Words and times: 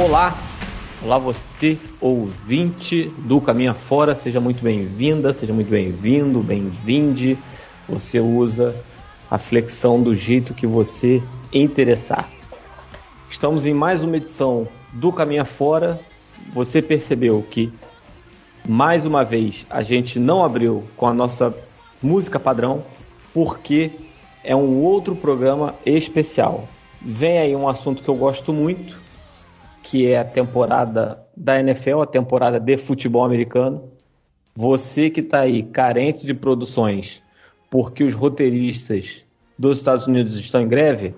Olá, 0.00 0.32
olá 1.02 1.18
você, 1.18 1.76
ouvinte 2.00 3.12
do 3.18 3.40
Caminho 3.40 3.74
Fora, 3.74 4.14
seja 4.14 4.38
muito 4.38 4.62
bem-vinda, 4.62 5.34
seja 5.34 5.52
muito 5.52 5.68
bem-vindo, 5.68 6.40
bem-vinde. 6.40 7.36
Você 7.88 8.20
usa 8.20 8.76
a 9.28 9.38
flexão 9.38 10.00
do 10.00 10.14
jeito 10.14 10.54
que 10.54 10.68
você 10.68 11.20
interessar. 11.52 12.30
Estamos 13.28 13.66
em 13.66 13.74
mais 13.74 14.00
uma 14.00 14.18
edição 14.18 14.68
do 14.92 15.12
Caminho 15.12 15.44
Fora. 15.44 15.98
Você 16.52 16.80
percebeu 16.80 17.44
que 17.50 17.72
mais 18.68 19.04
uma 19.04 19.24
vez 19.24 19.66
a 19.68 19.82
gente 19.82 20.20
não 20.20 20.44
abriu 20.44 20.84
com 20.96 21.08
a 21.08 21.12
nossa 21.12 21.52
música 22.00 22.38
padrão, 22.38 22.84
porque 23.34 23.90
é 24.44 24.54
um 24.54 24.80
outro 24.80 25.16
programa 25.16 25.74
especial. 25.84 26.68
Vem 27.02 27.40
aí 27.40 27.56
um 27.56 27.68
assunto 27.68 28.00
que 28.00 28.08
eu 28.08 28.14
gosto 28.14 28.52
muito, 28.52 29.07
que 29.82 30.10
é 30.10 30.18
a 30.18 30.24
temporada 30.24 31.24
da 31.36 31.58
NFL, 31.60 32.00
a 32.00 32.06
temporada 32.06 32.58
de 32.58 32.76
futebol 32.76 33.24
americano. 33.24 33.90
Você 34.54 35.08
que 35.08 35.20
está 35.20 35.40
aí 35.40 35.62
carente 35.62 36.26
de 36.26 36.34
produções 36.34 37.22
porque 37.70 38.02
os 38.02 38.14
roteiristas 38.14 39.24
dos 39.58 39.78
Estados 39.78 40.06
Unidos 40.06 40.36
estão 40.36 40.62
em 40.62 40.68
greve, 40.68 41.14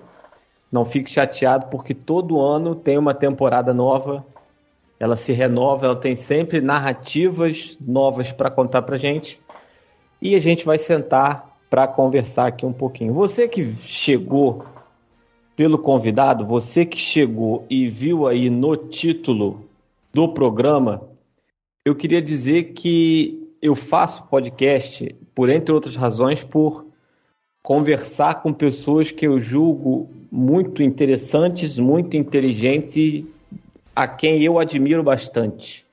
não 0.71 0.85
fique 0.85 1.11
chateado 1.11 1.67
porque 1.67 1.93
todo 1.93 2.41
ano 2.41 2.75
tem 2.75 2.97
uma 2.97 3.13
temporada 3.13 3.73
nova, 3.73 4.25
ela 4.99 5.17
se 5.17 5.33
renova, 5.33 5.85
ela 5.85 5.95
tem 5.95 6.15
sempre 6.15 6.61
narrativas 6.61 7.77
novas 7.79 8.31
para 8.31 8.51
contar 8.51 8.83
para 8.83 8.97
gente 8.97 9.39
e 10.21 10.35
a 10.35 10.39
gente 10.39 10.63
vai 10.63 10.77
sentar 10.77 11.57
para 11.69 11.87
conversar 11.87 12.47
aqui 12.47 12.65
um 12.65 12.73
pouquinho. 12.73 13.13
Você 13.13 13.47
que 13.47 13.73
chegou 13.77 14.65
pelo 15.61 15.77
convidado, 15.77 16.43
você 16.43 16.83
que 16.83 16.97
chegou 16.97 17.67
e 17.69 17.85
viu 17.85 18.25
aí 18.25 18.49
no 18.49 18.75
título 18.75 19.63
do 20.11 20.27
programa, 20.27 21.07
eu 21.85 21.95
queria 21.95 22.19
dizer 22.19 22.73
que 22.73 23.47
eu 23.61 23.75
faço 23.75 24.25
podcast 24.25 25.15
por 25.35 25.51
entre 25.51 25.71
outras 25.71 25.95
razões 25.95 26.43
por 26.43 26.87
conversar 27.61 28.41
com 28.41 28.51
pessoas 28.51 29.11
que 29.11 29.27
eu 29.27 29.37
julgo 29.37 30.09
muito 30.31 30.81
interessantes, 30.81 31.77
muito 31.77 32.17
inteligentes 32.17 32.95
e 32.95 33.29
a 33.95 34.07
quem 34.07 34.43
eu 34.43 34.57
admiro 34.57 35.03
bastante. 35.03 35.85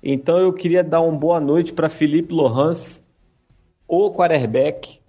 Então 0.00 0.38
eu 0.38 0.52
queria 0.52 0.84
dar 0.84 1.00
uma 1.00 1.18
boa 1.18 1.40
noite 1.40 1.72
para 1.72 1.88
Felipe 1.88 2.32
Lohans, 2.32 3.02
o 3.88 4.12
quarterback, 4.12 5.00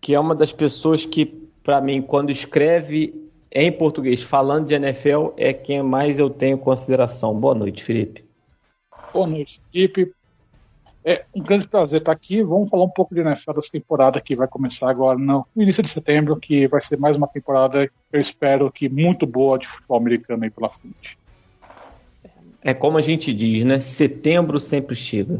que 0.00 0.14
é 0.14 0.20
uma 0.20 0.36
das 0.36 0.52
pessoas 0.52 1.04
que, 1.04 1.26
para 1.64 1.80
mim, 1.80 2.00
quando 2.00 2.30
escreve 2.30 3.23
em 3.54 3.70
português, 3.70 4.20
falando 4.20 4.66
de 4.66 4.74
NFL, 4.74 5.28
é 5.36 5.52
quem 5.52 5.80
mais 5.80 6.18
eu 6.18 6.28
tenho 6.28 6.58
consideração. 6.58 7.32
Boa 7.32 7.54
noite, 7.54 7.84
Felipe. 7.84 8.24
Boa 9.12 9.28
noite, 9.28 9.60
Felipe. 9.70 10.12
É 11.04 11.24
um 11.32 11.40
grande 11.40 11.68
prazer 11.68 12.00
estar 12.00 12.10
aqui. 12.10 12.42
Vamos 12.42 12.68
falar 12.68 12.82
um 12.82 12.90
pouco 12.90 13.14
de 13.14 13.20
NFL 13.20 13.52
dessa 13.52 13.70
temporada 13.70 14.20
que 14.20 14.34
vai 14.34 14.48
começar 14.48 14.90
agora 14.90 15.16
no 15.16 15.46
início 15.54 15.84
de 15.84 15.88
setembro, 15.88 16.34
que 16.36 16.66
vai 16.66 16.80
ser 16.80 16.98
mais 16.98 17.16
uma 17.16 17.28
temporada, 17.28 17.88
eu 18.12 18.20
espero 18.20 18.72
que 18.72 18.88
muito 18.88 19.24
boa 19.24 19.56
de 19.56 19.68
futebol 19.68 19.98
americano 19.98 20.42
aí 20.42 20.50
pela 20.50 20.70
frente. 20.70 21.16
É 22.60 22.74
como 22.74 22.98
a 22.98 23.02
gente 23.02 23.32
diz, 23.32 23.62
né? 23.64 23.78
Setembro 23.78 24.58
sempre 24.58 24.96
chega. 24.96 25.38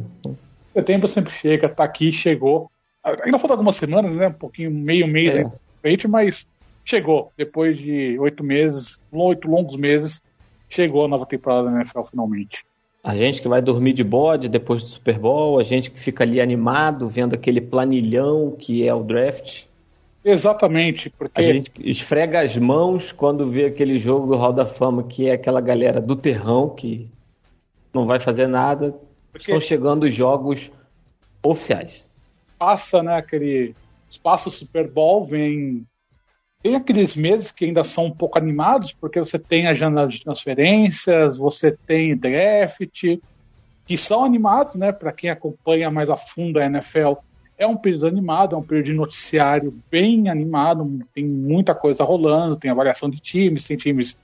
Setembro 0.72 1.08
sempre 1.08 1.32
chega, 1.32 1.68
tá 1.68 1.82
aqui, 1.82 2.12
chegou. 2.12 2.70
Ainda 3.02 3.38
falta 3.38 3.54
algumas 3.54 3.76
semanas, 3.76 4.12
né? 4.12 4.28
Um 4.28 4.32
pouquinho, 4.32 4.70
meio 4.70 5.08
mês 5.08 5.34
é. 5.34 5.50
frente, 5.80 6.06
mas 6.06 6.46
chegou. 6.84 7.32
Depois 7.36 7.78
de 7.78 8.18
oito 8.18 8.44
meses, 8.44 8.98
oito 9.10 9.48
longos 9.48 9.76
meses, 9.76 10.22
chegou 10.68 11.04
a 11.04 11.08
nova 11.08 11.26
temporada 11.26 11.70
da 11.70 11.76
NFL 11.80 12.02
finalmente. 12.02 12.64
A 13.02 13.16
gente 13.16 13.42
que 13.42 13.48
vai 13.48 13.60
dormir 13.60 13.92
de 13.92 14.02
bode 14.02 14.48
depois 14.48 14.82
do 14.82 14.88
Super 14.88 15.18
Bowl, 15.18 15.58
a 15.58 15.62
gente 15.62 15.90
que 15.90 16.00
fica 16.00 16.24
ali 16.24 16.40
animado 16.40 17.08
vendo 17.08 17.34
aquele 17.34 17.60
planilhão 17.60 18.50
que 18.50 18.86
é 18.86 18.94
o 18.94 19.02
draft. 19.02 19.64
Exatamente, 20.24 21.10
porque. 21.10 21.38
A 21.38 21.42
gente 21.42 21.70
esfrega 21.78 22.40
as 22.40 22.56
mãos 22.56 23.12
quando 23.12 23.46
vê 23.46 23.66
aquele 23.66 23.98
jogo 23.98 24.26
do 24.28 24.36
Hall 24.36 24.54
da 24.54 24.64
Fama, 24.64 25.02
que 25.02 25.28
é 25.28 25.32
aquela 25.32 25.60
galera 25.60 26.00
do 26.00 26.16
terrão 26.16 26.70
que 26.70 27.06
não 27.92 28.06
vai 28.06 28.18
fazer 28.18 28.46
nada. 28.46 28.94
Porque... 29.30 29.50
Estão 29.50 29.60
chegando 29.60 30.04
os 30.04 30.14
jogos 30.14 30.72
oficiais. 31.42 32.08
Passa, 32.58 33.02
né, 33.02 33.16
aquele. 33.16 33.74
Passa 34.22 34.48
o 34.48 34.52
Super 34.52 34.88
Bowl, 34.88 35.26
vem 35.26 35.84
tem 36.64 36.76
aqueles 36.76 37.14
meses 37.14 37.50
que 37.50 37.66
ainda 37.66 37.84
são 37.84 38.06
um 38.06 38.10
pouco 38.10 38.38
animados, 38.38 38.90
porque 38.90 39.18
você 39.18 39.38
tem 39.38 39.66
a 39.66 39.74
janela 39.74 40.08
de 40.08 40.18
transferências, 40.18 41.36
você 41.36 41.70
tem 41.70 42.16
draft, 42.16 43.18
que 43.84 43.98
são 43.98 44.24
animados, 44.24 44.74
né? 44.74 44.90
Para 44.90 45.12
quem 45.12 45.28
acompanha 45.28 45.90
mais 45.90 46.08
a 46.08 46.16
fundo 46.16 46.58
a 46.58 46.64
NFL, 46.64 47.16
é 47.58 47.66
um 47.66 47.76
período 47.76 48.06
animado, 48.06 48.56
é 48.56 48.58
um 48.58 48.62
período 48.62 48.86
de 48.86 48.94
noticiário 48.94 49.78
bem 49.90 50.30
animado, 50.30 51.06
tem 51.14 51.26
muita 51.26 51.74
coisa 51.74 52.02
rolando, 52.02 52.56
tem 52.56 52.70
avaliação 52.70 53.10
de 53.10 53.20
times, 53.20 53.64
tem 53.64 53.76
times 53.76 54.16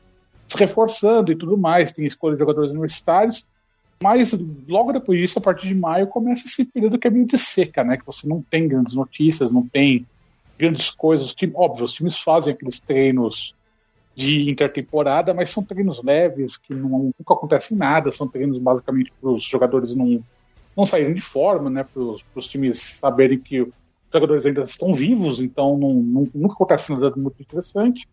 se 0.49 0.57
reforçando 0.57 1.31
e 1.31 1.37
tudo 1.37 1.59
mais, 1.59 1.93
tem 1.93 2.07
escolha 2.07 2.37
de 2.37 2.41
jogadores 2.41 2.71
universitários, 2.71 3.45
mas 4.03 4.33
logo 4.67 4.93
depois 4.93 5.21
disso, 5.21 5.39
a 5.39 5.43
partir 5.43 5.69
de 5.69 5.75
maio, 5.75 6.07
começa 6.07 6.47
esse 6.47 6.65
período 6.65 6.99
que 6.99 7.07
é 7.07 7.11
meio 7.11 7.27
de 7.27 7.37
seca, 7.37 7.85
né? 7.85 7.99
Que 7.99 8.07
você 8.07 8.27
não 8.27 8.41
tem 8.41 8.67
grandes 8.67 8.95
notícias, 8.95 9.53
não 9.53 9.69
tem 9.69 10.07
grandes 10.61 10.91
coisas. 10.91 11.33
Que, 11.33 11.51
óbvio, 11.55 11.85
os 11.85 11.93
times 11.93 12.19
fazem 12.19 12.53
aqueles 12.53 12.79
treinos 12.81 13.55
de 14.15 14.51
intertemporada, 14.51 15.33
mas 15.33 15.51
são 15.51 15.65
treinos 15.65 16.03
leves, 16.03 16.57
que 16.57 16.75
não, 16.75 17.13
nunca 17.19 17.35
acontecem 17.35 17.77
nada, 17.77 18.11
são 18.13 18.29
treinos 18.29 18.59
basicamente 18.59 19.13
para 19.21 19.31
os 19.31 19.43
jogadores 19.43 19.95
não, 19.95 20.23
não 20.77 20.85
saírem 20.85 21.15
de 21.15 21.21
forma, 21.21 21.71
né, 21.71 21.85
para 21.85 22.03
os 22.03 22.47
times 22.47 22.99
saberem 23.01 23.39
que 23.39 23.63
os 23.63 23.73
jogadores 24.13 24.45
ainda 24.45 24.63
estão 24.63 24.93
vivos, 24.93 25.41
então 25.41 25.79
não, 25.79 25.95
não, 25.95 26.29
nunca 26.35 26.55
acontece 26.55 26.93
nada 26.93 27.13
muito 27.17 27.41
interessante. 27.41 28.07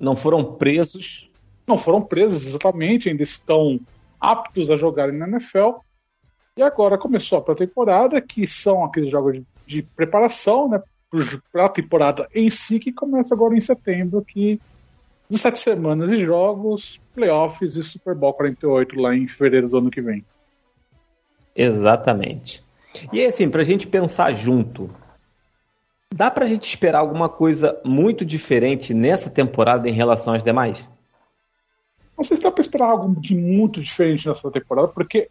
Não 0.00 0.16
foram 0.16 0.54
presos? 0.54 1.30
Não 1.66 1.76
foram 1.76 2.00
presos, 2.00 2.46
exatamente, 2.46 3.08
ainda 3.08 3.22
estão 3.22 3.78
aptos 4.20 4.70
a 4.70 4.76
jogarem 4.76 5.16
na 5.16 5.28
NFL. 5.28 5.80
E 6.56 6.62
agora 6.62 6.96
começou 6.96 7.38
a 7.38 7.42
pré-temporada, 7.42 8.20
que 8.20 8.46
são 8.46 8.84
aqueles 8.84 9.10
jogos 9.10 9.34
de, 9.34 9.46
de 9.66 9.82
preparação, 9.82 10.68
né, 10.68 10.80
para 11.52 11.66
a 11.66 11.68
temporada 11.68 12.28
em 12.34 12.48
si, 12.48 12.78
que 12.78 12.92
começa 12.92 13.34
agora 13.34 13.56
em 13.56 13.60
setembro, 13.60 14.24
que 14.24 14.60
17 15.28 15.58
semanas 15.58 16.10
de 16.10 16.24
jogos, 16.24 17.00
playoffs 17.14 17.76
e 17.76 17.82
Super 17.82 18.14
Bowl 18.14 18.34
48 18.34 18.98
lá 18.98 19.14
em 19.14 19.28
fevereiro 19.28 19.68
do 19.68 19.78
ano 19.78 19.90
que 19.90 20.00
vem. 20.00 20.24
Exatamente. 21.54 22.62
E 23.12 23.24
assim, 23.24 23.48
para 23.48 23.62
a 23.62 23.64
gente 23.64 23.86
pensar 23.86 24.32
junto, 24.32 24.90
dá 26.14 26.30
para 26.30 26.44
a 26.44 26.48
gente 26.48 26.68
esperar 26.68 27.00
alguma 27.00 27.28
coisa 27.28 27.80
muito 27.84 28.24
diferente 28.24 28.92
nessa 28.92 29.30
temporada 29.30 29.88
em 29.88 29.92
relação 29.92 30.34
às 30.34 30.42
demais? 30.42 30.88
Não 32.16 32.24
sei 32.24 32.36
se 32.36 32.42
dá 32.42 32.52
para 32.52 32.62
esperar 32.62 32.90
algo 32.90 33.20
de 33.20 33.34
muito 33.34 33.80
diferente 33.80 34.28
nessa 34.28 34.50
temporada, 34.50 34.88
porque 34.88 35.30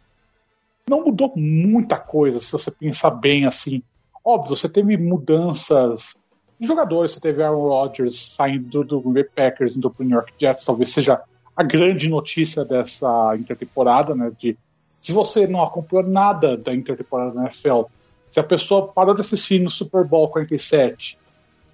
não 0.88 1.04
mudou 1.04 1.32
muita 1.36 1.96
coisa, 1.96 2.40
se 2.40 2.50
você 2.52 2.70
pensar 2.70 3.10
bem 3.10 3.46
assim. 3.46 3.82
Óbvio, 4.24 4.56
você 4.56 4.68
teve 4.68 4.96
mudanças 4.96 6.14
de 6.58 6.66
jogadores, 6.66 7.12
você 7.12 7.20
teve 7.20 7.42
Aaron 7.42 7.68
Rodgers 7.68 8.34
saindo 8.34 8.84
do 8.84 9.00
Green 9.00 9.14
Bay 9.14 9.24
Packers 9.24 9.76
indo 9.76 9.90
para 9.90 10.02
o 10.02 10.06
New 10.06 10.16
York 10.16 10.32
Jets, 10.38 10.64
talvez 10.64 10.92
seja 10.92 11.20
a 11.56 11.62
grande 11.62 12.08
notícia 12.08 12.64
dessa 12.64 13.34
intertemporada, 13.36 14.14
né? 14.14 14.30
De 14.38 14.56
se 15.00 15.12
você 15.12 15.46
não 15.46 15.62
acompanhou 15.62 16.06
nada 16.06 16.56
da 16.56 16.72
intertemporada 16.72 17.34
da 17.34 17.42
NFL, 17.42 17.82
se 18.30 18.38
a 18.38 18.44
pessoa 18.44 18.88
parou 18.88 19.14
de 19.14 19.20
assistir 19.20 19.60
no 19.60 19.68
Super 19.68 20.04
Bowl 20.04 20.28
47 20.28 21.18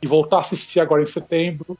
e 0.00 0.06
voltar 0.06 0.38
a 0.38 0.40
assistir 0.40 0.80
agora 0.80 1.02
em 1.02 1.06
setembro, 1.06 1.78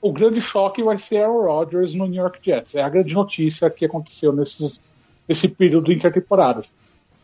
o 0.00 0.12
grande 0.12 0.40
choque 0.40 0.82
vai 0.82 0.98
ser 0.98 1.18
Aaron 1.18 1.42
Rodgers 1.42 1.94
no 1.94 2.06
New 2.06 2.22
York 2.22 2.38
Jets. 2.40 2.76
É 2.76 2.82
a 2.82 2.88
grande 2.88 3.12
notícia 3.12 3.68
que 3.68 3.84
aconteceu 3.84 4.32
nesses, 4.32 4.80
nesse 5.28 5.48
período 5.48 5.86
de 5.86 5.94
intertemporadas. 5.94 6.72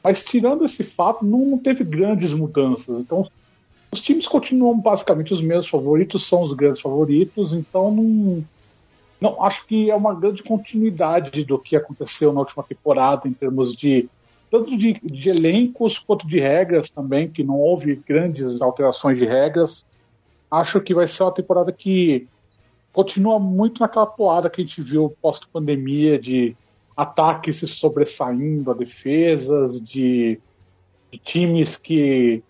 Mas 0.03 0.23
tirando 0.23 0.65
esse 0.65 0.83
fato, 0.83 1.25
não 1.25 1.57
teve 1.57 1.85
grandes 1.85 2.35
mudanças. 2.35 2.99
Então, 2.99 3.29
os 3.93 4.01
times 4.01 4.27
continuam 4.27 4.79
basicamente 4.79 5.33
os 5.33 5.43
mesmos 5.43 5.69
favoritos, 5.69 6.27
são 6.27 6.43
os 6.43 6.53
grandes 6.53 6.81
favoritos, 6.81 7.53
então 7.53 7.91
não, 7.91 8.45
não 9.21 9.45
acho 9.45 9.67
que 9.67 9.91
é 9.91 9.95
uma 9.95 10.15
grande 10.15 10.43
continuidade 10.43 11.45
do 11.45 11.59
que 11.59 11.77
aconteceu 11.77 12.33
na 12.33 12.41
última 12.41 12.63
temporada 12.63 13.29
em 13.29 13.33
termos 13.33 13.77
de 13.77 14.09
tanto 14.51 14.77
de, 14.77 15.01
de 15.03 15.31
elencos 15.31 15.99
quanto 15.99 16.27
de 16.27 16.39
regras 16.39 16.91
também, 16.91 17.29
que 17.29 17.43
não 17.43 17.59
houve 17.59 17.97
grandes 17.97 18.61
alterações 18.61 19.19
de 19.19 19.25
regras. 19.25 19.87
Acho 20.51 20.79
que 20.81 20.93
vai 20.93 21.07
ser 21.07 21.23
uma 21.23 21.33
temporada 21.33 21.73
que 21.73 22.27
continua 22.93 23.39
muito 23.39 23.81
naquela 23.81 24.05
toada 24.05 24.51
que 24.51 24.61
a 24.61 24.65
gente 24.65 24.83
viu 24.83 25.17
pós-pandemia 25.23 26.19
de 26.19 26.55
ataques 26.97 27.57
se 27.57 27.67
sobressaindo 27.67 28.71
a 28.71 28.75
defesas, 28.75 29.81
de, 29.81 30.39
de 31.11 31.19
times 31.19 31.77
que 31.77 32.43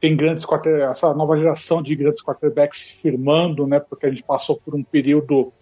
tem 0.00 0.16
grandes 0.16 0.46
essa 0.90 1.12
nova 1.14 1.36
geração 1.36 1.82
de 1.82 1.94
grandes 1.96 2.22
quarterbacks 2.22 2.82
se 2.82 2.88
firmando, 2.88 3.66
né? 3.66 3.80
Porque 3.80 4.06
a 4.06 4.10
gente 4.10 4.22
passou 4.22 4.56
por 4.56 4.74
um 4.74 4.82
período 4.82 5.52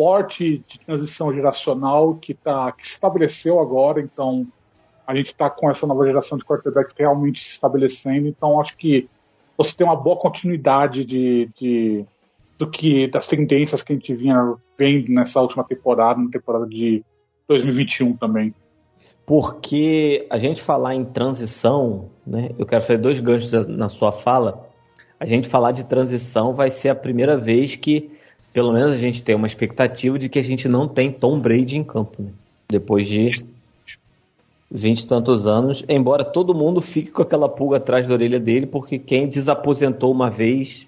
esporte 0.00 0.64
de 0.66 0.78
transição 0.80 1.32
geracional 1.32 2.14
que, 2.14 2.32
tá, 2.32 2.72
que 2.72 2.86
se 2.86 2.94
estabeleceu 2.94 3.60
agora, 3.60 4.00
então 4.00 4.46
a 5.06 5.14
gente 5.14 5.26
está 5.26 5.50
com 5.50 5.70
essa 5.70 5.86
nova 5.86 6.06
geração 6.06 6.38
de 6.38 6.44
quarterbacks 6.44 6.94
realmente 6.96 7.42
se 7.42 7.50
estabelecendo, 7.50 8.26
então 8.26 8.60
acho 8.60 8.76
que 8.76 9.08
você 9.58 9.74
tem 9.74 9.86
uma 9.86 9.96
boa 9.96 10.16
continuidade 10.16 11.04
de, 11.04 11.50
de 11.54 12.06
do 12.56 12.66
que 12.70 13.08
das 13.08 13.26
tendências 13.26 13.82
que 13.82 13.92
a 13.92 13.96
gente 13.96 14.14
vinha 14.14 14.54
vendo 14.78 15.10
nessa 15.10 15.40
última 15.40 15.64
temporada, 15.64 16.20
na 16.20 16.30
temporada 16.30 16.66
de 16.66 17.04
2021 17.50 18.16
também. 18.16 18.54
Porque 19.26 20.26
a 20.30 20.38
gente 20.38 20.62
falar 20.62 20.94
em 20.94 21.04
transição, 21.04 22.08
né? 22.26 22.50
Eu 22.58 22.64
quero 22.64 22.82
fazer 22.82 22.98
dois 22.98 23.18
ganchos 23.18 23.66
na 23.66 23.88
sua 23.88 24.12
fala. 24.12 24.64
A 25.18 25.26
gente 25.26 25.48
falar 25.48 25.72
de 25.72 25.84
transição 25.84 26.54
vai 26.54 26.70
ser 26.70 26.88
a 26.88 26.94
primeira 26.94 27.36
vez 27.36 27.76
que, 27.76 28.10
pelo 28.52 28.72
menos, 28.72 28.92
a 28.92 28.98
gente 29.00 29.22
tem 29.22 29.34
uma 29.34 29.46
expectativa 29.46 30.18
de 30.18 30.28
que 30.28 30.38
a 30.38 30.42
gente 30.42 30.68
não 30.68 30.88
tem 30.88 31.12
Tom 31.12 31.40
Brady 31.40 31.76
em 31.76 31.84
campo, 31.84 32.22
né? 32.22 32.30
Depois 32.68 33.06
de 33.06 33.30
vinte 34.70 35.00
e 35.00 35.06
tantos 35.06 35.48
anos, 35.48 35.84
embora 35.88 36.24
todo 36.24 36.54
mundo 36.54 36.80
fique 36.80 37.10
com 37.10 37.22
aquela 37.22 37.48
pulga 37.48 37.78
atrás 37.78 38.06
da 38.06 38.14
orelha 38.14 38.38
dele, 38.38 38.66
porque 38.66 39.00
quem 39.00 39.28
desaposentou 39.28 40.12
uma 40.12 40.30
vez 40.30 40.86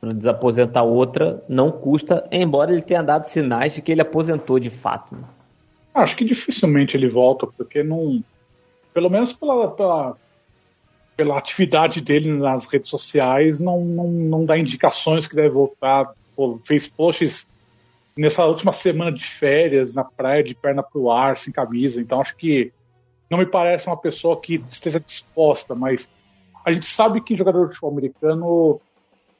para 0.00 0.12
desaposentar 0.12 0.84
outra 0.84 1.42
não 1.48 1.70
custa, 1.70 2.24
embora 2.32 2.72
ele 2.72 2.82
tenha 2.82 3.02
dado 3.02 3.26
sinais 3.26 3.74
de 3.74 3.80
que 3.80 3.92
ele 3.92 4.02
aposentou 4.02 4.58
de 4.58 4.68
fato. 4.68 5.14
Né? 5.14 5.22
Acho 5.94 6.16
que 6.16 6.24
dificilmente 6.24 6.96
ele 6.96 7.08
volta, 7.08 7.46
porque 7.46 7.82
não. 7.82 8.22
Pelo 8.92 9.08
menos 9.08 9.32
pela, 9.32 9.70
pela, 9.70 10.16
pela 11.16 11.38
atividade 11.38 12.00
dele 12.00 12.32
nas 12.32 12.66
redes 12.66 12.88
sociais, 12.88 13.60
não, 13.60 13.84
não, 13.84 14.08
não 14.08 14.44
dá 14.44 14.58
indicações 14.58 15.26
que 15.26 15.36
deve 15.36 15.50
voltar. 15.50 16.12
Pô, 16.34 16.58
fez 16.64 16.88
posts 16.88 17.46
nessa 18.16 18.44
última 18.44 18.72
semana 18.72 19.12
de 19.12 19.24
férias 19.24 19.94
na 19.94 20.04
praia 20.04 20.42
de 20.42 20.54
perna 20.54 20.82
pro 20.82 21.10
ar, 21.10 21.36
sem 21.36 21.52
camisa. 21.52 22.00
Então 22.00 22.20
acho 22.20 22.36
que 22.36 22.72
não 23.30 23.38
me 23.38 23.46
parece 23.46 23.86
uma 23.86 23.96
pessoa 23.96 24.40
que 24.40 24.62
esteja 24.68 25.00
disposta, 25.00 25.74
mas 25.74 26.08
a 26.64 26.72
gente 26.72 26.86
sabe 26.86 27.20
que 27.20 27.36
jogador 27.36 27.68
de 27.68 27.74
futebol 27.74 27.90
americano 27.90 28.80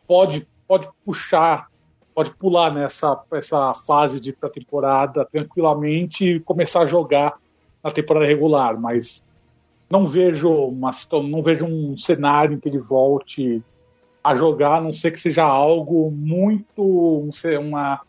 pode 0.07 0.47
pode 0.67 0.89
puxar, 1.05 1.69
pode 2.15 2.31
pular 2.35 2.73
nessa 2.73 3.21
essa 3.33 3.75
fase 3.75 4.21
de 4.21 4.33
pré-temporada 4.33 5.25
tranquilamente 5.25 6.25
e 6.25 6.41
começar 6.41 6.83
a 6.83 6.87
jogar 6.87 7.35
na 7.83 7.91
temporada 7.91 8.27
regular, 8.27 8.81
mas 8.81 9.23
não 9.91 10.07
vejo 10.07 10.51
uma 10.51 10.91
não 11.29 11.43
vejo 11.43 11.67
um 11.67 11.97
cenário 11.97 12.55
em 12.55 12.61
que 12.61 12.69
ele 12.69 12.79
volte 12.79 13.63
a 14.23 14.35
jogar, 14.35 14.77
a 14.77 14.81
não 14.81 14.93
ser 14.93 15.11
que 15.11 15.21
seja 15.21 15.43
algo 15.43 16.11
muito 16.11 17.29
uma 17.61 18.01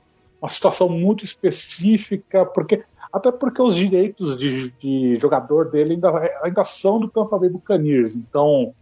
uma 0.41 0.49
situação 0.49 0.87
muito 0.87 1.25
específica, 1.25 2.45
porque 2.45 2.83
até 3.11 3.31
porque 3.31 3.61
os 3.61 3.75
direitos 3.75 4.37
de, 4.37 4.69
de 4.71 5.17
jogador 5.17 5.71
dele 5.71 5.93
ainda, 5.93 6.39
ainda 6.43 6.63
são 6.63 6.99
do 6.99 7.07
Tampa 7.07 7.39
Bay 7.39 7.49
Buccaneers, 7.49 8.15
então 8.15 8.73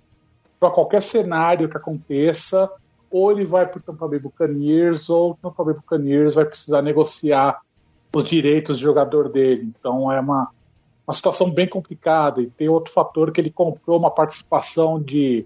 para 0.60 0.72
qualquer 0.72 1.02
cenário 1.02 1.70
que 1.70 1.78
aconteça, 1.78 2.70
ou 3.13 3.31
ele 3.31 3.45
vai 3.45 3.68
para 3.68 3.77
o 3.77 3.81
Tampa 3.81 4.07
Bay 4.07 4.18
Buccaneers, 4.18 5.07
ou 5.07 5.31
o 5.31 5.36
Tampa 5.36 5.63
Bay 5.63 5.75
Buccaneers 5.75 6.33
vai 6.33 6.45
precisar 6.45 6.81
negociar 6.81 7.60
os 8.12 8.24
direitos 8.24 8.77
de 8.80 8.83
jogador 8.83 9.30
dele. 9.30 9.62
Então 9.62 10.12
é 10.12 10.19
uma, 10.19 10.50
uma 11.06 11.13
situação 11.13 11.51
bem 11.51 11.68
complicada. 11.69 12.42
E 12.42 12.48
tem 12.48 12.68
outro 12.68 12.92
fator 12.92 13.31
que 13.31 13.39
ele 13.39 13.51
comprou 13.51 14.00
uma 14.00 14.10
participação 14.10 15.00
de 15.00 15.45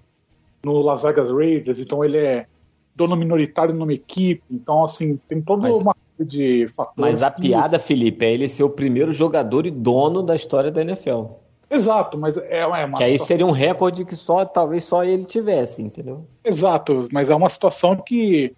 no 0.63 0.81
Las 0.81 1.03
Vegas 1.03 1.29
Raiders, 1.29 1.79
então 1.79 2.03
ele 2.05 2.17
é 2.17 2.47
dono 2.95 3.17
minoritário 3.17 3.75
numa 3.75 3.93
equipe. 3.93 4.43
Então, 4.49 4.85
assim, 4.85 5.19
tem 5.27 5.41
toda 5.41 5.63
mas, 5.63 5.77
uma 5.77 5.93
de 6.17 6.67
fatores. 6.69 6.95
Mas 6.95 7.21
a 7.21 7.29
que... 7.29 7.41
piada, 7.41 7.77
Felipe, 7.77 8.25
é 8.25 8.33
ele 8.33 8.47
ser 8.47 8.63
o 8.63 8.69
primeiro 8.69 9.11
jogador 9.11 9.65
e 9.67 9.71
dono 9.71 10.23
da 10.23 10.37
história 10.37 10.71
da 10.71 10.81
NFL. 10.81 11.25
Exato, 11.69 12.17
mas 12.17 12.37
é, 12.37 12.59
é 12.59 12.65
uma. 12.65 12.97
Que 12.97 13.03
aí 13.03 13.19
seria 13.19 13.45
um 13.45 13.51
recorde 13.51 14.05
que 14.05 14.15
só 14.15 14.45
talvez 14.45 14.85
só 14.85 15.03
ele 15.03 15.25
tivesse, 15.25 15.81
entendeu? 15.81 16.25
Exato, 16.43 17.07
mas 17.11 17.29
é 17.29 17.35
uma 17.35 17.49
situação 17.49 17.95
que 17.97 18.55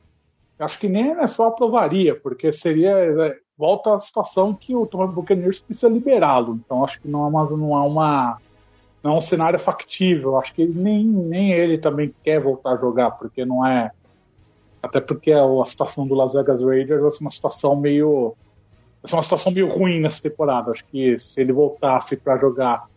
acho 0.59 0.77
que 0.77 0.87
nem 0.87 1.11
a 1.11 1.23
NFL 1.23 1.43
aprovaria, 1.43 2.15
porque 2.15 2.51
seria 2.51 2.91
é, 2.91 3.37
volta 3.57 3.95
à 3.95 3.99
situação 3.99 4.53
que 4.53 4.75
o 4.75 4.85
Tom 4.85 5.07
Buccaneers 5.07 5.59
precisa 5.59 5.89
liberá-lo. 5.89 6.59
Então 6.63 6.83
acho 6.83 7.01
que 7.01 7.07
não 7.07 7.25
é 7.25 7.27
uma, 7.27 7.49
não 7.49 7.75
é 7.75 7.87
uma 7.87 8.37
não 9.01 9.13
é 9.13 9.17
um 9.17 9.21
cenário 9.21 9.57
factível. 9.57 10.37
Acho 10.37 10.53
que 10.53 10.65
nem, 10.65 11.03
nem 11.03 11.51
ele 11.51 11.77
também 11.77 12.13
quer 12.23 12.39
voltar 12.39 12.73
a 12.73 12.77
jogar, 12.77 13.11
porque 13.11 13.43
não 13.43 13.65
é 13.65 13.91
até 14.81 15.01
porque 15.01 15.31
a 15.31 15.65
situação 15.65 16.07
do 16.07 16.15
Las 16.15 16.33
Vegas 16.33 16.61
Raiders 16.61 17.01
vai 17.01 17.11
ser 17.11 17.23
uma 17.23 17.31
situação 17.31 17.75
meio 17.75 18.35
vai 19.01 19.09
ser 19.09 19.15
uma 19.15 19.23
situação 19.23 19.51
meio 19.51 19.67
ruim 19.67 19.99
nessa 19.99 20.21
temporada. 20.21 20.71
Acho 20.71 20.85
que 20.85 21.17
se 21.17 21.41
ele 21.41 21.51
voltasse 21.51 22.15
para 22.15 22.37
jogar 22.37 22.87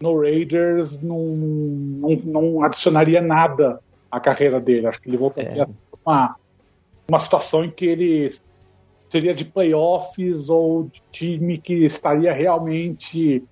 no 0.00 0.20
Raiders 0.20 1.00
não, 1.00 1.18
não, 1.18 2.16
não, 2.24 2.64
adicionaria 2.64 3.20
nada 3.20 3.80
à 4.10 4.20
carreira 4.20 4.60
dele. 4.60 4.86
Acho 4.86 5.00
que 5.00 5.08
ele 5.08 5.16
voltaria 5.16 5.62
é. 5.62 5.66
uma, 6.04 6.36
uma 7.08 7.18
situação 7.18 7.64
em 7.64 7.70
que 7.70 7.86
ele 7.86 8.34
seria 9.08 9.34
de 9.34 9.44
playoffs 9.44 10.48
ou 10.48 10.84
de 10.84 11.02
time 11.12 11.58
que 11.58 11.84
estaria 11.84 12.32
realmente 12.32 13.44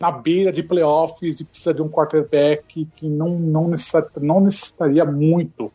na 0.00 0.10
beira 0.10 0.50
de 0.50 0.62
playoffs 0.62 1.38
e 1.38 1.44
precisa 1.44 1.72
de 1.72 1.80
um 1.80 1.88
quarterback 1.88 2.88
que 2.96 3.08
não, 3.08 3.38
não, 3.38 3.68
necessita, 3.68 4.10
não 4.20 4.40
necessitaria 4.40 5.04
muito, 5.04 5.70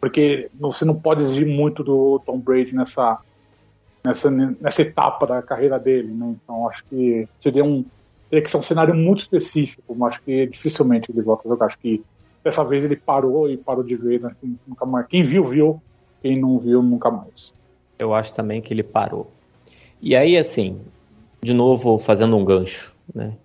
porque 0.00 0.50
você 0.52 0.84
não 0.84 0.94
pode 0.94 1.22
exigir 1.22 1.46
muito 1.46 1.82
do 1.82 2.20
Tom 2.26 2.38
Brady 2.38 2.74
nessa, 2.74 3.18
nessa, 4.04 4.30
nessa 4.30 4.82
etapa 4.82 5.26
da 5.26 5.40
carreira 5.40 5.78
dele. 5.78 6.12
Né? 6.12 6.36
Então 6.42 6.68
acho 6.68 6.84
que 6.84 7.26
seria 7.38 7.64
um, 7.64 7.84
teria 8.34 8.42
que 8.42 8.50
ser 8.50 8.56
um 8.56 8.62
cenário 8.62 8.94
muito 8.94 9.20
específico, 9.20 9.94
mas 9.94 10.14
acho 10.14 10.22
que 10.22 10.46
dificilmente 10.46 11.10
ele 11.10 11.22
volta 11.22 11.46
a 11.46 11.52
jogar. 11.52 11.66
Acho 11.66 11.78
que 11.78 12.02
dessa 12.42 12.64
vez 12.64 12.84
ele 12.84 12.96
parou 12.96 13.48
e 13.48 13.56
parou 13.56 13.84
de 13.84 13.94
ver, 13.94 14.20
né? 14.20 14.34
nunca 14.66 14.84
mais. 14.84 15.06
Quem 15.06 15.22
viu, 15.22 15.44
viu. 15.44 15.80
Quem 16.20 16.40
não 16.40 16.58
viu, 16.58 16.82
nunca 16.82 17.10
mais. 17.10 17.54
Eu 17.98 18.12
acho 18.12 18.34
também 18.34 18.60
que 18.60 18.74
ele 18.74 18.82
parou. 18.82 19.30
E 20.00 20.16
aí, 20.16 20.36
assim, 20.36 20.80
de 21.42 21.52
novo, 21.52 21.98
fazendo 21.98 22.36
um 22.36 22.44
gancho, 22.44 22.94
né? 23.14 23.36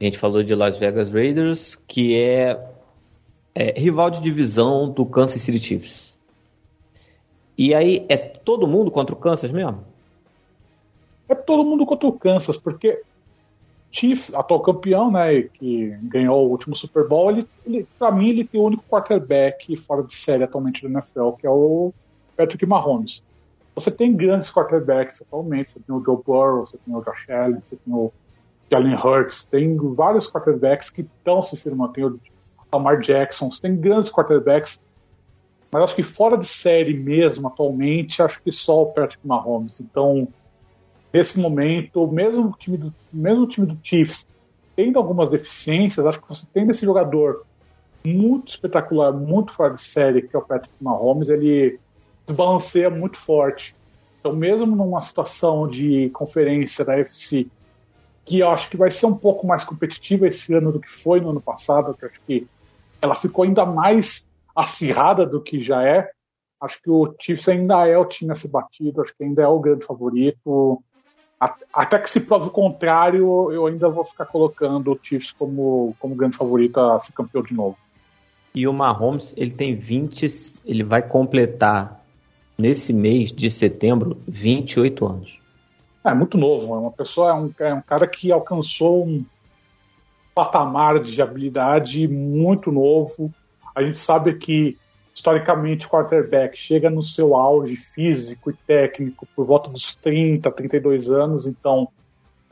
A 0.00 0.04
gente 0.04 0.18
falou 0.18 0.42
de 0.42 0.54
Las 0.54 0.76
Vegas 0.78 1.12
Raiders, 1.12 1.76
que 1.86 2.18
é, 2.18 2.58
é 3.54 3.78
rival 3.78 4.10
de 4.10 4.20
divisão 4.20 4.90
do 4.90 5.06
Kansas 5.06 5.40
City 5.40 5.62
Chiefs. 5.62 6.18
E 7.56 7.72
aí, 7.72 8.04
é 8.08 8.16
todo 8.16 8.66
mundo 8.66 8.90
contra 8.90 9.14
o 9.14 9.18
Kansas 9.18 9.52
mesmo? 9.52 9.84
É 11.28 11.34
todo 11.34 11.62
mundo 11.62 11.86
contra 11.86 12.08
o 12.08 12.12
Kansas, 12.12 12.56
porque 12.56 13.02
Chiefs, 13.92 14.34
atual 14.34 14.60
campeão, 14.60 15.10
né, 15.10 15.42
que 15.42 15.90
ganhou 16.04 16.46
o 16.46 16.50
último 16.50 16.74
Super 16.74 17.06
Bowl, 17.06 17.30
ele, 17.30 17.48
ele 17.66 17.86
para 17.98 18.10
mim 18.10 18.30
ele 18.30 18.42
tem 18.42 18.58
o 18.58 18.64
único 18.64 18.82
quarterback 18.88 19.76
fora 19.76 20.02
de 20.02 20.14
série 20.14 20.42
atualmente 20.42 20.82
na 20.88 20.98
NFL, 20.98 21.32
que 21.32 21.46
é 21.46 21.50
o 21.50 21.92
Patrick 22.34 22.64
Mahomes. 22.64 23.22
Você 23.74 23.90
tem 23.90 24.16
grandes 24.16 24.50
quarterbacks 24.50 25.20
atualmente, 25.20 25.72
você 25.72 25.80
tem 25.80 25.94
o 25.94 26.02
Joe 26.02 26.16
Burrow, 26.16 26.66
você 26.66 26.78
tem 26.78 26.94
o 26.94 27.02
Josh 27.02 27.28
Allen, 27.28 27.62
você 27.64 27.76
tem 27.76 27.94
o 27.94 28.10
Jalen 28.70 28.94
Hurts, 28.94 29.44
tem 29.50 29.76
vários 29.94 30.26
quarterbacks 30.26 30.88
que 30.88 31.02
estão 31.02 31.42
se 31.42 31.54
firmando, 31.56 31.92
tem 31.92 32.04
o 32.04 32.18
Lamar 32.72 32.98
Jackson, 32.98 33.50
você 33.50 33.60
tem 33.60 33.76
grandes 33.76 34.10
quarterbacks, 34.10 34.80
mas 35.70 35.82
acho 35.82 35.94
que 35.94 36.02
fora 36.02 36.38
de 36.38 36.46
série 36.46 36.94
mesmo 36.94 37.46
atualmente, 37.48 38.22
acho 38.22 38.42
que 38.42 38.50
só 38.50 38.82
o 38.82 38.86
Patrick 38.86 39.26
Mahomes. 39.26 39.80
Então, 39.80 40.28
nesse 41.12 41.38
momento, 41.38 42.06
mesmo 42.08 42.48
o 42.48 42.56
time 42.56 42.76
do, 42.76 42.94
mesmo 43.12 43.42
o 43.42 43.46
time 43.46 43.66
do 43.66 43.78
Chiefs 43.82 44.26
tendo 44.74 44.98
algumas 44.98 45.28
deficiências, 45.28 46.04
acho 46.06 46.20
que 46.20 46.28
você 46.28 46.46
tem 46.52 46.68
esse 46.68 46.84
jogador 46.84 47.44
muito 48.04 48.48
espetacular, 48.48 49.12
muito 49.12 49.52
fora 49.52 49.74
de 49.74 49.80
série, 49.80 50.22
que 50.22 50.34
é 50.34 50.38
o 50.38 50.42
Patrick 50.42 50.74
Mahomes, 50.80 51.28
ele 51.28 51.78
desbalanceia 52.26 52.90
muito 52.90 53.18
forte. 53.18 53.76
Então, 54.18 54.34
mesmo 54.34 54.66
numa 54.66 55.00
situação 55.00 55.68
de 55.68 56.08
conferência 56.10 56.84
da 56.84 56.96
FC, 56.98 57.46
que 58.24 58.38
eu 58.38 58.48
acho 58.48 58.70
que 58.70 58.76
vai 58.76 58.90
ser 58.90 59.06
um 59.06 59.14
pouco 59.14 59.46
mais 59.46 59.64
competitiva 59.64 60.26
esse 60.26 60.54
ano 60.54 60.72
do 60.72 60.80
que 60.80 60.90
foi 60.90 61.20
no 61.20 61.30
ano 61.30 61.40
passado, 61.40 61.94
que 61.94 62.06
acho 62.06 62.20
que 62.26 62.46
ela 63.00 63.14
ficou 63.14 63.44
ainda 63.44 63.66
mais 63.66 64.28
acirrada 64.54 65.26
do 65.26 65.40
que 65.40 65.60
já 65.60 65.82
é. 65.86 66.10
Acho 66.60 66.80
que 66.80 66.90
o 66.90 67.12
Chiefs 67.20 67.48
ainda 67.48 67.86
é 67.86 67.98
o 67.98 68.04
time 68.04 68.32
a 68.32 68.36
ser 68.36 68.48
batido, 68.48 69.02
acho 69.02 69.14
que 69.16 69.24
ainda 69.24 69.42
é 69.42 69.48
o 69.48 69.58
grande 69.58 69.84
favorito. 69.84 70.82
Até 71.72 71.98
que 71.98 72.08
se 72.08 72.20
prove 72.20 72.46
o 72.48 72.50
contrário, 72.50 73.50
eu 73.50 73.66
ainda 73.66 73.88
vou 73.88 74.04
ficar 74.04 74.26
colocando 74.26 74.92
o 74.92 74.98
Chiefs 75.02 75.32
como, 75.32 75.96
como 75.98 76.14
grande 76.14 76.36
favorito 76.36 76.78
a 76.78 77.00
ser 77.00 77.12
campeão 77.12 77.42
de 77.42 77.52
novo. 77.52 77.76
E 78.54 78.68
o 78.68 78.72
Mahomes, 78.72 79.32
ele 79.36 79.50
tem 79.50 79.74
20, 79.74 80.28
ele 80.64 80.84
vai 80.84 81.02
completar 81.02 82.00
nesse 82.56 82.92
mês 82.92 83.32
de 83.32 83.50
setembro 83.50 84.18
28 84.28 85.04
anos. 85.04 85.40
É 86.04 86.14
muito 86.14 86.38
novo, 86.38 86.74
é 86.74 86.78
uma 86.78 86.92
pessoa, 86.92 87.30
é 87.30 87.34
um, 87.34 87.52
é 87.58 87.74
um 87.74 87.82
cara 87.82 88.06
que 88.06 88.30
alcançou 88.30 89.04
um 89.04 89.24
patamar 90.34 91.00
de 91.00 91.20
habilidade 91.20 92.06
muito 92.06 92.70
novo. 92.70 93.32
A 93.74 93.82
gente 93.82 93.98
sabe 93.98 94.34
que 94.34 94.78
historicamente, 95.14 95.86
o 95.86 95.90
quarterback 95.90 96.56
chega 96.56 96.88
no 96.88 97.02
seu 97.02 97.36
auge 97.36 97.76
físico 97.76 98.50
e 98.50 98.54
técnico 98.66 99.26
por 99.36 99.44
volta 99.44 99.70
dos 99.70 99.94
30, 99.96 100.50
32 100.50 101.10
anos, 101.10 101.46
então 101.46 101.88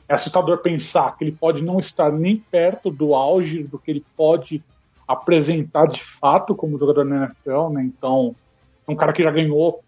é 0.07 0.13
assustador 0.13 0.59
pensar 0.59 1.15
que 1.17 1.23
ele 1.23 1.31
pode 1.31 1.63
não 1.63 1.79
estar 1.79 2.11
nem 2.11 2.37
perto 2.37 2.91
do 2.91 3.15
auge 3.15 3.63
do 3.63 3.79
que 3.79 3.91
ele 3.91 4.05
pode 4.15 4.63
apresentar 5.07 5.87
de 5.87 6.03
fato 6.03 6.55
como 6.55 6.77
jogador 6.77 7.03
na 7.03 7.25
NFL, 7.25 7.69
né? 7.69 7.83
Então, 7.83 8.35
é 8.87 8.91
um 8.91 8.95
cara 8.95 9.13
que 9.13 9.23
já 9.23 9.31
ganhou 9.31 9.83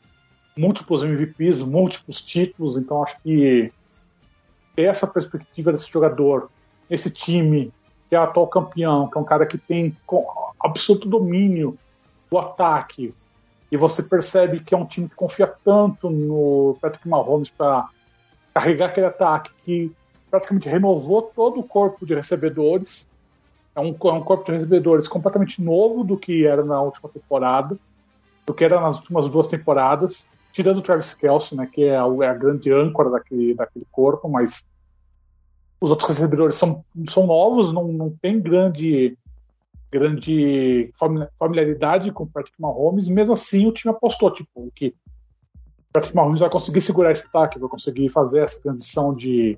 múltiplos 0.58 1.04
MVPs, 1.04 1.62
múltiplos 1.64 2.22
títulos, 2.22 2.78
então 2.78 3.04
acho 3.04 3.18
que 3.22 3.72
ter 4.76 4.84
essa 4.84 5.08
perspectiva 5.08 5.72
desse 5.72 5.92
jogador, 5.92 6.50
esse 6.90 7.10
time 7.10 7.72
que 8.10 8.16
é 8.16 8.20
o 8.20 8.24
atual 8.24 8.48
campeão, 8.48 9.08
que 9.08 9.18
é 9.18 9.22
um 9.22 9.26
cara 9.26 9.46
que 9.46 9.58
tem 9.58 9.96
absoluto 10.60 11.08
domínio 11.08 11.78
do 12.34 12.40
ataque, 12.40 13.14
e 13.72 13.78
você 13.78 14.02
percebe 14.02 14.60
que 14.60 14.74
é 14.74 14.78
um 14.78 14.86
time 14.86 15.08
que 15.08 15.16
confia 15.16 15.52
tanto 15.64 16.10
no 16.10 16.76
Patrick 16.82 17.08
Mahomes 17.08 17.52
para 17.52 17.90
carregar 18.54 18.88
aquele 18.88 19.06
ataque 19.06 19.52
que 19.64 19.92
praticamente 20.32 20.68
renovou 20.68 21.22
todo 21.22 21.60
o 21.60 21.64
corpo 21.64 22.06
de 22.06 22.16
recebedores. 22.16 23.08
É 23.76 23.80
um, 23.80 23.90
é 23.90 24.12
um 24.12 24.24
corpo 24.24 24.46
de 24.46 24.58
recebedores 24.58 25.08
completamente 25.08 25.62
novo 25.62 26.04
do 26.04 26.18
que 26.18 26.46
era 26.46 26.64
na 26.64 26.82
última 26.82 27.10
temporada, 27.10 27.78
do 28.46 28.54
que 28.54 28.64
era 28.64 28.82
nas 28.82 28.98
últimas 28.98 29.30
duas 29.30 29.48
temporadas, 29.48 30.28
tirando 30.52 30.78
o 30.78 30.82
Travis 30.82 31.14
Kelce, 31.14 31.56
né, 31.56 31.68
que 31.72 31.84
é 31.84 31.96
a, 31.96 32.06
é 32.22 32.28
a 32.28 32.34
grande 32.34 32.72
âncora 32.72 33.12
daquele, 33.12 33.54
daquele 33.54 33.86
corpo, 33.92 34.28
mas 34.28 34.64
os 35.80 35.92
outros 35.92 36.10
recebedores 36.10 36.56
são, 36.56 36.84
são 37.10 37.28
novos, 37.28 37.72
não, 37.72 37.88
não 37.90 38.10
tem 38.22 38.40
grande 38.40 39.18
grande 39.94 40.92
familiaridade 41.38 42.12
com 42.12 42.24
o 42.24 42.28
Patrick 42.28 42.60
Mahomes, 42.60 43.08
mesmo 43.08 43.36
assim 43.36 43.68
o 43.68 43.72
time 43.72 43.94
apostou, 43.94 44.32
tipo, 44.32 44.72
que 44.74 44.88
o 44.88 45.94
Patrick 45.94 46.16
Mahomes 46.16 46.40
vai 46.40 46.50
conseguir 46.50 46.82
segurar 46.82 47.12
esse 47.12 47.28
ataque, 47.28 47.60
vai 47.60 47.70
conseguir 47.70 48.10
fazer 48.10 48.40
essa 48.40 48.60
transição 48.60 49.14
de, 49.14 49.56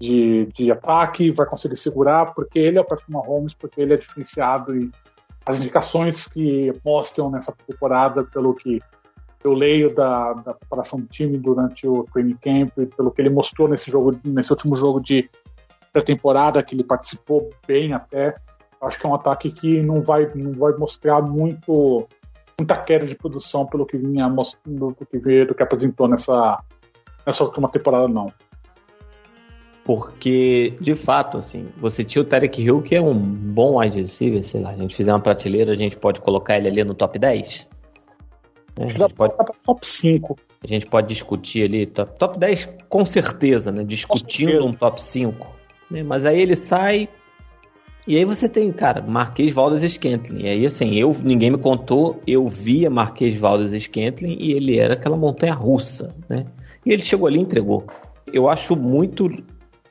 de, 0.00 0.46
de 0.46 0.72
ataque, 0.72 1.30
vai 1.30 1.46
conseguir 1.46 1.76
segurar, 1.76 2.32
porque 2.32 2.58
ele 2.58 2.78
é 2.78 2.80
o 2.80 2.84
Patrick 2.84 3.10
Mahomes, 3.12 3.52
porque 3.52 3.82
ele 3.82 3.92
é 3.92 3.98
diferenciado 3.98 4.74
e 4.74 4.90
as 5.44 5.58
indicações 5.58 6.26
que 6.26 6.72
mostram 6.82 7.30
nessa 7.30 7.52
temporada, 7.66 8.24
pelo 8.24 8.54
que 8.54 8.80
eu 9.44 9.52
leio 9.52 9.94
da, 9.94 10.32
da 10.34 10.54
preparação 10.54 10.98
do 10.98 11.06
time 11.06 11.36
durante 11.36 11.86
o 11.86 12.04
training 12.04 12.38
camp, 12.40 12.72
pelo 12.96 13.10
que 13.10 13.20
ele 13.20 13.28
mostrou 13.28 13.68
nesse 13.68 13.90
jogo, 13.90 14.18
nesse 14.24 14.50
último 14.50 14.74
jogo 14.74 15.00
de 15.00 15.28
pré-temporada, 15.92 16.62
que 16.62 16.74
ele 16.74 16.84
participou 16.84 17.50
bem 17.66 17.92
até, 17.92 18.34
acho 18.82 18.98
que 18.98 19.06
é 19.06 19.08
um 19.08 19.14
ataque 19.14 19.50
que 19.50 19.82
não 19.82 20.02
vai, 20.02 20.30
não 20.34 20.52
vai 20.52 20.72
mostrar 20.72 21.22
muito 21.22 22.06
muita 22.58 22.76
queda 22.76 23.06
de 23.06 23.16
produção 23.16 23.66
pelo 23.66 23.86
que 23.86 23.96
vinha 23.96 24.28
mostrando, 24.28 24.94
do 24.98 25.06
que 25.06 25.18
veio, 25.18 25.46
do 25.46 25.54
que 25.54 25.62
apresentou 25.62 26.06
nessa, 26.06 26.62
nessa 27.26 27.44
última 27.44 27.68
temporada, 27.68 28.06
não. 28.06 28.32
Porque, 29.84 30.76
de 30.80 30.94
fato, 30.94 31.38
assim, 31.38 31.68
você 31.76 32.04
tinha 32.04 32.22
o 32.22 32.24
Tarek 32.24 32.62
Hill, 32.62 32.82
que 32.82 32.94
é 32.94 33.00
um 33.00 33.14
bom 33.14 33.80
wide 33.80 34.00
receiver, 34.00 34.44
sei 34.44 34.60
lá, 34.60 34.70
a 34.70 34.76
gente 34.76 34.94
fizer 34.94 35.12
uma 35.12 35.20
prateleira, 35.20 35.72
a 35.72 35.76
gente 35.76 35.96
pode 35.96 36.20
colocar 36.20 36.56
ele 36.56 36.68
ali 36.68 36.84
no 36.84 36.94
top 36.94 37.18
10. 37.18 37.66
Né? 38.78 38.84
A 38.84 38.88
gente 38.88 39.14
pode 39.14 39.34
top 39.64 39.86
5. 39.86 40.36
A 40.62 40.66
gente 40.68 40.86
pode 40.86 41.08
discutir 41.08 41.64
ali, 41.64 41.86
top, 41.86 42.16
top 42.16 42.38
10 42.38 42.68
com 42.88 43.04
certeza, 43.04 43.72
né? 43.72 43.82
Discutindo 43.82 44.50
certeza. 44.50 44.68
um 44.68 44.72
top 44.72 45.02
5. 45.02 45.46
Né? 45.90 46.04
Mas 46.04 46.24
aí 46.24 46.40
ele 46.40 46.54
sai, 46.54 47.08
e 48.06 48.16
aí 48.16 48.24
você 48.24 48.48
tem, 48.48 48.72
cara, 48.72 49.00
Marquês 49.00 49.54
Valdes 49.54 49.92
Scantling. 49.92 50.44
E 50.44 50.48
aí, 50.48 50.66
assim, 50.66 50.94
eu 50.98 51.16
ninguém 51.22 51.52
me 51.52 51.58
contou, 51.58 52.20
eu 52.26 52.48
via 52.48 52.90
Marquês 52.90 53.36
Valdes 53.36 53.80
Scantling 53.80 54.36
e 54.40 54.52
ele 54.52 54.78
era 54.78 54.94
aquela 54.94 55.16
montanha 55.16 55.54
russa, 55.54 56.14
né? 56.28 56.46
E 56.84 56.92
ele 56.92 57.02
chegou 57.02 57.28
ali 57.28 57.38
e 57.38 57.42
entregou. 57.42 57.86
Eu 58.32 58.48
acho 58.48 58.74
muito 58.74 59.30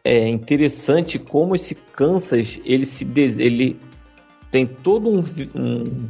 é, 0.03 0.27
interessante 0.27 1.17
como 1.17 1.55
esse 1.55 1.73
Kansas, 1.73 2.59
ele 2.65 2.85
se 2.85 3.05
des... 3.05 3.37
ele 3.37 3.79
tem 4.49 4.67
todo 4.67 5.09
um, 5.09 5.23
um, 5.55 6.09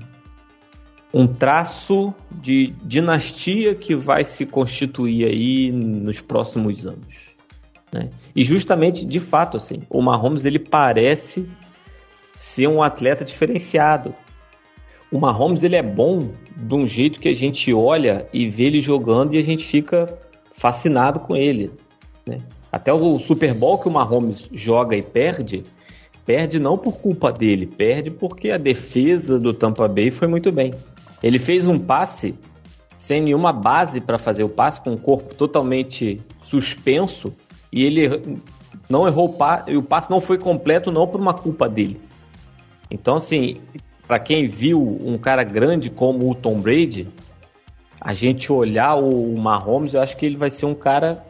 um 1.14 1.28
traço 1.28 2.12
de 2.32 2.74
dinastia 2.84 3.76
que 3.76 3.94
vai 3.94 4.24
se 4.24 4.48
constituir 4.48 5.26
aí 5.26 5.72
nos 5.72 6.20
próximos 6.20 6.88
anos. 6.88 7.32
Né? 7.94 8.10
E 8.36 8.44
justamente, 8.44 9.06
de 9.06 9.20
fato, 9.20 9.58
assim, 9.58 9.82
o 9.88 10.02
Mahomes 10.02 10.46
ele 10.46 10.58
parece 10.58 11.48
ser 12.42 12.68
um 12.68 12.82
atleta 12.82 13.24
diferenciado. 13.24 14.16
O 15.12 15.20
Mahomes 15.20 15.62
ele 15.62 15.76
é 15.76 15.84
bom 15.84 16.32
de 16.58 16.74
um 16.74 16.88
jeito 16.88 17.20
que 17.20 17.30
a 17.30 17.36
gente 17.36 17.72
olha 17.72 18.28
e 18.34 18.50
vê 18.50 18.64
ele 18.64 18.82
jogando 18.82 19.36
e 19.36 19.38
a 19.38 19.44
gente 19.44 19.64
fica 19.64 20.18
fascinado 20.52 21.20
com 21.20 21.36
ele. 21.36 21.72
Né? 22.26 22.40
Até 22.72 22.92
o 22.92 23.20
Super 23.20 23.54
Bowl 23.54 23.78
que 23.78 23.88
o 23.88 23.92
Mahomes 23.92 24.50
joga 24.52 24.98
e 24.98 25.04
perde, 25.04 25.64
perde 26.26 26.60
não 26.60 26.80
por 26.80 27.00
culpa 27.00 27.32
dele, 27.32 27.68
perde 27.68 28.10
porque 28.10 28.50
a 28.50 28.58
defesa 28.58 29.38
do 29.38 29.54
Tampa 29.54 29.88
Bay 29.88 30.10
foi 30.10 30.28
muito 30.28 30.52
bem. 30.52 30.74
Ele 31.22 31.38
fez 31.38 31.68
um 31.68 31.78
passe 31.78 32.34
sem 32.98 33.22
nenhuma 33.22 33.54
base 33.54 34.02
para 34.02 34.18
fazer 34.18 34.44
o 34.44 34.50
passe, 34.50 34.82
com 34.82 34.94
o 34.94 35.00
corpo 35.00 35.36
totalmente 35.36 36.20
suspenso, 36.44 37.32
e 37.72 37.84
ele 37.84 38.40
não 38.90 39.08
errou 39.08 39.26
o 39.26 39.34
passe, 39.34 39.72
e 39.72 39.78
o 39.78 39.84
passe 39.84 40.10
não 40.10 40.20
foi 40.20 40.40
completo 40.40 40.92
não 40.92 41.08
por 41.08 41.22
uma 41.22 41.36
culpa 41.36 41.70
dele. 41.70 42.02
Então, 42.92 43.16
assim, 43.16 43.62
para 44.06 44.20
quem 44.20 44.50
viu 44.50 44.82
um 44.82 45.18
cara 45.18 45.44
grande 45.44 45.90
como 45.90 46.30
o 46.30 46.36
Tom 46.36 46.60
Brady, 46.60 47.08
a 48.00 48.14
gente 48.14 48.52
olhar 48.52 48.96
o 48.96 49.38
Mahomes, 49.38 49.94
eu 49.94 50.02
acho 50.02 50.18
que 50.18 50.26
ele 50.26 50.36
vai 50.36 50.52
ser 50.52 50.66
um 50.66 50.76
cara 50.76 51.26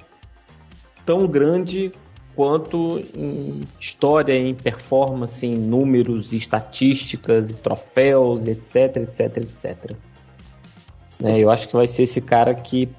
tão 1.06 1.28
grande 1.28 1.92
quanto 2.36 3.04
em 3.16 3.62
história, 3.80 4.34
em 4.34 4.56
performance, 4.56 5.46
em 5.46 5.54
números, 5.54 6.34
estatísticas, 6.34 7.52
troféus, 7.62 8.48
etc, 8.48 8.98
etc, 8.98 9.38
etc. 9.38 9.96
Né, 11.20 11.40
eu 11.40 11.52
acho 11.52 11.68
que 11.68 11.76
vai 11.76 11.88
ser 11.88 12.04
esse 12.04 12.20
cara 12.20 12.56
que 12.56 12.90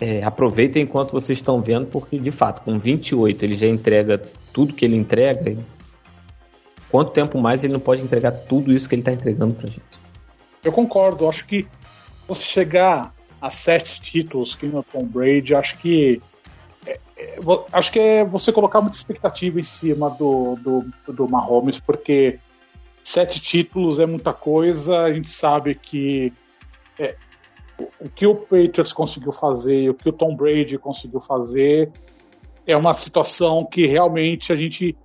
é, 0.00 0.22
aproveitem 0.22 0.82
enquanto 0.82 1.12
vocês 1.12 1.38
estão 1.38 1.60
vendo, 1.60 1.86
porque 1.86 2.18
de 2.18 2.30
fato, 2.30 2.62
com 2.62 2.78
28 2.78 3.44
ele 3.44 3.56
já 3.56 3.66
entrega 3.66 4.22
tudo 4.52 4.74
que 4.74 4.84
ele 4.84 4.96
entrega, 4.96 5.56
quanto 6.94 7.10
tempo 7.10 7.40
mais 7.40 7.64
ele 7.64 7.72
não 7.72 7.80
pode 7.80 8.02
entregar 8.02 8.30
tudo 8.30 8.72
isso 8.72 8.88
que 8.88 8.94
ele 8.94 9.02
está 9.02 9.10
entregando 9.10 9.52
pra 9.52 9.66
gente? 9.66 9.82
Eu 10.62 10.70
concordo, 10.70 11.28
acho 11.28 11.44
que 11.44 11.66
você 12.28 12.44
chegar 12.44 13.12
a 13.40 13.50
sete 13.50 14.00
títulos 14.00 14.54
que 14.54 14.64
no 14.66 14.80
Tom 14.80 15.04
Brady, 15.04 15.56
acho 15.56 15.76
que 15.78 16.22
é, 16.86 17.00
é, 17.16 17.38
acho 17.72 17.90
que 17.90 17.98
é 17.98 18.24
você 18.24 18.52
colocar 18.52 18.80
muita 18.80 18.96
expectativa 18.96 19.58
em 19.58 19.64
cima 19.64 20.08
do, 20.08 20.54
do, 20.54 21.12
do 21.12 21.28
Mahomes, 21.28 21.80
porque 21.80 22.38
sete 23.02 23.40
títulos 23.40 23.98
é 23.98 24.06
muita 24.06 24.32
coisa, 24.32 24.98
a 24.98 25.12
gente 25.12 25.30
sabe 25.30 25.74
que 25.74 26.32
é, 26.96 27.16
o 27.98 28.08
que 28.08 28.24
o 28.24 28.36
Patriots 28.36 28.92
conseguiu 28.92 29.32
fazer, 29.32 29.90
o 29.90 29.94
que 29.94 30.10
o 30.10 30.12
Tom 30.12 30.36
Brady 30.36 30.78
conseguiu 30.78 31.20
fazer, 31.20 31.90
é 32.64 32.76
uma 32.76 32.94
situação 32.94 33.66
que 33.66 33.84
realmente 33.84 34.52
a 34.52 34.56
gente 34.56 34.96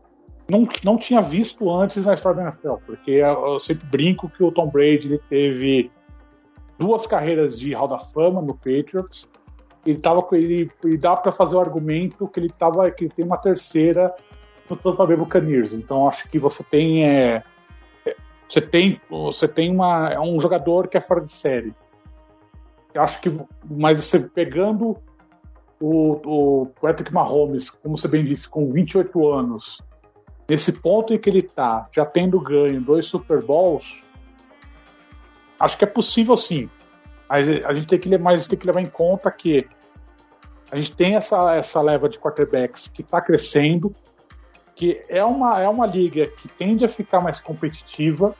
não, 0.49 0.67
não 0.83 0.97
tinha 0.97 1.21
visto 1.21 1.69
antes 1.69 2.05
na 2.05 2.13
história 2.15 2.37
da 2.37 2.43
NFL, 2.49 2.75
porque 2.85 3.11
eu 3.11 3.59
sempre 3.59 3.85
brinco 3.87 4.27
que 4.29 4.43
o 4.43 4.51
Tom 4.51 4.67
Brady 4.67 5.07
ele 5.07 5.21
teve 5.29 5.91
duas 6.77 7.05
carreiras 7.05 7.59
de 7.59 7.73
Hall 7.73 7.87
da 7.87 7.99
Fama 7.99 8.41
no 8.41 8.55
Patriots. 8.55 9.29
Ele 9.85 9.99
tava 9.99 10.21
com 10.21 10.35
ele 10.35 10.69
dá 10.97 11.15
para 11.15 11.31
fazer 11.31 11.55
o 11.55 11.59
argumento 11.59 12.27
que 12.27 12.39
ele 12.39 12.49
tava 12.49 12.89
que 12.89 13.05
ele 13.05 13.13
tem 13.15 13.25
uma 13.25 13.37
terceira 13.37 14.13
no 14.69 14.75
Tampa 14.75 15.05
Bay 15.05 15.15
Buccaneers. 15.15 15.71
Então 15.71 16.07
acho 16.07 16.27
que 16.27 16.39
você 16.39 16.63
tem 16.63 17.05
é, 17.05 17.43
é, 18.05 18.15
você 18.47 18.61
tem 18.61 18.99
você 19.09 19.47
tem 19.47 19.71
uma 19.71 20.09
é 20.09 20.19
um 20.19 20.39
jogador 20.39 20.87
que 20.87 20.97
é 20.97 21.01
fora 21.01 21.21
de 21.21 21.31
série. 21.31 21.73
Eu 22.93 23.03
acho 23.03 23.21
que 23.21 23.31
mas 23.69 24.03
você 24.03 24.19
pegando 24.19 24.97
o, 25.79 26.61
o 26.61 26.65
Patrick 26.81 27.13
Mahomes, 27.13 27.69
como 27.69 27.97
você 27.97 28.07
bem 28.07 28.25
disse, 28.25 28.49
com 28.49 28.71
28 28.71 29.29
anos, 29.29 29.81
nesse 30.49 30.73
ponto 30.73 31.13
em 31.13 31.19
que 31.19 31.29
ele 31.29 31.39
está, 31.39 31.87
já 31.91 32.03
tendo 32.03 32.41
ganho 32.41 32.81
dois 32.81 33.05
Super 33.05 33.43
Bowls, 33.43 34.01
acho 35.59 35.77
que 35.77 35.83
é 35.83 35.87
possível 35.87 36.35
sim. 36.35 36.67
Mas 37.29 37.47
a 37.63 37.71
gente 37.73 37.85
tem 37.85 37.99
que, 37.99 38.17
mais 38.17 38.47
tem 38.47 38.57
que 38.57 38.65
levar 38.65 38.81
em 38.81 38.87
conta 38.87 39.29
que 39.29 39.67
a 40.71 40.75
gente 40.75 40.91
tem 40.93 41.15
essa, 41.15 41.53
essa 41.53 41.79
leva 41.81 42.09
de 42.09 42.17
quarterbacks 42.17 42.87
que 42.87 43.01
está 43.01 43.21
crescendo, 43.21 43.93
que 44.75 45.03
é 45.07 45.23
uma, 45.23 45.61
é 45.61 45.69
uma 45.69 45.85
liga 45.85 46.25
que 46.25 46.47
tende 46.47 46.83
a 46.83 46.89
ficar 46.89 47.21
mais 47.21 47.39
competitiva, 47.39 48.35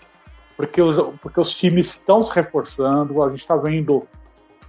porque 0.58 0.82
os, 0.82 0.96
porque 1.22 1.40
os 1.40 1.56
times 1.56 1.92
estão 1.92 2.26
se 2.26 2.34
reforçando, 2.34 3.22
a 3.22 3.30
gente 3.30 3.40
está 3.40 3.56
vendo 3.56 4.08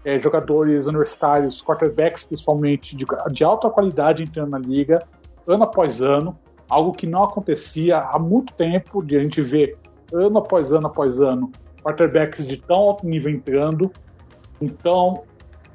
é, 0.04 0.16
jogadores 0.18 0.86
universitários, 0.86 1.62
quarterbacks 1.62 2.24
principalmente, 2.24 2.94
de, 2.94 3.06
de 3.30 3.44
alta 3.44 3.70
qualidade 3.70 4.22
entrando 4.22 4.50
na 4.50 4.58
liga, 4.58 5.02
ano 5.46 5.64
após 5.64 6.02
ano 6.02 6.38
algo 6.70 6.92
que 6.92 7.06
não 7.06 7.24
acontecia 7.24 7.98
há 7.98 8.18
muito 8.18 8.54
tempo, 8.54 9.02
de 9.02 9.16
a 9.16 9.22
gente 9.22 9.42
ver 9.42 9.76
ano 10.12 10.38
após 10.38 10.72
ano 10.72 10.86
após 10.86 11.20
ano 11.20 11.50
quarterbacks 11.82 12.46
de 12.46 12.56
tão 12.56 12.76
alto 12.76 13.06
nível 13.06 13.32
entrando. 13.32 13.90
Então, 14.60 15.24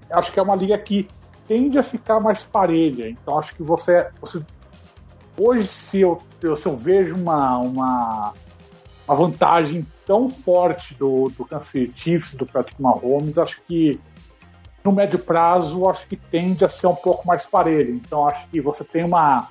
acho 0.10 0.32
que 0.32 0.40
é 0.40 0.44
uma 0.44 0.56
liga 0.56 0.78
que 0.78 1.08
tende 1.48 1.78
a 1.78 1.84
ficar 1.84 2.20
mais 2.20 2.44
parelha. 2.44 3.10
Então, 3.10 3.38
acho 3.38 3.54
que 3.56 3.64
você, 3.64 4.08
você 4.22 4.42
hoje, 5.38 5.68
se 5.68 6.02
eu, 6.02 6.22
se 6.56 6.66
eu 6.66 6.76
vejo 6.76 7.16
uma, 7.16 7.58
uma, 7.58 8.34
uma 9.08 9.16
vantagem 9.16 9.86
tão 10.06 10.30
forte 10.30 10.94
do, 10.96 11.30
do 11.38 11.46
Kansas 11.46 11.70
City 11.70 11.94
Chiefs, 11.96 12.36
do 12.36 12.46
Patrick 12.46 12.82
Mahomes, 12.82 13.38
acho 13.38 13.60
que 13.68 14.00
no 14.84 14.92
médio 14.92 15.18
prazo, 15.18 15.90
acho 15.90 16.08
que 16.08 16.16
tende 16.16 16.64
a 16.64 16.70
ser 16.70 16.88
um 16.88 16.96
pouco 16.96 17.28
mais 17.28 17.46
parelho. 17.46 17.96
Então, 17.96 18.28
acho 18.28 18.48
que 18.48 18.62
você 18.62 18.84
tem 18.84 19.04
uma, 19.04 19.50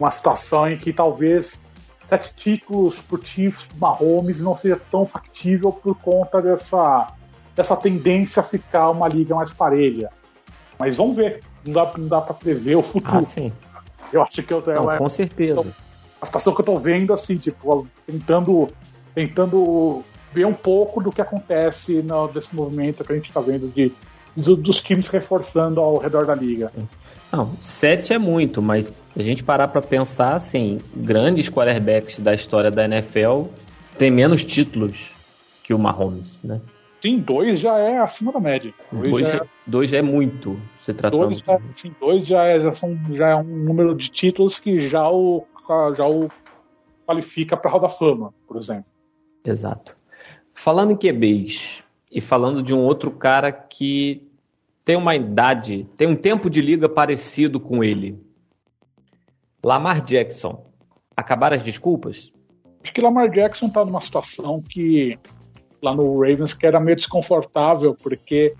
uma 0.00 0.10
situação 0.10 0.70
em 0.70 0.78
que 0.78 0.92
talvez 0.92 1.60
sete 2.06 2.32
títulos 2.34 3.00
por 3.02 3.24
Chiefs, 3.24 3.68
Mahomes, 3.78 4.40
não 4.40 4.56
seja 4.56 4.80
tão 4.90 5.04
factível 5.04 5.70
por 5.72 5.94
conta 5.94 6.42
dessa, 6.42 7.12
dessa 7.54 7.76
tendência 7.76 8.40
a 8.40 8.42
ficar 8.42 8.90
uma 8.90 9.06
liga 9.06 9.34
mais 9.34 9.52
parelha. 9.52 10.10
Mas 10.78 10.96
vamos 10.96 11.14
ver. 11.14 11.42
Não 11.64 11.74
dá, 11.74 11.92
não 11.96 12.08
dá 12.08 12.20
para 12.20 12.34
prever 12.34 12.74
o 12.74 12.82
futuro. 12.82 13.18
Ah, 13.18 13.22
sim. 13.22 13.52
Eu 14.12 14.22
acho 14.22 14.42
que 14.42 14.52
eu 14.52 14.62
tenho. 14.62 14.82
Não, 14.82 14.90
é, 14.90 14.96
com 14.96 15.08
certeza. 15.08 15.60
Então, 15.60 15.72
a 16.20 16.26
situação 16.26 16.54
que 16.54 16.60
eu 16.62 16.64
tô 16.64 16.76
vendo, 16.76 17.12
assim, 17.12 17.36
tipo, 17.36 17.86
tentando, 18.06 18.68
tentando 19.14 20.02
ver 20.32 20.46
um 20.46 20.54
pouco 20.54 21.02
do 21.02 21.12
que 21.12 21.20
acontece 21.20 22.02
no, 22.02 22.28
desse 22.28 22.54
movimento 22.54 23.04
que 23.04 23.12
a 23.12 23.14
gente 23.14 23.28
está 23.28 23.40
vendo 23.40 23.68
de, 23.68 23.92
de, 24.36 24.56
dos 24.56 24.80
times 24.80 25.08
reforçando 25.08 25.80
ao 25.80 25.98
redor 25.98 26.26
da 26.26 26.34
liga. 26.34 26.72
Não, 27.32 27.54
sete 27.60 28.12
é 28.12 28.18
muito, 28.18 28.60
mas 28.60 28.88
se 28.88 29.20
a 29.20 29.22
gente 29.22 29.44
parar 29.44 29.68
para 29.68 29.80
pensar, 29.80 30.34
assim, 30.34 30.80
grandes 30.94 31.48
quarterbacks 31.48 32.18
da 32.18 32.34
história 32.34 32.70
da 32.70 32.84
NFL 32.84 33.44
têm 33.96 34.10
menos 34.10 34.44
títulos 34.44 35.12
que 35.62 35.72
o 35.72 35.78
Mahomes, 35.78 36.40
né? 36.42 36.60
Sim, 37.00 37.18
dois 37.18 37.58
já 37.58 37.78
é 37.78 37.98
acima 37.98 38.32
da 38.32 38.40
média. 38.40 38.74
Dois, 38.92 39.10
dois, 39.10 39.28
já, 39.28 39.36
é, 39.36 39.40
dois 39.66 39.90
já 39.90 39.98
é 39.98 40.02
muito, 40.02 40.60
se 40.80 40.92
tratando. 40.92 41.28
Dois 41.28 41.38
já, 41.38 41.58
sim, 41.74 41.94
dois 41.98 42.26
já 42.26 42.44
é, 42.44 42.60
já, 42.60 42.72
são, 42.72 42.98
já 43.12 43.28
é 43.30 43.36
um 43.36 43.44
número 43.44 43.94
de 43.94 44.10
títulos 44.10 44.58
que 44.58 44.80
já 44.80 45.08
o, 45.10 45.46
já 45.96 46.06
o 46.06 46.28
qualifica 47.06 47.56
para 47.56 47.70
a 47.70 47.72
Roda 47.72 47.88
Fama, 47.88 48.34
por 48.46 48.56
exemplo. 48.56 48.84
Exato. 49.44 49.96
Falando 50.52 50.92
em 50.92 50.96
QBs 50.96 51.82
e 52.12 52.20
falando 52.20 52.62
de 52.62 52.74
um 52.74 52.80
outro 52.80 53.10
cara 53.10 53.50
que 53.50 54.29
tem 54.90 54.96
uma 54.96 55.14
idade, 55.14 55.88
tem 55.96 56.08
um 56.08 56.16
tempo 56.16 56.50
de 56.50 56.60
liga 56.60 56.88
parecido 56.88 57.60
com 57.60 57.84
ele. 57.84 58.20
Lamar 59.64 60.02
Jackson. 60.02 60.66
Acabaram 61.16 61.54
as 61.54 61.62
desculpas? 61.62 62.32
Acho 62.82 62.92
que 62.92 63.00
Lamar 63.00 63.30
Jackson 63.30 63.68
está 63.68 63.84
numa 63.84 64.00
situação 64.00 64.60
que 64.60 65.16
lá 65.80 65.94
no 65.94 66.18
Ravens 66.18 66.54
que 66.54 66.66
era 66.66 66.80
meio 66.80 66.96
desconfortável, 66.96 67.94
porque 68.02 68.52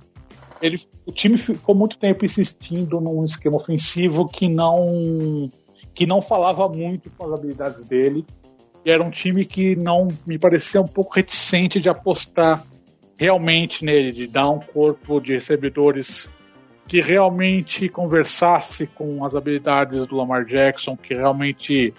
ele, 0.62 0.78
o 1.04 1.10
time 1.10 1.37
ficou 1.37 1.75
muito 1.75 1.99
tempo 1.99 2.25
insistindo 2.25 3.00
num 3.00 3.25
esquema 3.25 3.56
ofensivo 3.56 4.28
que 4.28 4.49
não 4.49 5.50
que 5.92 6.06
não 6.06 6.22
falava 6.22 6.68
muito 6.68 7.10
com 7.10 7.26
as 7.26 7.32
habilidades 7.32 7.82
dele. 7.82 8.25
E 8.84 8.90
era 8.92 9.02
um 9.02 9.10
time 9.10 9.44
que 9.44 9.75
não 9.75 10.06
me 10.25 10.38
parecia 10.38 10.80
um 10.80 10.87
pouco 10.87 11.12
reticente 11.12 11.80
de 11.80 11.88
apostar 11.88 12.64
realmente 13.20 13.84
nele, 13.84 14.12
de 14.12 14.26
dar 14.26 14.48
um 14.48 14.60
corpo 14.60 15.20
de 15.20 15.34
recebedores 15.34 16.30
que 16.88 17.02
realmente 17.02 17.86
conversasse 17.86 18.86
com 18.86 19.22
as 19.22 19.34
habilidades 19.34 20.06
do 20.06 20.16
Lamar 20.16 20.46
Jackson, 20.46 20.96
que 20.96 21.12
realmente 21.12 21.92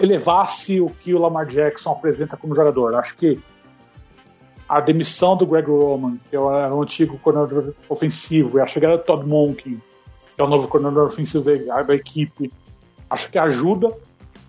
elevasse 0.00 0.80
o 0.80 0.90
que 0.90 1.14
o 1.14 1.20
Lamar 1.20 1.46
Jackson 1.46 1.92
apresenta 1.92 2.36
como 2.36 2.52
jogador. 2.52 2.96
Acho 2.96 3.16
que 3.16 3.40
a 4.68 4.80
demissão 4.80 5.36
do 5.36 5.46
Greg 5.46 5.68
Roman, 5.68 6.18
que 6.28 6.34
era 6.34 6.74
o 6.74 6.82
antigo 6.82 7.16
coordenador 7.20 7.72
ofensivo, 7.88 8.58
e 8.58 8.60
a 8.60 8.66
chegada 8.66 8.98
do 8.98 9.04
Todd 9.04 9.24
Monken, 9.24 9.80
que 10.34 10.40
é 10.40 10.42
o 10.42 10.48
novo 10.48 10.66
coordenador 10.66 11.06
ofensivo 11.06 11.44
da 11.44 11.94
equipe, 11.94 12.52
acho 13.08 13.30
que 13.30 13.38
ajuda. 13.38 13.96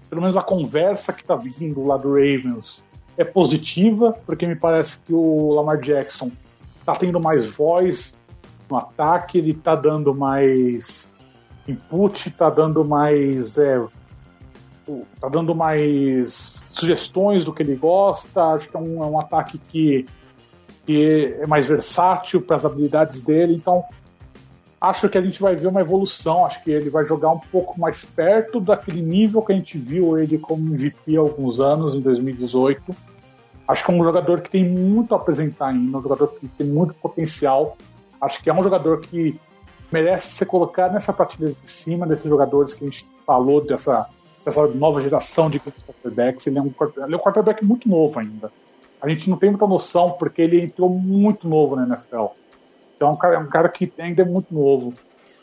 Pelo 0.10 0.22
menos 0.22 0.36
a 0.36 0.42
conversa 0.42 1.14
que 1.14 1.22
está 1.22 1.36
vindo 1.36 1.86
lá 1.86 1.96
do 1.96 2.10
Ravens 2.10 2.84
é 3.18 3.24
positiva, 3.24 4.16
porque 4.26 4.48
me 4.48 4.56
parece 4.56 5.00
que 5.00 5.14
o 5.14 5.52
Lamar 5.54 5.80
Jackson 5.80 6.32
está 6.80 6.96
tendo 6.96 7.20
mais 7.20 7.46
voz 7.46 8.14
no 8.70 8.78
ataque, 8.78 9.38
ele 9.38 9.52
está 9.52 9.76
dando 9.76 10.16
mais 10.16 11.12
input, 11.68 12.30
está 12.30 12.50
dando 12.50 12.84
mais. 12.86 13.58
É, 13.58 13.82
tá 15.20 15.30
dando 15.30 15.54
mais 15.54 16.34
sugestões 16.70 17.44
do 17.44 17.54
que 17.54 17.64
ele 17.64 17.76
gosta. 17.76 18.44
Acho 18.54 18.70
que 18.70 18.76
é 18.76 18.80
um, 18.80 19.04
é 19.04 19.06
um 19.06 19.20
ataque 19.20 19.60
que, 19.70 20.06
que 20.86 21.38
é 21.40 21.48
mais 21.48 21.68
versátil 21.68 22.42
para 22.42 22.56
as 22.56 22.66
habilidades 22.66 23.22
dele. 23.22 23.54
Então, 23.54 23.84
acho 24.82 25.08
que 25.08 25.18
a 25.18 25.22
gente 25.22 25.40
vai 25.40 25.56
ver 25.56 25.68
uma 25.68 25.82
evolução. 25.82 26.44
Acho 26.44 26.64
que 26.64 26.72
ele 26.72 26.90
vai 26.90 27.06
jogar 27.06 27.30
um 27.30 27.40
pouco 27.40 27.80
mais 27.80 28.04
perto 28.04 28.60
daquele 28.60 29.02
nível 29.02 29.44
que 29.44 29.54
a 29.54 29.56
gente 29.56 29.78
viu 29.78 30.18
ele 30.18 30.40
como 30.40 30.74
MVP 30.74 31.16
há 31.16 31.20
alguns 31.20 31.60
anos, 31.60 31.94
em 31.94 32.00
2018. 32.00 32.96
Acho 33.68 33.86
que 33.86 33.92
é 33.92 33.94
um 33.94 34.04
jogador 34.04 34.42
que 34.42 34.50
tem 34.50 34.68
muito 34.68 35.14
a 35.14 35.18
apresentar 35.18 35.68
ainda, 35.68 36.00
um 36.00 36.02
jogador 36.02 36.28
que 36.28 36.48
tem 36.48 36.66
muito 36.66 36.96
potencial. 36.96 37.78
Acho 38.20 38.42
que 38.42 38.50
é 38.50 38.54
um 38.54 38.64
jogador 38.64 39.00
que 39.02 39.40
merece 39.92 40.34
ser 40.34 40.46
colocado 40.46 40.94
nessa 40.94 41.14
prateleira 41.14 41.56
de 41.64 41.70
cima 41.70 42.08
desses 42.08 42.26
jogadores 42.26 42.74
que 42.74 42.84
a 42.84 42.88
gente 42.90 43.06
falou, 43.26 43.64
dessa 43.64 44.10
essa 44.44 44.66
nova 44.68 45.00
geração 45.00 45.50
de 45.50 45.60
quarterbacks. 45.60 46.48
Ele 46.48 46.58
é, 46.58 46.62
um, 46.62 46.74
ele 47.06 47.14
é 47.14 47.16
um 47.16 47.20
quarterback 47.20 47.64
muito 47.64 47.88
novo 47.88 48.20
ainda. 48.20 48.52
A 49.00 49.08
gente 49.08 49.30
não 49.30 49.38
tem 49.38 49.50
muita 49.50 49.68
noção 49.68 50.12
porque 50.12 50.42
ele 50.42 50.62
entrou 50.62 50.90
muito 50.90 51.48
novo 51.48 51.76
na 51.76 51.86
NFL. 51.86 52.28
Então 53.02 53.10
é 53.10 53.14
um 53.14 53.18
cara, 53.18 53.36
é 53.36 53.40
um 53.40 53.48
cara 53.48 53.68
que 53.68 53.92
ainda 53.98 54.22
é 54.22 54.26
muito 54.26 54.54
novo. 54.54 54.94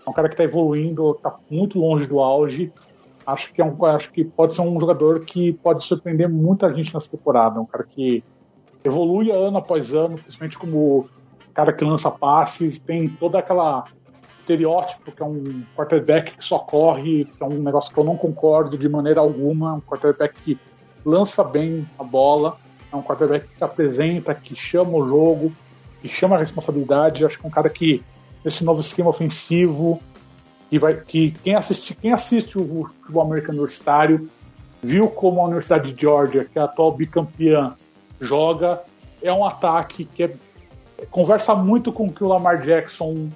É 0.06 0.08
um 0.08 0.12
cara 0.12 0.28
que 0.28 0.34
está 0.34 0.44
evoluindo, 0.44 1.10
está 1.10 1.34
muito 1.50 1.76
longe 1.76 2.06
do 2.06 2.20
auge. 2.20 2.72
Acho 3.26 3.52
que, 3.52 3.60
é 3.60 3.64
um, 3.64 3.84
acho 3.84 4.12
que 4.12 4.24
pode 4.24 4.54
ser 4.54 4.60
um 4.60 4.78
jogador 4.78 5.24
que 5.24 5.54
pode 5.54 5.82
surpreender 5.82 6.28
muita 6.28 6.72
gente 6.72 6.94
nessa 6.94 7.10
temporada. 7.10 7.58
É 7.58 7.60
um 7.60 7.66
cara 7.66 7.82
que 7.82 8.22
evolui 8.84 9.32
ano 9.32 9.58
após 9.58 9.92
ano, 9.92 10.18
principalmente 10.18 10.56
como 10.56 11.08
cara 11.52 11.72
que 11.72 11.84
lança 11.84 12.08
passes, 12.12 12.78
tem 12.78 13.08
toda 13.08 13.40
aquela 13.40 13.86
estereótipo, 14.38 15.10
que 15.10 15.20
é 15.20 15.26
um 15.26 15.64
quarterback 15.76 16.36
que 16.36 16.44
só 16.44 16.60
corre, 16.60 17.24
que 17.24 17.42
é 17.42 17.44
um 17.44 17.60
negócio 17.60 17.92
que 17.92 17.98
eu 17.98 18.04
não 18.04 18.16
concordo 18.16 18.78
de 18.78 18.88
maneira 18.88 19.18
alguma, 19.18 19.74
um 19.74 19.80
quarterback 19.80 20.40
que 20.40 20.58
lança 21.04 21.42
bem 21.42 21.84
a 21.98 22.04
bola, 22.04 22.56
é 22.92 22.94
um 22.94 23.02
quarterback 23.02 23.48
que 23.48 23.58
se 23.58 23.64
apresenta, 23.64 24.32
que 24.32 24.54
chama 24.54 24.92
o 24.96 25.08
jogo, 25.08 25.52
que 26.00 26.08
chama 26.08 26.36
a 26.36 26.38
responsabilidade. 26.38 27.24
Acho 27.24 27.38
que 27.38 27.46
é 27.46 27.48
um 27.48 27.52
cara 27.52 27.68
que, 27.68 28.02
nesse 28.44 28.64
novo 28.64 28.80
esquema 28.80 29.10
ofensivo, 29.10 30.00
que, 30.70 30.78
vai, 30.78 30.94
que 30.94 31.32
quem, 31.42 31.54
assiste, 31.54 31.94
quem 31.94 32.12
assiste 32.12 32.58
o 32.58 32.86
futebol 33.00 33.22
americano 33.22 33.58
universitário 33.58 34.30
viu 34.82 35.08
como 35.08 35.40
a 35.40 35.44
Universidade 35.44 35.92
de 35.92 36.00
Georgia, 36.00 36.44
que 36.44 36.58
é 36.58 36.62
a 36.62 36.66
atual 36.66 36.92
bicampeã, 36.92 37.74
joga. 38.20 38.80
É 39.22 39.32
um 39.32 39.44
ataque 39.44 40.04
que 40.04 40.24
é, 40.24 40.30
conversa 41.10 41.54
muito 41.54 41.92
com 41.92 42.06
o 42.06 42.12
que 42.12 42.22
o 42.22 42.28
Lamar 42.28 42.60
Jackson 42.60 43.28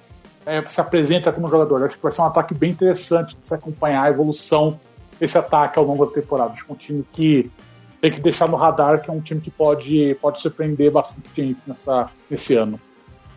é, 0.47 0.61
se 0.63 0.81
apresenta 0.81 1.33
como 1.33 1.49
jogador. 1.49 1.85
Acho 1.85 1.97
que 1.97 2.03
vai 2.03 2.13
ser 2.13 2.23
um 2.23 2.27
ataque 2.27 2.55
bem 2.55 2.71
interessante 2.71 3.37
de 3.37 3.49
se 3.49 3.55
acompanhar 3.55 4.05
a 4.05 4.11
evolução 4.11 4.79
desse 5.19 5.37
ataque 5.37 5.79
ao 5.79 5.85
longo 5.85 6.07
da 6.07 6.13
temporada. 6.13 6.53
Acho 6.53 6.65
que 6.65 6.71
é 6.71 6.75
um 6.75 6.79
time 6.79 7.05
que 7.13 7.51
tem 8.03 8.11
que 8.11 8.21
deixar 8.21 8.49
no 8.49 8.57
radar, 8.57 9.01
que 9.01 9.09
é 9.09 9.13
um 9.13 9.21
time 9.21 9.41
que 9.41 9.51
pode, 9.51 10.17
pode 10.21 10.43
surpreender 10.43 10.91
bastante 10.91 11.29
gente 11.37 11.61
nessa, 11.65 12.11
nesse 12.29 12.53
ano. 12.55 12.79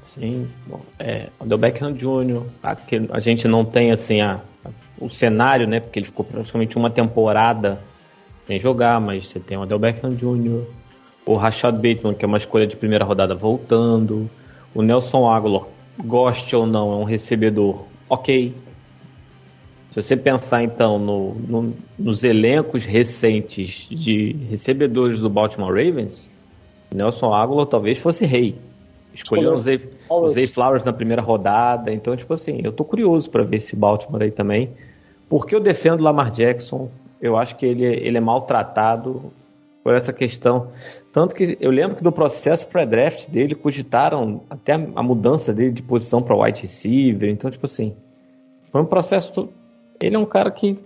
Sim, 0.01 0.47
bom, 0.65 0.81
é, 0.97 1.29
o 1.39 1.57
Beckham 1.57 1.93
Jr., 1.93 2.41
a, 2.63 2.75
a 3.11 3.19
gente 3.19 3.47
não 3.47 3.63
tem 3.63 3.91
assim 3.91 4.21
a, 4.21 4.41
a, 4.65 4.69
o 4.99 5.07
cenário, 5.07 5.67
né? 5.67 5.79
Porque 5.79 5.99
ele 5.99 6.07
ficou 6.07 6.25
praticamente 6.25 6.77
uma 6.77 6.89
temporada 6.89 7.79
sem 8.47 8.57
jogar, 8.57 8.99
mas 8.99 9.27
você 9.27 9.39
tem 9.39 9.55
o 9.55 9.67
Del 9.67 9.77
Beckham 9.77 10.15
Jr., 10.15 10.63
o 11.27 11.35
Rashad 11.35 11.75
Bateman, 11.75 12.15
que 12.15 12.25
é 12.25 12.27
uma 12.27 12.37
escolha 12.37 12.65
de 12.65 12.75
primeira 12.75 13.05
rodada 13.05 13.35
voltando, 13.35 14.27
o 14.73 14.81
Nelson 14.81 15.29
Aguilar, 15.29 15.65
goste 16.03 16.55
ou 16.55 16.65
não, 16.65 16.91
é 16.91 16.95
um 16.95 17.03
recebedor 17.03 17.85
ok. 18.09 18.51
Se 19.95 20.01
você 20.01 20.17
pensar 20.17 20.61
então 20.61 20.99
no, 20.99 21.35
no, 21.35 21.73
nos 21.97 22.21
elencos 22.25 22.83
recentes 22.83 23.87
de 23.89 24.35
recebedores 24.49 25.21
do 25.21 25.29
Baltimore 25.29 25.69
Ravens, 25.69 26.29
Nelson 26.93 27.33
Aguilar 27.33 27.65
talvez 27.65 27.97
fosse 27.97 28.25
rei. 28.25 28.57
Escolheu 29.13 29.53
o 29.53 29.57
Zay, 29.57 30.47
Flowers 30.47 30.83
na 30.83 30.91
primeira 30.91 31.21
rodada. 31.21 31.93
Então, 31.93 32.13
tipo 32.13 32.33
assim, 32.33 32.59
eu 32.61 32.73
tô 32.73 32.83
curioso 32.83 33.29
para 33.29 33.45
ver 33.45 33.55
esse 33.55 33.73
Baltimore 33.73 34.21
aí 34.21 34.31
também. 34.31 34.73
Porque 35.29 35.55
eu 35.55 35.61
defendo 35.61 36.03
Lamar 36.03 36.29
Jackson. 36.29 36.89
Eu 37.21 37.37
acho 37.37 37.55
que 37.55 37.65
ele, 37.65 37.85
ele 37.85 38.17
é 38.17 38.21
maltratado 38.21 39.31
por 39.81 39.95
essa 39.95 40.11
questão. 40.11 40.71
Tanto 41.13 41.33
que 41.33 41.57
eu 41.61 41.71
lembro 41.71 41.95
que 41.95 42.03
do 42.03 42.11
processo 42.11 42.67
pré-draft 42.67 43.29
dele 43.29 43.55
cogitaram 43.55 44.41
até 44.49 44.73
a 44.73 45.01
mudança 45.01 45.53
dele 45.53 45.71
de 45.71 45.81
posição 45.81 46.21
para 46.21 46.35
wide 46.35 46.63
receiver. 46.63 47.29
Então, 47.29 47.49
tipo 47.49 47.65
assim, 47.65 47.95
foi 48.73 48.81
um 48.81 48.85
processo. 48.85 49.47
Ele 49.99 50.15
é 50.15 50.19
um 50.19 50.25
cara 50.25 50.51
que 50.51 50.79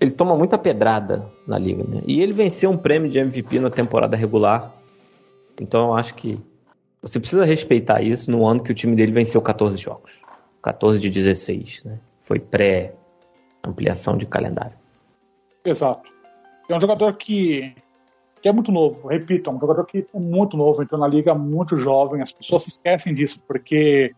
ele 0.00 0.10
toma 0.10 0.36
muita 0.36 0.56
pedrada 0.56 1.26
na 1.46 1.58
liga, 1.58 1.84
né? 1.84 2.02
E 2.06 2.20
ele 2.20 2.32
venceu 2.32 2.70
um 2.70 2.76
prêmio 2.76 3.10
de 3.10 3.18
MVP 3.18 3.58
na 3.58 3.70
temporada 3.70 4.16
regular. 4.16 4.72
Então, 5.60 5.88
eu 5.88 5.94
acho 5.94 6.14
que 6.14 6.40
você 7.02 7.18
precisa 7.18 7.44
respeitar 7.44 8.02
isso 8.02 8.30
no 8.30 8.46
ano 8.46 8.62
que 8.62 8.70
o 8.70 8.74
time 8.74 8.94
dele 8.94 9.12
venceu 9.12 9.40
14 9.40 9.76
jogos. 9.76 10.20
14 10.62 10.98
de 10.98 11.10
16, 11.10 11.84
né? 11.84 11.98
Foi 12.22 12.38
pré-ampliação 12.38 14.16
de 14.16 14.26
calendário. 14.26 14.76
Exato. 15.64 16.10
É 16.68 16.76
um 16.76 16.80
jogador 16.80 17.14
que, 17.14 17.74
que 18.42 18.48
é 18.48 18.52
muito 18.52 18.70
novo, 18.70 19.08
repito, 19.08 19.48
é 19.48 19.52
um 19.52 19.60
jogador 19.60 19.86
que 19.86 20.06
é 20.14 20.18
muito 20.18 20.56
novo, 20.56 20.82
entrou 20.82 21.00
na 21.00 21.08
liga 21.08 21.34
muito 21.34 21.76
jovem, 21.76 22.20
as 22.20 22.32
pessoas 22.32 22.64
se 22.64 22.68
esquecem 22.68 23.14
disso, 23.14 23.40
porque 23.48 24.14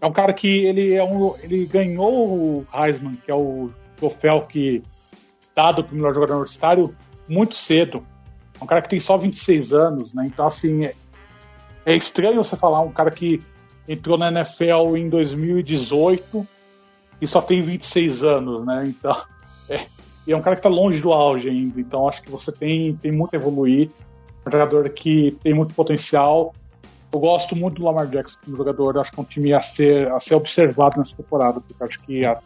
é 0.00 0.06
um 0.06 0.12
cara 0.12 0.32
que 0.32 0.64
ele, 0.66 0.94
é 0.94 1.04
um, 1.04 1.34
ele 1.42 1.66
ganhou 1.66 2.28
o 2.28 2.66
Heisman, 2.72 3.14
que 3.14 3.30
é 3.30 3.34
o 3.34 3.70
troféu 3.96 4.42
que 4.42 4.82
dado 5.54 5.82
para 5.82 5.92
o 5.92 5.96
melhor 5.96 6.14
jogador 6.14 6.34
universitário, 6.34 6.94
muito 7.28 7.54
cedo. 7.54 8.06
É 8.60 8.62
um 8.62 8.66
cara 8.66 8.82
que 8.82 8.88
tem 8.88 9.00
só 9.00 9.16
26 9.16 9.72
anos, 9.72 10.12
né? 10.12 10.24
Então, 10.26 10.46
assim, 10.46 10.84
é, 10.84 10.94
é 11.84 11.96
estranho 11.96 12.44
você 12.44 12.56
falar 12.56 12.80
um 12.80 12.92
cara 12.92 13.10
que 13.10 13.40
entrou 13.88 14.18
na 14.18 14.30
NFL 14.30 14.96
em 14.96 15.08
2018 15.08 16.46
e 17.20 17.26
só 17.26 17.40
tem 17.40 17.62
26 17.62 18.22
anos, 18.22 18.66
né? 18.66 18.84
Então, 18.86 19.16
é, 19.68 19.86
é 20.28 20.36
um 20.36 20.42
cara 20.42 20.56
que 20.56 20.60
está 20.60 20.68
longe 20.68 21.00
do 21.00 21.12
auge 21.12 21.48
ainda. 21.48 21.80
Então, 21.80 22.08
acho 22.08 22.22
que 22.22 22.30
você 22.30 22.52
tem, 22.52 22.94
tem 22.96 23.12
muito 23.12 23.34
a 23.34 23.38
evoluir. 23.38 23.90
Um 24.46 24.50
jogador 24.50 24.88
que 24.90 25.36
tem 25.42 25.54
muito 25.54 25.74
potencial. 25.74 26.54
Eu 27.16 27.20
gosto 27.20 27.56
muito 27.56 27.76
do 27.76 27.84
Lamar 27.86 28.06
Jackson 28.08 28.36
como 28.44 28.58
jogador. 28.58 28.98
Acho 28.98 29.10
que 29.10 29.18
é 29.18 29.22
um 29.22 29.24
time 29.24 29.54
a 29.54 29.60
ser, 29.62 30.06
a 30.08 30.20
ser 30.20 30.34
observado 30.34 30.98
nessa 30.98 31.16
temporada. 31.16 31.62
Porque 31.62 31.82
acho 31.82 31.98
que 32.00 32.26
a, 32.26 32.38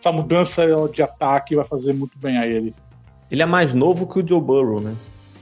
essa 0.00 0.10
mudança 0.10 0.66
de 0.90 1.02
ataque 1.02 1.54
vai 1.54 1.64
fazer 1.66 1.92
muito 1.92 2.18
bem 2.18 2.38
a 2.38 2.46
ele. 2.46 2.74
Ele 3.30 3.42
é 3.42 3.46
mais 3.46 3.74
novo 3.74 4.06
que 4.06 4.20
o 4.20 4.26
Joe 4.26 4.40
Burrow, 4.40 4.80
né? 4.80 4.94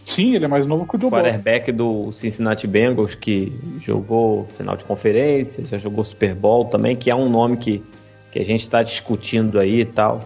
Sim, 0.05 0.35
ele 0.35 0.47
é 0.47 0.49
mais 0.49 0.67
novo 0.67 0.85
que 0.85 0.97
o 0.97 1.01
Joe 1.01 1.11
Burrow. 1.11 1.23
Quarterback 1.23 1.71
do 1.71 2.11
Cincinnati 2.11 2.67
Bengals, 2.67 3.15
que 3.15 3.57
jogou 3.79 4.47
final 4.47 4.77
de 4.77 4.85
conferência, 4.85 5.65
já 5.65 5.79
jogou 5.79 6.03
Super 6.03 6.35
Bowl 6.35 6.65
também, 6.65 6.97
que 6.97 7.09
é 7.09 7.15
um 7.15 7.29
nome 7.29 7.59
que, 7.59 7.85
que 8.33 8.41
a 8.41 8.45
gente 8.45 8.63
está 8.63 8.83
discutindo 8.83 9.61
aí 9.61 9.83
e 9.83 9.87
tal. 9.87 10.23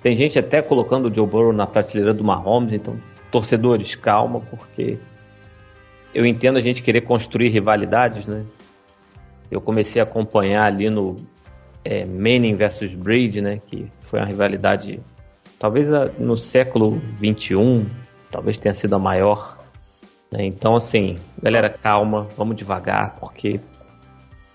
Tem 0.00 0.14
gente 0.14 0.38
até 0.38 0.62
colocando 0.62 1.08
o 1.08 1.12
Joe 1.14 1.26
Burrow 1.26 1.52
na 1.52 1.66
prateleira 1.66 2.14
do 2.14 2.22
Mahomes, 2.22 2.72
então, 2.72 2.96
torcedores, 3.32 3.96
calma, 3.96 4.40
porque 4.48 4.96
eu 6.14 6.24
entendo 6.24 6.56
a 6.58 6.60
gente 6.60 6.82
querer 6.82 7.02
construir 7.02 7.48
rivalidades, 7.48 8.26
né? 8.26 8.44
Eu 9.50 9.60
comecei 9.60 10.00
a 10.00 10.04
acompanhar 10.04 10.66
ali 10.66 10.90
no 10.90 11.16
é, 11.84 12.04
Manning 12.04 12.56
versus 12.56 12.94
Brady, 12.94 13.40
né? 13.40 13.60
Que 13.66 13.90
foi 14.00 14.18
uma 14.18 14.26
rivalidade, 14.26 15.00
talvez 15.58 15.88
no 16.18 16.36
século 16.36 16.90
21, 16.90 17.86
talvez 18.30 18.58
tenha 18.58 18.74
sido 18.74 18.94
a 18.94 18.98
maior. 18.98 19.58
Né? 20.32 20.44
Então, 20.44 20.74
assim, 20.74 21.16
galera, 21.40 21.70
calma, 21.70 22.26
vamos 22.36 22.56
devagar, 22.56 23.16
porque 23.20 23.60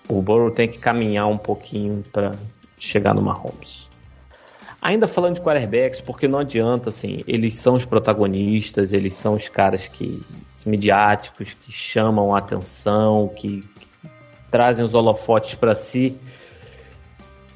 o 0.08 0.22
Burrow 0.22 0.52
tem 0.52 0.68
que 0.68 0.78
caminhar 0.78 1.28
um 1.28 1.38
pouquinho 1.38 2.04
para 2.12 2.34
chegar 2.78 3.14
no 3.14 3.22
Mahomes. 3.22 3.81
Ainda 4.82 5.08
falando 5.08 5.36
de 5.36 5.42
quarterbacks, 5.42 6.02
porque 6.02 6.28
não 6.28 6.40
adianta, 6.40 6.90
assim, 6.90 7.20
eles 7.28 7.54
são 7.54 7.76
os 7.76 7.86
protagonistas, 7.86 8.94
eles 8.94 9.14
são 9.14 9.36
os 9.36 9.48
caras 9.48 9.88
que 9.88 10.26
midiáticos, 10.66 11.54
que 11.54 11.72
chamam 11.72 12.34
a 12.34 12.40
atenção, 12.40 13.28
que, 13.28 13.62
que 13.62 14.10
trazem 14.50 14.84
os 14.84 14.96
holofotes 14.96 15.54
para 15.54 15.76
si. 15.76 16.18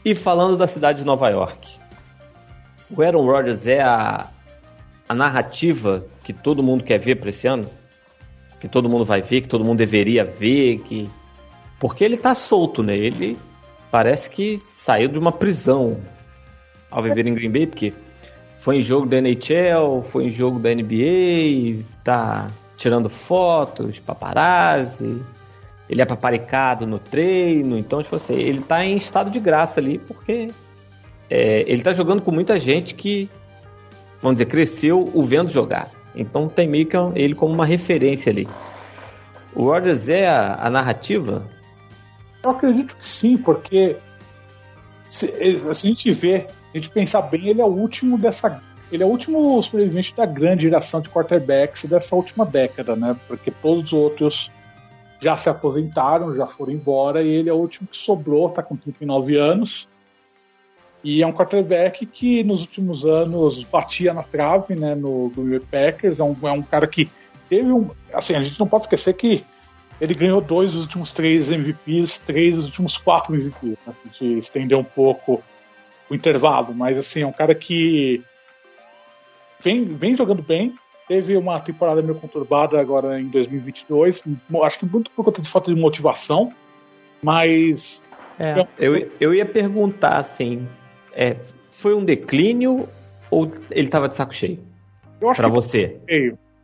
E 0.04 0.14
falando 0.14 0.56
da 0.56 0.68
cidade 0.68 1.00
de 1.00 1.06
Nova 1.06 1.30
York, 1.30 1.68
o 2.96 3.02
Aaron 3.02 3.26
Rodgers 3.26 3.66
é 3.66 3.82
a, 3.82 4.28
a 5.10 5.14
narrativa 5.16 6.06
que 6.24 6.32
todo 6.32 6.62
mundo 6.62 6.84
quer 6.84 7.00
ver 7.00 7.16
para 7.16 7.30
esse 7.30 7.48
ano? 7.48 7.68
Que 8.60 8.68
todo 8.68 8.88
mundo 8.88 9.04
vai 9.04 9.22
ver, 9.22 9.42
que 9.42 9.48
todo 9.48 9.66
mundo 9.66 9.80
deveria 9.80 10.24
ver, 10.24 10.80
que 10.82 11.10
porque 11.80 12.04
ele 12.04 12.18
tá 12.18 12.36
solto, 12.36 12.84
né? 12.84 12.96
Ele 12.96 13.38
parece 13.90 14.30
que 14.30 14.60
saiu 14.60 15.08
de 15.08 15.18
uma 15.18 15.32
prisão 15.32 15.98
ao 16.90 17.04
viver 17.04 17.28
em 17.28 17.34
Green 17.34 17.52
Bay, 17.52 17.68
porque 17.68 17.94
foi 18.58 18.78
em 18.78 18.82
jogo 18.82 19.06
da 19.06 19.18
NHL, 19.18 20.02
foi 20.04 20.26
em 20.26 20.32
jogo 20.32 20.60
da 20.60 20.74
NBA, 20.74 21.84
tá 22.04 22.48
tirando 22.78 23.10
fotos, 23.10 24.00
paparazzi, 24.00 25.22
ele 25.90 26.02
é 26.02 26.06
paparicado 26.06 26.86
no 26.86 27.00
treino, 27.00 27.78
então, 27.78 28.02
tipo 28.02 28.16
assim, 28.16 28.34
ele 28.34 28.62
tá 28.62 28.84
em 28.84 28.98
estado 28.98 29.30
de 29.30 29.40
graça 29.40 29.80
ali, 29.80 30.00
porque 30.00 30.50
é, 31.30 31.64
ele 31.68 31.82
tá 31.82 31.94
jogando 31.94 32.22
com 32.22 32.32
muita 32.32 32.60
gente 32.60 32.96
que, 32.96 33.30
vamos 34.22 34.36
dizer, 34.36 34.48
cresceu 34.48 35.10
o 35.14 35.24
vendo 35.24 35.50
jogar. 35.50 35.90
Então 36.16 36.48
tem 36.48 36.68
meio 36.68 36.86
que 36.86 36.98
ele 37.16 37.36
como 37.36 37.54
uma 37.54 37.66
referência 37.66 38.32
ali. 38.32 38.48
O 39.54 39.64
Rodgers 39.64 40.10
é 40.10 40.28
a, 40.28 40.56
a 40.56 40.70
narrativa? 40.70 41.46
Eu 42.44 42.52
acredito 42.52 42.96
que 42.96 43.08
sim, 43.08 43.38
porque 43.38 43.96
se, 45.10 45.28
se, 45.28 45.70
a 45.70 45.74
gente 45.74 46.12
vê, 46.12 46.48
a 46.76 46.78
gente 46.78 46.90
pensar 46.90 47.22
bem, 47.22 47.48
ele 47.48 47.62
é 47.62 47.66
o 47.66 47.70
último 47.70 48.18
dessa. 48.18 48.62
Ele 48.92 49.02
é 49.02 49.06
o 49.06 49.10
último 49.10 49.62
sobrevivente 49.64 50.14
da 50.14 50.26
grande 50.26 50.64
geração 50.64 51.00
de 51.00 51.10
quarterbacks 51.10 51.86
dessa 51.86 52.16
última 52.16 52.46
década, 52.46 52.96
né? 52.96 53.16
Porque 53.28 53.50
todos 53.50 53.86
os 53.86 53.94
outros 53.94 54.52
já 55.22 55.38
se 55.38 55.50
aposentaram, 55.50 56.36
já 56.36 56.46
foram 56.46 56.74
embora, 56.74 57.24
e 57.24 57.30
ele 57.30 57.50
é 57.50 57.54
o 57.54 57.58
último 57.58 57.88
que 57.88 57.98
sobrou, 57.98 58.50
tá 58.50 58.62
com 58.62 58.76
39 58.76 59.38
anos. 59.38 59.88
E 61.02 61.24
é 61.24 61.28
um 61.28 61.32
quarterback 61.32 62.06
que 62.06 62.44
nos 62.44 62.62
últimos 62.62 63.06
anos 63.06 63.64
batia 63.64 64.14
na 64.14 64.24
trave, 64.24 64.76
né, 64.76 64.96
no 64.96 65.30
Green 65.30 65.52
Bay 65.52 65.60
Packers. 65.60 66.20
É 66.20 66.24
um, 66.24 66.36
é 66.44 66.52
um 66.52 66.62
cara 66.62 66.88
que 66.88 67.10
teve 67.50 67.72
um. 67.72 67.90
Assim, 68.14 68.36
a 68.36 68.44
gente 68.44 68.60
não 68.60 68.68
pode 68.68 68.84
esquecer 68.84 69.14
que 69.14 69.46
ele 70.02 70.14
ganhou 70.14 70.42
dois 70.42 70.72
dos 70.72 70.82
últimos 70.82 71.14
três 71.14 71.50
MVPs, 71.50 72.18
três 72.20 72.58
dos 72.58 72.66
últimos 72.66 72.98
quatro 72.98 73.34
MVPs. 73.34 73.78
Né? 73.88 73.94
A 73.94 74.08
gente 74.08 74.40
estendeu 74.40 74.80
um 74.80 74.84
pouco 74.84 75.42
o 76.10 76.16
intervalo, 76.16 76.74
mas 76.74 76.98
assim, 76.98 77.22
é 77.22 77.28
um 77.28 77.32
cara 77.32 77.56
que 77.56 78.24
vem, 79.62 79.84
vem 79.84 80.16
jogando 80.16 80.42
bem, 80.42 80.74
Teve 81.08 81.38
uma 81.38 81.60
temporada 81.60 82.02
meio 82.02 82.16
conturbada 82.16 82.82
agora 82.82 83.22
em 83.22 83.28
2022, 83.28 84.24
acho 84.64 84.80
que 84.80 84.86
muito 84.88 85.12
por 85.12 85.24
conta 85.24 85.40
de 85.40 85.48
falta 85.48 85.74
de 85.74 85.80
motivação, 85.80 86.52
mas. 87.22 88.02
É, 88.40 88.68
eu, 88.80 89.12
eu 89.20 89.32
ia 89.32 89.46
perguntar 89.46 90.18
assim: 90.18 90.68
é, 91.14 91.36
foi 91.70 91.94
um 91.94 92.04
declínio 92.04 92.90
ou 93.30 93.48
ele 93.70 93.86
estava 93.86 94.10
de 94.10 94.16
saco 94.16 94.34
cheio? 94.34 94.60
Para 95.20 95.48
você? 95.48 96.00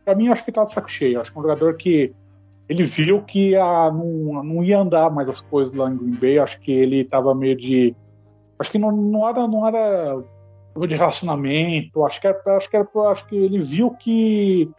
Para 0.04 0.16
mim, 0.16 0.26
eu 0.26 0.32
acho 0.32 0.42
que 0.42 0.50
estava 0.50 0.66
de 0.66 0.72
saco 0.72 0.90
cheio. 0.90 1.20
Acho 1.20 1.30
que 1.30 1.38
é 1.38 1.40
um 1.40 1.44
jogador 1.44 1.76
que 1.76 2.12
ele 2.68 2.82
viu 2.82 3.22
que 3.22 3.54
a, 3.54 3.92
não, 3.92 4.42
não 4.42 4.64
ia 4.64 4.80
andar 4.80 5.08
mais 5.08 5.28
as 5.28 5.40
coisas 5.40 5.72
lá 5.72 5.88
em 5.88 5.96
Green 5.96 6.16
Bay. 6.16 6.38
Acho 6.40 6.58
que 6.58 6.72
ele 6.72 7.02
estava 7.02 7.32
meio 7.32 7.56
de. 7.56 7.94
Acho 8.62 8.70
que 8.70 8.78
não, 8.78 8.92
não, 8.92 9.28
era, 9.28 9.48
não 9.48 9.66
era 9.66 10.22
de 10.86 10.94
relacionamento. 10.94 12.04
Acho 12.04 12.20
que, 12.20 12.28
era, 12.28 12.56
acho, 12.56 12.70
que 12.70 12.76
era, 12.76 12.88
acho 13.10 13.26
que 13.26 13.36
ele 13.36 13.58
viu 13.58 13.90
que 13.90 14.70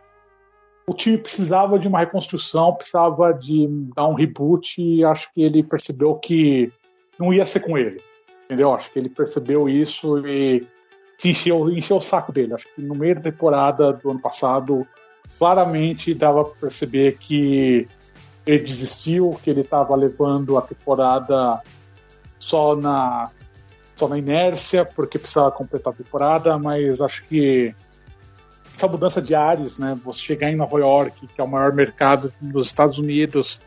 o 0.88 0.94
time 0.94 1.18
precisava 1.18 1.78
de 1.78 1.86
uma 1.86 2.00
reconstrução, 2.00 2.74
precisava 2.74 3.34
de 3.34 3.68
dar 3.94 4.08
um 4.08 4.14
reboot 4.14 4.82
e 4.82 5.04
acho 5.04 5.32
que 5.34 5.42
ele 5.42 5.62
percebeu 5.62 6.16
que 6.16 6.72
não 7.20 7.34
ia 7.34 7.46
ser 7.46 7.60
com 7.60 7.78
ele. 7.78 8.02
Entendeu? 8.46 8.74
Acho 8.74 8.90
que 8.90 9.00
ele 9.00 9.10
percebeu 9.10 9.68
isso 9.68 10.18
e 10.26 10.66
encheu, 11.24 11.70
encheu 11.70 11.98
o 11.98 12.02
saco 12.02 12.32
dele. 12.32 12.54
Acho 12.54 12.68
que 12.74 12.82
no 12.82 12.96
meio 12.96 13.16
da 13.16 13.22
temporada 13.22 13.92
do 13.92 14.12
ano 14.12 14.22
passado, 14.22 14.88
claramente 15.38 16.14
dava 16.14 16.46
para 16.46 16.56
perceber 16.56 17.18
que 17.18 17.86
ele 18.48 18.64
desistiu, 18.64 19.38
que 19.44 19.50
ele 19.50 19.62
estava 19.62 19.94
levando 19.94 20.58
a 20.58 20.62
temporada 20.62 21.62
só 22.40 22.76
na 22.76 23.30
só 23.96 24.08
na 24.08 24.18
inércia, 24.18 24.86
porque 24.86 25.20
precisava 25.20 25.52
completar 25.52 25.94
a 25.94 25.96
temporada, 25.96 26.58
mas 26.58 27.00
acho 27.00 27.24
que 27.26 27.74
essa 28.76 28.88
mudança 28.88 29.22
de 29.22 29.36
ares, 29.36 29.78
né? 29.78 29.98
Você 30.04 30.20
chegar 30.20 30.52
em 30.52 30.56
Nova 30.56 30.80
York, 30.80 31.28
que 31.28 31.40
é 31.40 31.44
o 31.44 31.48
maior 31.48 31.74
mercado 31.74 32.34
dos 32.42 32.68
Estados 32.68 32.98
Unidos, 32.98 33.60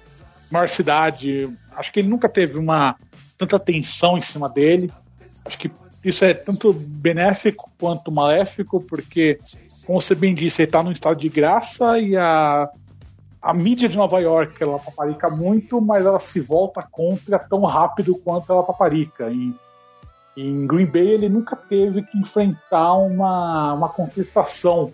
maior 0.50 0.68
cidade, 0.68 1.48
acho 1.72 1.92
que 1.92 2.00
ele 2.00 2.08
nunca 2.08 2.28
teve 2.28 2.58
uma 2.58 2.96
tanta 3.38 3.56
atenção 3.56 4.18
em 4.18 4.22
cima 4.22 4.48
dele. 4.48 4.92
Acho 5.44 5.58
que 5.58 5.70
isso 6.04 6.24
é 6.24 6.34
tanto 6.34 6.72
benéfico 6.72 7.70
quanto 7.78 8.10
maléfico, 8.10 8.80
porque, 8.80 9.38
como 9.86 10.00
você 10.00 10.14
bem 10.14 10.34
disse, 10.34 10.62
ele 10.62 10.68
está 10.68 10.82
num 10.82 10.92
estado 10.92 11.18
de 11.18 11.28
graça 11.28 11.98
e 11.98 12.16
a, 12.16 12.68
a 13.40 13.54
mídia 13.54 13.88
de 13.88 13.96
Nova 13.96 14.20
York 14.20 14.60
ela 14.60 14.78
paparica 14.78 15.28
muito, 15.28 15.80
mas 15.80 16.04
ela 16.04 16.18
se 16.18 16.40
volta 16.40 16.86
contra 16.90 17.38
tão 17.38 17.64
rápido 17.64 18.16
quanto 18.16 18.52
ela 18.52 18.62
paparica. 18.62 19.30
E 19.30 19.54
em 20.36 20.66
Green 20.66 20.86
Bay 20.86 21.08
ele 21.08 21.28
nunca 21.28 21.56
teve 21.56 22.02
que 22.02 22.18
enfrentar 22.18 22.94
uma, 22.94 23.72
uma 23.72 23.88
contestação, 23.88 24.92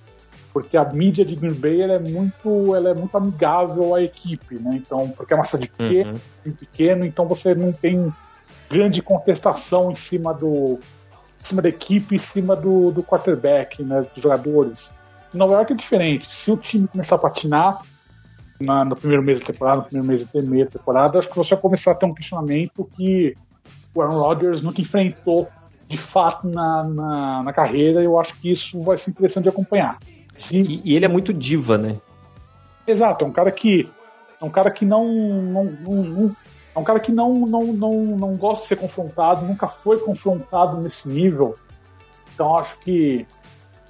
porque 0.53 0.77
a 0.77 0.85
mídia 0.85 1.25
de 1.25 1.35
Green 1.35 1.55
Bay 1.55 1.83
é 1.83 1.99
muito 1.99 2.75
ela 2.77 2.91
é 2.91 2.95
muito 2.95 3.17
amigável 3.17 3.95
à 3.95 4.03
equipe, 4.03 4.57
né? 4.57 4.77
Então, 4.77 5.09
porque 5.09 5.33
é 5.33 5.37
uma 5.37 5.45
cidade 5.45 5.69
pequena, 5.69 6.15
uhum. 6.47 6.53
pequeno, 6.53 7.05
então 7.05 7.27
você 7.27 7.55
não 7.55 7.73
tem 7.73 8.13
grande 8.71 9.03
contestação 9.03 9.91
em 9.91 9.97
cima 9.97 10.33
do 10.33 10.79
em 11.41 11.45
cima 11.45 11.61
da 11.61 11.69
equipe, 11.69 12.15
em 12.15 12.21
cima 12.21 12.55
do, 12.55 12.93
do 12.93 13.03
quarterback, 13.03 13.83
né, 13.83 14.07
dos 14.15 14.23
jogadores. 14.23 14.95
Em 15.35 15.39
Nova 15.39 15.55
York 15.55 15.73
é 15.73 15.77
diferente. 15.77 16.33
Se 16.33 16.53
o 16.53 16.57
time 16.57 16.87
começar 16.87 17.17
a 17.17 17.19
patinar, 17.19 17.83
na, 18.61 18.85
no 18.85 18.95
primeiro 18.95 19.23
mês 19.23 19.41
da 19.41 19.47
temporada, 19.47 19.79
no 19.79 19.85
primeiro 19.85 20.07
mês 20.07 20.27
e 20.33 20.43
meio 20.43 20.65
da 20.67 20.71
temporada, 20.71 21.19
acho 21.19 21.29
que 21.29 21.37
você 21.37 21.55
vai 21.55 21.63
começar 21.63 21.91
a 21.91 21.95
ter 21.95 22.07
um 22.07 22.15
questionamento 22.15 22.89
que 22.97 23.37
o 23.95 24.03
Aaron 24.03 24.19
Rodgers 24.19 24.63
nunca 24.63 24.81
enfrentou 24.81 25.49
de 25.87 25.99
fato 25.99 26.49
na, 26.49 26.85
na, 26.85 27.43
na 27.43 27.53
carreira. 27.53 28.03
Eu 28.03 28.19
acho 28.19 28.35
que 28.41 28.51
isso 28.51 28.81
vai 28.81 28.97
ser 28.97 29.11
interessante 29.11 29.45
de 29.45 29.49
acompanhar. 29.51 29.99
Se... 30.37 30.57
E, 30.57 30.83
e, 30.85 30.97
ele 30.97 31.05
é 31.05 31.09
muito 31.09 31.33
diva, 31.33 31.77
né? 31.77 31.97
Exato, 32.87 33.25
é 33.25 33.29
um 33.29 33.33
cara 33.33 33.53
que 33.53 33.89
é 34.41 34.45
um 34.45 34.51
cara 34.51 34.71
que 34.71 34.85
não, 34.85 35.07
não, 35.07 35.65
não, 35.65 35.95
não 36.03 36.37
é 36.75 36.79
um 36.79 36.85
cara 36.85 36.99
que 36.99 37.13
não, 37.13 37.47
não, 37.47 37.65
não, 37.67 37.93
não 38.05 38.37
gosta 38.37 38.63
de 38.63 38.69
ser 38.69 38.77
confrontado, 38.77 39.47
nunca 39.47 39.69
foi 39.69 39.99
confrontado 39.99 40.81
nesse 40.81 41.09
nível. 41.09 41.55
Então 42.35 42.57
acho 42.57 42.79
que 42.81 43.27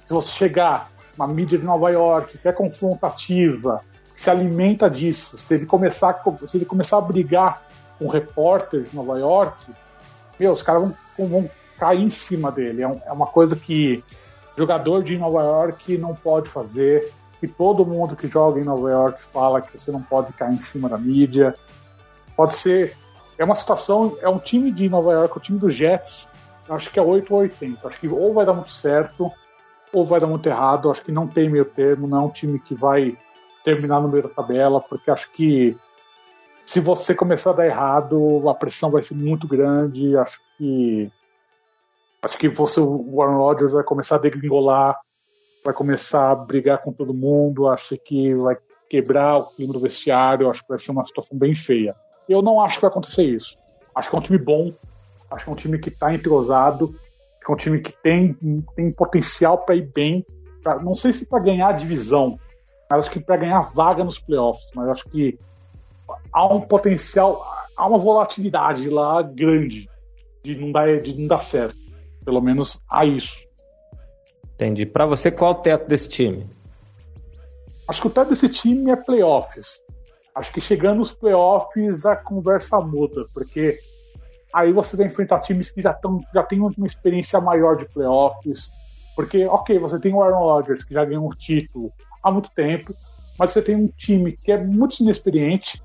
se 0.05 0.13
você 0.13 0.31
chegar 0.31 0.91
uma 1.15 1.27
mídia 1.27 1.57
de 1.57 1.63
Nova 1.63 1.89
York 1.89 2.37
que 2.37 2.47
é 2.47 2.51
confrontativa, 2.51 3.83
que 4.13 4.21
se 4.21 4.29
alimenta 4.29 4.89
disso, 4.89 5.37
se 5.37 5.53
ele 5.53 5.65
começar, 5.65 6.21
se 6.45 6.57
ele 6.57 6.65
começar 6.65 6.97
a 6.97 7.01
brigar 7.01 7.65
um 7.99 8.07
repórter 8.07 8.83
de 8.83 8.95
Nova 8.95 9.19
York, 9.19 9.71
meu, 10.39 10.51
os 10.51 10.63
caras 10.63 10.83
vão, 11.17 11.27
vão 11.27 11.49
cair 11.77 12.01
em 12.01 12.09
cima 12.09 12.51
dele. 12.51 12.81
É, 12.81 12.87
um, 12.87 13.01
é 13.05 13.11
uma 13.11 13.27
coisa 13.27 13.55
que 13.55 14.03
jogador 14.57 15.03
de 15.03 15.17
Nova 15.17 15.41
York 15.41 15.97
não 15.97 16.13
pode 16.13 16.49
fazer, 16.49 17.11
que 17.39 17.47
todo 17.47 17.85
mundo 17.85 18.15
que 18.15 18.27
joga 18.27 18.59
em 18.59 18.63
Nova 18.63 18.89
York 18.89 19.21
fala 19.21 19.61
que 19.61 19.77
você 19.77 19.91
não 19.91 20.01
pode 20.01 20.31
cair 20.33 20.53
em 20.53 20.61
cima 20.61 20.87
da 20.87 20.97
mídia. 20.97 21.53
Pode 22.35 22.55
ser. 22.55 22.95
É 23.37 23.43
uma 23.43 23.55
situação. 23.55 24.17
É 24.21 24.29
um 24.29 24.39
time 24.39 24.71
de 24.71 24.87
Nova 24.89 25.11
York, 25.11 25.37
o 25.37 25.41
time 25.41 25.59
dos 25.59 25.75
Jets. 25.75 26.29
Acho 26.69 26.89
que 26.89 26.99
é 26.99 27.01
8 27.01 27.33
ou 27.33 27.41
80. 27.41 27.87
Acho 27.87 27.99
que 27.99 28.07
ou 28.07 28.33
vai 28.33 28.45
dar 28.45 28.53
muito 28.53 28.71
certo, 28.71 29.29
ou 29.91 30.05
vai 30.05 30.19
dar 30.19 30.27
muito 30.27 30.47
errado. 30.47 30.89
Acho 30.89 31.03
que 31.03 31.11
não 31.11 31.27
tem 31.27 31.49
meio 31.49 31.65
termo. 31.65 32.07
Não 32.07 32.17
é 32.19 32.21
um 32.21 32.29
time 32.29 32.59
que 32.59 32.73
vai 32.73 33.17
terminar 33.63 33.99
no 33.99 34.07
meio 34.07 34.23
da 34.23 34.29
tabela, 34.29 34.79
porque 34.79 35.11
acho 35.11 35.29
que 35.31 35.77
se 36.65 36.79
você 36.79 37.13
começar 37.13 37.51
a 37.51 37.53
dar 37.53 37.65
errado, 37.65 38.49
a 38.49 38.53
pressão 38.53 38.89
vai 38.89 39.03
ser 39.03 39.15
muito 39.15 39.47
grande. 39.47 40.17
Acho 40.17 40.39
que 40.57 41.11
acho 42.21 42.37
que 42.37 42.47
você, 42.47 42.79
o 42.79 43.21
Aaron 43.21 43.37
Rodgers 43.37 43.73
vai 43.73 43.83
começar 43.83 44.15
a 44.15 44.19
degringolar, 44.19 44.97
vai 45.63 45.73
começar 45.73 46.31
a 46.31 46.35
brigar 46.35 46.81
com 46.81 46.93
todo 46.93 47.13
mundo. 47.13 47.67
Acho 47.67 47.97
que 47.97 48.33
vai 48.35 48.57
quebrar 48.89 49.37
o 49.37 49.47
clima 49.47 49.73
do 49.73 49.79
vestiário. 49.79 50.49
Acho 50.49 50.61
que 50.61 50.69
vai 50.69 50.79
ser 50.79 50.91
uma 50.91 51.03
situação 51.03 51.37
bem 51.37 51.53
feia. 51.53 51.95
Eu 52.27 52.41
não 52.41 52.61
acho 52.61 52.77
que 52.77 52.81
vai 52.81 52.91
acontecer 52.91 53.23
isso. 53.23 53.57
Acho 53.95 54.09
que 54.09 54.15
é 54.15 54.19
um 54.19 54.23
time 54.23 54.39
bom, 54.39 54.73
acho 55.29 55.45
que 55.45 55.49
é 55.49 55.53
um 55.53 55.57
time 55.57 55.77
que 55.77 55.89
está 55.89 56.13
entrosado, 56.13 56.87
que 56.87 57.51
é 57.51 57.53
um 57.53 57.57
time 57.57 57.79
que 57.79 57.91
tem, 57.91 58.33
tem 58.75 58.91
potencial 58.91 59.57
para 59.59 59.75
ir 59.75 59.91
bem. 59.93 60.25
Pra, 60.63 60.79
não 60.79 60.95
sei 60.95 61.13
se 61.13 61.25
para 61.25 61.43
ganhar 61.43 61.67
a 61.67 61.73
divisão, 61.73 62.39
mas 62.89 63.05
acho 63.05 63.11
que 63.11 63.19
para 63.19 63.37
ganhar 63.37 63.61
vaga 63.61 64.03
nos 64.03 64.17
playoffs. 64.17 64.71
Mas 64.73 64.89
acho 64.89 65.09
que 65.09 65.37
há 66.31 66.45
um 66.45 66.61
potencial, 66.61 67.45
há 67.75 67.87
uma 67.87 67.97
volatilidade 67.97 68.89
lá 68.89 69.21
grande 69.21 69.89
de 70.43 70.55
não 70.55 70.71
dar, 70.71 71.01
de 71.01 71.19
não 71.19 71.27
dar 71.27 71.39
certo. 71.39 71.77
Pelo 72.23 72.41
menos 72.41 72.81
há 72.89 73.05
isso. 73.05 73.37
Entendi. 74.55 74.85
Para 74.85 75.05
você, 75.05 75.31
qual 75.31 75.51
é 75.51 75.55
o 75.55 75.61
teto 75.61 75.87
desse 75.87 76.07
time? 76.07 76.49
Acho 77.87 78.01
que 78.01 78.07
o 78.07 78.09
teto 78.09 78.29
desse 78.29 78.49
time 78.49 78.91
é 78.91 78.95
playoffs. 78.95 79.81
Acho 80.35 80.51
que 80.51 80.61
chegando 80.61 80.99
nos 80.99 81.13
playoffs 81.13 82.05
a 82.05 82.15
conversa 82.15 82.79
muda, 82.79 83.25
porque 83.33 83.77
aí 84.53 84.71
você 84.71 84.95
vai 84.95 85.07
enfrentar 85.07 85.41
times 85.41 85.69
que 85.69 85.81
já, 85.81 85.93
tão, 85.93 86.19
já 86.33 86.43
têm 86.43 86.59
uma 86.59 86.87
experiência 86.87 87.39
maior 87.41 87.75
de 87.75 87.85
playoffs. 87.85 88.71
Porque, 89.15 89.45
ok, 89.45 89.77
você 89.77 89.99
tem 89.99 90.13
o 90.13 90.21
Aaron 90.21 90.39
Rodgers, 90.39 90.83
que 90.83 90.93
já 90.93 91.05
ganhou 91.05 91.25
um 91.25 91.29
título 91.29 91.91
há 92.23 92.31
muito 92.31 92.49
tempo, 92.49 92.93
mas 93.37 93.51
você 93.51 93.61
tem 93.61 93.75
um 93.75 93.85
time 93.85 94.31
que 94.31 94.51
é 94.51 94.57
muito 94.57 94.99
inexperiente, 95.01 95.83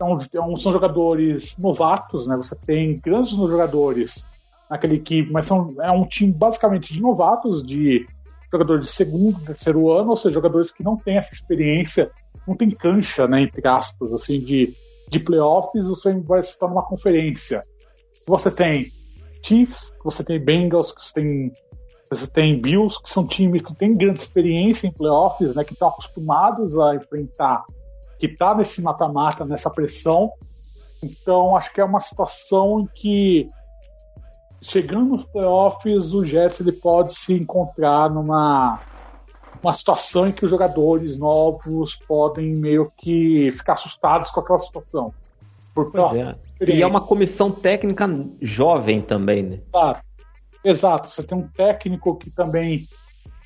então, 0.00 0.56
são 0.56 0.70
jogadores 0.70 1.56
novatos, 1.58 2.26
né? 2.26 2.36
Você 2.36 2.54
tem 2.54 2.96
grandes 2.96 3.30
jogadores 3.30 4.24
naquela 4.70 4.94
equipe, 4.94 5.30
mas 5.32 5.46
são, 5.46 5.68
é 5.80 5.90
um 5.90 6.06
time 6.06 6.32
basicamente 6.32 6.94
de 6.94 7.00
novatos, 7.00 7.66
de 7.66 8.06
jogadores 8.50 8.86
de 8.86 8.92
segundo, 8.92 9.40
terceiro 9.40 9.90
ano, 9.90 10.10
ou 10.10 10.16
seja, 10.16 10.34
jogadores 10.34 10.70
que 10.70 10.84
não 10.84 10.96
têm 10.96 11.18
essa 11.18 11.34
experiência 11.34 12.10
não 12.46 12.56
tem 12.56 12.70
cancha, 12.70 13.26
né, 13.26 13.42
entre 13.42 13.68
aspas, 13.68 14.12
assim, 14.12 14.38
de, 14.38 14.74
de 15.08 15.20
playoffs, 15.20 15.86
você 15.86 16.18
vai 16.20 16.40
estar 16.40 16.66
numa 16.66 16.82
conferência. 16.82 17.60
Você 18.26 18.50
tem 18.50 18.90
Chiefs, 19.42 19.92
você 20.02 20.24
tem 20.24 20.42
Bengals, 20.42 20.94
você 20.96 21.12
tem, 21.12 21.52
você 22.10 22.26
tem 22.26 22.58
Bills, 22.58 23.02
que 23.02 23.10
são 23.10 23.26
times 23.26 23.62
que 23.62 23.74
têm 23.74 23.94
grande 23.94 24.20
experiência 24.20 24.86
em 24.86 24.92
playoffs, 24.92 25.54
né, 25.54 25.62
que 25.62 25.74
estão 25.74 25.88
acostumados 25.88 26.78
a 26.78 26.94
enfrentar, 26.94 27.64
que 28.18 28.26
está 28.26 28.54
nesse 28.54 28.82
mata-mata, 28.82 29.44
nessa 29.44 29.70
pressão. 29.70 30.32
Então, 31.02 31.56
acho 31.56 31.72
que 31.72 31.80
é 31.80 31.84
uma 31.84 32.00
situação 32.00 32.80
em 32.80 32.86
que 32.86 33.48
chegando 34.60 35.16
nos 35.16 35.24
playoffs, 35.24 36.12
o 36.12 36.24
Jets 36.24 36.60
ele 36.60 36.72
pode 36.72 37.14
se 37.14 37.32
encontrar 37.32 38.10
numa 38.10 38.80
uma 39.62 39.72
situação 39.72 40.28
em 40.28 40.32
que 40.32 40.44
os 40.44 40.50
jogadores 40.50 41.18
novos 41.18 41.96
podem 42.06 42.54
meio 42.54 42.92
que 42.96 43.50
ficar 43.50 43.72
assustados 43.72 44.30
com 44.30 44.40
aquela 44.40 44.58
situação. 44.58 45.12
Por 45.74 45.92
é. 46.16 46.36
E 46.60 46.82
é 46.82 46.86
uma 46.86 47.00
comissão 47.00 47.50
técnica 47.50 48.06
jovem 48.40 49.00
também, 49.00 49.42
né? 49.42 49.60
Exato. 49.72 50.00
Exato. 50.64 51.08
Você 51.08 51.22
tem 51.22 51.38
um 51.38 51.48
técnico 51.48 52.16
que 52.16 52.30
também 52.30 52.88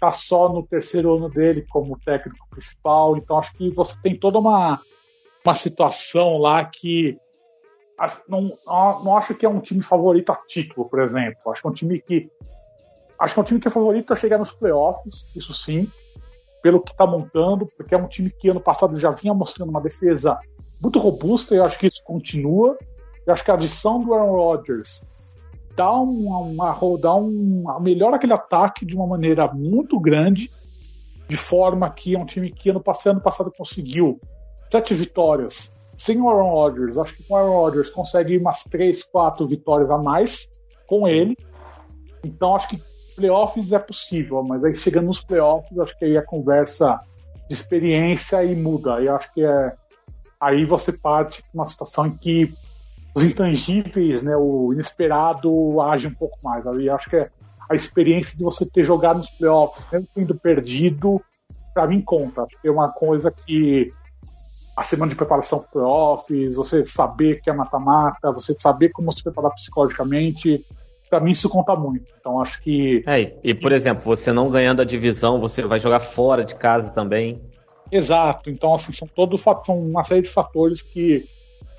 está 0.02 0.10
só 0.10 0.48
no 0.48 0.66
terceiro 0.66 1.14
ano 1.14 1.30
dele 1.30 1.64
como 1.70 1.98
técnico 2.04 2.46
principal. 2.50 3.16
Então 3.16 3.38
acho 3.38 3.52
que 3.52 3.70
você 3.70 3.94
tem 4.02 4.18
toda 4.18 4.38
uma, 4.38 4.80
uma 5.44 5.54
situação 5.54 6.38
lá 6.38 6.64
que 6.64 7.16
não, 8.28 8.50
não 9.04 9.16
acho 9.16 9.34
que 9.34 9.46
é 9.46 9.48
um 9.48 9.60
time 9.60 9.80
favorito 9.80 10.32
a 10.32 10.36
título, 10.36 10.88
por 10.88 11.00
exemplo. 11.00 11.38
Acho 11.46 11.60
que 11.60 11.66
é 11.68 11.70
um 11.70 11.74
time 11.74 12.00
que 12.00 12.28
acho 13.18 13.34
que 13.34 13.40
é 13.40 13.42
um 13.42 13.46
time 13.46 13.60
que 13.60 13.68
é 13.68 13.70
favorito 13.70 14.12
a 14.12 14.16
chegar 14.16 14.38
nos 14.38 14.52
playoffs, 14.52 15.30
isso 15.36 15.54
sim 15.54 15.88
pelo 16.60 16.80
que 16.80 16.92
está 16.92 17.04
montando, 17.04 17.66
porque 17.76 17.92
é 17.92 17.98
um 17.98 18.06
time 18.06 18.30
que 18.30 18.48
ano 18.48 18.60
passado 18.60 18.96
já 18.96 19.10
vinha 19.10 19.34
mostrando 19.34 19.70
uma 19.70 19.80
defesa 19.80 20.38
muito 20.80 21.00
robusta, 21.00 21.56
e 21.56 21.58
acho 21.58 21.76
que 21.76 21.88
isso 21.88 22.02
continua. 22.04 22.78
Eu 23.26 23.32
acho 23.32 23.44
que 23.44 23.50
a 23.50 23.54
adição 23.54 23.98
do 23.98 24.14
Aaron 24.14 24.30
Rodgers 24.30 25.02
dá 25.76 25.90
uma, 25.92 26.38
uma, 26.38 26.98
dá 26.98 27.14
um, 27.14 27.64
melhora 27.80 28.16
aquele 28.16 28.32
ataque 28.32 28.84
de 28.84 28.94
uma 28.94 29.06
maneira 29.06 29.46
muito 29.52 29.98
grande, 29.98 30.50
de 31.28 31.36
forma 31.36 31.88
que 31.90 32.14
é 32.14 32.18
um 32.18 32.26
time 32.26 32.50
que 32.50 32.70
ano 32.70 32.80
passado, 32.80 33.12
ano 33.14 33.22
passado 33.22 33.52
conseguiu 33.56 34.20
sete 34.70 34.94
vitórias 34.94 35.72
sem 35.96 36.20
o 36.20 36.28
Aaron 36.28 36.50
Rodgers. 36.50 36.96
Acho 36.96 37.16
que 37.16 37.22
com 37.24 37.34
o 37.34 37.36
Aaron 37.36 37.52
Rodgers 37.52 37.90
consegue 37.90 38.38
umas 38.38 38.64
três, 38.64 39.02
quatro 39.02 39.46
vitórias 39.46 39.90
a 39.90 39.98
mais 39.98 40.48
com 40.86 41.06
ele. 41.06 41.36
Então 42.24 42.56
acho 42.56 42.68
que 42.68 42.78
playoffs 43.14 43.72
é 43.72 43.78
possível, 43.78 44.42
mas 44.46 44.64
aí 44.64 44.74
chegando 44.74 45.06
nos 45.06 45.22
playoffs, 45.22 45.78
acho 45.78 45.96
que 45.98 46.04
aí 46.04 46.16
a 46.16 46.24
conversa 46.24 46.98
de 47.48 47.54
experiência 47.54 48.42
e 48.44 48.54
muda. 48.54 48.96
Aí 48.96 49.08
acho 49.08 49.32
que 49.32 49.44
é 49.44 49.72
aí 50.40 50.64
você 50.64 50.92
parte 50.92 51.40
para 51.42 51.50
uma 51.54 51.66
situação 51.66 52.06
em 52.06 52.16
que 52.16 52.52
os 53.14 53.24
intangíveis, 53.24 54.22
né, 54.22 54.36
o 54.36 54.72
inesperado 54.72 55.80
age 55.80 56.06
um 56.06 56.14
pouco 56.14 56.38
mais. 56.42 56.66
Aí 56.66 56.88
acho 56.88 57.10
que 57.10 57.16
é 57.16 57.30
a 57.70 57.74
experiência 57.74 58.36
de 58.36 58.44
você 58.44 58.66
ter 58.66 58.84
jogado 58.84 59.18
nos 59.18 59.30
playoffs, 59.30 59.86
mesmo 59.90 60.06
tendo 60.14 60.34
perdido, 60.34 61.20
para 61.74 61.86
mim 61.86 62.00
conta. 62.00 62.42
Acho 62.42 62.60
que 62.60 62.68
é 62.68 62.72
uma 62.72 62.90
coisa 62.90 63.30
que 63.30 63.88
a 64.76 64.82
semana 64.82 65.10
de 65.10 65.16
preparação 65.16 65.58
para 65.60 65.68
playoffs, 65.68 66.54
você 66.54 66.84
saber 66.84 67.40
que 67.40 67.50
é 67.50 67.52
mata-mata, 67.52 68.32
você 68.32 68.54
saber 68.58 68.90
como 68.90 69.12
se 69.12 69.22
preparar 69.22 69.54
psicologicamente, 69.54 70.64
para 71.10 71.20
mim 71.20 71.32
isso 71.32 71.48
conta 71.48 71.74
muito. 71.74 72.12
Então 72.18 72.40
acho 72.40 72.60
que. 72.62 73.02
É, 73.06 73.38
e 73.44 73.54
por 73.54 73.72
exemplo, 73.72 74.02
você 74.02 74.32
não 74.32 74.50
ganhando 74.50 74.80
a 74.80 74.84
divisão, 74.84 75.38
você 75.38 75.62
vai 75.62 75.78
jogar 75.78 76.00
fora 76.00 76.44
de 76.44 76.54
casa 76.54 76.90
também. 76.90 77.42
Exato. 77.90 78.48
Então, 78.48 78.74
assim, 78.74 78.92
são 78.92 79.06
todos 79.06 79.42
são 79.66 79.78
uma 79.78 80.02
série 80.02 80.22
de 80.22 80.30
fatores 80.30 80.80
que 80.80 81.26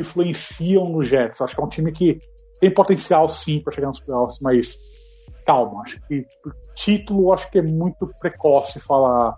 influenciam 0.03 0.83
no 0.83 1.03
Jets. 1.03 1.41
Acho 1.41 1.55
que 1.55 1.61
é 1.61 1.65
um 1.65 1.69
time 1.69 1.91
que 1.91 2.19
tem 2.59 2.71
potencial 2.71 3.27
sim 3.27 3.59
para 3.59 3.73
chegar 3.73 3.87
nos 3.87 3.99
playoffs, 3.99 4.39
mas 4.41 4.77
calma, 5.45 5.81
acho 5.81 5.99
que 6.07 6.25
título 6.73 7.33
acho 7.33 7.49
que 7.51 7.59
é 7.59 7.61
muito 7.61 8.07
precoce 8.19 8.79
falar 8.79 9.35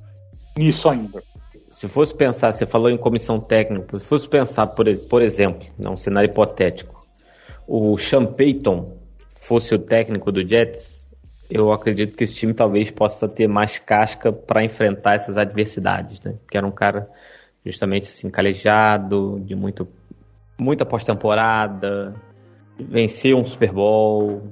nisso 0.58 0.90
ainda. 0.90 1.24
Se 1.72 1.88
fosse 1.88 2.14
pensar, 2.14 2.54
você 2.54 2.66
falou 2.66 2.90
em 2.90 2.98
comissão 2.98 3.40
técnica, 3.40 4.00
se 4.00 4.06
fosse 4.06 4.30
pensar, 4.30 4.68
por, 4.68 4.86
por 5.10 5.22
exemplo, 5.22 5.68
num 5.78 5.96
cenário 5.96 6.30
hipotético, 6.30 7.06
o 7.68 7.98
Sean 7.98 8.26
Payton 8.26 8.98
fosse 9.28 9.74
o 9.76 9.80
técnico 9.80 10.32
do 10.32 10.48
Jets, 10.48 11.06
eu 11.50 11.72
acredito 11.72 12.16
que 12.16 12.24
esse 12.24 12.36
time 12.36 12.54
talvez 12.54 12.90
possa 12.92 13.28
ter 13.28 13.48
mais 13.48 13.78
casca 13.78 14.32
para 14.32 14.64
enfrentar 14.64 15.16
essas 15.16 15.38
adversidades, 15.38 16.20
né? 16.22 16.36
Que 16.50 16.58
era 16.58 16.66
um 16.66 16.72
cara 16.72 17.10
justamente 17.66 18.08
assim 18.08 18.30
calejado, 18.30 19.40
de 19.44 19.56
muito 19.56 19.88
muita 20.58 20.86
pós-temporada, 20.86 22.14
venceu 22.78 23.38
um 23.38 23.46
Super 23.46 23.72
Bowl, 23.72 24.44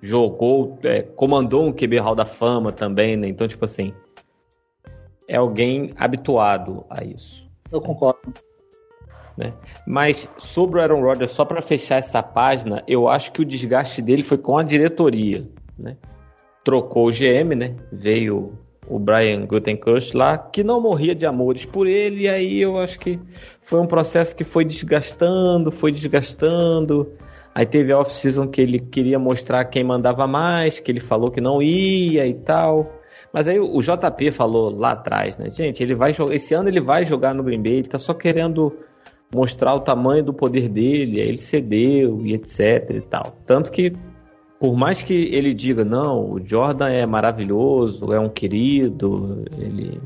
jogou, 0.00 0.78
é, 0.82 1.02
comandou 1.02 1.64
um 1.64 1.72
QB 1.72 1.98
Hall 1.98 2.14
da 2.14 2.24
Fama 2.24 2.72
também, 2.72 3.16
né? 3.16 3.28
Então, 3.28 3.46
tipo 3.46 3.64
assim, 3.64 3.92
é 5.28 5.36
alguém 5.36 5.92
habituado 5.96 6.84
a 6.88 7.04
isso. 7.04 7.48
eu 7.70 7.80
concordo. 7.80 8.32
Né? 9.36 9.52
Mas 9.86 10.28
sobre 10.38 10.78
o 10.78 10.82
Aaron 10.82 11.02
Rodgers, 11.02 11.30
só 11.30 11.44
para 11.44 11.60
fechar 11.60 11.98
essa 11.98 12.22
página, 12.22 12.82
eu 12.88 13.08
acho 13.08 13.32
que 13.32 13.42
o 13.42 13.44
desgaste 13.44 14.00
dele 14.00 14.22
foi 14.22 14.38
com 14.38 14.56
a 14.56 14.62
diretoria. 14.62 15.46
Né? 15.78 15.96
Trocou 16.64 17.08
o 17.08 17.12
GM, 17.12 17.54
né? 17.54 17.76
veio 17.92 18.58
o 18.88 18.98
Brian 18.98 19.46
Gutenkirch 19.46 20.16
lá, 20.16 20.38
que 20.38 20.62
não 20.62 20.80
morria 20.80 21.14
de 21.14 21.26
amores 21.26 21.64
por 21.64 21.86
ele, 21.86 22.22
e 22.22 22.28
aí 22.28 22.60
eu 22.60 22.78
acho 22.78 22.98
que 22.98 23.18
foi 23.60 23.80
um 23.80 23.86
processo 23.86 24.34
que 24.34 24.44
foi 24.44 24.64
desgastando, 24.64 25.70
foi 25.72 25.92
desgastando. 25.92 27.12
Aí 27.54 27.64
teve 27.64 27.92
a 27.92 27.98
off-season 27.98 28.48
que 28.48 28.60
ele 28.60 28.78
queria 28.78 29.18
mostrar 29.18 29.64
quem 29.64 29.82
mandava 29.82 30.26
mais, 30.26 30.78
que 30.78 30.92
ele 30.92 31.00
falou 31.00 31.30
que 31.30 31.40
não 31.40 31.62
ia 31.62 32.26
e 32.26 32.34
tal. 32.34 32.92
Mas 33.32 33.48
aí 33.48 33.58
o 33.58 33.80
JP 33.80 34.30
falou 34.30 34.70
lá 34.70 34.92
atrás, 34.92 35.36
né? 35.36 35.50
Gente, 35.50 35.82
ele 35.82 35.94
vai 35.94 36.14
esse 36.32 36.54
ano 36.54 36.68
ele 36.68 36.80
vai 36.80 37.04
jogar 37.04 37.34
no 37.34 37.42
Green 37.42 37.62
Bay, 37.62 37.74
ele 37.74 37.88
tá 37.88 37.98
só 37.98 38.14
querendo 38.14 38.72
mostrar 39.34 39.74
o 39.74 39.80
tamanho 39.80 40.22
do 40.24 40.32
poder 40.32 40.68
dele, 40.68 41.20
aí 41.20 41.28
ele 41.28 41.36
cedeu 41.36 42.24
e 42.24 42.34
etc 42.34 42.90
e 42.90 43.00
tal. 43.00 43.36
Tanto 43.44 43.72
que 43.72 43.92
por 44.58 44.76
mais 44.76 45.02
que 45.02 45.12
ele 45.34 45.52
diga, 45.52 45.84
não, 45.84 46.30
o 46.30 46.44
Jordan 46.44 46.88
é 46.88 47.04
maravilhoso, 47.04 48.12
é 48.12 48.20
um 48.20 48.28
querido, 48.28 49.44
ele 49.52 50.00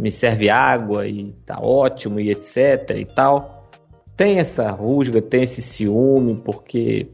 me 0.00 0.10
serve 0.10 0.50
água 0.50 1.06
e 1.06 1.32
tá 1.44 1.58
ótimo 1.60 2.20
e 2.20 2.30
etc 2.30 2.90
e 2.96 3.04
tal. 3.04 3.68
Tem 4.16 4.38
essa 4.38 4.70
rusga, 4.70 5.22
tem 5.22 5.42
esse 5.42 5.62
ciúme, 5.62 6.40
porque 6.44 7.08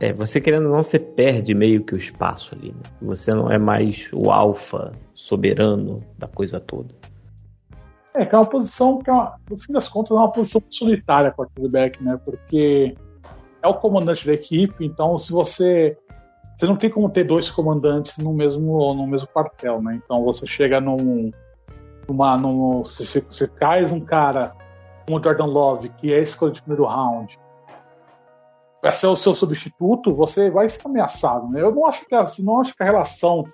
é, 0.00 0.12
você 0.12 0.40
querendo 0.40 0.68
não, 0.68 0.82
você 0.82 0.98
perde 0.98 1.54
meio 1.54 1.84
que 1.84 1.94
o 1.94 1.96
espaço 1.96 2.54
ali. 2.54 2.72
Né? 2.72 2.82
Você 3.02 3.32
não 3.32 3.50
é 3.50 3.58
mais 3.58 4.10
o 4.12 4.30
alfa 4.30 4.92
soberano 5.14 5.98
da 6.18 6.26
coisa 6.26 6.58
toda. 6.58 6.92
É, 8.14 8.26
que 8.26 8.34
é 8.34 8.38
uma 8.38 8.46
posição 8.46 8.98
que, 8.98 9.08
é 9.08 9.12
uma, 9.12 9.36
no 9.48 9.56
fim 9.56 9.72
das 9.72 9.88
contas, 9.88 10.10
é 10.10 10.14
uma 10.14 10.32
posição 10.32 10.60
solitária 10.68 11.30
quarterback, 11.30 12.02
né? 12.02 12.18
Porque 12.22 12.94
é 13.62 13.68
o 13.68 13.74
comandante 13.74 14.26
da 14.26 14.32
equipe, 14.32 14.84
então 14.84 15.16
se 15.18 15.30
você 15.30 15.96
você 16.58 16.66
não 16.66 16.76
tem 16.76 16.90
como 16.90 17.08
ter 17.08 17.24
dois 17.24 17.50
comandantes 17.50 18.16
no 18.18 18.32
mesmo 18.32 18.94
no 18.94 19.06
mesmo 19.06 19.28
quartel, 19.28 19.80
né? 19.80 20.00
Então 20.04 20.22
você 20.24 20.46
chega 20.46 20.80
num 20.80 21.30
numa 22.08 22.36
num, 22.36 22.82
você, 22.82 23.20
você 23.20 23.46
traz 23.46 23.92
um 23.92 24.00
cara 24.00 24.54
como 25.06 25.18
o 25.18 25.22
Jordan 25.22 25.46
Love, 25.46 25.88
que 25.90 26.12
é 26.12 26.20
escolha 26.20 26.52
de 26.52 26.62
primeiro 26.62 26.84
round, 26.84 27.38
vai 28.82 28.92
ser 28.92 29.06
o 29.06 29.16
seu 29.16 29.34
substituto, 29.34 30.14
você 30.14 30.50
vai 30.50 30.68
ser 30.68 30.80
ameaçado, 30.84 31.48
né? 31.48 31.62
Eu 31.62 31.72
não 31.72 31.86
acho 31.86 32.04
que 32.04 32.14
a, 32.14 32.28
não 32.40 32.60
acho 32.60 32.76
que 32.76 32.82
a 32.82 32.86
relação 32.86 33.44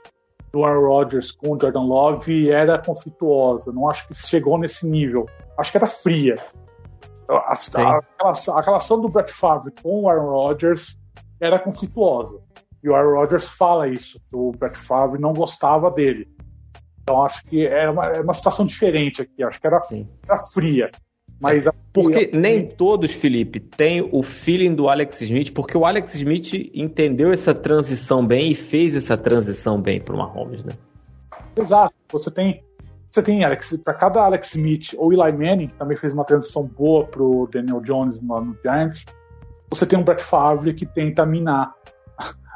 do 0.52 0.64
Aaron 0.64 0.88
Rodgers 0.88 1.30
com 1.32 1.54
o 1.54 1.60
Jordan 1.60 1.82
Love 1.82 2.50
era 2.50 2.78
conflituosa, 2.78 3.70
não 3.72 3.88
acho 3.88 4.08
que 4.08 4.14
chegou 4.14 4.58
nesse 4.58 4.88
nível. 4.88 5.26
Acho 5.58 5.70
que 5.70 5.76
era 5.76 5.86
fria. 5.86 6.42
A, 7.28 7.34
a, 7.34 8.00
a, 8.22 8.58
a 8.58 8.60
relação 8.62 9.00
do 9.00 9.08
Brett 9.08 9.32
Favre 9.32 9.72
com 9.82 10.02
o 10.02 10.08
Aaron 10.08 10.30
Rodgers 10.30 10.98
era 11.40 11.58
conflituosa. 11.58 12.40
E 12.82 12.88
o 12.88 12.94
Aaron 12.94 13.16
Rodgers 13.16 13.48
fala 13.48 13.88
isso, 13.88 14.20
que 14.30 14.36
o 14.36 14.52
Brett 14.52 14.78
Favre 14.78 15.20
não 15.20 15.32
gostava 15.32 15.90
dele. 15.90 16.28
Então 17.02 17.22
acho 17.24 17.42
que 17.44 17.66
era 17.66 17.90
uma, 17.90 18.06
era 18.06 18.22
uma 18.22 18.34
situação 18.34 18.66
diferente 18.66 19.22
aqui, 19.22 19.42
acho 19.42 19.60
que 19.60 19.66
era, 19.66 19.80
era 20.26 20.38
fria. 20.38 20.90
Mas 21.40 21.66
é, 21.66 21.70
porque 21.92 22.30
nem 22.34 22.66
todos, 22.66 23.12
Felipe, 23.12 23.60
têm 23.60 24.08
o 24.12 24.22
feeling 24.22 24.74
do 24.74 24.88
Alex 24.88 25.20
Smith, 25.20 25.52
porque 25.52 25.76
o 25.76 25.86
Alex 25.86 26.14
Smith 26.16 26.52
entendeu 26.74 27.32
essa 27.32 27.54
transição 27.54 28.26
bem 28.26 28.50
e 28.50 28.54
fez 28.54 28.96
essa 28.96 29.16
transição 29.16 29.80
bem 29.80 30.00
para 30.00 30.14
o 30.14 30.18
Mahomes, 30.18 30.64
né? 30.64 30.72
Exato. 31.56 31.94
Você 32.10 32.30
tem 32.30 32.62
você 33.10 33.22
tem 33.22 33.44
Alex, 33.44 33.76
para 33.82 33.94
cada 33.94 34.22
Alex 34.22 34.54
Smith 34.54 34.94
ou 34.96 35.12
Eli 35.12 35.32
Manning, 35.32 35.68
que 35.68 35.74
também 35.74 35.96
fez 35.96 36.12
uma 36.12 36.24
transição 36.24 36.64
boa 36.64 37.06
pro 37.06 37.48
Daniel 37.52 37.80
Jones 37.80 38.20
no, 38.20 38.40
no 38.40 38.56
Giants, 38.62 39.06
você 39.70 39.86
tem 39.86 39.98
um 39.98 40.02
Brett 40.02 40.22
Favre 40.22 40.74
que 40.74 40.86
tenta 40.86 41.24
minar 41.26 41.74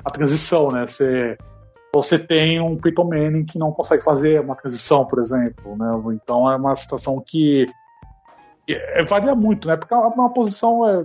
a 0.05 0.11
transição, 0.11 0.69
né? 0.69 0.87
Você, 0.87 1.37
você 1.95 2.19
tem 2.19 2.61
um 2.61 2.77
Peyton 2.77 3.05
Manning 3.05 3.45
que 3.45 3.59
não 3.59 3.73
consegue 3.73 4.03
fazer 4.03 4.41
uma 4.41 4.55
transição, 4.55 5.07
por 5.07 5.19
exemplo, 5.19 5.77
né? 5.77 5.87
Então 6.15 6.51
é 6.51 6.57
uma 6.57 6.75
situação 6.75 7.23
que, 7.25 7.67
é, 8.69 9.05
varia 9.05 9.35
muito, 9.35 9.69
né? 9.69 9.77
Porque 9.77 9.93
é 9.93 9.97
uma 9.97 10.33
posição 10.33 10.89
é, 10.89 11.05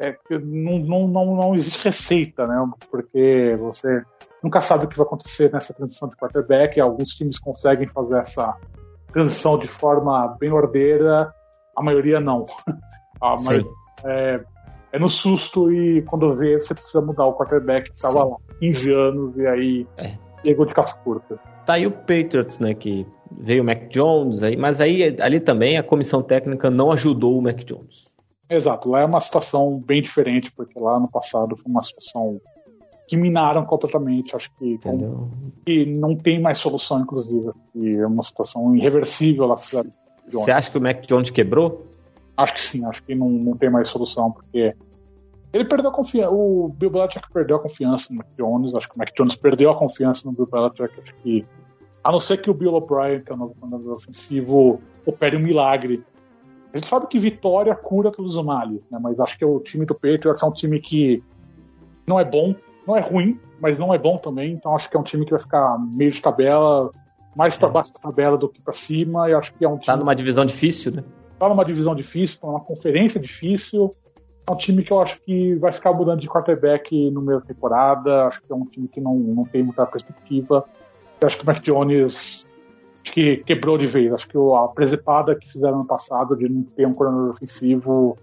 é, 0.00 0.16
não, 0.30 0.78
não, 0.78 1.08
não, 1.08 1.36
não 1.36 1.54
existe 1.54 1.84
receita, 1.84 2.46
né? 2.46 2.56
Porque 2.90 3.56
você 3.58 4.02
nunca 4.42 4.60
sabe 4.60 4.84
o 4.84 4.88
que 4.88 4.96
vai 4.96 5.06
acontecer 5.06 5.52
nessa 5.52 5.74
transição 5.74 6.08
de 6.08 6.16
quarterback. 6.16 6.80
Alguns 6.80 7.10
times 7.10 7.38
conseguem 7.38 7.88
fazer 7.88 8.18
essa 8.18 8.56
transição 9.12 9.58
de 9.58 9.66
forma 9.66 10.36
bem 10.38 10.52
ordeira, 10.52 11.32
a 11.76 11.82
maioria 11.82 12.20
não. 12.20 12.44
A 13.20 13.34
maioria, 13.42 13.68
é, 14.04 14.40
é, 14.92 14.98
no 15.00 15.08
susto 15.08 15.72
e 15.72 16.02
quando 16.02 16.30
vê, 16.30 16.60
você 16.60 16.72
precisa 16.72 17.00
mudar 17.00 17.26
o 17.26 17.34
quarterback 17.36 17.90
que 17.90 17.96
estava 17.96 18.22
lá 18.22 18.36
15 18.60 18.94
anos 18.94 19.36
e 19.36 19.44
aí 19.44 19.86
é. 19.96 20.14
pegou 20.40 20.64
de 20.64 20.72
caça 20.72 20.94
curta. 21.02 21.36
Tá 21.66 21.72
aí 21.72 21.84
o 21.84 21.90
Patriots, 21.90 22.60
né, 22.60 22.74
que 22.74 23.04
veio 23.32 23.64
o 23.64 23.66
Mac 23.66 23.88
Jones, 23.88 24.44
aí, 24.44 24.56
mas 24.56 24.80
aí 24.80 25.16
ali 25.20 25.40
também 25.40 25.78
a 25.78 25.82
comissão 25.82 26.22
técnica 26.22 26.70
não 26.70 26.92
ajudou 26.92 27.36
o 27.36 27.42
Mac 27.42 27.56
Jones. 27.64 28.16
Exato, 28.50 28.88
lá 28.88 29.00
é 29.00 29.04
uma 29.04 29.20
situação 29.20 29.78
bem 29.78 30.00
diferente, 30.00 30.50
porque 30.52 30.78
lá 30.78 30.98
no 30.98 31.08
passado 31.08 31.56
foi 31.56 31.70
uma 31.70 31.82
situação 31.82 32.40
que 33.08 33.16
minaram 33.16 33.64
completamente. 33.64 34.36
Acho 34.36 34.50
que, 34.56 34.78
com, 34.78 35.30
que 35.64 35.86
não 35.86 36.14
tem 36.14 36.40
mais 36.40 36.58
solução, 36.58 37.00
inclusive. 37.00 37.50
E 37.74 37.96
é 37.96 38.06
uma 38.06 38.22
situação 38.22 38.76
irreversível 38.76 39.46
lá. 39.46 39.56
Você 39.56 40.50
acha 40.50 40.70
que 40.70 40.78
o 40.78 40.80
Mac 40.80 41.04
Jones 41.06 41.30
quebrou? 41.30 41.86
Acho 42.36 42.54
que 42.54 42.60
sim, 42.60 42.84
acho 42.84 43.02
que 43.02 43.14
não, 43.14 43.28
não 43.28 43.56
tem 43.56 43.68
mais 43.68 43.88
solução, 43.88 44.30
porque 44.30 44.74
ele 45.52 45.64
perdeu 45.64 45.90
a 45.90 45.92
confiança. 45.92 46.30
O 46.30 46.68
Bill 46.68 46.90
Belichick 46.90 47.32
perdeu 47.32 47.56
a 47.56 47.60
confiança 47.60 48.06
no 48.10 48.18
Mac 48.18 48.26
Jones. 48.38 48.74
Acho 48.74 48.88
que 48.88 48.96
o 48.96 48.98
Mac 48.98 49.08
Jones 49.16 49.36
perdeu 49.36 49.70
a 49.70 49.76
confiança 49.76 50.22
no 50.26 50.32
Bill 50.32 50.46
Belichick. 50.46 51.00
Acho 51.00 51.14
que, 51.22 51.44
a 52.04 52.12
não 52.12 52.20
ser 52.20 52.40
que 52.40 52.50
o 52.50 52.54
Bill 52.54 52.74
O'Brien, 52.74 53.22
que 53.22 53.32
é 53.32 53.34
o 53.34 53.38
novo 53.38 53.54
comandante 53.58 53.88
ofensivo, 53.88 54.80
opere 55.06 55.36
um 55.36 55.40
milagre. 55.40 56.04
A 56.72 56.76
gente 56.76 56.88
sabe 56.88 57.06
que 57.06 57.18
vitória 57.18 57.74
cura 57.74 58.10
todos 58.10 58.36
os 58.36 58.44
males, 58.44 58.86
né? 58.90 58.98
Mas 59.00 59.18
acho 59.18 59.38
que 59.38 59.44
o 59.44 59.58
time 59.60 59.86
do 59.86 59.94
Patriots 59.94 60.42
é 60.42 60.46
um 60.46 60.52
time 60.52 60.80
que 60.80 61.22
não 62.06 62.20
é 62.20 62.24
bom, 62.24 62.54
não 62.86 62.96
é 62.96 63.00
ruim, 63.00 63.38
mas 63.60 63.78
não 63.78 63.92
é 63.92 63.98
bom 63.98 64.18
também. 64.18 64.52
Então 64.52 64.74
acho 64.74 64.88
que 64.90 64.96
é 64.96 65.00
um 65.00 65.04
time 65.04 65.24
que 65.24 65.30
vai 65.30 65.40
ficar 65.40 65.78
meio 65.78 66.10
de 66.10 66.20
tabela, 66.20 66.90
mais 67.34 67.56
para 67.56 67.68
é. 67.68 67.72
baixo 67.72 67.92
da 67.92 68.00
tabela 68.00 68.36
do 68.36 68.48
que 68.48 68.60
para 68.60 68.74
cima. 68.74 69.30
E 69.30 69.34
acho 69.34 69.52
que 69.54 69.64
é 69.64 69.68
um 69.68 69.76
tá 69.76 69.80
time. 69.80 69.94
Tá 69.94 69.96
numa 69.96 70.14
divisão 70.14 70.44
difícil, 70.44 70.92
né? 70.92 71.04
Tá 71.38 71.48
numa 71.48 71.64
divisão 71.64 71.94
difícil, 71.94 72.40
tá 72.40 72.46
numa 72.46 72.60
conferência 72.60 73.20
difícil. 73.20 73.90
É 74.46 74.52
um 74.52 74.56
time 74.56 74.82
que 74.82 74.92
eu 74.92 75.00
acho 75.00 75.20
que 75.22 75.54
vai 75.56 75.72
ficar 75.72 75.92
mudando 75.92 76.20
de 76.20 76.28
quarterback 76.28 77.10
no 77.10 77.20
meio 77.20 77.40
da 77.40 77.46
temporada. 77.46 78.26
Acho 78.26 78.42
que 78.42 78.52
é 78.52 78.54
um 78.56 78.64
time 78.64 78.88
que 78.88 79.00
não, 79.00 79.14
não 79.14 79.44
tem 79.44 79.62
muita 79.62 79.86
perspectiva. 79.86 80.64
Eu 81.20 81.26
acho 81.26 81.36
que 81.36 81.44
o 81.44 81.46
Mac 81.46 81.60
Jones 81.62 82.46
que 83.12 83.38
quebrou 83.38 83.78
de 83.78 83.86
vez. 83.86 84.12
Acho 84.12 84.28
que 84.28 84.36
a 84.36 84.68
presepada 84.68 85.34
que 85.34 85.50
fizeram 85.50 85.78
no 85.78 85.84
passado 85.84 86.36
de 86.36 86.48
não 86.48 86.62
ter 86.62 86.86
um 86.86 86.92
coordenador 86.92 87.30
ofensivo 87.30 88.16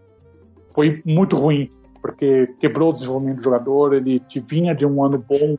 foi 0.71 1.01
muito 1.05 1.35
ruim 1.35 1.69
porque 2.05 2.45
quebrou 2.59 2.91
o 2.91 2.93
desenvolvimento 2.93 3.37
do 3.37 3.43
jogador, 3.43 3.95
ele 3.95 4.21
vinha 4.47 4.75
de 4.75 4.85
um 4.85 5.03
ano 5.03 5.17
bom 5.17 5.57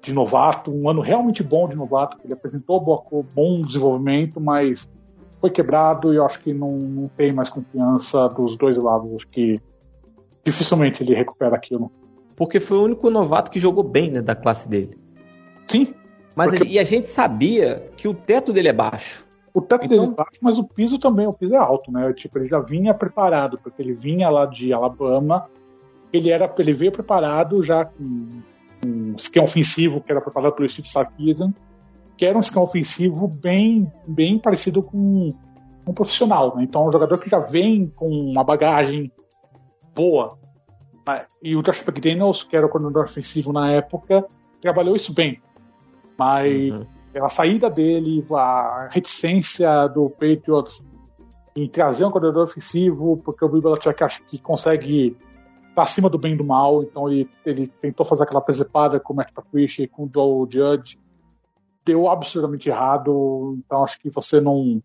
de 0.00 0.14
novato, 0.14 0.70
um 0.70 0.88
ano 0.88 1.00
realmente 1.00 1.42
bom 1.42 1.68
de 1.68 1.74
novato, 1.74 2.18
ele 2.22 2.34
apresentou 2.34 2.80
bom 3.34 3.62
desenvolvimento, 3.62 4.40
mas 4.40 4.88
foi 5.40 5.50
quebrado 5.50 6.12
e 6.12 6.18
eu 6.18 6.24
acho 6.24 6.38
que 6.40 6.54
não, 6.54 6.70
não 6.70 7.08
tem 7.08 7.32
mais 7.32 7.50
confiança 7.50 8.28
dos 8.28 8.56
dois 8.56 8.78
lados. 8.78 9.12
Acho 9.12 9.26
que 9.26 9.60
dificilmente 10.44 11.02
ele 11.02 11.16
recupera 11.16 11.56
aquilo. 11.56 11.90
Porque 12.36 12.60
foi 12.60 12.78
o 12.78 12.84
único 12.84 13.10
novato 13.10 13.50
que 13.50 13.58
jogou 13.58 13.82
bem 13.82 14.12
né, 14.12 14.22
da 14.22 14.36
classe 14.36 14.68
dele. 14.68 14.96
Sim. 15.66 15.92
Mas 16.36 16.50
porque... 16.50 16.74
e 16.74 16.78
a 16.78 16.84
gente 16.84 17.08
sabia 17.08 17.90
que 17.96 18.06
o 18.06 18.12
teto 18.12 18.52
dele 18.52 18.68
é 18.68 18.72
baixo. 18.72 19.24
O 19.54 19.62
teto 19.62 19.86
então... 19.86 19.98
dele 19.98 20.12
é 20.12 20.14
baixo, 20.14 20.38
mas 20.42 20.58
o 20.58 20.64
piso 20.64 20.98
também, 20.98 21.26
o 21.26 21.32
piso 21.32 21.54
é 21.54 21.58
alto, 21.58 21.90
né? 21.90 22.12
Tipo, 22.12 22.38
ele 22.38 22.46
já 22.46 22.60
vinha 22.60 22.92
preparado, 22.92 23.58
porque 23.58 23.80
ele 23.80 23.94
vinha 23.94 24.28
lá 24.28 24.44
de 24.44 24.70
Alabama, 24.70 25.48
ele 26.12 26.30
era, 26.30 26.52
ele 26.58 26.74
veio 26.74 26.92
preparado 26.92 27.62
já 27.62 27.86
com 27.86 28.28
um 28.84 29.14
esquema 29.16 29.46
ofensivo 29.46 30.02
que 30.02 30.12
era 30.12 30.20
preparado 30.20 30.52
pelo 30.52 30.68
Steve 30.68 30.86
Sarkisian, 30.86 31.54
que 32.18 32.26
era 32.26 32.36
um 32.36 32.40
esquema 32.40 32.64
ofensivo 32.64 33.28
bem, 33.28 33.90
bem 34.06 34.38
parecido 34.38 34.82
com 34.82 35.30
um 35.86 35.92
profissional, 35.94 36.54
né? 36.54 36.64
Então, 36.64 36.86
um 36.86 36.92
jogador 36.92 37.16
que 37.18 37.30
já 37.30 37.38
vem 37.38 37.88
com 37.88 38.08
uma 38.08 38.44
bagagem 38.44 39.10
boa. 39.94 40.36
Né? 41.08 41.24
E 41.42 41.56
o 41.56 41.62
Josh 41.62 41.80
McDaniels, 41.80 42.42
que 42.42 42.54
era 42.54 42.66
o 42.66 42.68
coordenador 42.68 43.04
ofensivo 43.04 43.54
na 43.54 43.70
época, 43.72 44.26
trabalhou 44.60 44.94
isso 44.94 45.14
bem. 45.14 45.40
Mas 46.18 46.72
uhum 46.72 46.86
a 47.22 47.28
saída 47.28 47.70
dele, 47.70 48.24
a 48.32 48.88
reticência 48.90 49.88
do 49.88 50.10
Patriots 50.10 50.84
em 51.54 51.66
trazer 51.66 52.04
um 52.04 52.10
coordenador 52.10 52.44
ofensivo, 52.44 53.16
porque 53.18 53.44
o 53.44 53.48
Bill 53.48 53.62
Belichick 53.62 54.04
acha 54.04 54.20
que 54.22 54.38
consegue 54.38 55.16
estar 55.70 55.82
acima 55.82 56.10
do 56.10 56.18
bem 56.18 56.34
e 56.34 56.36
do 56.36 56.44
mal, 56.44 56.82
então 56.82 57.10
ele, 57.10 57.28
ele 57.44 57.66
tentou 57.66 58.04
fazer 58.04 58.24
aquela 58.24 58.40
presepada 58.40 59.00
com 59.00 59.12
o 59.12 59.16
Matt 59.16 59.32
Patricia 59.32 59.84
e 59.84 59.88
com 59.88 60.04
o 60.04 60.10
Joe 60.12 60.46
Judge, 60.50 60.98
deu 61.84 62.08
absurdamente 62.10 62.68
errado, 62.68 63.58
então 63.58 63.82
acho 63.82 63.98
que 63.98 64.10
você 64.10 64.40
não, 64.40 64.82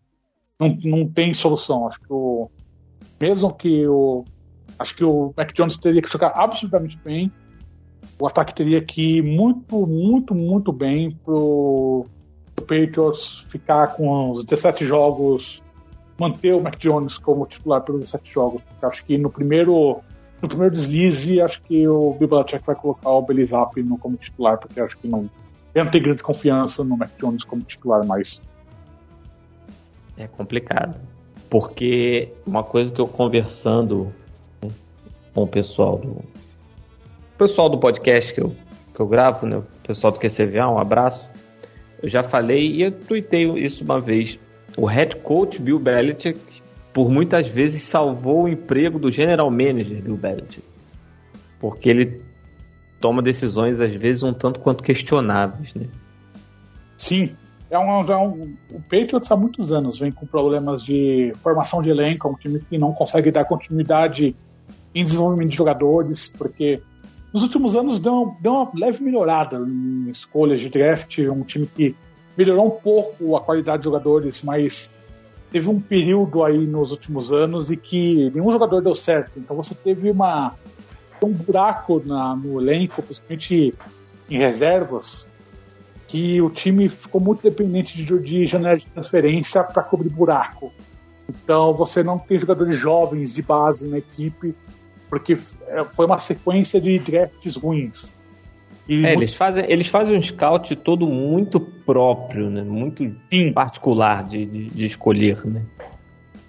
não, 0.58 0.68
não 0.84 1.08
tem 1.08 1.34
solução. 1.34 1.86
Acho 1.86 2.00
que 2.00 2.12
o 2.12 2.50
mesmo 3.20 3.52
que 3.52 3.86
o 3.86 4.24
acho 4.78 4.96
que 4.96 5.04
o 5.04 5.32
Mac 5.36 5.52
Jones 5.52 5.76
teria 5.76 6.00
que 6.00 6.10
jogar 6.10 6.28
absolutamente 6.28 6.98
bem, 7.04 7.30
o 8.18 8.26
ataque 8.26 8.54
teria 8.54 8.80
que 8.80 9.18
ir 9.18 9.22
muito, 9.22 9.86
muito, 9.86 10.34
muito 10.34 10.72
bem 10.72 11.10
pro, 11.24 12.06
Patriots 12.62 13.44
ficar 13.48 13.88
com 13.88 14.30
os 14.30 14.44
17 14.44 14.84
jogos, 14.84 15.62
manter 16.18 16.54
o 16.54 16.60
Mac 16.60 16.76
Jones 16.78 17.18
como 17.18 17.46
titular 17.46 17.82
pelos 17.82 18.02
17 18.02 18.32
jogos. 18.32 18.62
Acho 18.80 19.04
que 19.04 19.18
no 19.18 19.28
primeiro 19.28 20.00
no 20.40 20.48
primeiro 20.48 20.74
deslize, 20.74 21.40
acho 21.40 21.62
que 21.62 21.86
o 21.86 22.14
Belichick 22.14 22.66
vai 22.66 22.74
colocar 22.74 23.10
o 23.10 23.22
Belizap 23.22 23.80
como 24.00 24.16
titular, 24.16 24.58
porque 24.58 24.80
acho 24.80 24.98
que 24.98 25.06
não, 25.06 25.30
não 25.72 25.86
tenho 25.86 26.04
grande 26.04 26.22
confiança 26.22 26.82
no 26.82 26.96
Mac 26.96 27.10
Jones 27.20 27.44
como 27.44 27.62
titular 27.62 28.04
mais. 28.04 28.40
É 30.16 30.26
complicado. 30.26 30.96
Porque 31.48 32.32
uma 32.44 32.64
coisa 32.64 32.90
que 32.90 33.00
eu 33.00 33.06
conversando 33.06 34.12
né, 34.60 34.70
com 35.32 35.44
o 35.44 35.46
pessoal 35.46 35.98
do. 35.98 36.24
O 37.34 37.38
pessoal 37.38 37.68
do 37.68 37.78
podcast 37.78 38.32
que 38.32 38.40
eu, 38.40 38.54
que 38.94 39.00
eu 39.00 39.06
gravo, 39.06 39.46
né? 39.46 39.56
O 39.56 39.64
pessoal 39.86 40.12
do 40.12 40.18
QCVA, 40.18 40.68
um 40.68 40.78
abraço. 40.78 41.30
Eu 42.02 42.08
já 42.08 42.22
falei 42.22 42.70
e 42.70 42.82
eu 42.82 42.92
tuitei 42.92 43.50
isso 43.58 43.84
uma 43.84 44.00
vez. 44.00 44.38
O 44.76 44.86
head 44.86 45.16
coach 45.16 45.60
Bill 45.60 45.78
Belichick, 45.78 46.40
por 46.92 47.08
muitas 47.10 47.48
vezes, 47.48 47.82
salvou 47.82 48.44
o 48.44 48.48
emprego 48.48 48.98
do 48.98 49.10
general 49.10 49.50
manager 49.50 50.02
Bill 50.02 50.16
Belichick. 50.16 50.64
Porque 51.60 51.88
ele 51.88 52.22
toma 53.00 53.22
decisões, 53.22 53.80
às 53.80 53.92
vezes, 53.92 54.22
um 54.22 54.32
tanto 54.32 54.60
quanto 54.60 54.82
questionáveis, 54.82 55.74
né? 55.74 55.88
Sim, 56.96 57.34
é 57.72 57.78
um, 57.78 58.04
é 58.04 58.16
um, 58.16 58.56
o 58.70 58.80
Patriots 58.82 59.32
há 59.32 59.36
muitos 59.36 59.72
anos 59.72 59.98
vem 59.98 60.12
com 60.12 60.26
problemas 60.26 60.84
de 60.84 61.32
formação 61.42 61.80
de 61.80 61.88
elenco, 61.88 62.28
é 62.28 62.30
um 62.30 62.34
time 62.34 62.60
que 62.60 62.76
não 62.76 62.92
consegue 62.92 63.30
dar 63.30 63.46
continuidade 63.46 64.36
em 64.94 65.02
desenvolvimento 65.02 65.50
de 65.50 65.56
jogadores, 65.56 66.32
porque 66.36 66.82
nos 67.32 67.42
últimos 67.42 67.74
anos 67.74 67.98
deu, 67.98 68.36
deu 68.40 68.52
uma 68.52 68.70
leve 68.74 69.02
melhorada 69.02 69.56
em 69.58 70.10
escolhas 70.10 70.60
de 70.60 70.68
draft, 70.68 71.18
um 71.18 71.42
time 71.42 71.66
que 71.66 71.96
melhorou 72.36 72.66
um 72.66 72.70
pouco 72.70 73.36
a 73.36 73.40
qualidade 73.40 73.78
de 73.78 73.84
jogadores, 73.84 74.42
mas 74.42 74.90
teve 75.50 75.68
um 75.68 75.80
período 75.80 76.44
aí 76.44 76.66
nos 76.66 76.90
últimos 76.90 77.32
anos 77.32 77.70
e 77.70 77.76
que 77.76 78.30
nenhum 78.34 78.50
jogador 78.50 78.80
deu 78.80 78.94
certo. 78.94 79.32
Então 79.38 79.56
você 79.56 79.74
teve 79.74 80.10
uma 80.10 80.54
um 81.24 81.32
buraco 81.32 82.02
na, 82.04 82.34
no 82.34 82.60
elenco, 82.60 83.00
principalmente 83.00 83.74
em 84.28 84.38
reservas, 84.38 85.28
que 86.08 86.42
o 86.42 86.50
time 86.50 86.88
ficou 86.88 87.20
muito 87.20 87.42
dependente 87.42 87.96
de, 87.96 88.18
de 88.18 88.46
janela 88.46 88.76
de 88.76 88.86
transferência 88.86 89.62
para 89.62 89.82
cobrir 89.82 90.08
buraco. 90.08 90.72
Então 91.28 91.72
você 91.74 92.02
não 92.02 92.18
tem 92.18 92.38
jogadores 92.38 92.76
jovens 92.76 93.34
de 93.34 93.42
base 93.42 93.88
na 93.88 93.98
equipe, 93.98 94.54
porque 95.12 95.36
é, 95.66 95.84
foi 95.94 96.06
uma 96.06 96.18
sequência 96.18 96.80
de 96.80 96.98
drafts 96.98 97.56
ruins. 97.56 98.14
E 98.88 99.04
é, 99.04 99.08
muito... 99.08 99.18
eles, 99.18 99.34
fazem, 99.34 99.64
eles 99.68 99.86
fazem 99.86 100.16
um 100.16 100.22
scout 100.22 100.74
todo 100.76 101.06
muito 101.06 101.60
próprio, 101.60 102.48
né? 102.48 102.62
muito 102.62 103.14
Sim. 103.30 103.52
particular 103.52 104.24
de, 104.24 104.46
de, 104.46 104.70
de 104.70 104.86
escolher. 104.86 105.44
Né? 105.44 105.66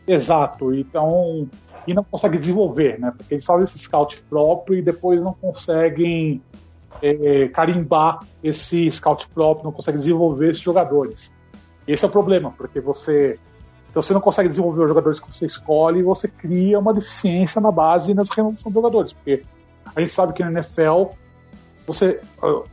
Exato, 0.08 0.74
então. 0.74 1.50
E 1.86 1.94
não 1.94 2.06
consegue 2.06 2.38
desenvolver, 2.38 2.98
né? 2.98 3.12
Porque 3.18 3.34
eles 3.34 3.44
fazem 3.44 3.66
esse 3.66 3.78
scout 3.80 4.24
próprio 4.30 4.80
e 4.80 4.82
depois 4.82 5.22
não 5.22 5.34
conseguem 5.34 6.42
é, 7.02 7.50
carimbar 7.50 8.22
esse 8.42 8.90
scout 8.90 9.28
próprio, 9.28 9.66
não 9.66 9.74
consegue 9.74 9.98
desenvolver 9.98 10.52
esses 10.52 10.64
jogadores. 10.64 11.34
Esse 11.86 12.06
é 12.06 12.08
o 12.08 12.12
problema, 12.12 12.54
porque 12.58 12.80
você 12.80 13.38
então 13.94 14.02
você 14.02 14.12
não 14.12 14.20
consegue 14.22 14.50
desenvolver 14.50 14.82
os 14.82 14.88
jogadores 14.88 15.20
que 15.20 15.32
você 15.32 15.46
escolhe 15.46 16.00
e 16.00 16.04
você 16.04 16.28
cria 16.28 16.80
uma 16.80 16.92
deficiência 16.92 17.62
na 17.62 17.72
base 17.72 18.10
e 18.10 18.14
nas 18.16 18.28
renovação 18.30 18.72
de 18.72 18.74
jogadores, 18.74 19.14
porque 19.14 19.44
a 19.96 20.00
gente 20.00 20.12
sabe 20.12 20.34
que 20.34 20.44
na 20.44 20.52
NFL 20.52 21.12
você 21.86 22.20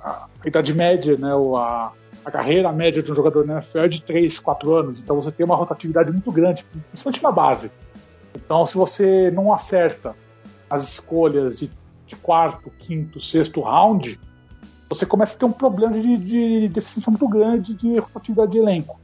a, 0.02 0.26
a 0.42 0.48
idade 0.48 0.72
média, 0.72 1.18
né, 1.18 1.30
a, 1.58 1.92
a 2.24 2.30
carreira 2.30 2.72
média 2.72 3.02
de 3.02 3.12
um 3.12 3.14
jogador 3.14 3.46
na 3.46 3.54
NFL 3.54 3.78
é 3.80 3.88
de 3.88 4.02
3, 4.02 4.38
4 4.38 4.74
anos, 4.74 4.98
então 4.98 5.14
você 5.14 5.30
tem 5.30 5.44
uma 5.44 5.56
rotatividade 5.56 6.10
muito 6.10 6.32
grande, 6.32 6.64
principalmente 6.88 7.22
na 7.22 7.30
base. 7.30 7.70
Então, 8.34 8.64
se 8.64 8.76
você 8.76 9.30
não 9.30 9.52
acerta 9.52 10.16
as 10.70 10.84
escolhas 10.84 11.58
de 11.58 11.68
de 12.10 12.16
quarto, 12.16 12.70
quinto, 12.76 13.20
sexto 13.20 13.60
round, 13.60 14.18
você 14.88 15.06
começa 15.06 15.36
a 15.36 15.38
ter 15.38 15.44
um 15.44 15.52
problema 15.52 15.94
de, 15.94 16.16
de 16.16 16.68
deficiência 16.68 17.08
muito 17.08 17.28
grande 17.28 17.72
de 17.72 17.98
rotatividade 17.98 18.50
de 18.50 18.58
elenco. 18.58 18.99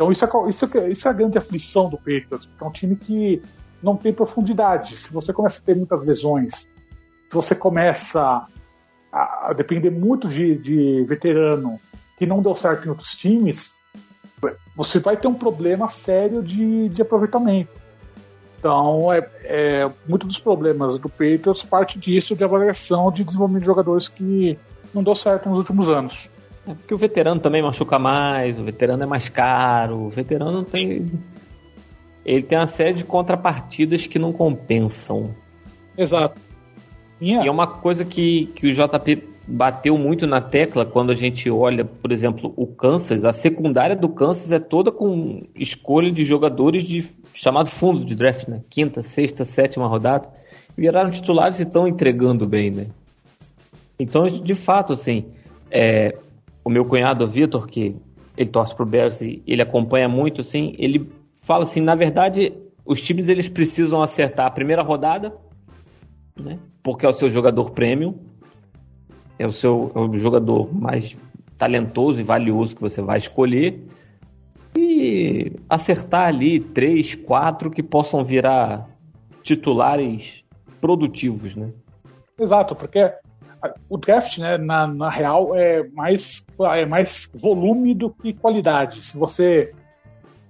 Então 0.00 0.10
isso 0.10 0.24
é, 0.24 0.28
isso, 0.48 0.78
é, 0.78 0.88
isso 0.88 1.06
é 1.06 1.10
a 1.10 1.12
grande 1.12 1.36
aflição 1.36 1.90
do 1.90 1.98
Patriots, 1.98 2.46
porque 2.46 2.64
é 2.64 2.66
um 2.66 2.72
time 2.72 2.96
que 2.96 3.42
não 3.82 3.94
tem 3.94 4.14
profundidade. 4.14 4.96
Se 4.96 5.12
você 5.12 5.30
começa 5.30 5.60
a 5.60 5.62
ter 5.62 5.76
muitas 5.76 6.06
lesões, 6.06 6.54
se 6.54 7.34
você 7.34 7.54
começa 7.54 8.46
a, 9.12 9.52
depender 9.52 9.90
muito 9.90 10.26
de, 10.26 10.56
de 10.56 11.04
veterano 11.04 11.78
que 12.16 12.24
não 12.24 12.40
deu 12.40 12.54
certo 12.54 12.86
em 12.86 12.88
outros 12.88 13.14
times, 13.14 13.74
você 14.74 14.98
vai 15.00 15.18
ter 15.18 15.28
um 15.28 15.34
problema 15.34 15.90
sério 15.90 16.42
de, 16.42 16.88
de 16.88 17.02
aproveitamento. 17.02 17.78
Então, 18.58 19.12
é, 19.12 19.28
é, 19.44 19.90
muito 20.08 20.26
dos 20.26 20.40
problemas 20.40 20.98
do 20.98 21.10
Patriots 21.10 21.62
parte 21.62 21.98
disso 21.98 22.34
de 22.34 22.42
avaliação 22.42 23.12
de 23.12 23.22
desenvolvimento 23.22 23.64
de 23.64 23.66
jogadores 23.66 24.08
que 24.08 24.58
não 24.94 25.02
deu 25.02 25.14
certo 25.14 25.46
nos 25.50 25.58
últimos 25.58 25.90
anos. 25.90 26.30
É 26.66 26.74
porque 26.74 26.94
o 26.94 26.98
veterano 26.98 27.40
também 27.40 27.62
machuca 27.62 27.98
mais, 27.98 28.58
o 28.58 28.64
veterano 28.64 29.02
é 29.02 29.06
mais 29.06 29.28
caro, 29.28 30.06
o 30.06 30.08
veterano 30.10 30.62
tem. 30.62 31.10
Ele 32.24 32.42
tem 32.42 32.58
uma 32.58 32.66
série 32.66 32.94
de 32.94 33.04
contrapartidas 33.04 34.06
que 34.06 34.18
não 34.18 34.32
compensam. 34.32 35.34
Exato. 35.96 36.38
Yeah. 37.20 37.44
E 37.44 37.48
é 37.48 37.50
uma 37.50 37.66
coisa 37.66 38.04
que, 38.04 38.46
que 38.54 38.70
o 38.70 38.74
JP 38.74 39.30
bateu 39.46 39.98
muito 39.98 40.26
na 40.26 40.40
tecla 40.40 40.86
quando 40.86 41.10
a 41.10 41.14
gente 41.14 41.50
olha, 41.50 41.84
por 41.84 42.12
exemplo, 42.12 42.52
o 42.56 42.66
Kansas, 42.66 43.24
a 43.24 43.32
secundária 43.32 43.96
do 43.96 44.08
Kansas 44.08 44.52
é 44.52 44.58
toda 44.58 44.92
com 44.92 45.42
escolha 45.54 46.12
de 46.12 46.24
jogadores 46.24 46.84
de 46.84 47.04
chamado 47.34 47.68
fundo 47.68 48.04
de 48.04 48.14
draft, 48.14 48.46
né? 48.48 48.62
Quinta, 48.70 49.02
sexta, 49.02 49.44
sétima 49.44 49.88
rodada. 49.88 50.28
Viraram 50.76 51.10
titulares 51.10 51.58
e 51.58 51.64
estão 51.64 51.88
entregando 51.88 52.46
bem, 52.46 52.70
né? 52.70 52.86
Então, 53.98 54.26
de 54.26 54.54
fato, 54.54 54.92
assim, 54.92 55.26
é, 55.70 56.16
o 56.64 56.70
meu 56.70 56.84
cunhado 56.84 57.26
Vitor, 57.26 57.66
que 57.66 57.96
ele 58.36 58.50
torce 58.50 58.74
pro 58.74 58.86
Bears 58.86 59.20
e 59.20 59.42
ele 59.46 59.62
acompanha 59.62 60.08
muito, 60.08 60.40
assim, 60.40 60.74
ele 60.78 61.10
fala 61.34 61.64
assim, 61.64 61.80
na 61.80 61.94
verdade, 61.94 62.52
os 62.84 63.02
times 63.02 63.28
eles 63.28 63.48
precisam 63.48 64.02
acertar 64.02 64.46
a 64.46 64.50
primeira 64.50 64.82
rodada, 64.82 65.36
né? 66.38 66.58
Porque 66.82 67.04
é 67.04 67.08
o 67.08 67.12
seu 67.12 67.28
jogador 67.28 67.70
premium, 67.70 68.18
é 69.38 69.46
o 69.46 69.52
seu 69.52 69.92
é 69.94 70.00
o 70.00 70.16
jogador 70.16 70.74
mais 70.74 71.16
talentoso 71.56 72.20
e 72.20 72.24
valioso 72.24 72.74
que 72.74 72.80
você 72.80 73.02
vai 73.02 73.18
escolher 73.18 73.86
e 74.76 75.52
acertar 75.68 76.28
ali 76.28 76.58
três, 76.60 77.14
quatro 77.14 77.70
que 77.70 77.82
possam 77.82 78.24
virar 78.24 78.88
titulares 79.42 80.44
produtivos, 80.80 81.54
né? 81.54 81.72
Exato, 82.38 82.74
porque 82.74 83.12
o 83.88 83.96
draft, 83.96 84.38
né, 84.38 84.56
na, 84.56 84.86
na 84.86 85.10
real, 85.10 85.54
é 85.54 85.86
mais, 85.88 86.44
é 86.74 86.86
mais 86.86 87.30
volume 87.34 87.94
do 87.94 88.10
que 88.10 88.32
qualidade. 88.32 89.00
Se 89.00 89.16
você 89.16 89.72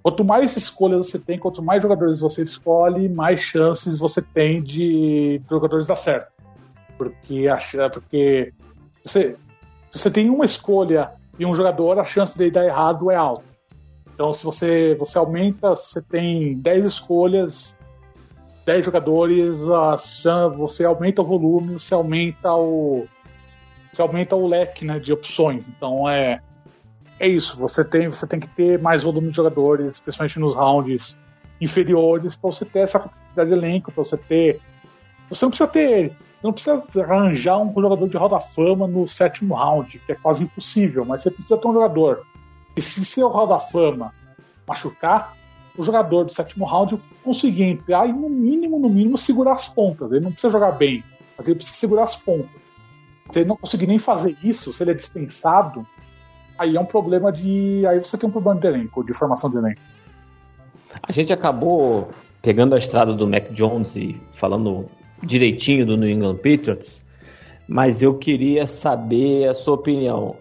quanto 0.02 0.24
mais 0.24 0.56
escolhas 0.56 1.08
você 1.08 1.18
tem, 1.18 1.38
quanto 1.38 1.62
mais 1.62 1.82
jogadores 1.82 2.20
você 2.20 2.42
escolhe, 2.42 3.08
mais 3.08 3.40
chances 3.40 3.98
você 3.98 4.22
tem 4.22 4.62
de 4.62 5.40
jogadores 5.48 5.86
dar 5.86 5.96
certo. 5.96 6.32
Porque, 6.96 7.46
porque 7.92 8.52
você, 9.02 9.36
se 9.90 9.98
você 9.98 10.10
tem 10.10 10.30
uma 10.30 10.44
escolha 10.44 11.12
e 11.38 11.46
um 11.46 11.54
jogador, 11.54 11.98
a 11.98 12.04
chance 12.04 12.36
de 12.36 12.50
dar 12.50 12.64
errado 12.64 13.10
é 13.10 13.16
alta. 13.16 13.44
Então, 14.14 14.32
se 14.32 14.44
você, 14.44 14.94
você 14.98 15.16
aumenta, 15.16 15.70
você 15.70 16.02
tem 16.02 16.58
10 16.58 16.84
escolhas, 16.84 17.74
10 18.64 18.84
jogadores, 18.84 19.58
você 20.56 20.84
aumenta 20.84 21.22
o 21.22 21.24
volume, 21.24 21.72
você 21.74 21.94
aumenta 21.94 22.52
o, 22.52 23.06
você 23.92 24.02
aumenta 24.02 24.36
o 24.36 24.46
leque 24.46 24.84
né, 24.84 24.98
de 24.98 25.12
opções. 25.12 25.68
Então, 25.68 26.08
é, 26.08 26.40
é 27.18 27.28
isso. 27.28 27.56
Você 27.58 27.84
tem, 27.84 28.08
você 28.08 28.26
tem 28.26 28.38
que 28.38 28.48
ter 28.48 28.80
mais 28.80 29.02
volume 29.02 29.30
de 29.30 29.36
jogadores, 29.36 29.92
especialmente 29.92 30.38
nos 30.38 30.54
rounds 30.54 31.18
inferiores, 31.60 32.36
para 32.36 32.50
você 32.50 32.64
ter 32.64 32.80
essa 32.80 33.00
capacidade 33.00 33.50
de 33.50 33.56
elenco, 33.56 33.92
para 33.92 34.04
você 34.04 34.16
ter. 34.16 34.60
Você 35.28 35.44
não 35.44 35.50
precisa 35.50 35.68
ter 35.68 36.16
você 36.40 36.46
não 36.46 36.52
precisa 36.54 37.04
arranjar 37.04 37.58
um 37.58 37.74
jogador 37.74 38.08
de 38.08 38.16
roda 38.16 38.40
fama 38.40 38.86
no 38.86 39.06
sétimo 39.06 39.54
round, 39.54 39.98
que 39.98 40.12
é 40.12 40.14
quase 40.14 40.44
impossível, 40.44 41.04
mas 41.04 41.20
você 41.20 41.30
precisa 41.30 41.58
ter 41.58 41.68
um 41.68 41.74
jogador. 41.74 42.26
E 42.74 42.80
se 42.80 43.04
seu 43.04 43.28
roda 43.28 43.58
fama 43.58 44.14
machucar, 44.66 45.36
o 45.76 45.84
jogador 45.84 46.24
do 46.24 46.32
sétimo 46.32 46.64
round 46.64 47.00
conseguir 47.22 47.64
entrar 47.64 48.06
e, 48.08 48.12
no 48.12 48.28
mínimo, 48.28 48.78
no 48.78 48.88
mínimo, 48.88 49.16
segurar 49.16 49.52
as 49.52 49.68
pontas. 49.68 50.12
Ele 50.12 50.24
não 50.24 50.32
precisa 50.32 50.52
jogar 50.52 50.72
bem, 50.72 51.04
mas 51.36 51.46
ele 51.46 51.56
precisa 51.56 51.76
segurar 51.76 52.04
as 52.04 52.16
pontas. 52.16 52.60
Se 53.30 53.40
ele 53.40 53.48
não 53.48 53.56
conseguir 53.56 53.86
nem 53.86 53.98
fazer 53.98 54.36
isso, 54.42 54.72
se 54.72 54.82
ele 54.82 54.90
é 54.90 54.94
dispensado, 54.94 55.86
aí 56.58 56.76
é 56.76 56.80
um 56.80 56.84
problema 56.84 57.32
de. 57.32 57.86
Aí 57.86 57.98
você 58.02 58.18
tem 58.18 58.28
um 58.28 58.32
problema 58.32 58.60
de 58.60 58.66
elenco, 58.66 59.04
de 59.04 59.14
formação 59.14 59.50
de 59.50 59.56
elenco. 59.56 59.80
A 61.02 61.12
gente 61.12 61.32
acabou 61.32 62.10
pegando 62.42 62.74
a 62.74 62.78
estrada 62.78 63.14
do 63.14 63.28
Mac 63.28 63.50
Jones 63.52 63.94
e 63.96 64.20
falando 64.32 64.86
direitinho 65.22 65.86
do 65.86 65.96
New 65.96 66.10
England 66.10 66.36
Patriots, 66.36 67.04
mas 67.68 68.02
eu 68.02 68.18
queria 68.18 68.66
saber 68.66 69.48
a 69.48 69.54
sua 69.54 69.74
opinião. 69.74 70.36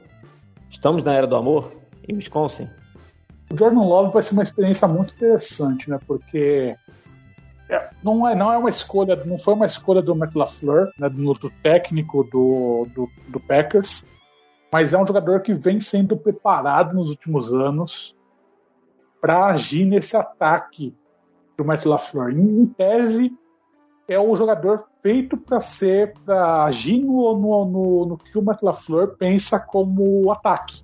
Estamos 0.70 1.04
na 1.04 1.14
era 1.14 1.28
do 1.28 1.36
amor 1.36 1.72
em 2.08 2.16
Wisconsin? 2.16 2.68
O 3.52 3.58
Jordan 3.58 3.82
Love 3.82 4.14
vai 4.14 4.22
ser 4.22 4.34
uma 4.34 4.44
experiência 4.44 4.88
muito 4.88 5.14
interessante, 5.14 5.90
né? 5.90 6.00
Porque 6.06 6.76
é, 7.70 7.90
não, 8.04 8.28
é, 8.28 8.36
não 8.36 8.52
é 8.52 8.58
uma 8.58 8.70
escolha, 8.70 9.16
não 9.26 9.38
foi 9.38 9.54
uma 9.54 9.68
escolha 9.68 10.02
do 10.02 10.16
Matt 10.16 10.36
LaFleur, 10.36 10.92
né, 10.98 11.08
do, 11.08 11.34
do 11.36 11.50
técnico 11.62 12.24
do, 12.24 12.88
do, 12.96 13.08
do, 13.28 13.40
Packers, 13.40 14.04
mas 14.74 14.92
é 14.92 14.98
um 14.98 15.06
jogador 15.06 15.42
que 15.42 15.54
vem 15.54 15.80
sendo 15.80 16.18
preparado 16.18 16.96
nos 16.96 17.10
últimos 17.10 17.54
anos 17.54 18.16
para 19.22 19.48
agir 19.48 19.86
nesse 19.86 20.18
ataque 20.18 20.96
do 21.56 21.64
Matt 21.64 21.86
LaFleur. 21.86 22.32
Em, 22.32 22.62
em 22.62 22.66
tese, 22.66 23.32
é 24.08 24.20
o 24.20 24.36
jogador 24.36 24.88
feito 25.02 25.38
para 25.38 25.62
ser, 25.62 26.16
para 26.26 26.64
agir 26.64 27.00
no, 27.00 27.38
no, 27.38 27.66
no, 27.66 28.06
no, 28.08 28.18
que 28.18 28.36
o 28.38 28.42
Matt 28.42 28.64
LaFleur 28.64 29.16
pensa 29.16 29.60
como 29.60 30.32
ataque, 30.32 30.82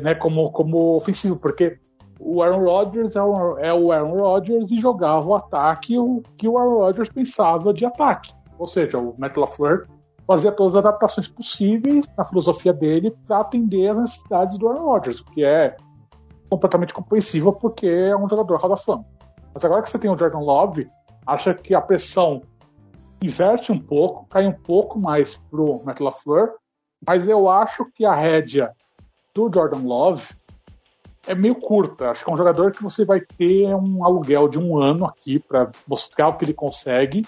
né, 0.00 0.14
como, 0.14 0.50
como 0.52 0.96
ofensivo, 0.96 1.36
porque 1.36 1.78
o 2.18 2.42
Aaron 2.42 2.64
Rodgers 2.64 3.16
é 3.16 3.22
o, 3.22 3.58
é 3.58 3.74
o 3.74 3.90
Aaron 3.90 4.20
Rodgers 4.20 4.70
e 4.70 4.80
jogava 4.80 5.26
o 5.26 5.34
ataque 5.34 5.98
o 5.98 6.22
que 6.36 6.46
o 6.46 6.56
Aaron 6.56 6.78
Rodgers 6.78 7.08
pensava 7.08 7.74
de 7.74 7.84
ataque. 7.84 8.32
Ou 8.58 8.66
seja, 8.66 8.98
o 8.98 9.14
Matt 9.18 9.36
LaFleur 9.36 9.86
fazia 10.26 10.52
todas 10.52 10.76
as 10.76 10.84
adaptações 10.84 11.28
possíveis 11.28 12.06
na 12.16 12.24
filosofia 12.24 12.72
dele 12.72 13.14
para 13.26 13.40
atender 13.40 13.88
às 13.88 14.00
necessidades 14.00 14.56
do 14.56 14.68
Aaron 14.68 14.84
Rodgers, 14.84 15.20
o 15.20 15.24
que 15.26 15.44
é 15.44 15.76
completamente 16.48 16.94
compreensível 16.94 17.52
porque 17.52 17.86
é 17.86 18.16
um 18.16 18.28
jogador 18.28 18.56
Hall 18.56 18.70
da 18.70 18.76
Fama. 18.76 19.04
Mas 19.52 19.64
agora 19.64 19.82
que 19.82 19.90
você 19.90 19.98
tem 19.98 20.10
o 20.10 20.16
Jordan 20.16 20.38
Love, 20.38 20.88
acha 21.26 21.52
que 21.52 21.74
a 21.74 21.80
pressão 21.80 22.42
inverte 23.22 23.72
um 23.72 23.78
pouco, 23.78 24.26
cai 24.26 24.46
um 24.46 24.52
pouco 24.52 24.98
mais 24.98 25.36
pro 25.50 25.82
Matt 25.84 26.00
LaFleur, 26.00 26.54
mas 27.06 27.26
eu 27.26 27.48
acho 27.48 27.84
que 27.94 28.04
a 28.04 28.14
rédea 28.14 28.72
do 29.34 29.50
Jordan 29.52 29.82
Love 29.82 30.24
é 31.26 31.34
meio 31.34 31.54
curta. 31.54 32.10
Acho 32.10 32.24
que 32.24 32.30
é 32.30 32.34
um 32.34 32.36
jogador 32.36 32.72
que 32.72 32.82
você 32.82 33.04
vai 33.04 33.20
ter 33.20 33.74
um 33.74 34.04
aluguel 34.04 34.48
de 34.48 34.58
um 34.58 34.76
ano 34.78 35.06
aqui 35.06 35.38
para 35.38 35.70
mostrar 35.86 36.28
o 36.28 36.34
que 36.34 36.44
ele 36.44 36.54
consegue. 36.54 37.26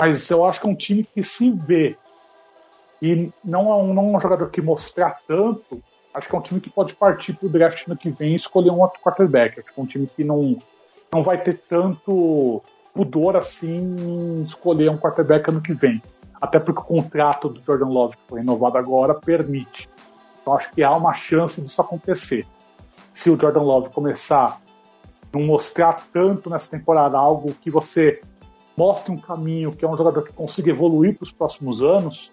Mas 0.00 0.28
eu 0.30 0.44
acho 0.44 0.60
que 0.60 0.66
é 0.66 0.70
um 0.70 0.74
time 0.74 1.04
que 1.04 1.22
se 1.22 1.50
vê 1.50 1.96
e 3.00 3.30
não 3.44 3.70
é 3.70 3.74
um, 3.76 3.94
não 3.94 4.14
é 4.14 4.16
um 4.16 4.20
jogador 4.20 4.50
que 4.50 4.60
mostrar 4.60 5.20
tanto. 5.26 5.82
Acho 6.12 6.28
que 6.28 6.34
é 6.34 6.38
um 6.38 6.42
time 6.42 6.60
que 6.60 6.70
pode 6.70 6.94
partir 6.94 7.34
para 7.34 7.46
o 7.46 7.48
draft 7.50 7.86
no 7.86 7.96
que 7.96 8.10
vem 8.10 8.32
e 8.32 8.36
escolher 8.36 8.70
um 8.70 8.80
outro 8.80 9.00
quarterback. 9.00 9.60
Acho 9.60 9.72
que 9.72 9.80
é 9.80 9.82
um 9.82 9.86
time 9.86 10.06
que 10.06 10.24
não, 10.24 10.56
não 11.12 11.22
vai 11.22 11.40
ter 11.42 11.58
tanto 11.68 12.62
pudor 12.94 13.36
assim 13.36 13.78
em 13.98 14.42
escolher 14.42 14.90
um 14.90 14.96
quarterback 14.96 15.50
ano 15.50 15.60
que 15.60 15.74
vem. 15.74 16.02
Até 16.40 16.58
porque 16.58 16.80
o 16.80 16.84
contrato 16.84 17.48
do 17.48 17.62
Jordan 17.62 17.88
Love, 17.88 18.16
que 18.16 18.22
foi 18.28 18.40
renovado 18.40 18.78
agora, 18.78 19.14
permite. 19.14 19.88
Então 20.46 20.54
acho 20.54 20.70
que 20.72 20.84
há 20.84 20.94
uma 20.94 21.12
chance 21.12 21.60
disso 21.60 21.80
acontecer 21.80 22.46
se 23.12 23.28
o 23.28 23.40
Jordan 23.40 23.62
Love 23.62 23.90
começar 23.90 24.44
a 24.46 25.36
não 25.36 25.44
mostrar 25.44 26.06
tanto 26.12 26.48
nessa 26.48 26.70
temporada 26.70 27.18
algo 27.18 27.52
que 27.60 27.68
você 27.68 28.20
mostre 28.76 29.10
um 29.10 29.16
caminho 29.16 29.72
que 29.72 29.84
é 29.84 29.88
um 29.88 29.96
jogador 29.96 30.22
que 30.22 30.32
consiga 30.32 30.70
evoluir 30.70 31.16
para 31.16 31.24
os 31.24 31.32
próximos 31.32 31.82
anos, 31.82 32.30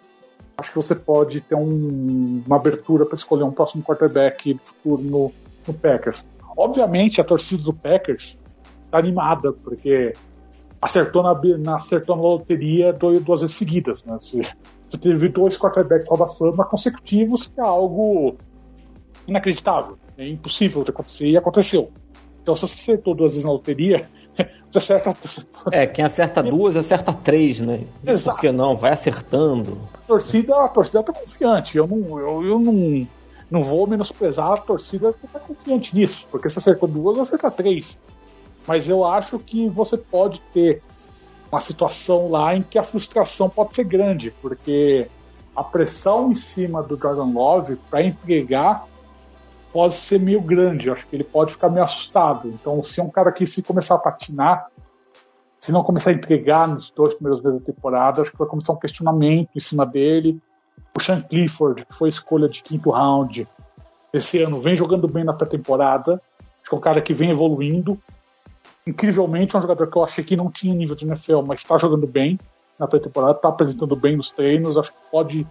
acho 0.55 0.69
que 0.69 0.75
você 0.75 0.93
pode 0.93 1.41
ter 1.41 1.55
um, 1.55 2.43
uma 2.45 2.57
abertura 2.57 3.03
para 3.03 3.15
escolher 3.15 3.45
um 3.45 3.51
próximo 3.51 3.81
quarterback 3.81 4.59
futuro 4.61 5.01
no, 5.01 5.31
no, 5.65 5.73
Packers. 5.73 6.23
Obviamente, 6.55 7.19
a 7.19 7.23
torcida 7.23 7.63
do 7.63 7.73
Packers 7.73 8.37
está 8.85 8.99
animada, 8.99 9.53
porque 9.53 10.13
acertou 10.83 11.23
na, 11.23 11.33
na, 11.57 11.75
acertou 11.77 12.15
na 12.15 12.21
loteria 12.21 12.91
dois, 12.91 13.21
duas 13.23 13.41
vezes 13.41 13.55
seguidas. 13.55 14.03
Né? 14.03 14.17
Você, 14.19 14.41
você 14.87 14.97
teve 14.97 15.29
dois 15.29 15.57
quarterbacks 15.57 16.07
Hall 16.09 16.17
da 16.17 16.27
Fama 16.27 16.65
consecutivos, 16.65 17.47
que 17.47 17.59
é 17.59 17.63
algo 17.63 18.35
inacreditável. 19.25 19.97
É 20.17 20.27
impossível 20.27 20.83
de 20.83 20.91
acontecer 20.91 21.27
e 21.27 21.37
aconteceu. 21.37 21.89
Então, 22.41 22.55
se 22.55 22.61
você 22.61 22.73
acertou 22.73 23.15
duas 23.15 23.31
vezes 23.31 23.45
na 23.45 23.51
loteria, 23.51 24.07
você 24.69 24.77
acerta. 24.77 25.15
É, 25.71 25.87
quem 25.87 26.03
acerta 26.03 26.43
duas, 26.43 26.75
acerta 26.75 27.13
três, 27.13 27.61
né? 27.61 27.85
Exato. 28.05 28.35
Por 28.35 28.41
que 28.41 28.51
não? 28.51 28.75
Vai 28.75 28.91
acertando. 28.91 29.77
A 29.93 29.97
torcida, 29.99 30.55
a 30.65 30.67
torcida 30.67 31.01
tá 31.01 31.13
confiante. 31.13 31.77
Eu 31.77 31.87
não, 31.87 32.19
eu, 32.19 32.43
eu 32.43 32.59
não, 32.59 33.07
não 33.49 33.61
vou 33.61 33.87
menosprezar 33.87 34.51
a 34.51 34.57
torcida 34.57 35.13
que 35.13 35.25
tá 35.27 35.39
confiante 35.39 35.95
nisso. 35.95 36.27
Porque 36.29 36.49
se 36.49 36.59
acertou 36.59 36.89
duas, 36.89 37.17
acerta 37.17 37.49
três. 37.49 37.97
Mas 38.67 38.87
eu 38.87 39.05
acho 39.05 39.37
que 39.39 39.67
você 39.67 39.97
pode 39.97 40.39
ter 40.53 40.81
uma 41.51 41.61
situação 41.61 42.29
lá 42.29 42.55
em 42.55 42.63
que 42.63 42.79
a 42.79 42.83
frustração 42.83 43.49
pode 43.49 43.75
ser 43.75 43.83
grande, 43.83 44.31
porque 44.41 45.07
a 45.55 45.63
pressão 45.63 46.31
em 46.31 46.35
cima 46.35 46.81
do 46.81 46.97
Jordan 46.97 47.31
Love 47.31 47.75
para 47.89 48.03
entregar 48.03 48.85
pode 49.71 49.95
ser 49.95 50.19
meio 50.19 50.41
grande. 50.41 50.89
acho 50.89 51.05
que 51.07 51.15
ele 51.15 51.23
pode 51.23 51.51
ficar 51.51 51.69
meio 51.69 51.83
assustado. 51.83 52.47
Então, 52.47 52.81
se 52.81 52.99
é 52.99 53.03
um 53.03 53.09
cara 53.09 53.31
que 53.31 53.45
se 53.45 53.61
começar 53.61 53.95
a 53.95 53.99
patinar, 53.99 54.67
se 55.59 55.71
não 55.71 55.83
começar 55.83 56.11
a 56.11 56.13
entregar 56.13 56.67
nos 56.67 56.91
dois 56.91 57.13
primeiros 57.13 57.43
meses 57.43 57.59
da 57.59 57.65
temporada, 57.65 58.21
acho 58.21 58.31
que 58.31 58.37
vai 58.37 58.47
começar 58.47 58.73
um 58.73 58.77
questionamento 58.77 59.49
em 59.55 59.59
cima 59.59 59.85
dele. 59.85 60.41
O 60.95 61.01
Sean 61.01 61.21
Clifford, 61.21 61.85
que 61.85 61.95
foi 61.95 62.09
escolha 62.09 62.49
de 62.49 62.61
quinto 62.61 62.91
round 62.91 63.47
esse 64.11 64.41
ano, 64.41 64.59
vem 64.59 64.75
jogando 64.75 65.07
bem 65.07 65.23
na 65.23 65.33
pré-temporada. 65.33 66.19
Acho 66.61 66.69
que 66.69 66.75
é 66.75 66.77
um 66.77 66.81
cara 66.81 67.01
que 67.01 67.13
vem 67.13 67.31
evoluindo. 67.31 67.99
Incrivelmente, 68.85 69.55
é 69.55 69.59
um 69.59 69.61
jogador 69.61 69.87
que 69.87 69.97
eu 69.97 70.03
achei 70.03 70.23
que 70.23 70.35
não 70.35 70.51
tinha 70.51 70.73
nível 70.73 70.95
de 70.95 71.05
NFL, 71.05 71.41
mas 71.47 71.61
está 71.61 71.77
jogando 71.77 72.05
bem 72.05 72.39
na 72.79 72.87
pré-temporada, 72.87 73.33
está 73.33 73.49
apresentando 73.49 73.95
bem 73.95 74.17
nos 74.17 74.29
treinos. 74.29 74.77
Acho 74.77 74.91
que 74.91 74.97
pode, 75.11 75.47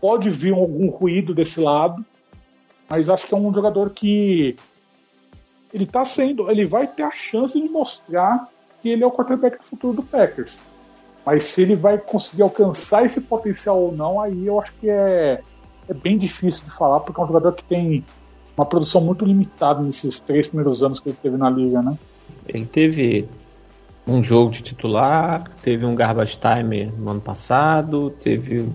pode 0.00 0.28
vir 0.30 0.52
algum 0.52 0.88
ruído 0.90 1.34
desse 1.34 1.60
lado 1.60 2.04
mas 2.88 3.08
acho 3.08 3.26
que 3.26 3.34
é 3.34 3.36
um 3.36 3.52
jogador 3.52 3.90
que 3.90 4.56
ele 5.72 5.86
tá 5.86 6.06
sendo, 6.06 6.50
ele 6.50 6.64
vai 6.64 6.86
ter 6.86 7.02
a 7.02 7.10
chance 7.10 7.60
de 7.60 7.68
mostrar 7.68 8.48
que 8.80 8.88
ele 8.88 9.02
é 9.02 9.06
o 9.06 9.10
quarterback 9.10 9.58
do 9.58 9.64
futuro 9.64 9.96
do 9.96 10.02
Packers. 10.02 10.62
Mas 11.24 11.44
se 11.44 11.62
ele 11.62 11.74
vai 11.74 11.98
conseguir 11.98 12.42
alcançar 12.42 13.04
esse 13.04 13.20
potencial 13.20 13.80
ou 13.82 13.92
não, 13.92 14.20
aí 14.20 14.46
eu 14.46 14.60
acho 14.60 14.72
que 14.74 14.88
é, 14.88 15.42
é 15.88 15.94
bem 15.94 16.16
difícil 16.16 16.62
de 16.64 16.70
falar, 16.70 17.00
porque 17.00 17.20
é 17.20 17.24
um 17.24 17.26
jogador 17.26 17.52
que 17.52 17.64
tem 17.64 18.04
uma 18.56 18.64
produção 18.64 19.00
muito 19.00 19.24
limitada 19.24 19.82
nesses 19.82 20.20
três 20.20 20.46
primeiros 20.46 20.84
anos 20.84 21.00
que 21.00 21.08
ele 21.08 21.18
teve 21.20 21.36
na 21.36 21.50
liga, 21.50 21.82
né? 21.82 21.98
Ele 22.48 22.66
teve 22.66 23.28
um 24.06 24.22
jogo 24.22 24.50
de 24.50 24.62
titular, 24.62 25.50
teve 25.62 25.84
um 25.84 25.94
garbage 25.94 26.38
time 26.38 26.86
no 26.96 27.10
ano 27.10 27.20
passado, 27.20 28.10
teve 28.10 28.68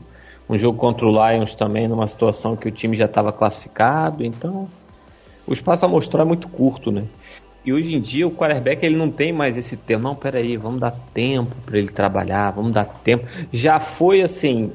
um 0.49 0.57
jogo 0.57 0.77
contra 0.77 1.05
o 1.05 1.11
Lions 1.11 1.55
também, 1.55 1.87
numa 1.87 2.07
situação 2.07 2.55
que 2.55 2.67
o 2.67 2.71
time 2.71 2.97
já 2.97 3.05
estava 3.05 3.31
classificado, 3.31 4.23
então 4.25 4.67
o 5.47 5.53
espaço 5.53 5.85
a 5.85 5.87
mostrar 5.87 6.23
é 6.23 6.25
muito 6.25 6.49
curto, 6.49 6.91
né? 6.91 7.05
E 7.63 7.71
hoje 7.71 7.95
em 7.95 8.01
dia 8.01 8.27
o 8.27 8.31
quarterback 8.31 8.83
ele 8.85 8.95
não 8.95 9.09
tem 9.09 9.31
mais 9.31 9.55
esse 9.55 9.77
tempo. 9.77 10.01
Não, 10.01 10.15
peraí, 10.15 10.57
vamos 10.57 10.79
dar 10.79 10.91
tempo 11.13 11.55
para 11.65 11.77
ele 11.77 11.89
trabalhar, 11.89 12.51
vamos 12.51 12.71
dar 12.71 12.85
tempo. 12.85 13.25
Já 13.53 13.79
foi 13.79 14.21
assim 14.21 14.71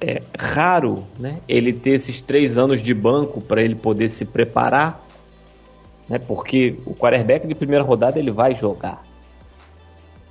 é, 0.00 0.22
raro, 0.38 1.04
né? 1.18 1.38
Ele 1.48 1.72
ter 1.72 1.90
esses 1.90 2.20
três 2.20 2.58
anos 2.58 2.82
de 2.82 2.92
banco 2.92 3.40
para 3.40 3.62
ele 3.62 3.74
poder 3.74 4.10
se 4.10 4.24
preparar, 4.24 5.07
né? 6.08 6.18
Porque 6.18 6.76
o 6.86 6.94
quarterback 6.94 7.46
de 7.46 7.54
primeira 7.54 7.84
rodada 7.84 8.18
ele 8.18 8.30
vai 8.30 8.54
jogar. 8.54 9.02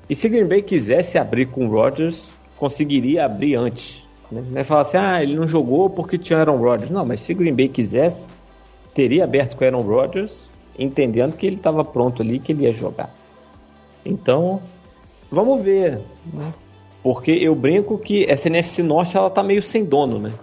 E 0.10 0.16
se 0.16 0.30
Green 0.30 0.48
Bay 0.48 0.62
quisesse 0.62 1.18
abrir 1.18 1.48
com 1.48 1.68
o 1.68 1.70
Rodgers, 1.70 2.34
conseguiria 2.56 3.26
abrir 3.26 3.56
antes. 3.56 4.04
Né? 4.32 4.44
Vai 4.52 4.64
falar 4.64 4.82
assim, 4.82 4.98
ah, 4.98 5.22
ele 5.22 5.36
não 5.36 5.48
jogou 5.48 5.90
porque 5.90 6.18
tinha 6.18 6.40
Aaron 6.40 6.58
Rodgers. 6.58 6.90
Não, 6.90 7.06
mas 7.06 7.22
se 7.22 7.34
Green 7.34 7.54
Bay 7.54 7.68
quisesse, 7.68 8.28
teria 8.94 9.24
aberto 9.24 9.56
com 9.56 9.66
Aaron 9.66 9.82
Rodgers, 9.82 10.50
entendendo 10.80 11.36
que 11.36 11.46
ele 11.46 11.58
estava 11.58 11.84
pronto 11.84 12.22
ali, 12.22 12.40
que 12.40 12.52
ele 12.52 12.64
ia 12.64 12.74
jogar. 12.74 13.14
Então, 14.06 14.62
vamos 15.30 15.62
ver, 15.62 16.02
né? 16.34 16.54
Porque 17.04 17.32
eu 17.32 17.56
brinco 17.56 17.98
que 17.98 18.26
essa 18.30 18.48
NFC 18.48 18.84
Norte 18.84 19.16
ela 19.16 19.30
tá 19.30 19.44
meio 19.44 19.62
sem 19.62 19.86
dono, 19.86 20.20
né? 20.20 20.34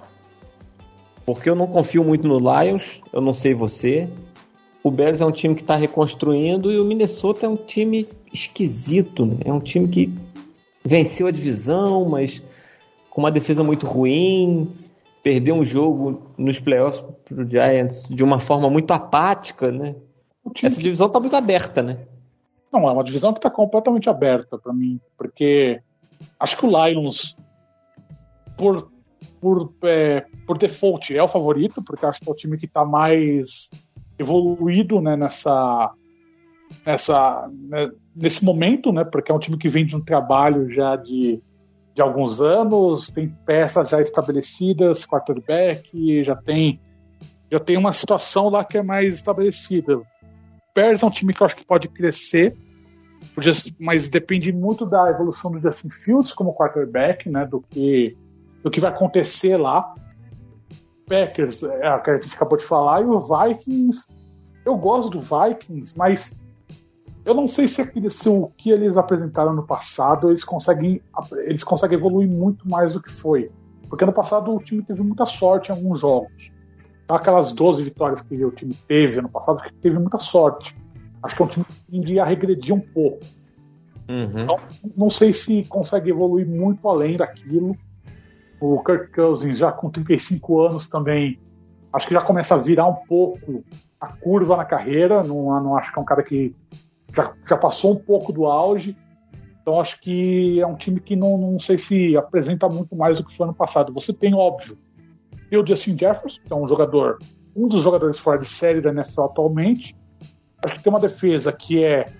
Porque 1.26 1.48
eu 1.48 1.54
não 1.54 1.66
confio 1.66 2.04
muito 2.04 2.26
no 2.26 2.38
Lions, 2.38 3.00
eu 3.12 3.20
não 3.20 3.34
sei 3.34 3.54
você. 3.54 4.08
O 4.84 4.90
Bears 4.90 5.22
é 5.22 5.24
um 5.24 5.32
time 5.32 5.54
que 5.54 5.62
está 5.62 5.76
reconstruindo 5.76 6.70
e 6.70 6.78
o 6.78 6.84
Minnesota 6.84 7.46
é 7.46 7.48
um 7.48 7.56
time 7.56 8.06
esquisito, 8.30 9.24
né? 9.24 9.36
É 9.46 9.50
um 9.50 9.58
time 9.58 9.88
que 9.88 10.12
venceu 10.84 11.26
a 11.26 11.30
divisão, 11.30 12.04
mas 12.04 12.42
com 13.08 13.22
uma 13.22 13.30
defesa 13.30 13.64
muito 13.64 13.86
ruim, 13.86 14.70
perdeu 15.22 15.54
um 15.54 15.64
jogo 15.64 16.30
nos 16.36 16.60
playoffs 16.60 17.02
pro 17.24 17.48
Giants 17.48 18.06
de 18.10 18.22
uma 18.22 18.38
forma 18.38 18.68
muito 18.68 18.90
apática, 18.92 19.72
né? 19.72 19.96
Essa 20.62 20.82
divisão 20.82 21.08
tá 21.08 21.18
muito 21.18 21.34
aberta, 21.34 21.82
né? 21.82 22.00
Não, 22.70 22.86
é 22.86 22.92
uma 22.92 23.04
divisão 23.04 23.32
que 23.32 23.40
tá 23.40 23.48
completamente 23.48 24.10
aberta 24.10 24.58
para 24.58 24.74
mim, 24.74 25.00
porque 25.16 25.80
acho 26.38 26.58
que 26.58 26.66
o 26.66 26.86
Lions, 26.86 27.34
por, 28.54 28.90
por, 29.40 29.72
é, 29.84 30.26
por 30.46 30.58
default, 30.58 31.16
é 31.16 31.22
o 31.22 31.28
favorito, 31.28 31.82
porque 31.82 32.04
acho 32.04 32.20
que 32.20 32.28
é 32.28 32.32
o 32.32 32.36
time 32.36 32.58
que 32.58 32.66
tá 32.66 32.84
mais 32.84 33.70
evoluído 34.18 35.00
né, 35.00 35.16
nessa, 35.16 35.92
nessa, 36.86 37.48
né, 37.52 37.90
nesse 38.14 38.44
momento, 38.44 38.92
né? 38.92 39.04
Porque 39.04 39.30
é 39.30 39.34
um 39.34 39.38
time 39.38 39.58
que 39.58 39.68
vem 39.68 39.86
de 39.86 39.96
um 39.96 40.00
trabalho 40.00 40.70
já 40.70 40.96
de, 40.96 41.42
de 41.94 42.02
alguns 42.02 42.40
anos, 42.40 43.08
tem 43.08 43.28
peças 43.46 43.88
já 43.88 44.00
estabelecidas, 44.00 45.06
quarterback, 45.06 46.22
já 46.24 46.36
tem 46.36 46.80
já 47.50 47.60
tem 47.60 47.76
uma 47.76 47.92
situação 47.92 48.48
lá 48.48 48.64
que 48.64 48.78
é 48.78 48.82
mais 48.82 49.14
estabelecida. 49.14 49.98
O 49.98 50.06
Bears 50.74 51.02
é 51.02 51.06
um 51.06 51.10
time 51.10 51.32
que 51.32 51.40
eu 51.40 51.46
acho 51.46 51.54
que 51.54 51.64
pode 51.64 51.86
crescer, 51.88 52.56
mas 53.78 54.08
depende 54.08 54.52
muito 54.52 54.84
da 54.84 55.08
evolução 55.10 55.52
do 55.52 55.60
Justin 55.60 55.90
Fields 55.90 56.32
como 56.32 56.54
quarterback, 56.54 57.28
né? 57.28 57.46
Do 57.46 57.60
que 57.60 58.16
do 58.62 58.70
que 58.70 58.80
vai 58.80 58.90
acontecer 58.90 59.56
lá. 59.58 59.94
Packers, 61.06 61.62
é, 61.62 61.98
que 61.98 62.10
a 62.10 62.16
gente 62.20 62.34
acabou 62.34 62.58
de 62.58 62.64
falar, 62.64 63.02
e 63.02 63.04
o 63.04 63.18
Vikings. 63.18 64.06
Eu 64.64 64.76
gosto 64.76 65.10
do 65.10 65.20
Vikings, 65.20 65.92
mas 65.96 66.32
eu 67.24 67.34
não 67.34 67.48
sei 67.48 67.66
se, 67.66 67.80
aquele, 67.80 68.10
se 68.10 68.28
o 68.28 68.50
que 68.56 68.70
eles 68.70 68.96
apresentaram 68.96 69.54
no 69.54 69.66
passado 69.66 70.28
eles 70.28 70.44
conseguem, 70.44 71.00
eles 71.44 71.64
conseguem 71.64 71.98
evoluir 71.98 72.28
muito 72.28 72.68
mais 72.68 72.94
do 72.94 73.02
que 73.02 73.10
foi. 73.10 73.50
Porque 73.88 74.04
no 74.04 74.12
passado 74.12 74.54
o 74.54 74.58
time 74.58 74.82
teve 74.82 75.02
muita 75.02 75.24
sorte 75.24 75.70
em 75.70 75.74
alguns 75.74 76.00
jogos. 76.00 76.52
Aquelas 77.08 77.52
12 77.52 77.84
vitórias 77.84 78.20
que 78.20 78.44
o 78.44 78.50
time 78.50 78.78
teve 78.88 79.18
ano 79.18 79.28
passado, 79.28 79.62
que 79.62 79.72
teve 79.74 79.98
muita 79.98 80.18
sorte. 80.18 80.76
Acho 81.22 81.36
que 81.36 81.42
é 81.42 81.44
um 81.44 81.48
time 81.48 81.64
que 81.64 81.92
tendia 81.92 82.22
a 82.22 82.26
regredir 82.26 82.74
um 82.74 82.80
pouco. 82.80 83.24
Uhum. 84.08 84.40
Então, 84.40 84.56
não 84.96 85.08
sei 85.08 85.32
se 85.32 85.64
consegue 85.64 86.10
evoluir 86.10 86.46
muito 86.46 86.86
além 86.88 87.16
daquilo. 87.16 87.76
O 88.60 88.82
Kirk 88.82 89.12
Cousins, 89.12 89.58
já 89.58 89.72
com 89.72 89.90
35 89.90 90.60
anos 90.60 90.88
também, 90.88 91.38
acho 91.92 92.06
que 92.06 92.14
já 92.14 92.20
começa 92.20 92.54
a 92.54 92.58
virar 92.58 92.86
um 92.86 92.94
pouco 92.94 93.64
a 94.00 94.08
curva 94.08 94.56
na 94.56 94.64
carreira. 94.64 95.22
Não, 95.22 95.62
não 95.62 95.76
acho 95.76 95.92
que 95.92 95.98
é 95.98 96.02
um 96.02 96.04
cara 96.04 96.22
que 96.22 96.54
já, 97.12 97.32
já 97.48 97.56
passou 97.56 97.92
um 97.92 97.96
pouco 97.96 98.32
do 98.32 98.46
auge. 98.46 98.96
Então 99.60 99.80
acho 99.80 100.00
que 100.00 100.60
é 100.60 100.66
um 100.66 100.76
time 100.76 101.00
que 101.00 101.16
não, 101.16 101.38
não 101.38 101.58
sei 101.58 101.78
se 101.78 102.16
apresenta 102.16 102.68
muito 102.68 102.94
mais 102.94 103.18
do 103.18 103.24
que 103.24 103.34
foi 103.34 103.44
ano 103.44 103.54
passado. 103.54 103.92
Você 103.94 104.12
tem, 104.12 104.34
óbvio, 104.34 104.78
e 105.50 105.56
o 105.56 105.66
Justin 105.66 105.96
Jefferson, 105.96 106.40
que 106.44 106.52
é 106.52 106.56
um 106.56 106.68
jogador, 106.68 107.18
um 107.56 107.66
dos 107.68 107.82
jogadores 107.82 108.18
fora 108.18 108.38
de 108.38 108.46
série 108.46 108.80
da 108.80 108.90
NFL 108.90 109.22
atualmente. 109.22 109.96
Acho 110.64 110.76
que 110.76 110.82
tem 110.82 110.92
uma 110.92 111.00
defesa 111.00 111.52
que 111.52 111.84
é 111.84 112.12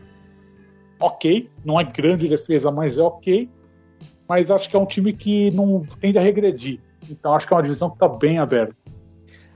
ok, 1.01 1.51
não 1.65 1.79
é 1.79 1.85
grande 1.85 2.29
defesa, 2.29 2.71
mas 2.71 2.97
é 2.97 3.03
ok 3.03 3.51
mas 4.29 4.51
acho 4.51 4.69
que 4.69 4.77
é 4.77 4.79
um 4.79 4.87
time 4.87 5.13
que 5.13 5.51
não 5.51 5.85
tende 6.01 6.19
a 6.19 6.23
regredir. 6.23 6.81
Então 7.11 7.35
acho 7.35 7.47
que 7.47 7.53
é 7.53 7.57
uma 7.57 7.63
divisão 7.63 7.89
que 7.91 7.97
está 7.97 8.09
bem 8.09 8.39
aberta. 8.39 8.75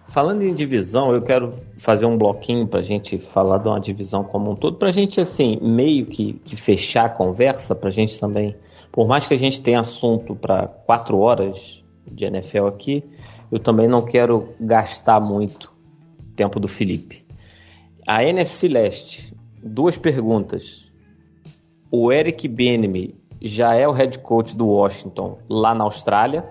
Falando 0.08 0.42
em 0.42 0.54
divisão, 0.54 1.12
eu 1.12 1.20
quero 1.20 1.52
fazer 1.76 2.06
um 2.06 2.16
bloquinho 2.16 2.66
para 2.66 2.80
a 2.80 2.82
gente 2.82 3.18
falar 3.18 3.58
de 3.58 3.68
uma 3.68 3.78
divisão 3.78 4.24
como 4.24 4.52
um 4.52 4.56
todo, 4.56 4.78
para 4.78 4.88
a 4.88 4.92
gente, 4.92 5.20
assim, 5.20 5.58
meio 5.60 6.06
que, 6.06 6.34
que 6.44 6.56
fechar 6.56 7.04
a 7.04 7.10
conversa, 7.10 7.74
para 7.74 7.90
a 7.90 7.92
gente 7.92 8.18
também, 8.18 8.56
por 8.90 9.06
mais 9.06 9.26
que 9.26 9.34
a 9.34 9.38
gente 9.38 9.60
tenha 9.60 9.80
assunto 9.80 10.34
para 10.34 10.66
quatro 10.66 11.18
horas 11.18 11.84
de 12.10 12.24
NFL 12.24 12.66
aqui, 12.68 13.04
eu 13.52 13.58
também 13.58 13.86
não 13.86 14.02
quero 14.02 14.48
gastar 14.58 15.20
muito 15.20 15.70
tempo 16.34 16.58
do 16.58 16.68
Felipe. 16.68 17.26
A 18.06 18.24
NFC 18.24 18.66
Leste, 18.66 19.34
duas 19.62 19.98
perguntas. 19.98 20.86
O 21.90 22.10
Eric 22.10 22.48
Benemy 22.48 23.14
já 23.40 23.74
é 23.74 23.86
o 23.86 23.92
head 23.92 24.18
coach 24.20 24.56
do 24.56 24.66
Washington 24.66 25.38
lá 25.48 25.74
na 25.74 25.84
Austrália. 25.84 26.44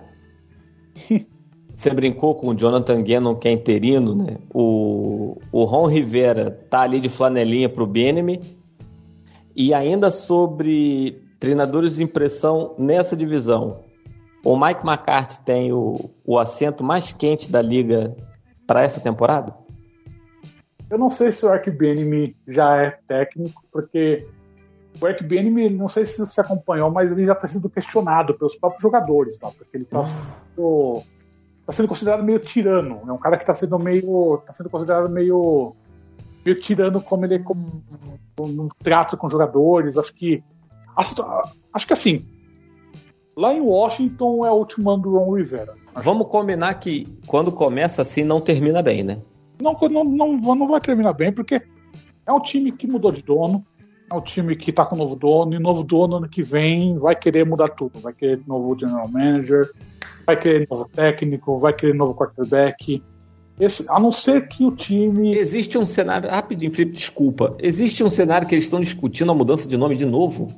Você 1.75 1.93
brincou 1.93 2.33
com 2.33 2.47
o 2.49 2.55
Jonathan 2.55 3.03
Gannon, 3.03 3.35
que 3.35 3.47
é 3.47 3.51
interino, 3.51 4.15
né? 4.15 4.37
O, 4.51 5.37
o 5.51 5.63
Ron 5.63 5.85
Rivera 5.85 6.49
tá 6.71 6.81
ali 6.81 6.99
de 6.99 7.07
flanelinha 7.07 7.69
pro 7.69 7.85
Benemy. 7.85 8.57
E 9.55 9.73
ainda 9.73 10.09
sobre 10.09 11.21
treinadores 11.39 11.95
de 11.95 12.03
impressão 12.03 12.73
nessa 12.79 13.15
divisão. 13.15 13.83
O 14.43 14.59
Mike 14.59 14.81
McCarthy 14.87 15.39
tem 15.43 15.71
o, 15.71 16.09
o 16.25 16.39
assento 16.39 16.83
mais 16.83 17.11
quente 17.11 17.51
da 17.51 17.61
liga 17.61 18.15
para 18.65 18.81
essa 18.81 18.99
temporada? 18.99 19.53
Eu 20.89 20.97
não 20.97 21.09
sei 21.09 21.31
se 21.31 21.45
o 21.45 21.49
Ark 21.49 21.69
Benemy 21.69 22.35
já 22.47 22.77
é 22.77 22.97
técnico, 23.07 23.61
porque 23.71 24.25
o 24.99 25.07
Eric 25.07 25.23
Bieniemy, 25.23 25.69
não 25.69 25.87
sei 25.87 26.05
se 26.05 26.17
você 26.17 26.41
acompanhou, 26.41 26.89
mas 26.91 27.11
ele 27.11 27.25
já 27.25 27.33
está 27.33 27.47
sendo 27.47 27.69
questionado 27.69 28.33
pelos 28.33 28.55
próprios 28.55 28.81
jogadores, 28.81 29.37
tá? 29.37 29.51
porque 29.51 29.77
ele 29.77 29.83
está 29.83 30.05
sendo, 30.05 31.03
tá 31.65 31.71
sendo 31.71 31.87
considerado 31.87 32.23
meio 32.23 32.39
tirano. 32.39 33.01
É 33.07 33.11
um 33.11 33.17
cara 33.17 33.37
que 33.37 33.43
está 33.43 33.53
sendo 33.53 33.77
meio, 33.77 34.41
tá 34.45 34.53
sendo 34.53 34.69
considerado 34.69 35.09
meio, 35.09 35.75
meio 36.43 36.59
tirano 36.59 37.01
como 37.01 37.25
ele 37.25 37.39
como, 37.39 37.83
no 38.39 38.69
trato 38.81 39.15
com 39.17 39.29
jogadores. 39.29 39.97
Acho 39.97 40.13
que 40.13 40.43
acho 40.95 41.85
que 41.85 41.93
assim, 41.93 42.25
lá 43.35 43.53
em 43.53 43.61
Washington 43.61 44.45
é 44.45 44.51
o 44.51 44.55
último 44.55 44.89
ano 44.89 45.03
do 45.03 45.17
Ron 45.17 45.35
Rivera. 45.35 45.75
Vamos 45.93 46.27
combinar 46.27 46.73
que 46.75 47.07
quando 47.27 47.51
começa 47.51 48.01
assim 48.01 48.23
não 48.23 48.41
termina 48.41 48.81
bem, 48.81 49.03
né? 49.03 49.21
Não, 49.61 49.73
não, 49.89 50.03
não, 50.03 50.55
não 50.55 50.67
vai 50.67 50.81
terminar 50.81 51.13
bem, 51.13 51.31
porque 51.31 51.61
é 52.25 52.33
um 52.33 52.39
time 52.39 52.71
que 52.71 52.87
mudou 52.87 53.11
de 53.11 53.23
dono, 53.23 53.65
é 54.09 54.15
um 54.15 54.21
time 54.21 54.55
que 54.55 54.69
está 54.69 54.85
com 54.85 54.95
novo 54.95 55.15
dono, 55.15 55.53
e 55.53 55.59
novo 55.59 55.83
dono 55.83 56.17
ano 56.17 56.29
que 56.29 56.41
vem 56.41 56.97
vai 56.97 57.15
querer 57.15 57.45
mudar 57.45 57.69
tudo. 57.69 57.99
Vai 57.99 58.13
querer 58.13 58.41
novo 58.47 58.77
general 58.77 59.07
manager, 59.07 59.71
vai 60.25 60.37
querer 60.37 60.67
novo 60.69 60.87
técnico, 60.87 61.57
vai 61.59 61.73
querer 61.73 61.93
novo 61.93 62.15
quarterback. 62.15 63.03
Esse, 63.59 63.85
a 63.89 63.99
não 63.99 64.11
ser 64.11 64.47
que 64.47 64.63
o 64.63 64.71
time. 64.71 65.35
Existe 65.35 65.77
um 65.77 65.85
cenário. 65.85 66.29
Rapidinho, 66.29 66.73
Felipe, 66.73 66.95
desculpa. 66.95 67.55
Existe 67.59 68.03
um 68.03 68.09
cenário 68.09 68.47
que 68.47 68.55
eles 68.55 68.65
estão 68.65 68.79
discutindo 68.79 69.31
a 69.31 69.35
mudança 69.35 69.67
de 69.67 69.75
nome 69.75 69.95
de 69.95 70.05
novo? 70.05 70.53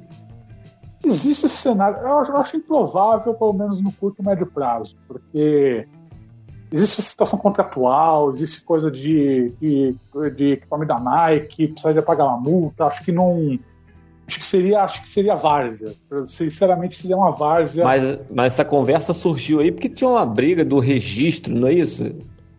Existe 1.04 1.46
esse 1.46 1.56
cenário. 1.56 1.98
Eu 2.00 2.18
acho, 2.18 2.32
eu 2.32 2.38
acho 2.38 2.58
improvável, 2.58 3.34
pelo 3.34 3.54
menos 3.54 3.82
no 3.82 3.92
curto 3.94 4.22
e 4.22 4.26
médio 4.26 4.46
prazo, 4.46 4.96
porque 5.08 5.88
existe 6.72 7.02
situação 7.02 7.40
contratual, 7.40 8.32
existe 8.32 8.62
coisa 8.62 8.92
de, 8.92 9.52
de, 9.60 9.96
de 10.36 10.54
equipamento 10.54 10.94
da 10.94 11.00
Nike, 11.00 11.68
precisaria 11.68 12.02
pagar 12.02 12.26
uma 12.26 12.38
multa, 12.38 12.86
acho 12.86 13.04
que 13.04 13.12
não. 13.12 13.60
Acho 14.28 14.40
que 14.40 14.46
seria, 14.46 14.84
acho 14.84 15.02
que 15.02 15.10
seria 15.10 15.34
várzea. 15.34 15.96
Sinceramente, 16.28 16.96
seria 16.96 17.18
uma 17.18 17.32
várzea. 17.32 17.84
Mas, 17.84 18.20
mas 18.32 18.54
essa 18.54 18.64
conversa 18.64 19.12
surgiu 19.12 19.60
aí 19.60 19.72
porque 19.72 19.90
tinha 19.90 20.08
uma 20.08 20.26
briga 20.26 20.64
do 20.64 20.78
registro, 20.78 21.54
não 21.56 21.68
é 21.68 21.74
isso? 21.74 22.12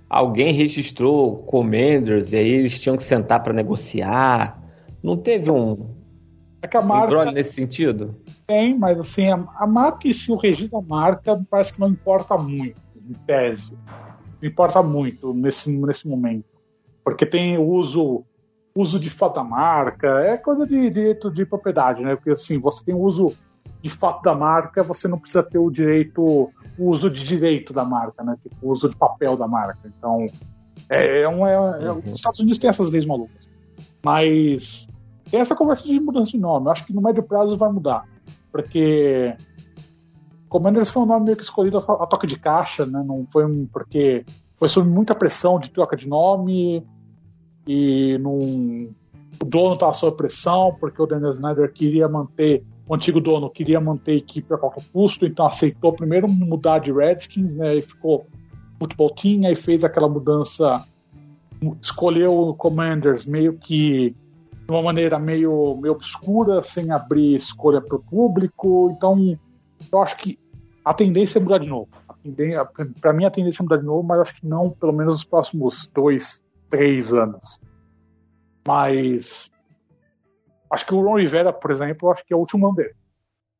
Alguém 0.08 0.52
registrou 0.52 1.44
Commanders 1.44 2.32
e 2.32 2.36
aí 2.36 2.48
eles 2.48 2.76
tinham 2.76 2.96
que 2.96 3.04
sentar 3.04 3.40
para 3.40 3.52
negociar. 3.52 4.60
Não 5.00 5.16
teve 5.16 5.48
um, 5.48 5.86
é 6.60 6.66
que 6.66 6.76
a 6.76 6.82
marca, 6.82 7.16
um 7.16 7.30
nesse 7.30 7.54
sentido? 7.54 8.16
Tem, 8.48 8.76
mas 8.76 8.98
assim, 8.98 9.30
a, 9.30 9.44
a 9.56 9.66
marca 9.66 10.08
e 10.08 10.12
se 10.12 10.32
o 10.32 10.36
registro 10.36 10.80
da 10.80 10.86
marca 10.86 11.40
parece 11.48 11.72
que 11.72 11.78
não 11.78 11.88
importa 11.88 12.36
muito 12.36 12.89
em 13.10 13.14
tese. 13.26 13.76
Importa 14.42 14.82
muito 14.82 15.34
nesse, 15.34 15.70
nesse 15.70 16.08
momento. 16.08 16.44
Porque 17.04 17.26
tem 17.26 17.58
o 17.58 17.66
uso, 17.66 18.24
uso 18.74 18.98
de 18.98 19.10
fato 19.10 19.34
da 19.34 19.44
marca, 19.44 20.20
é 20.20 20.36
coisa 20.36 20.66
de 20.66 20.90
direito 20.90 21.30
de 21.30 21.44
propriedade, 21.44 22.02
né? 22.02 22.14
Porque 22.14 22.30
assim, 22.30 22.58
você 22.58 22.84
tem 22.84 22.94
o 22.94 23.00
uso 23.00 23.34
de 23.82 23.90
fato 23.90 24.22
da 24.22 24.34
marca, 24.34 24.82
você 24.82 25.08
não 25.08 25.18
precisa 25.18 25.42
ter 25.42 25.58
o 25.58 25.70
direito, 25.70 26.22
o 26.78 26.90
uso 26.90 27.10
de 27.10 27.24
direito 27.24 27.72
da 27.72 27.84
marca, 27.84 28.22
né? 28.22 28.36
Tipo, 28.42 28.56
o 28.62 28.70
uso 28.70 28.88
de 28.88 28.96
papel 28.96 29.36
da 29.36 29.48
marca. 29.48 29.80
Então, 29.84 30.26
é, 30.88 31.22
é 31.22 31.28
um, 31.28 31.46
é, 31.46 31.54
é, 31.54 31.92
uhum. 31.92 32.02
os 32.06 32.18
Estados 32.18 32.40
Unidos 32.40 32.58
têm 32.58 32.70
essas 32.70 32.90
leis 32.90 33.06
malucas. 33.06 33.48
Mas 34.04 34.88
tem 35.30 35.40
essa 35.40 35.54
conversa 35.54 35.84
de 35.84 35.98
mudança 36.00 36.32
de 36.32 36.38
nome. 36.38 36.66
Eu 36.66 36.72
acho 36.72 36.86
que 36.86 36.92
no 36.92 37.00
médio 37.00 37.22
prazo 37.22 37.56
vai 37.56 37.70
mudar. 37.70 38.04
Porque 38.50 39.36
Commanders 40.50 40.90
foi 40.90 41.04
um 41.04 41.06
nome 41.06 41.26
meio 41.26 41.36
que 41.36 41.44
escolhido 41.44 41.78
a, 41.78 42.06
toque 42.06 42.26
de 42.26 42.36
caixa, 42.36 42.84
né? 42.84 43.02
Não 43.06 43.24
foi 43.32 43.46
um, 43.46 43.66
porque 43.72 44.26
foi 44.58 44.68
sob 44.68 44.90
muita 44.90 45.14
pressão 45.14 45.60
de 45.60 45.70
troca 45.70 45.96
de 45.96 46.08
nome 46.08 46.84
e 47.66 48.18
num, 48.18 48.92
o 49.40 49.44
dono 49.44 49.74
estava 49.74 49.92
sob 49.92 50.16
pressão 50.16 50.76
porque 50.80 51.00
o 51.00 51.06
Daniel 51.06 51.30
Snyder 51.30 51.72
queria 51.72 52.08
manter 52.08 52.64
o 52.88 52.94
antigo 52.96 53.20
dono 53.20 53.48
queria 53.48 53.80
manter 53.80 54.10
a 54.10 54.16
equipe 54.16 54.52
a 54.52 54.58
qualquer 54.58 54.82
custo, 54.92 55.24
então 55.24 55.46
aceitou 55.46 55.92
primeiro 55.92 56.26
mudar 56.26 56.80
de 56.80 56.90
Redskins, 56.90 57.54
né? 57.54 57.76
E 57.76 57.82
ficou 57.82 58.26
futebol 58.80 59.14
team, 59.14 59.46
aí 59.46 59.54
fez 59.54 59.84
aquela 59.84 60.08
mudança, 60.08 60.84
escolheu 61.80 62.36
o 62.36 62.54
Commanders 62.54 63.24
meio 63.24 63.56
que 63.56 64.10
de 64.10 64.72
uma 64.72 64.82
maneira 64.82 65.16
meio, 65.16 65.76
meio 65.76 65.94
obscura, 65.94 66.60
sem 66.62 66.90
abrir 66.90 67.36
escolha 67.36 67.80
para 67.80 67.96
o 67.96 68.02
público. 68.02 68.90
Então, 68.96 69.38
eu 69.92 70.02
acho 70.02 70.16
que 70.16 70.38
a 70.84 70.94
tendência 70.94 71.38
é 71.38 71.42
mudar 71.42 71.58
de 71.58 71.68
novo. 71.68 71.88
Para 73.00 73.12
mim, 73.12 73.24
a 73.24 73.30
tendência 73.30 73.62
é 73.62 73.64
mudar 73.64 73.78
de 73.78 73.84
novo, 73.84 74.02
mas 74.02 74.20
acho 74.20 74.34
que 74.34 74.46
não, 74.46 74.70
pelo 74.70 74.92
menos 74.92 75.14
nos 75.14 75.24
próximos 75.24 75.86
dois, 75.94 76.42
três 76.68 77.12
anos. 77.12 77.60
Mas 78.66 79.50
acho 80.70 80.86
que 80.86 80.94
o 80.94 81.00
Ron 81.00 81.18
Rivera, 81.18 81.52
por 81.52 81.70
exemplo, 81.70 82.10
acho 82.10 82.24
que 82.24 82.32
é 82.32 82.36
o 82.36 82.40
último 82.40 82.66
ano 82.66 82.76
dele. 82.76 82.94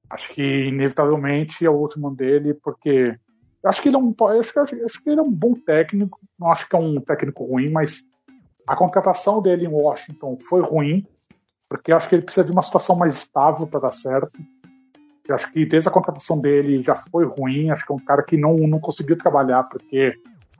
Acho 0.09 0.33
que 0.33 0.43
inevitavelmente 0.43 1.65
é 1.65 1.71
o 1.71 1.75
último 1.75 2.09
ano 2.09 2.17
dele, 2.17 2.55
porque 2.55 3.17
acho 3.65 3.83
que 3.83 3.89
ele 3.89 3.97
é 3.97 3.99
um, 3.99 4.15
acho 4.39 4.53
que, 4.53 4.59
acho 4.59 5.03
que 5.03 5.11
ele 5.11 5.21
é 5.21 5.23
um 5.23 5.33
bom 5.33 5.55
técnico. 5.55 6.21
Não 6.39 6.51
acho 6.51 6.69
que 6.69 6.75
é 6.75 6.79
um 6.79 7.01
técnico 7.01 7.45
ruim, 7.45 7.71
mas 7.71 8.03
a 8.67 8.77
contratação 8.77 9.41
dele 9.41 9.67
em 9.67 9.69
Washington 9.69 10.37
foi 10.39 10.63
ruim. 10.63 11.07
porque 11.69 11.93
acho 11.93 12.09
que 12.09 12.17
ele 12.17 12.23
precisa 12.23 12.45
de 12.45 12.53
uma 12.53 12.63
situação 12.63 12.97
mais 12.97 13.15
estável 13.15 13.67
para 13.67 13.81
dar 13.81 13.93
certo. 13.93 14.39
Eu 15.31 15.37
acho 15.37 15.51
que 15.53 15.65
desde 15.65 15.89
a 15.89 15.93
contratação 15.93 16.41
dele 16.41 16.83
já 16.83 16.97
foi 16.97 17.25
ruim, 17.25 17.71
acho 17.71 17.87
que 17.87 17.93
é 17.93 17.95
um 17.95 18.05
cara 18.05 18.23
que 18.23 18.37
não, 18.37 18.57
não 18.67 18.81
conseguiu 18.81 19.17
trabalhar, 19.17 19.63
porque 19.65 20.13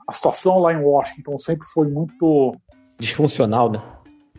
a 0.07 0.13
situação 0.13 0.59
lá 0.59 0.73
em 0.73 0.81
Washington 0.81 1.37
sempre 1.37 1.67
foi 1.67 1.89
muito. 1.89 2.55
Disfuncional, 2.97 3.69
né? 3.69 3.81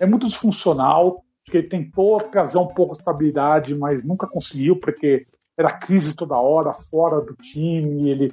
É 0.01 0.07
muito 0.07 0.27
disfuncional, 0.27 1.23
que 1.45 1.59
ele 1.59 1.69
tentou 1.69 2.19
trazer 2.19 2.57
um 2.57 2.67
pouco 2.67 2.93
de 2.93 3.01
estabilidade, 3.01 3.75
mas 3.75 4.05
nunca 4.05 4.27
conseguiu, 4.27 4.77
porque 4.81 5.27
era 5.55 5.71
crise 5.71 6.17
toda 6.17 6.35
hora, 6.35 6.73
fora 6.73 7.21
do 7.21 7.35
time, 7.35 8.09
ele 8.09 8.33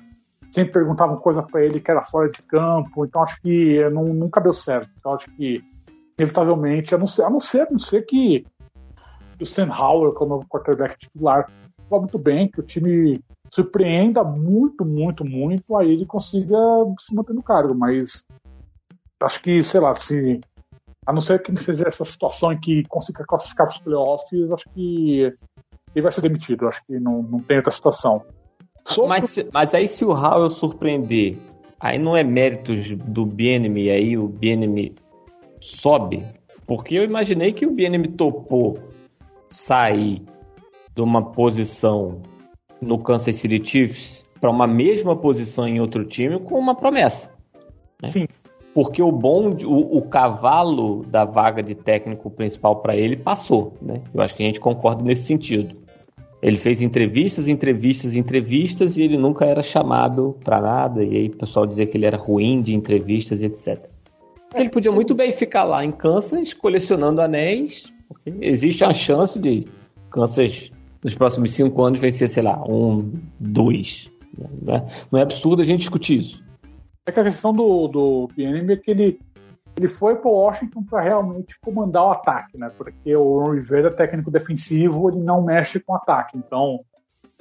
sempre 0.53 0.71
perguntavam 0.71 1.17
coisa 1.17 1.43
para 1.43 1.65
ele 1.65 1.81
que 1.81 1.91
era 1.91 2.01
fora 2.01 2.29
de 2.29 2.41
campo, 2.43 3.05
então 3.05 3.21
acho 3.21 3.41
que 3.41 3.87
não, 3.89 4.05
nunca 4.05 4.39
deu 4.39 4.53
certo. 4.53 4.89
Então 4.97 5.13
acho 5.13 5.29
que, 5.31 5.61
inevitavelmente, 6.17 6.95
a 6.95 6.97
não 6.97 7.07
ser, 7.07 7.23
a 7.23 7.29
não 7.29 7.41
ser, 7.41 7.67
a 7.67 7.71
não 7.71 7.79
ser 7.79 8.03
que 8.03 8.45
o 9.41 9.45
Sam 9.45 9.69
Howell, 9.69 10.13
que 10.13 10.23
é 10.23 10.25
o 10.25 10.29
novo 10.29 10.47
quarterback 10.47 10.97
titular, 10.97 11.49
vá 11.89 11.99
muito 11.99 12.17
bem, 12.17 12.47
que 12.47 12.59
o 12.59 12.63
time 12.63 13.19
surpreenda 13.51 14.23
muito, 14.23 14.85
muito, 14.85 15.25
muito, 15.25 15.75
aí 15.75 15.91
ele 15.91 16.05
consiga 16.05 16.57
se 16.99 17.15
manter 17.15 17.33
no 17.33 17.43
cargo, 17.43 17.73
mas 17.73 18.23
acho 19.21 19.41
que, 19.41 19.63
sei 19.63 19.79
lá, 19.79 19.93
se 19.95 20.39
a 21.05 21.13
não 21.13 21.21
ser 21.21 21.41
que 21.41 21.55
seja 21.57 21.87
essa 21.87 22.05
situação 22.05 22.51
em 22.51 22.59
que 22.59 22.83
consiga 22.87 23.25
classificar 23.25 23.67
para 23.67 23.75
os 23.75 23.81
playoffs, 23.81 24.51
acho 24.51 24.65
que 24.75 25.33
ele 25.95 26.03
vai 26.03 26.11
ser 26.11 26.21
demitido. 26.21 26.67
Acho 26.67 26.85
que 26.85 26.99
não, 26.99 27.23
não 27.23 27.39
tem 27.39 27.57
outra 27.57 27.71
situação. 27.71 28.23
Mas, 29.07 29.37
mas 29.51 29.73
aí 29.73 29.87
se 29.87 30.05
o 30.05 30.11
Howell 30.11 30.49
surpreender, 30.49 31.37
aí 31.79 31.97
não 31.97 32.15
é 32.15 32.23
méritos 32.23 32.91
do 32.95 33.25
BNM, 33.25 33.89
aí 33.89 34.17
o 34.17 34.27
BNM 34.27 34.93
sobe? 35.59 36.23
Porque 36.65 36.95
eu 36.95 37.03
imaginei 37.03 37.53
que 37.53 37.65
o 37.65 37.71
BNM 37.71 38.09
topou 38.09 38.79
sair 39.49 40.21
de 40.99 41.01
uma 41.01 41.31
posição 41.31 42.21
no 42.81 42.99
Kansas 42.99 43.37
City 43.37 43.65
Chiefs 43.65 44.25
para 44.41 44.49
uma 44.49 44.67
mesma 44.67 45.15
posição 45.15 45.65
em 45.65 45.79
outro 45.79 46.03
time 46.03 46.37
com 46.41 46.59
uma 46.59 46.75
promessa. 46.75 47.31
Né? 48.01 48.09
Sim. 48.09 48.27
Porque 48.73 49.01
o 49.01 49.09
bom, 49.09 49.51
o, 49.63 49.97
o, 49.97 50.01
cavalo 50.01 51.05
da 51.05 51.23
vaga 51.23 51.63
de 51.63 51.73
técnico 51.73 52.29
principal 52.29 52.81
para 52.81 52.97
ele 52.97 53.15
passou, 53.15 53.73
né? 53.81 54.01
Eu 54.13 54.21
acho 54.21 54.35
que 54.35 54.43
a 54.43 54.45
gente 54.45 54.59
concorda 54.59 55.01
nesse 55.01 55.23
sentido. 55.23 55.75
Ele 56.41 56.57
fez 56.57 56.81
entrevistas, 56.81 57.47
entrevistas, 57.47 58.13
entrevistas 58.15 58.97
e 58.97 59.01
ele 59.01 59.17
nunca 59.17 59.45
era 59.45 59.63
chamado 59.63 60.37
para 60.43 60.61
nada. 60.61 61.03
E 61.03 61.15
aí 61.15 61.27
o 61.27 61.37
pessoal 61.37 61.65
dizia 61.65 61.85
que 61.85 61.97
ele 61.97 62.05
era 62.05 62.17
ruim 62.17 62.61
de 62.61 62.75
entrevistas, 62.75 63.41
etc. 63.41 63.89
Ele 64.53 64.69
podia 64.69 64.91
muito 64.91 65.15
bem 65.15 65.31
ficar 65.31 65.63
lá 65.63 65.83
em 65.83 65.91
Kansas 65.91 66.53
colecionando 66.53 67.21
anéis, 67.21 67.91
porque 68.07 68.33
existe 68.41 68.83
a 68.83 68.91
chance 68.91 69.39
de 69.39 69.65
Kansas 70.11 70.71
nos 71.03 71.15
próximos 71.15 71.53
cinco 71.53 71.83
anos 71.83 71.99
vencer, 71.99 72.29
sei 72.29 72.43
lá, 72.43 72.61
um, 72.67 73.11
dois. 73.39 74.11
Né? 74.37 74.81
Não 75.11 75.19
é 75.19 75.23
absurdo 75.23 75.61
a 75.61 75.65
gente 75.65 75.79
discutir 75.79 76.19
isso. 76.19 76.43
É 77.05 77.11
que 77.11 77.19
a 77.19 77.23
questão 77.23 77.53
do, 77.53 77.87
do 77.87 78.29
PNM 78.35 78.73
é 78.73 78.77
que 78.77 78.91
ele, 78.91 79.19
ele 79.75 79.87
foi 79.87 80.15
para 80.15 80.29
Washington 80.29 80.83
para 80.83 81.01
realmente 81.01 81.55
comandar 81.61 82.05
o 82.05 82.11
ataque, 82.11 82.57
né? 82.57 82.71
Porque 82.77 83.15
o 83.15 83.39
Ron 83.39 83.53
Rivera 83.53 83.89
técnico 83.89 84.29
defensivo, 84.29 85.09
ele 85.09 85.19
não 85.19 85.41
mexe 85.41 85.79
com 85.79 85.95
ataque. 85.95 86.37
Então, 86.37 86.81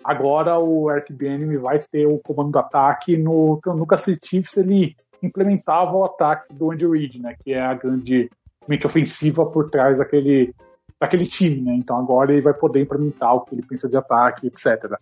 agora 0.03 0.59
o 0.59 0.91
Eric 0.91 1.13
Bieniemy 1.13 1.59
vai 1.59 1.81
ter 1.81 2.07
o 2.07 2.19
comando 2.19 2.53
do 2.53 2.59
ataque. 2.59 3.17
No, 3.17 3.61
no 3.67 3.87
Kansas 3.87 4.17
Chiefs 4.25 4.57
ele 4.57 4.97
implementava 5.23 5.97
o 5.97 6.05
ataque 6.05 6.55
do 6.55 6.71
Andy 6.71 6.87
Reid, 6.87 7.21
né? 7.21 7.37
Que 7.45 7.53
é 7.53 7.61
a 7.61 7.75
grande 7.75 8.31
mente 8.67 8.87
ofensiva 8.87 9.45
por 9.45 9.71
trás 9.71 9.99
daquele 9.99 10.55
daquele 11.01 11.27
time, 11.27 11.61
né? 11.61 11.75
Então 11.75 11.97
agora 11.97 12.33
ele 12.33 12.43
vai 12.43 12.55
poder 12.55 12.83
implementar 12.83 13.35
o 13.35 13.41
que 13.43 13.55
ele 13.55 13.63
pensa 13.63 13.89
de 13.89 13.97
ataque, 13.97 14.47
etc. 14.47 14.99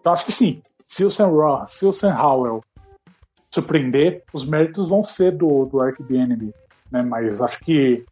Então 0.00 0.12
acho 0.12 0.24
que 0.24 0.32
sim. 0.32 0.62
Se 0.86 1.04
o 1.04 1.10
Sam 1.10 1.28
Ross, 1.28 1.70
se 1.72 1.86
o 1.86 1.92
Sam 1.92 2.14
Howell 2.14 2.62
surpreender, 3.50 4.24
os 4.32 4.44
méritos 4.44 4.88
vão 4.88 5.04
ser 5.04 5.32
do, 5.32 5.66
do 5.66 5.84
Enemy, 5.84 6.52
né? 6.90 7.02
Mas 7.02 7.42
acho 7.42 7.60
que 7.60 8.04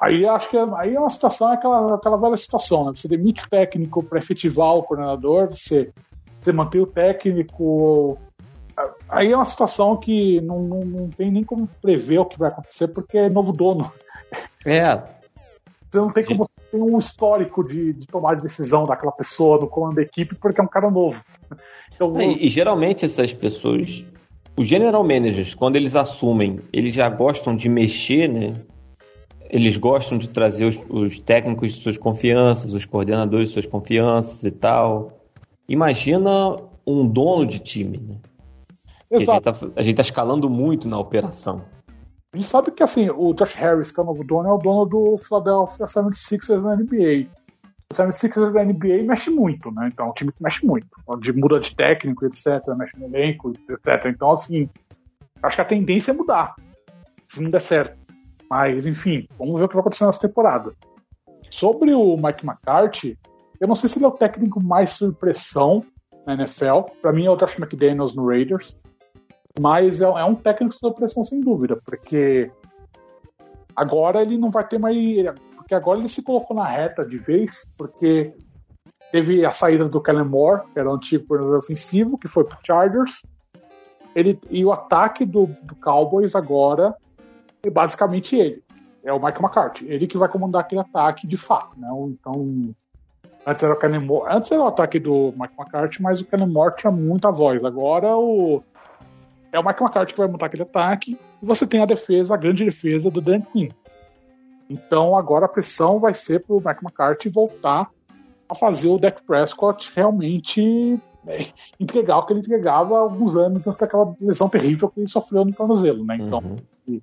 aí 0.00 0.26
acho 0.26 0.48
que 0.48 0.56
aí 0.56 0.94
é 0.94 1.00
uma 1.00 1.10
situação, 1.10 1.50
é 1.50 1.54
aquela, 1.54 1.94
aquela 1.94 2.16
velha 2.16 2.36
situação, 2.36 2.86
né? 2.86 2.92
Você 2.94 3.08
demite 3.08 3.44
o 3.44 3.48
técnico 3.48 4.02
para 4.02 4.18
efetivar 4.18 4.74
o 4.74 4.82
coordenador, 4.82 5.48
você, 5.48 5.92
você 6.36 6.52
mantém 6.52 6.80
o 6.80 6.86
técnico. 6.86 8.18
Aí 9.08 9.32
é 9.32 9.36
uma 9.36 9.44
situação 9.44 9.96
que 9.96 10.40
não, 10.42 10.60
não, 10.60 10.80
não 10.80 11.08
tem 11.08 11.30
nem 11.30 11.42
como 11.42 11.66
prever 11.80 12.18
o 12.18 12.26
que 12.26 12.38
vai 12.38 12.48
acontecer, 12.48 12.88
porque 12.88 13.18
é 13.18 13.28
novo 13.28 13.52
dono. 13.52 13.90
É, 14.64 15.02
você 15.96 16.00
não 16.00 16.12
tem 16.12 16.24
como 16.24 16.44
você 16.44 16.52
ter 16.70 16.76
um 16.76 16.98
histórico 16.98 17.64
de, 17.64 17.94
de 17.94 18.06
tomar 18.06 18.36
decisão 18.36 18.84
daquela 18.84 19.12
pessoa 19.12 19.58
no 19.58 19.66
comando 19.66 19.96
da 19.96 20.02
equipe 20.02 20.34
porque 20.34 20.60
é 20.60 20.64
um 20.64 20.68
cara 20.68 20.90
novo. 20.90 21.22
Então, 21.94 22.20
e, 22.20 22.44
e, 22.44 22.48
geralmente 22.50 23.06
essas 23.06 23.32
pessoas, 23.32 24.04
os 24.54 24.68
general 24.68 25.02
managers, 25.02 25.54
quando 25.54 25.76
eles 25.76 25.96
assumem, 25.96 26.60
eles 26.70 26.92
já 26.92 27.08
gostam 27.08 27.56
de 27.56 27.70
mexer, 27.70 28.28
né? 28.28 28.52
Eles 29.48 29.78
gostam 29.78 30.18
de 30.18 30.28
trazer 30.28 30.66
os, 30.66 30.78
os 30.90 31.18
técnicos 31.18 31.72
de 31.72 31.80
suas 31.80 31.96
confianças, 31.96 32.74
os 32.74 32.84
coordenadores 32.84 33.48
de 33.48 33.54
suas 33.54 33.64
confianças 33.64 34.44
e 34.44 34.50
tal. 34.50 35.22
Imagina 35.66 36.56
um 36.86 37.06
dono 37.06 37.46
de 37.46 37.60
time, 37.60 37.96
né? 37.96 38.16
Exato. 39.10 39.72
A 39.74 39.80
gente, 39.80 39.92
está 39.92 40.02
tá 40.02 40.06
escalando 40.06 40.50
muito 40.50 40.86
na 40.86 40.98
operação. 40.98 41.64
A 42.36 42.38
gente 42.38 42.50
sabe 42.50 42.70
que 42.70 42.82
assim, 42.82 43.08
o 43.08 43.32
Josh 43.32 43.54
Harris, 43.54 43.90
que 43.90 43.98
é 43.98 44.02
o 44.02 44.06
novo 44.06 44.22
dono, 44.22 44.46
é 44.46 44.52
o 44.52 44.58
dono 44.58 44.84
do 44.84 45.16
Philadelphia 45.16 45.86
76ers 45.86 46.60
na 46.60 46.76
NBA. 46.76 47.30
O 47.90 47.94
76ers 47.94 48.52
da 48.52 48.62
NBA 48.62 49.04
mexe 49.04 49.30
muito, 49.30 49.70
né? 49.70 49.88
Então, 49.90 50.04
é 50.04 50.10
um 50.10 50.12
time 50.12 50.30
que 50.30 50.42
mexe 50.42 50.66
muito. 50.66 50.86
De 51.18 51.32
muda 51.32 51.58
de 51.58 51.74
técnico, 51.74 52.26
etc., 52.26 52.62
mexe 52.76 52.94
no 52.98 53.06
elenco, 53.06 53.52
etc. 53.70 54.04
Então, 54.08 54.32
assim, 54.32 54.68
acho 55.42 55.56
que 55.56 55.62
a 55.62 55.64
tendência 55.64 56.10
é 56.10 56.14
mudar. 56.14 56.54
Se 57.26 57.40
não 57.40 57.48
der 57.48 57.62
certo. 57.62 57.96
Mas, 58.50 58.84
enfim, 58.84 59.26
vamos 59.38 59.54
ver 59.54 59.64
o 59.64 59.68
que 59.68 59.74
vai 59.74 59.80
acontecer 59.80 60.04
nessa 60.04 60.20
temporada. 60.20 60.74
Sobre 61.50 61.94
o 61.94 62.18
Mike 62.18 62.46
McCarthy, 62.46 63.18
eu 63.58 63.66
não 63.66 63.74
sei 63.74 63.88
se 63.88 63.96
ele 63.96 64.04
é 64.04 64.08
o 64.08 64.12
técnico 64.12 64.62
mais 64.62 64.90
sob 64.90 65.14
pressão 65.14 65.82
na 66.26 66.34
NFL. 66.34 66.82
Para 67.00 67.14
mim 67.14 67.24
é 67.24 67.30
o 67.30 67.36
Josh 67.36 67.58
McDaniels 67.58 68.14
no 68.14 68.28
Raiders. 68.28 68.76
Mas 69.60 70.00
é, 70.00 70.04
é 70.04 70.24
um 70.24 70.34
técnico 70.34 70.74
sob 70.74 70.94
pressão, 70.94 71.24
sem 71.24 71.40
dúvida, 71.40 71.80
porque 71.84 72.50
agora 73.74 74.22
ele 74.22 74.36
não 74.36 74.50
vai 74.50 74.66
ter 74.66 74.78
mais. 74.78 74.96
Porque 75.56 75.74
agora 75.74 75.98
ele 75.98 76.08
se 76.08 76.22
colocou 76.22 76.56
na 76.56 76.64
reta 76.64 77.04
de 77.04 77.18
vez, 77.18 77.66
porque 77.76 78.32
teve 79.10 79.44
a 79.44 79.50
saída 79.50 79.88
do 79.88 80.00
Kellen 80.00 80.24
Moore, 80.24 80.62
que 80.72 80.78
era 80.78 80.88
o 80.88 80.94
antigo 80.94 81.26
coordenador 81.26 81.58
ofensivo, 81.58 82.18
que 82.18 82.28
foi 82.28 82.44
pro 82.44 82.58
Chargers. 82.64 83.22
Ele, 84.14 84.38
e 84.50 84.64
o 84.64 84.72
ataque 84.72 85.24
do, 85.24 85.46
do 85.46 85.74
Cowboys 85.76 86.34
agora 86.34 86.94
é 87.62 87.70
basicamente 87.70 88.36
ele. 88.36 88.62
É 89.04 89.12
o 89.12 89.22
Mike 89.22 89.40
McCarthy. 89.40 89.86
Ele 89.88 90.06
que 90.06 90.18
vai 90.18 90.28
comandar 90.28 90.62
aquele 90.62 90.80
ataque 90.80 91.26
de 91.26 91.36
fato. 91.36 91.78
Né? 91.78 91.88
Então, 92.08 92.74
antes 93.46 93.62
era 93.62 93.74
o 93.74 93.78
Kellen 93.78 94.00
Moore. 94.00 94.34
Antes 94.34 94.50
era 94.50 94.62
o 94.62 94.66
ataque 94.66 94.98
do 94.98 95.32
Mike 95.36 95.54
McCarthy, 95.58 96.02
mas 96.02 96.20
o 96.20 96.24
Kellen 96.24 96.48
Moore 96.48 96.74
tinha 96.76 96.90
muita 96.90 97.30
voz. 97.30 97.62
Agora 97.64 98.16
o 98.16 98.62
é 99.52 99.58
o 99.58 99.64
Mike 99.64 99.82
McCarthy 99.82 100.12
que 100.12 100.18
vai 100.18 100.28
montar 100.28 100.46
aquele 100.46 100.62
ataque, 100.62 101.18
e 101.42 101.46
você 101.46 101.66
tem 101.66 101.80
a 101.80 101.86
defesa, 101.86 102.34
a 102.34 102.36
grande 102.36 102.64
defesa 102.64 103.10
do 103.10 103.20
Dan 103.20 103.40
Quinn. 103.40 103.68
Então 104.68 105.16
agora 105.16 105.46
a 105.46 105.48
pressão 105.48 106.00
vai 106.00 106.14
ser 106.14 106.44
para 106.44 106.54
o 106.54 106.62
Mike 106.64 106.84
McCarthy 106.84 107.28
voltar 107.28 107.90
a 108.48 108.54
fazer 108.54 108.88
o 108.88 108.98
Dak 108.98 109.22
Prescott 109.22 109.92
realmente 109.94 110.60
né, 111.24 111.46
entregar 111.78 112.18
o 112.18 112.26
que 112.26 112.32
ele 112.32 112.40
entregava 112.40 112.96
há 112.96 113.00
alguns 113.00 113.36
anos 113.36 113.66
antes 113.66 113.78
daquela 113.78 114.14
lesão 114.20 114.48
terrível 114.48 114.88
que 114.88 115.00
ele 115.00 115.08
sofreu 115.08 115.44
no 115.44 115.52
tornozelo, 115.52 116.04
né? 116.04 116.16
Então 116.20 116.42
uhum. 116.88 117.00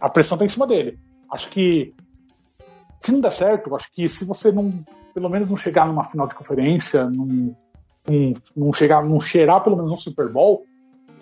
a 0.00 0.08
pressão 0.08 0.36
está 0.36 0.44
em 0.44 0.48
cima 0.48 0.66
dele. 0.66 0.98
Acho 1.30 1.48
que 1.48 1.94
se 3.00 3.12
não 3.12 3.20
der 3.20 3.32
certo, 3.32 3.74
acho 3.74 3.92
que 3.92 4.08
se 4.08 4.24
você 4.24 4.50
não, 4.50 4.70
pelo 5.12 5.28
menos 5.28 5.48
não 5.48 5.56
chegar 5.56 5.86
numa 5.86 6.04
final 6.04 6.26
de 6.26 6.34
conferência, 6.34 7.04
não, 7.10 7.26
não, 7.26 8.32
não 8.56 8.72
chegar, 8.72 9.04
não 9.04 9.20
cheirar 9.20 9.62
pelo 9.62 9.76
menos 9.76 9.92
um 9.92 9.98
Super 9.98 10.28
Bowl, 10.28 10.64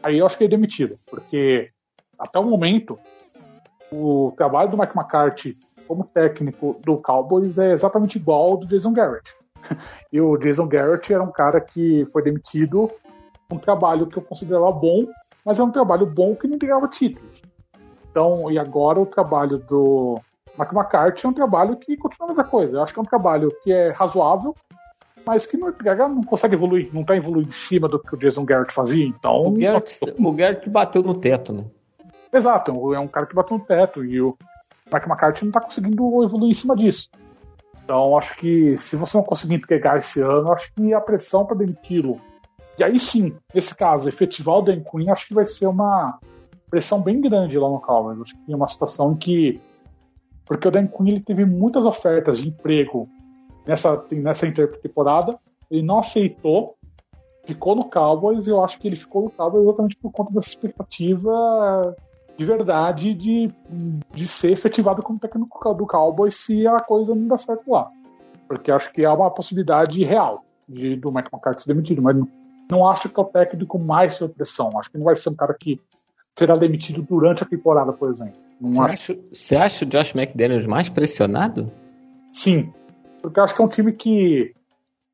aí 0.02 0.18
eu 0.18 0.26
acho 0.26 0.36
que 0.36 0.44
ele 0.44 0.54
é 0.54 0.56
demitido, 0.56 0.98
porque 1.06 1.70
até 2.18 2.38
o 2.38 2.44
momento 2.44 2.98
o 3.90 4.32
trabalho 4.36 4.70
do 4.70 4.78
Mike 4.78 4.96
McCarthy 4.96 5.58
como 5.86 6.04
técnico 6.04 6.80
do 6.84 6.96
Cowboys 6.96 7.58
é 7.58 7.72
exatamente 7.72 8.16
igual 8.16 8.52
ao 8.52 8.56
do 8.56 8.66
Jason 8.66 8.92
Garrett. 8.92 9.34
E 10.12 10.20
o 10.20 10.36
Jason 10.36 10.66
Garrett 10.66 11.12
era 11.12 11.22
um 11.22 11.32
cara 11.32 11.60
que 11.60 12.04
foi 12.12 12.22
demitido 12.22 12.90
um 13.50 13.58
trabalho 13.58 14.06
que 14.06 14.18
eu 14.18 14.22
considerava 14.22 14.70
bom, 14.72 15.06
mas 15.44 15.58
é 15.58 15.62
um 15.62 15.70
trabalho 15.70 16.06
bom 16.06 16.34
que 16.34 16.46
não 16.46 16.56
entregava 16.56 16.88
títulos. 16.88 17.40
Então, 18.10 18.50
e 18.50 18.58
agora 18.58 19.00
o 19.00 19.06
trabalho 19.06 19.58
do 19.58 20.20
Mike 20.58 20.74
McCarthy 20.74 21.24
é 21.24 21.28
um 21.28 21.32
trabalho 21.32 21.76
que 21.76 21.96
continua 21.96 22.26
a 22.26 22.28
mesma 22.28 22.44
coisa. 22.44 22.76
Eu 22.76 22.82
acho 22.82 22.92
que 22.92 22.98
é 22.98 23.02
um 23.02 23.06
trabalho 23.06 23.50
que 23.62 23.72
é 23.72 23.90
razoável, 23.92 24.54
mas 25.26 25.46
que 25.46 25.56
não, 25.56 25.72
não 26.08 26.22
consegue 26.22 26.54
evoluir, 26.54 26.90
não 26.92 27.02
está 27.02 27.16
evoluindo 27.16 27.48
em 27.48 27.52
cima 27.52 27.88
do 27.88 27.98
que 27.98 28.14
o 28.14 28.18
Jason 28.18 28.44
Garrett 28.44 28.72
fazia, 28.72 29.06
então... 29.06 29.42
O 29.42 29.58
Garrett, 29.58 29.98
o 30.18 30.32
Garrett 30.32 30.70
bateu 30.70 31.02
no 31.02 31.14
teto, 31.14 31.52
né? 31.52 31.64
Exato, 32.32 32.94
é 32.94 32.98
um 32.98 33.08
cara 33.08 33.26
que 33.26 33.34
bateu 33.34 33.58
no 33.58 33.64
teto, 33.64 34.04
e 34.04 34.20
o, 34.20 34.36
Mike 34.92 35.08
McCarthy 35.08 35.44
não 35.44 35.50
está 35.50 35.60
conseguindo 35.60 36.24
evoluir 36.24 36.50
em 36.50 36.54
cima 36.54 36.76
disso. 36.76 37.08
Então, 37.84 38.16
acho 38.16 38.36
que 38.36 38.76
se 38.78 38.94
você 38.94 39.16
não 39.16 39.24
conseguir 39.24 39.54
entregar 39.54 39.98
esse 39.98 40.20
ano, 40.20 40.52
acho 40.52 40.72
que 40.74 40.92
a 40.94 41.00
pressão 41.00 41.44
para 41.44 41.56
demiti-lo. 41.56 42.20
E 42.78 42.84
aí 42.84 42.98
sim, 42.98 43.34
nesse 43.54 43.74
caso, 43.74 44.08
efetivar 44.08 44.58
o 44.58 44.62
Dan 44.62 44.80
Quinn, 44.80 45.10
acho 45.10 45.26
que 45.26 45.34
vai 45.34 45.44
ser 45.44 45.66
uma 45.66 46.18
pressão 46.70 47.02
bem 47.02 47.20
grande 47.20 47.58
lá 47.58 47.68
no 47.68 47.80
Cowboys. 47.80 48.20
Acho 48.20 48.34
que 48.34 48.52
é 48.52 48.56
uma 48.56 48.68
situação 48.68 49.12
em 49.12 49.16
que. 49.16 49.60
Porque 50.44 50.68
o 50.68 50.70
Dan 50.70 50.86
Quinn 50.86 51.08
ele 51.08 51.20
teve 51.20 51.44
muitas 51.44 51.84
ofertas 51.84 52.38
de 52.38 52.48
emprego 52.48 53.08
nessa, 53.66 54.04
nessa 54.12 54.46
intertemporada, 54.46 55.38
ele 55.70 55.82
não 55.82 55.98
aceitou, 55.98 56.76
ficou 57.44 57.74
no 57.74 57.84
Cowboys, 57.84 58.46
e 58.46 58.50
eu 58.50 58.62
acho 58.62 58.78
que 58.78 58.88
ele 58.88 58.96
ficou 58.96 59.24
no 59.24 59.30
Cowboys 59.30 59.64
exatamente 59.64 59.96
por 59.96 60.12
conta 60.12 60.32
dessa 60.32 60.48
expectativa 60.48 61.96
de 62.36 62.44
verdade 62.44 63.14
de, 63.14 63.50
de 64.12 64.28
ser 64.28 64.52
efetivado 64.52 65.02
como 65.02 65.18
técnico 65.18 65.74
do 65.74 65.86
Cowboys 65.86 66.34
se 66.34 66.66
a 66.66 66.80
coisa 66.80 67.14
não 67.14 67.28
dá 67.28 67.38
certo 67.38 67.70
lá. 67.70 67.90
Porque 68.48 68.70
acho 68.70 68.92
que 68.92 69.04
há 69.04 69.12
uma 69.12 69.30
possibilidade 69.30 70.02
real 70.04 70.44
de, 70.68 70.96
do 70.96 71.12
Mike 71.12 71.28
McCarthy 71.32 71.62
ser 71.62 71.74
demitido, 71.74 72.02
mas 72.02 72.16
não, 72.16 72.28
não 72.70 72.88
acho 72.88 73.08
que 73.08 73.18
é 73.18 73.22
o 73.22 73.26
técnico 73.26 73.78
mais 73.78 74.14
sob 74.14 74.34
pressão. 74.34 74.70
Acho 74.78 74.90
que 74.90 74.98
não 74.98 75.04
vai 75.04 75.16
ser 75.16 75.30
um 75.30 75.34
cara 75.34 75.54
que 75.58 75.80
será 76.36 76.56
demitido 76.56 77.02
durante 77.02 77.42
a 77.42 77.46
temporada, 77.46 77.92
por 77.92 78.10
exemplo. 78.10 78.40
Não 78.60 78.72
você, 78.72 78.80
acho... 78.80 79.12
acha, 79.12 79.20
você 79.32 79.56
acha 79.56 79.84
o 79.84 79.88
Josh 79.88 80.14
McDaniels 80.14 80.66
mais 80.66 80.88
pressionado? 80.88 81.70
Sim, 82.32 82.72
porque 83.22 83.40
acho 83.40 83.54
que 83.54 83.62
é 83.62 83.64
um 83.64 83.68
time 83.68 83.92
que 83.92 84.52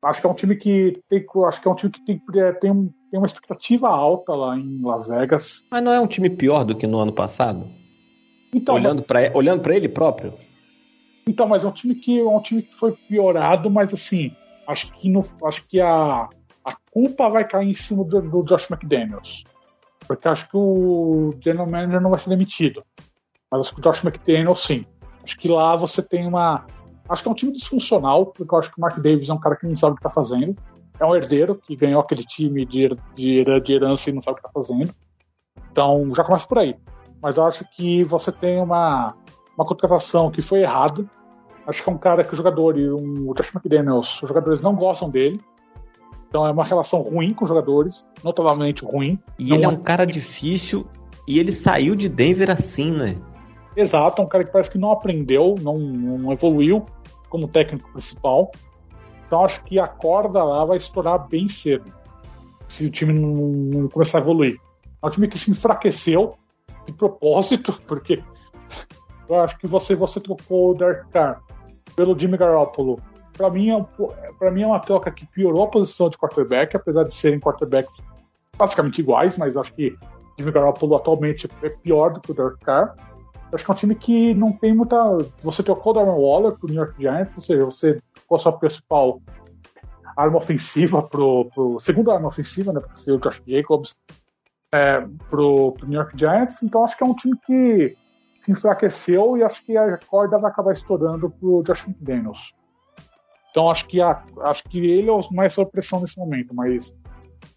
acho 0.01 0.21
que 0.21 0.27
é 0.27 0.29
um 0.29 0.33
time 0.33 0.55
que 0.55 1.01
tem, 1.09 1.25
acho 1.45 1.61
que 1.61 1.67
é 1.67 1.71
um 1.71 1.75
time 1.75 1.91
que 1.91 2.01
tem, 2.01 2.21
é, 2.35 2.51
tem 2.53 2.71
um 2.71 2.91
tem 3.11 3.19
uma 3.19 3.25
expectativa 3.25 3.89
alta 3.89 4.33
lá 4.33 4.55
em 4.57 4.81
Las 4.81 5.07
Vegas. 5.07 5.61
Mas 5.69 5.83
não 5.83 5.91
é 5.91 5.99
um 5.99 6.07
time 6.07 6.29
pior 6.29 6.63
do 6.63 6.75
que 6.75 6.85
no 6.85 6.99
ano 6.99 7.11
passado? 7.11 7.67
Então, 8.53 8.75
olhando 8.75 9.01
para 9.01 9.31
olhando 9.35 9.61
para 9.61 9.75
ele 9.75 9.89
próprio. 9.89 10.33
Então, 11.27 11.47
mas 11.47 11.63
é 11.63 11.67
um 11.67 11.71
time 11.71 11.95
que 11.95 12.19
é 12.19 12.23
um 12.23 12.41
time 12.41 12.63
que 12.63 12.75
foi 12.75 12.91
piorado, 13.07 13.69
mas 13.69 13.93
assim, 13.93 14.31
acho 14.67 14.91
que 14.91 15.09
no, 15.09 15.23
acho 15.43 15.67
que 15.67 15.79
a, 15.79 16.27
a 16.65 16.75
culpa 16.91 17.29
vai 17.29 17.47
cair 17.47 17.69
em 17.69 17.73
cima 17.73 18.03
do, 18.03 18.21
do 18.21 18.43
Josh 18.43 18.69
McDaniels. 18.69 19.43
Porque 20.07 20.27
acho 20.27 20.49
que 20.49 20.57
o 20.57 21.35
general 21.39 21.67
manager 21.67 22.01
não 22.01 22.09
vai 22.09 22.19
ser 22.19 22.29
demitido. 22.29 22.83
Mas 23.51 23.61
acho 23.61 23.75
que 23.75 23.79
o 23.79 23.83
Josh 23.83 24.03
McDaniels 24.03 24.61
sim. 24.61 24.85
Acho 25.23 25.37
que 25.37 25.47
lá 25.47 25.75
você 25.75 26.01
tem 26.01 26.25
uma 26.25 26.65
acho 27.09 27.23
que 27.23 27.27
é 27.27 27.31
um 27.31 27.35
time 27.35 27.51
disfuncional, 27.51 28.27
porque 28.27 28.53
eu 28.53 28.59
acho 28.59 28.71
que 28.71 28.77
o 28.77 28.81
Mark 28.81 28.97
Davis 28.97 29.29
é 29.29 29.33
um 29.33 29.39
cara 29.39 29.55
que 29.55 29.67
não 29.67 29.75
sabe 29.75 29.93
o 29.93 29.95
que 29.95 29.99
está 29.99 30.09
fazendo 30.09 30.55
é 30.99 31.05
um 31.05 31.15
herdeiro 31.15 31.55
que 31.55 31.75
ganhou 31.75 32.01
aquele 32.01 32.23
time 32.23 32.65
de, 32.65 32.89
de, 33.15 33.43
de 33.61 33.73
herança 33.73 34.09
e 34.09 34.13
não 34.13 34.21
sabe 34.21 34.37
o 34.37 34.41
que 34.41 34.47
está 34.47 34.51
fazendo. 34.51 34.93
Então 35.71 36.13
já 36.13 36.23
começa 36.23 36.45
por 36.45 36.57
aí. 36.59 36.75
Mas 37.21 37.37
eu 37.37 37.45
acho 37.45 37.65
que 37.71 38.03
você 38.03 38.31
tem 38.31 38.61
uma, 38.61 39.15
uma 39.57 39.65
contratação 39.65 40.29
que 40.29 40.41
foi 40.41 40.61
errada. 40.61 41.05
Acho 41.65 41.83
que 41.83 41.89
é 41.89 41.93
um 41.93 41.97
cara 41.97 42.23
que 42.23 42.33
o 42.33 42.37
jogador 42.37 42.77
e 42.77 42.91
um, 42.91 43.29
o 43.29 43.33
Josh 43.33 43.53
McDaniels, 43.53 44.21
os 44.21 44.27
jogadores 44.27 44.61
não 44.61 44.75
gostam 44.75 45.09
dele. 45.09 45.39
Então 46.27 46.45
é 46.45 46.51
uma 46.51 46.63
relação 46.63 47.01
ruim 47.01 47.33
com 47.33 47.45
os 47.45 47.49
jogadores, 47.49 48.05
notavelmente 48.23 48.85
ruim. 48.85 49.19
E 49.37 49.53
ele 49.53 49.63
é 49.63 49.67
um 49.67 49.77
cara 49.77 50.05
difícil 50.05 50.85
e 51.27 51.39
ele 51.39 51.51
saiu 51.51 51.95
de 51.95 52.07
Denver 52.09 52.51
assim, 52.51 52.91
né? 52.91 53.15
Exato, 53.75 54.21
é 54.21 54.25
um 54.25 54.27
cara 54.27 54.43
que 54.43 54.51
parece 54.51 54.69
que 54.69 54.77
não 54.77 54.91
aprendeu, 54.91 55.55
não, 55.61 55.77
não 55.77 56.31
evoluiu 56.31 56.83
como 57.29 57.47
técnico 57.47 57.91
principal. 57.91 58.51
Então 59.25 59.45
acho 59.45 59.63
que 59.63 59.79
a 59.79 59.87
corda 59.87 60.43
lá 60.43 60.65
vai 60.65 60.77
estourar 60.77 61.27
bem 61.27 61.47
cedo. 61.47 61.93
Se 62.67 62.85
o 62.85 62.89
time 62.89 63.13
não, 63.13 63.87
começar 63.89 64.17
a 64.17 64.21
evoluir. 64.21 64.59
É 65.01 65.07
um 65.07 65.09
time 65.09 65.27
que 65.27 65.37
se 65.37 65.51
enfraqueceu 65.51 66.35
de 66.85 66.93
propósito, 66.93 67.79
porque 67.87 68.21
eu 69.27 69.39
acho 69.39 69.57
que 69.57 69.67
você, 69.67 69.95
você 69.95 70.19
trocou 70.19 70.71
o 70.71 70.73
Derek 70.75 71.07
Carr 71.09 71.41
pelo 71.95 72.17
Jimmy 72.17 72.37
Garoppolo. 72.37 72.99
Para 73.37 73.49
mim, 73.49 73.71
é, 73.71 73.85
para 74.37 74.51
mim 74.51 74.63
é 74.63 74.67
uma 74.67 74.79
troca 74.79 75.11
que 75.11 75.25
piorou 75.27 75.63
a 75.63 75.67
posição 75.67 76.09
de 76.09 76.17
quarterback, 76.17 76.75
apesar 76.75 77.03
de 77.03 77.13
serem 77.13 77.39
quarterbacks 77.39 78.01
basicamente 78.57 78.99
iguais, 78.99 79.37
mas 79.37 79.55
acho 79.55 79.73
que 79.73 79.95
Jimmy 80.37 80.51
Garoppolo 80.51 80.95
atualmente 80.95 81.49
é 81.61 81.69
pior 81.69 82.11
do 82.13 82.19
que 82.19 82.31
o 82.31 82.33
Derek 82.33 82.59
Carr. 82.59 82.95
Acho 83.51 83.65
que 83.65 83.71
é 83.71 83.73
um 83.73 83.77
time 83.77 83.95
que 83.95 84.33
não 84.33 84.51
tem 84.51 84.73
muita. 84.73 84.95
Você 85.41 85.63
trocou 85.63 85.91
o 85.91 85.95
Darren 85.95 86.19
Waller 86.19 86.53
pro 86.53 86.67
New 86.67 86.77
York 86.77 86.95
Giants, 86.99 87.35
ou 87.35 87.41
seja, 87.41 87.65
você 87.65 88.01
com 88.27 88.35
a 88.35 88.39
sua 88.39 88.53
principal 88.53 89.21
arma 90.15 90.37
ofensiva 90.37 91.01
pro, 91.01 91.45
pro 91.45 91.79
segunda 91.79 92.13
arma 92.13 92.27
ofensiva, 92.27 92.73
né, 92.73 92.79
porque 92.79 92.97
ser 92.97 93.13
o 93.13 93.19
Josh 93.19 93.41
Jacobs 93.47 93.95
é, 94.73 95.01
pro, 95.29 95.71
pro 95.71 95.87
New 95.87 95.99
York 95.99 96.17
Giants. 96.17 96.61
Então 96.61 96.83
acho 96.83 96.97
que 96.97 97.03
é 97.03 97.07
um 97.07 97.15
time 97.15 97.37
que 97.45 97.97
se 98.41 98.51
enfraqueceu 98.51 99.37
e 99.37 99.43
acho 99.43 99.63
que 99.65 99.75
a 99.77 99.97
corda 99.97 100.37
vai 100.37 100.51
acabar 100.51 100.73
estourando 100.73 101.29
pro 101.29 101.63
Josh 101.63 101.85
McDaniels. 101.87 102.53
Então 103.49 103.69
acho 103.69 103.87
que, 103.87 103.99
a, 104.01 104.23
acho 104.41 104.63
que 104.63 104.79
ele 104.79 105.09
é 105.09 105.11
o 105.11 105.21
mais 105.31 105.53
sob 105.53 105.71
pressão 105.71 106.01
nesse 106.01 106.17
momento, 106.17 106.53
mas 106.53 106.93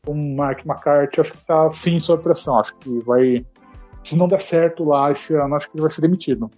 o 0.07 0.14
Mike 0.14 0.66
McCarthy 0.66 1.20
acho 1.20 1.32
que 1.32 1.38
está 1.38 1.70
sim 1.70 2.01
sob 2.01 2.22
pressão. 2.22 2.59
Acho 2.59 2.74
que 2.76 3.01
vai. 3.01 3.47
Se 4.03 4.16
não 4.16 4.28
der 4.28 4.40
certo 4.40 4.84
lá 4.84 5.11
esse 5.11 5.34
ano, 5.34 5.55
acho 5.55 5.70
que 5.70 5.76
ele 5.76 5.82
vai 5.82 5.90
ser 5.90 6.00
demitido. 6.00 6.50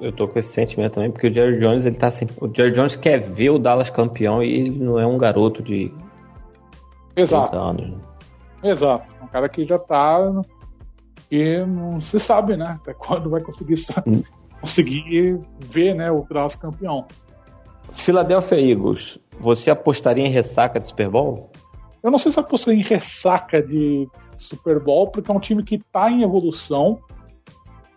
Eu 0.00 0.12
tô 0.12 0.28
com 0.28 0.38
esse 0.38 0.52
sentimento 0.52 0.94
também, 0.94 1.10
porque 1.10 1.28
o 1.28 1.34
Jerry 1.34 1.58
Jones, 1.58 1.86
ele 1.86 1.96
tá 1.96 2.08
assim. 2.08 2.26
O 2.40 2.48
Jerry 2.54 2.72
Jones 2.72 2.96
quer 2.96 3.20
ver 3.20 3.50
o 3.50 3.58
Dallas 3.58 3.90
campeão 3.90 4.42
e 4.42 4.52
ele 4.52 4.70
não 4.70 4.98
é 4.98 5.06
um 5.06 5.16
garoto 5.16 5.62
de. 5.62 5.92
Exato. 7.16 7.56
Anos. 7.56 7.90
Né? 7.90 7.98
Exato. 8.62 9.06
Um 9.22 9.26
cara 9.26 9.48
que 9.48 9.66
já 9.66 9.78
tá. 9.78 10.18
E 11.30 11.58
não 11.64 12.00
se 12.00 12.18
sabe, 12.18 12.56
né? 12.56 12.78
Até 12.80 12.94
quando 12.94 13.28
vai 13.28 13.42
conseguir, 13.42 13.74
hum. 14.06 14.22
conseguir 14.60 15.38
ver 15.58 15.94
né, 15.94 16.10
o 16.10 16.24
Dallas 16.30 16.54
campeão. 16.54 17.06
Philadelphia 17.92 18.60
Eagles, 18.60 19.18
você 19.40 19.70
apostaria 19.70 20.24
em 20.24 20.30
ressaca 20.30 20.78
de 20.78 20.86
Super 20.86 21.08
Bowl? 21.08 21.50
Eu 22.02 22.10
não 22.10 22.18
sei 22.18 22.32
se 22.32 22.38
apostaria 22.38 22.78
em 22.78 22.82
ressaca 22.82 23.62
de 23.62 24.08
Super 24.38 24.80
Bowl, 24.80 25.10
porque 25.10 25.30
é 25.30 25.34
um 25.34 25.40
time 25.40 25.62
que 25.62 25.76
está 25.76 26.10
em 26.10 26.22
evolução 26.22 27.00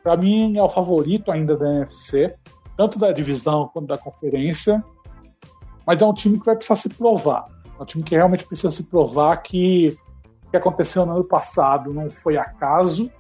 para 0.04 0.18
mim 0.18 0.58
é 0.58 0.64
o 0.64 0.70
favorito 0.70 1.32
ainda 1.32 1.56
da 1.56 1.70
NFC, 1.70 2.36
tanto 2.76 2.98
da 2.98 3.12
divisão 3.12 3.70
quanto 3.72 3.88
da 3.88 3.98
conferência. 3.98 4.84
Mas 5.86 6.02
é 6.02 6.06
um 6.06 6.14
time 6.14 6.39
que 6.39 6.46
vai 6.46 6.56
precisar 6.56 6.76
se 6.76 6.89
provar. 6.89 7.48
É 7.80 7.84
um 7.84 7.86
time 7.86 8.04
que 8.04 8.16
realmente 8.16 8.46
precisa 8.46 8.72
se 8.72 8.84
provar 8.84 9.38
que 9.38 9.98
o 10.48 10.52
que 10.52 10.58
aconteceu 10.58 11.06
no 11.06 11.14
ano 11.14 11.24
passado 11.24 11.94
não 11.94 12.10
foi 12.10 12.38
acaso. 12.38 13.12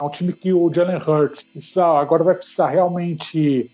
É 0.00 0.04
um 0.04 0.10
time 0.10 0.32
que 0.32 0.52
o 0.52 0.72
Jalen 0.72 0.96
Hurts 0.96 1.76
agora 1.76 2.24
vai 2.24 2.34
precisar 2.34 2.68
realmente 2.68 3.70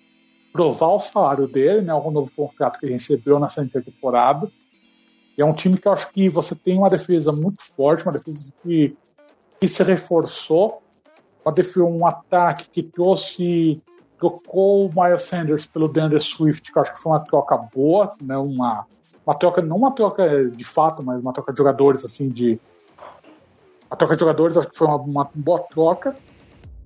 provar 0.52 0.88
o 0.88 0.98
salário 0.98 1.46
dele, 1.46 1.82
né, 1.82 1.94
o 1.94 2.10
novo 2.10 2.30
contrato 2.34 2.78
que 2.78 2.86
ele 2.86 2.94
recebeu 2.94 3.38
nessa 3.38 3.62
intertemporada. 3.62 4.50
É 5.38 5.44
um 5.44 5.54
time 5.54 5.78
que 5.78 5.86
eu 5.86 5.92
acho 5.92 6.10
que 6.10 6.28
você 6.28 6.54
tem 6.54 6.76
uma 6.76 6.90
defesa 6.90 7.30
muito 7.32 7.62
forte, 7.62 8.04
uma 8.04 8.12
defesa 8.12 8.52
que, 8.62 8.96
que 9.60 9.68
se 9.68 9.82
reforçou 9.82 10.82
um 11.78 12.06
ataque 12.06 12.68
que 12.70 12.82
trouxe 12.82 13.80
trocou 14.18 14.86
o 14.86 14.92
Miles 14.92 15.22
Sanders 15.22 15.64
pelo 15.64 15.88
DeAndre 15.88 16.20
Swift, 16.20 16.72
que 16.72 16.76
eu 16.76 16.82
acho 16.82 16.92
que 16.92 17.00
foi 17.00 17.12
uma 17.12 17.20
troca 17.20 17.56
boa, 17.56 18.12
né? 18.20 18.36
Uma, 18.36 18.84
uma 19.24 19.34
troca, 19.34 19.62
não 19.62 19.76
uma 19.76 19.92
troca 19.92 20.50
de 20.50 20.64
fato, 20.64 21.02
mas 21.02 21.20
uma 21.20 21.32
troca 21.32 21.52
de 21.52 21.58
jogadores, 21.58 22.04
assim, 22.04 22.28
de. 22.28 22.60
A 23.88 23.96
troca 23.96 24.16
de 24.16 24.20
jogadores, 24.20 24.56
acho 24.56 24.68
que 24.68 24.76
foi 24.76 24.88
uma, 24.88 24.96
uma 24.96 25.30
boa 25.34 25.60
troca. 25.60 26.16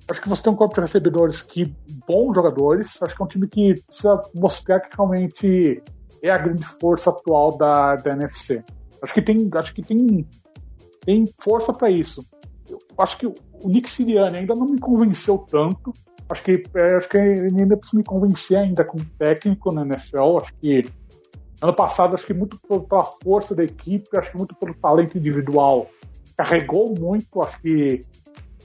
Acho 0.08 0.20
que 0.20 0.28
você 0.28 0.42
tem 0.42 0.52
um 0.52 0.56
corpo 0.56 0.74
de 0.74 0.82
recebedores 0.82 1.40
que 1.40 1.74
bons 2.06 2.34
jogadores. 2.34 3.02
Acho 3.02 3.16
que 3.16 3.22
é 3.22 3.24
um 3.24 3.28
time 3.28 3.48
que 3.48 3.82
precisa 3.82 4.20
mostrar 4.34 4.80
que 4.80 4.94
realmente 4.94 5.82
é 6.22 6.30
a 6.30 6.38
grande 6.38 6.64
força 6.64 7.10
atual 7.10 7.56
da, 7.56 7.96
da 7.96 8.12
NFC. 8.12 8.64
Acho 9.02 9.12
que 9.12 9.20
tem, 9.20 9.50
acho 9.54 9.74
que 9.74 9.82
tem, 9.82 10.26
tem 11.04 11.26
força 11.40 11.72
para 11.72 11.90
isso. 11.90 12.24
Eu 12.70 12.78
acho 12.98 13.18
que 13.18 13.26
o 13.26 13.34
Nick 13.64 13.90
Sirianni 13.90 14.38
ainda 14.38 14.54
não 14.54 14.66
me 14.66 14.78
convenceu 14.78 15.38
tanto. 15.38 15.92
Acho 16.28 16.42
que, 16.42 16.62
é, 16.74 16.94
acho 16.94 17.08
que 17.08 17.18
ainda 17.18 17.76
precisa 17.76 17.98
me 17.98 18.04
convencer 18.04 18.56
ainda 18.56 18.84
como 18.84 19.04
técnico 19.18 19.72
na 19.72 19.82
NFL. 19.82 20.38
Acho 20.40 20.54
que 20.54 20.86
ano 21.60 21.74
passado, 21.74 22.14
acho 22.14 22.24
que 22.24 22.32
muito 22.32 22.58
pela 22.60 23.04
força 23.04 23.54
da 23.54 23.64
equipe, 23.64 24.16
acho 24.16 24.30
que 24.30 24.38
muito 24.38 24.54
pelo 24.54 24.74
talento 24.74 25.18
individual, 25.18 25.88
carregou 26.36 26.94
muito. 26.96 27.42
Acho 27.42 27.60
que 27.60 28.02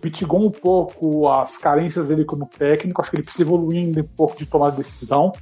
mitigou 0.03 0.45
um 0.45 0.51
pouco 0.51 1.27
as 1.27 1.57
carências 1.57 2.07
dele 2.07 2.23
como 2.23 2.45
técnico. 2.45 3.01
Acho 3.01 3.09
que 3.09 3.17
ele 3.17 3.23
precisa 3.23 3.43
evoluir 3.43 3.85
ainda 3.85 4.01
um 4.01 4.15
pouco 4.15 4.37
de 4.37 4.45
tomar 4.45 4.69
decisão. 4.69 5.33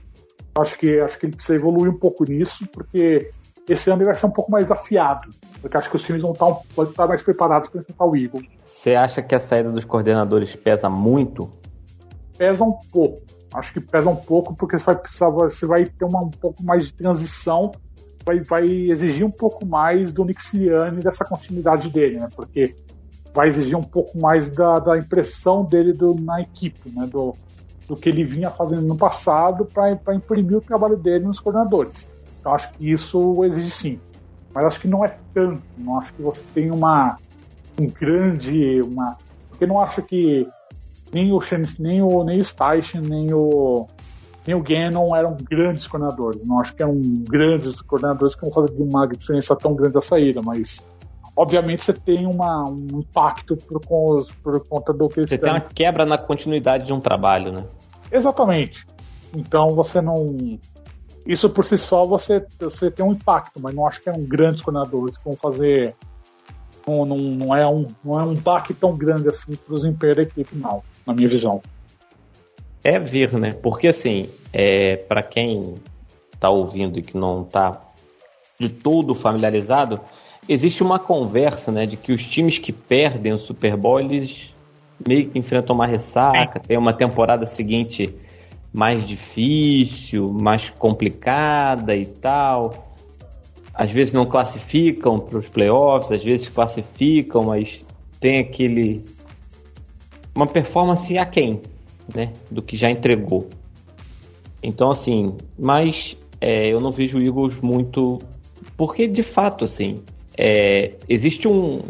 Acho 0.57 0.77
que, 0.77 0.99
acho 0.99 1.19
que 1.19 1.25
ele 1.25 1.35
precisa 1.35 1.55
evoluir 1.55 1.91
um 1.91 1.97
pouco 1.97 2.23
nisso, 2.23 2.65
porque 2.71 3.29
esse 3.67 3.89
ano 3.89 3.99
ele 3.99 4.05
vai 4.05 4.15
ser 4.15 4.25
um 4.25 4.31
pouco 4.31 4.51
mais 4.51 4.71
afiado. 4.71 5.29
Porque 5.61 5.75
acho 5.77 5.89
que 5.89 5.95
os 5.95 6.03
times 6.03 6.21
vão 6.21 6.31
estar, 6.31 6.45
vão 6.75 6.85
estar 6.85 7.07
mais 7.07 7.21
preparados 7.21 7.67
para 7.69 7.81
enfrentar 7.81 8.05
o 8.05 8.15
Eagle. 8.15 8.41
Você 8.63 8.95
acha 8.95 9.21
que 9.21 9.35
a 9.35 9.39
saída 9.39 9.71
dos 9.71 9.83
coordenadores 9.83 10.55
pesa 10.55 10.89
muito? 10.89 11.51
Pesa 12.37 12.63
um 12.63 12.73
pouco. 12.91 13.21
Acho 13.53 13.73
que 13.73 13.81
pesa 13.81 14.09
um 14.09 14.15
pouco 14.15 14.53
porque 14.53 14.77
você 14.77 14.85
vai 14.85 14.95
precisar, 14.95 15.29
você 15.29 15.65
vai 15.65 15.85
ter 15.85 16.05
uma, 16.05 16.21
um 16.21 16.29
pouco 16.29 16.63
mais 16.63 16.87
de 16.87 16.93
transição, 16.93 17.71
vai, 18.25 18.41
vai 18.41 18.65
exigir 18.65 19.25
um 19.25 19.31
pouco 19.31 19.65
mais 19.65 20.11
do 20.11 20.25
Sirianni 20.39 21.01
dessa 21.01 21.23
continuidade 21.23 21.89
dele, 21.89 22.19
né? 22.19 22.27
Porque 22.35 22.75
vai 23.33 23.47
exigir 23.47 23.77
um 23.77 23.83
pouco 23.83 24.19
mais 24.19 24.49
da, 24.49 24.79
da 24.79 24.97
impressão 24.97 25.63
dele 25.63 25.93
do, 25.93 26.15
na 26.15 26.41
equipe, 26.41 26.89
né? 26.89 27.07
Do, 27.07 27.33
do 27.87 27.95
que 27.95 28.09
ele 28.09 28.23
vinha 28.23 28.49
fazendo 28.49 28.85
no 28.85 28.97
passado 28.97 29.65
para 29.65 30.15
imprimir 30.15 30.57
o 30.57 30.61
trabalho 30.61 30.97
dele 30.97 31.25
nos 31.25 31.39
coordenadores. 31.39 32.09
Então 32.39 32.53
acho 32.53 32.71
que 32.73 32.91
isso 32.91 33.43
exige 33.43 33.69
sim. 33.69 33.99
Mas 34.53 34.65
acho 34.65 34.79
que 34.79 34.87
não 34.87 35.03
é 35.03 35.17
tanto. 35.33 35.61
Não 35.77 35.99
acho 35.99 36.13
que 36.13 36.21
você 36.21 36.41
tem 36.53 36.71
uma 36.71 37.17
um 37.79 37.87
grande. 37.87 38.81
Uma, 38.81 39.17
porque 39.49 39.65
não 39.65 39.81
acho 39.81 40.01
que 40.01 40.47
nem 41.11 41.31
o 41.31 41.39
Shanice, 41.39 41.81
nem 41.81 42.01
o, 42.01 42.23
nem 42.23 42.39
o 42.39 42.43
Steichen, 42.43 43.01
nem 43.01 43.33
o, 43.33 43.87
nem 44.45 44.55
o 44.55 44.61
Gannon 44.61 45.15
eram 45.15 45.37
grandes 45.49 45.87
coordenadores. 45.87 46.45
Não 46.45 46.59
acho 46.59 46.75
que 46.75 46.81
eram 46.81 46.99
grandes 46.99 47.81
coordenadores 47.81 48.35
que 48.35 48.41
vão 48.41 48.51
fazer 48.51 48.71
uma 48.77 49.07
diferença 49.07 49.55
tão 49.55 49.75
grande 49.75 49.93
da 49.93 50.01
saída, 50.01 50.41
mas 50.41 50.85
obviamente 51.35 51.83
você 51.83 51.93
tem 51.93 52.25
uma, 52.25 52.63
um 52.69 52.99
impacto 52.99 53.57
por, 53.57 53.81
por 54.41 54.67
conta 54.67 54.93
do 54.93 55.09
que 55.09 55.27
Você 55.27 55.37
tem 55.37 55.51
uma 55.51 55.61
quebra 55.61 56.05
na 56.05 56.17
continuidade 56.17 56.85
de 56.85 56.93
um 56.93 56.99
trabalho, 56.99 57.51
né? 57.51 57.65
Exatamente. 58.11 58.87
Então 59.35 59.69
você 59.69 60.01
não. 60.01 60.37
Isso 61.25 61.49
por 61.49 61.65
si 61.65 61.77
só 61.77 62.05
você, 62.05 62.45
você 62.59 62.89
tem 62.89 63.03
um 63.03 63.11
impacto, 63.11 63.59
mas 63.59 63.73
não 63.73 63.85
acho 63.87 64.01
que 64.01 64.09
é 64.09 64.13
um 64.13 64.23
grandes 64.23 64.61
coordenadores 64.61 65.17
que 65.17 65.25
vão 65.25 65.35
fazer. 65.35 65.95
Não, 66.87 67.03
não, 67.03 67.17
não, 67.17 67.55
é 67.55 67.67
um, 67.67 67.87
não 68.03 68.19
é 68.19 68.23
um 68.23 68.33
impacto 68.33 68.73
tão 68.75 68.95
grande 68.95 69.27
assim 69.27 69.55
para 69.55 69.73
o 69.73 69.75
desempenho 69.75 70.15
da 70.15 70.21
equipe, 70.21 70.55
não, 70.55 70.83
na 71.05 71.13
minha 71.13 71.27
visão. 71.27 71.61
É 72.83 72.99
vir, 72.99 73.33
né? 73.33 73.53
Porque 73.53 73.87
assim, 73.87 74.29
é, 74.53 74.95
para 74.95 75.23
quem 75.23 75.73
está 76.31 76.51
ouvindo 76.51 76.99
e 76.99 77.01
que 77.01 77.17
não 77.17 77.41
está 77.41 77.81
de 78.59 78.69
todo 78.69 79.15
familiarizado, 79.15 79.99
existe 80.47 80.83
uma 80.83 80.99
conversa, 80.99 81.71
né, 81.71 81.85
de 81.85 81.97
que 81.97 82.11
os 82.11 82.25
times 82.25 82.59
que 82.59 82.71
perdem 82.71 83.33
o 83.33 83.39
Super 83.39 83.75
Bowl, 83.75 83.99
eles 83.99 84.53
meio 85.05 85.29
que 85.29 85.37
enfrentam 85.37 85.75
uma 85.75 85.85
ressaca, 85.85 86.59
tem 86.59 86.77
uma 86.77 86.93
temporada 86.93 87.45
seguinte 87.45 88.13
mais 88.71 89.07
difícil, 89.07 90.31
mais 90.31 90.69
complicada 90.69 91.95
e 91.95 92.05
tal. 92.05 92.93
Às 93.73 93.91
vezes 93.91 94.13
não 94.13 94.25
classificam 94.25 95.19
para 95.19 95.37
os 95.37 95.49
playoffs, 95.49 96.11
às 96.11 96.23
vezes 96.23 96.47
classificam, 96.47 97.43
mas 97.43 97.85
tem 98.19 98.39
aquele 98.39 99.03
uma 100.33 100.47
performance 100.47 101.17
aquém, 101.17 101.61
né, 102.13 102.33
do 102.51 102.61
que 102.61 102.75
já 102.75 102.89
entregou. 102.89 103.49
Então 104.61 104.91
assim, 104.91 105.35
mas 105.57 106.17
é, 106.39 106.67
eu 106.71 106.79
não 106.79 106.91
vejo 106.91 107.17
o 107.17 107.21
Eagles 107.21 107.59
muito 107.61 108.19
porque 108.75 109.07
de 109.07 109.23
fato 109.23 109.65
assim 109.65 110.01
é, 110.37 110.93
existe 111.07 111.47
um, 111.47 111.81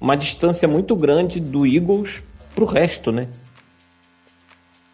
uma 0.00 0.16
distância 0.16 0.68
muito 0.68 0.94
grande 0.94 1.40
do 1.40 1.66
Eagles 1.66 2.22
para 2.54 2.64
o 2.64 2.66
resto, 2.66 3.10
né? 3.10 3.28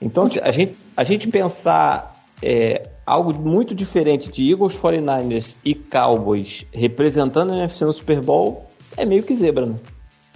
Então, 0.01 0.29
a 0.43 0.51
gente, 0.51 0.79
a 0.97 1.05
gente 1.05 1.29
pensar 1.29 2.17
é, 2.43 2.89
algo 3.05 3.35
muito 3.35 3.75
diferente 3.75 4.31
de 4.31 4.51
Eagles, 4.51 4.75
49ers 4.75 5.55
e 5.65 5.75
Cowboys 5.75 6.65
representando 6.73 7.53
a 7.53 7.57
NFC 7.57 7.85
no 7.85 7.93
Super 7.93 8.21
Bowl 8.21 8.67
é 8.97 9.05
meio 9.05 9.23
que 9.23 9.35
zebra, 9.35 9.67
né? 9.67 9.77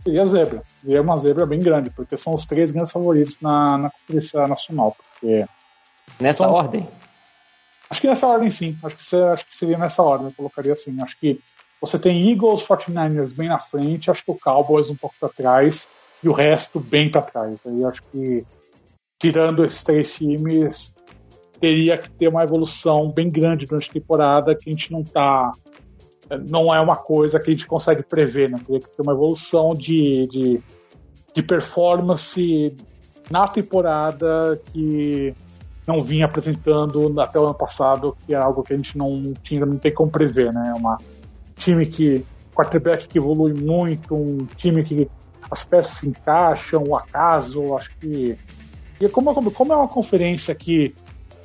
Seria 0.03 0.27
zebra. 0.27 0.63
Seria 0.85 1.01
uma 1.01 1.17
zebra 1.17 1.47
bem 1.47 1.61
grande, 1.61 1.89
porque 1.89 2.17
são 2.17 2.35
os 2.35 2.45
três 2.45 2.71
grandes 2.71 2.93
favoritos 2.93 3.39
na, 3.41 3.79
na 3.79 3.91
Conferência 3.91 4.47
Nacional. 4.47 4.95
Porque 4.99 5.47
nessa 6.21 6.45
são... 6.45 6.53
ordem? 6.53 6.87
Acho 7.89 8.01
que 8.01 8.07
nessa 8.07 8.27
ordem 8.27 8.51
sim. 8.51 8.77
Acho 8.83 8.97
que, 8.97 9.17
acho 9.17 9.47
que 9.47 9.57
seria 9.57 9.79
nessa 9.79 10.03
ordem, 10.03 10.27
eu 10.27 10.35
colocaria 10.35 10.75
assim. 10.75 11.01
Acho 11.01 11.19
que 11.19 11.41
você 11.81 11.99
tem 11.99 12.31
Eagles, 12.31 12.63
49ers 12.63 13.35
bem 13.35 13.49
na 13.49 13.59
frente, 13.59 14.11
acho 14.11 14.25
que 14.25 14.31
o 14.31 14.39
Cowboys 14.39 14.89
um 14.91 14.97
pouco 14.97 15.15
para 15.21 15.29
trás 15.29 15.87
e 16.23 16.29
o 16.29 16.33
resto 16.33 16.81
bem 16.81 17.11
para 17.11 17.23
trás. 17.23 17.61
Aí 17.67 17.85
acho 17.85 18.03
que 18.11 18.45
tirando 19.19 19.65
esses 19.65 19.83
três 19.83 20.15
times 20.15 20.95
teria 21.61 21.97
que 21.97 22.11
ter 22.11 22.29
uma 22.29 22.43
evolução 22.43 23.11
bem 23.11 23.31
grande 23.31 23.67
durante 23.67 23.91
a 23.91 23.93
temporada 23.93 24.55
que 24.55 24.69
a 24.69 24.73
gente 24.73 24.93
não 24.93 25.03
tá 25.03 25.53
não 26.49 26.75
é 26.75 26.81
uma 26.81 26.97
coisa 26.97 27.39
que 27.39 27.51
a 27.51 27.55
gente 27.55 27.67
consegue 27.67 28.03
prever, 28.03 28.51
né? 28.51 28.59
Teria 28.65 28.81
que 28.81 28.89
ter 28.89 29.03
uma 29.03 29.13
evolução 29.13 29.75
de, 29.75 30.27
de, 30.29 30.61
de 31.35 31.43
performance 31.43 32.75
na 33.31 33.47
temporada 33.47 34.61
que 34.73 35.35
não 35.87 36.03
vinha 36.03 36.25
apresentando 36.25 37.21
até 37.21 37.39
o 37.39 37.45
ano 37.45 37.55
passado, 37.55 38.17
que 38.27 38.35
é 38.35 38.37
algo 38.37 38.63
que 38.63 38.73
a 38.73 38.77
gente 38.77 38.97
não 38.97 39.35
tinha, 39.43 39.67
não 39.67 39.77
tem 39.77 39.93
como 39.93 40.11
prever, 40.11 40.53
né? 40.53 40.71
É 40.71 40.75
uma 40.75 40.97
time 41.57 41.87
que 41.87 42.25
quarterback 42.55 43.09
que 43.09 43.19
evolui 43.19 43.53
muito, 43.53 44.15
um 44.15 44.47
time 44.57 44.83
que 44.85 45.09
as 45.51 45.65
peças 45.65 45.99
se 45.99 46.09
encaixam, 46.09 46.85
o 46.85 46.97
acaso, 46.97 47.77
acho 47.77 47.91
que 47.99 48.39
e 49.01 49.09
como, 49.09 49.51
como 49.51 49.73
é 49.73 49.77
uma 49.77 49.89
conferência 49.89 50.55
que 50.55 50.95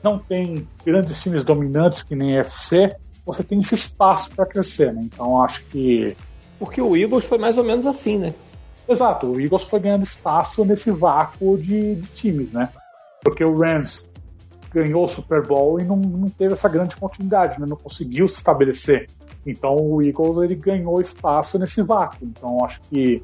não 0.03 0.19
tem 0.19 0.67
grandes 0.85 1.21
times 1.21 1.43
dominantes 1.43 2.03
que 2.03 2.15
nem 2.15 2.37
a 2.37 2.41
FC, 2.41 2.95
você 3.25 3.43
tem 3.43 3.59
esse 3.59 3.75
espaço 3.75 4.29
para 4.31 4.45
crescer, 4.45 4.93
né? 4.93 5.01
Então 5.03 5.41
acho 5.43 5.63
que 5.65 6.15
porque 6.57 6.81
o 6.81 6.95
Eagles 6.95 7.25
foi 7.25 7.37
mais 7.37 7.57
ou 7.57 7.63
menos 7.63 7.85
assim, 7.85 8.17
né? 8.17 8.33
Exato, 8.87 9.27
o 9.27 9.39
Eagles 9.39 9.63
foi 9.63 9.79
ganhando 9.79 10.03
espaço 10.03 10.63
nesse 10.65 10.91
vácuo 10.91 11.57
de, 11.57 11.95
de 11.95 12.07
times, 12.09 12.51
né? 12.51 12.69
Porque 13.23 13.43
o 13.43 13.57
Rams 13.57 14.09
ganhou 14.71 15.05
o 15.05 15.07
Super 15.07 15.45
Bowl 15.45 15.79
e 15.79 15.83
não, 15.83 15.95
não 15.95 16.29
teve 16.29 16.53
essa 16.53 16.69
grande 16.69 16.95
continuidade, 16.95 17.59
né? 17.59 17.65
não 17.67 17.75
conseguiu 17.75 18.27
se 18.27 18.37
estabelecer. 18.37 19.07
Então 19.49 19.75
o 19.75 20.01
Eagles 20.01 20.37
ele 20.37 20.55
ganhou 20.55 21.01
espaço 21.01 21.57
nesse 21.57 21.81
vácuo. 21.81 22.19
Então 22.23 22.63
acho 22.63 22.81
que 22.81 23.23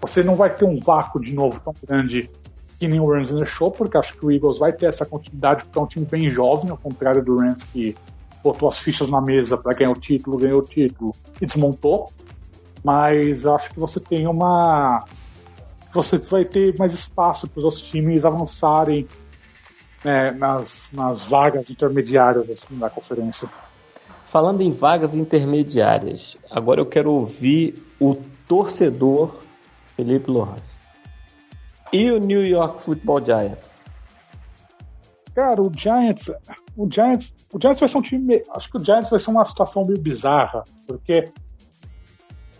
você 0.00 0.22
não 0.22 0.34
vai 0.34 0.54
ter 0.54 0.64
um 0.64 0.78
vácuo 0.80 1.20
de 1.20 1.34
novo 1.34 1.60
tão 1.60 1.74
grande 1.86 2.30
que 2.78 2.88
nem 2.88 2.98
o 2.98 3.12
Rams 3.12 3.30
Show, 3.46 3.70
porque 3.70 3.98
acho 3.98 4.16
que 4.16 4.24
o 4.24 4.30
Eagles 4.30 4.58
vai 4.58 4.72
ter 4.72 4.86
essa 4.86 5.04
continuidade, 5.04 5.64
porque 5.64 5.78
é 5.78 5.82
um 5.82 5.86
time 5.86 6.06
bem 6.06 6.30
jovem, 6.30 6.70
ao 6.70 6.78
contrário 6.78 7.22
do 7.22 7.36
Rams 7.36 7.62
que 7.64 7.94
botou 8.42 8.70
as 8.70 8.78
fichas 8.78 9.10
na 9.10 9.20
mesa 9.20 9.58
para 9.58 9.74
ganhar 9.74 9.90
o 9.90 9.94
título, 9.94 10.38
ganhou 10.38 10.60
o 10.60 10.64
título 10.64 11.14
e 11.40 11.44
desmontou. 11.44 12.10
Mas 12.82 13.44
acho 13.44 13.70
que 13.70 13.78
você 13.78 14.00
tem 14.00 14.26
uma. 14.26 15.04
Você 15.92 16.16
vai 16.16 16.44
ter 16.44 16.76
mais 16.78 16.94
espaço 16.94 17.46
para 17.46 17.58
os 17.58 17.64
outros 17.64 17.82
times 17.82 18.24
avançarem 18.24 19.06
né, 20.02 20.30
nas, 20.30 20.88
nas 20.92 21.22
vagas 21.22 21.68
intermediárias 21.68 22.48
assim, 22.48 22.78
da 22.78 22.88
conferência. 22.88 23.48
Falando 24.30 24.60
em 24.60 24.70
vagas 24.70 25.12
intermediárias, 25.12 26.36
agora 26.48 26.80
eu 26.80 26.86
quero 26.86 27.10
ouvir 27.10 27.84
o 27.98 28.14
torcedor 28.46 29.40
Felipe 29.96 30.30
Lojas. 30.30 30.62
E 31.92 32.12
o 32.12 32.18
New 32.20 32.46
York 32.46 32.80
Football 32.80 33.24
Giants? 33.24 33.84
Cara, 35.34 35.60
o 35.60 35.68
Giants, 35.76 36.30
o 36.76 36.88
Giants, 36.88 37.34
o 37.52 37.60
Giants 37.60 37.80
vai 37.80 37.88
ser 37.88 37.98
um 37.98 38.02
time, 38.02 38.44
acho 38.52 38.70
que 38.70 38.76
o 38.76 38.84
Giants 38.84 39.10
vai 39.10 39.18
ser 39.18 39.32
uma 39.32 39.44
situação 39.44 39.84
meio 39.84 39.98
bizarra, 39.98 40.62
porque 40.86 41.24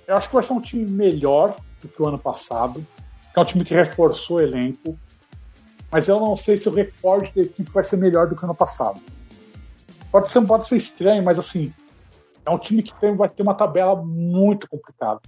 eu 0.09 0.17
acho 0.17 0.27
que 0.27 0.35
vai 0.35 0.43
ser 0.43 0.55
um 0.55 0.61
time 0.61 0.91
melhor 0.91 1.55
do 1.81 1.87
que 1.87 2.03
o 2.03 2.09
ano 2.09 2.19
passado, 2.19 2.85
que 3.33 3.39
é 3.39 3.43
um 3.43 3.47
time 3.47 3.65
que 3.65 3.75
reforçou 3.75 4.39
o 4.39 4.41
elenco, 4.41 4.99
mas 5.89 6.09
eu 6.09 6.19
não 6.19 6.37
sei 6.37 6.57
se 6.57 6.69
o 6.69 6.75
recorde 6.75 7.31
da 7.33 7.43
equipe 7.43 7.71
vai 7.71 7.85
ser 7.85 7.97
melhor 7.97 8.27
do 8.27 8.35
que 8.35 8.43
o 8.43 8.45
ano 8.47 8.57
passado. 8.57 9.01
Pode 10.11 10.29
ser, 10.29 10.43
pode 10.43 10.67
ser 10.67 10.77
estranho, 10.77 11.23
mas 11.23 11.39
assim, 11.39 11.73
é 12.45 12.51
um 12.51 12.59
time 12.59 12.83
que 12.83 12.95
tem, 13.01 13.15
vai 13.15 13.29
ter 13.29 13.43
uma 13.43 13.55
tabela 13.55 13.95
muito 13.97 14.69
complicada. 14.69 15.21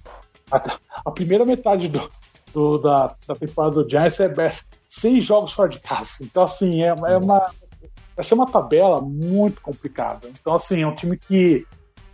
A, 0.51 0.61
a 1.05 1.11
primeira 1.11 1.45
metade 1.45 1.87
do, 1.87 2.11
do, 2.53 2.77
da, 2.77 3.15
da 3.27 3.35
temporada 3.35 3.81
do 3.81 3.89
Giants 3.89 4.19
é 4.19 4.27
best, 4.27 4.65
seis 4.87 5.23
jogos 5.23 5.53
fora 5.53 5.69
de 5.69 5.79
casa. 5.79 6.11
Então, 6.21 6.43
assim, 6.43 6.83
é, 6.83 6.89
é 6.89 7.17
uma. 7.17 7.39
Vai 8.15 8.23
ser 8.23 8.35
uma 8.35 8.45
tabela 8.45 9.01
muito 9.01 9.59
complicada. 9.61 10.27
Então, 10.29 10.55
assim, 10.55 10.83
é 10.83 10.87
um 10.87 10.93
time 10.93 11.17
que 11.17 11.65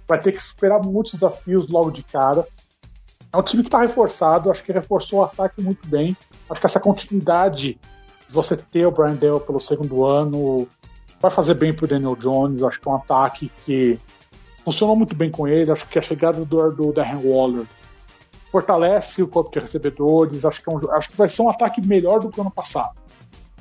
vai 0.07 0.19
ter 0.19 0.31
que 0.31 0.41
superar 0.41 0.81
muitos 0.81 1.13
desafios 1.13 1.67
logo 1.69 1.91
de 1.91 2.03
cara. 2.03 2.45
É 3.31 3.37
um 3.37 3.43
time 3.43 3.61
que 3.61 3.67
está 3.67 3.81
reforçado, 3.81 4.49
acho 4.49 4.63
que 4.63 4.71
reforçou 4.71 5.19
o 5.19 5.23
ataque 5.23 5.61
muito 5.61 5.87
bem. 5.87 6.15
Acho 6.49 6.61
que 6.61 6.65
essa 6.65 6.79
continuidade 6.79 7.77
de 8.27 8.33
você 8.33 8.55
ter 8.55 8.87
o 8.87 8.91
Brian 8.91 9.15
Dale 9.15 9.39
pelo 9.41 9.59
segundo 9.59 10.05
ano, 10.05 10.67
vai 11.21 11.29
fazer 11.29 11.53
bem 11.53 11.73
pro 11.73 11.87
Daniel 11.87 12.15
Jones. 12.15 12.63
Acho 12.63 12.79
que 12.79 12.87
é 12.87 12.91
um 12.91 12.95
ataque 12.95 13.51
que 13.65 13.99
funcionou 14.63 14.95
muito 14.95 15.15
bem 15.15 15.29
com 15.29 15.47
ele. 15.47 15.71
Acho 15.71 15.87
que 15.87 15.99
a 15.99 16.01
chegada 16.01 16.43
do, 16.45 16.71
do 16.71 16.93
Darren 16.93 17.21
Waller 17.23 17.65
fortalece 18.51 19.21
o 19.21 19.27
corpo 19.27 19.51
de 19.51 19.59
recebedores. 19.59 20.45
Acho 20.45 20.61
que, 20.61 20.69
é 20.69 20.73
um, 20.73 20.91
acho 20.91 21.09
que 21.09 21.17
vai 21.17 21.29
ser 21.29 21.41
um 21.41 21.49
ataque 21.49 21.85
melhor 21.85 22.19
do 22.19 22.29
que 22.29 22.39
o 22.39 22.41
ano 22.41 22.51
passado. 22.51 22.97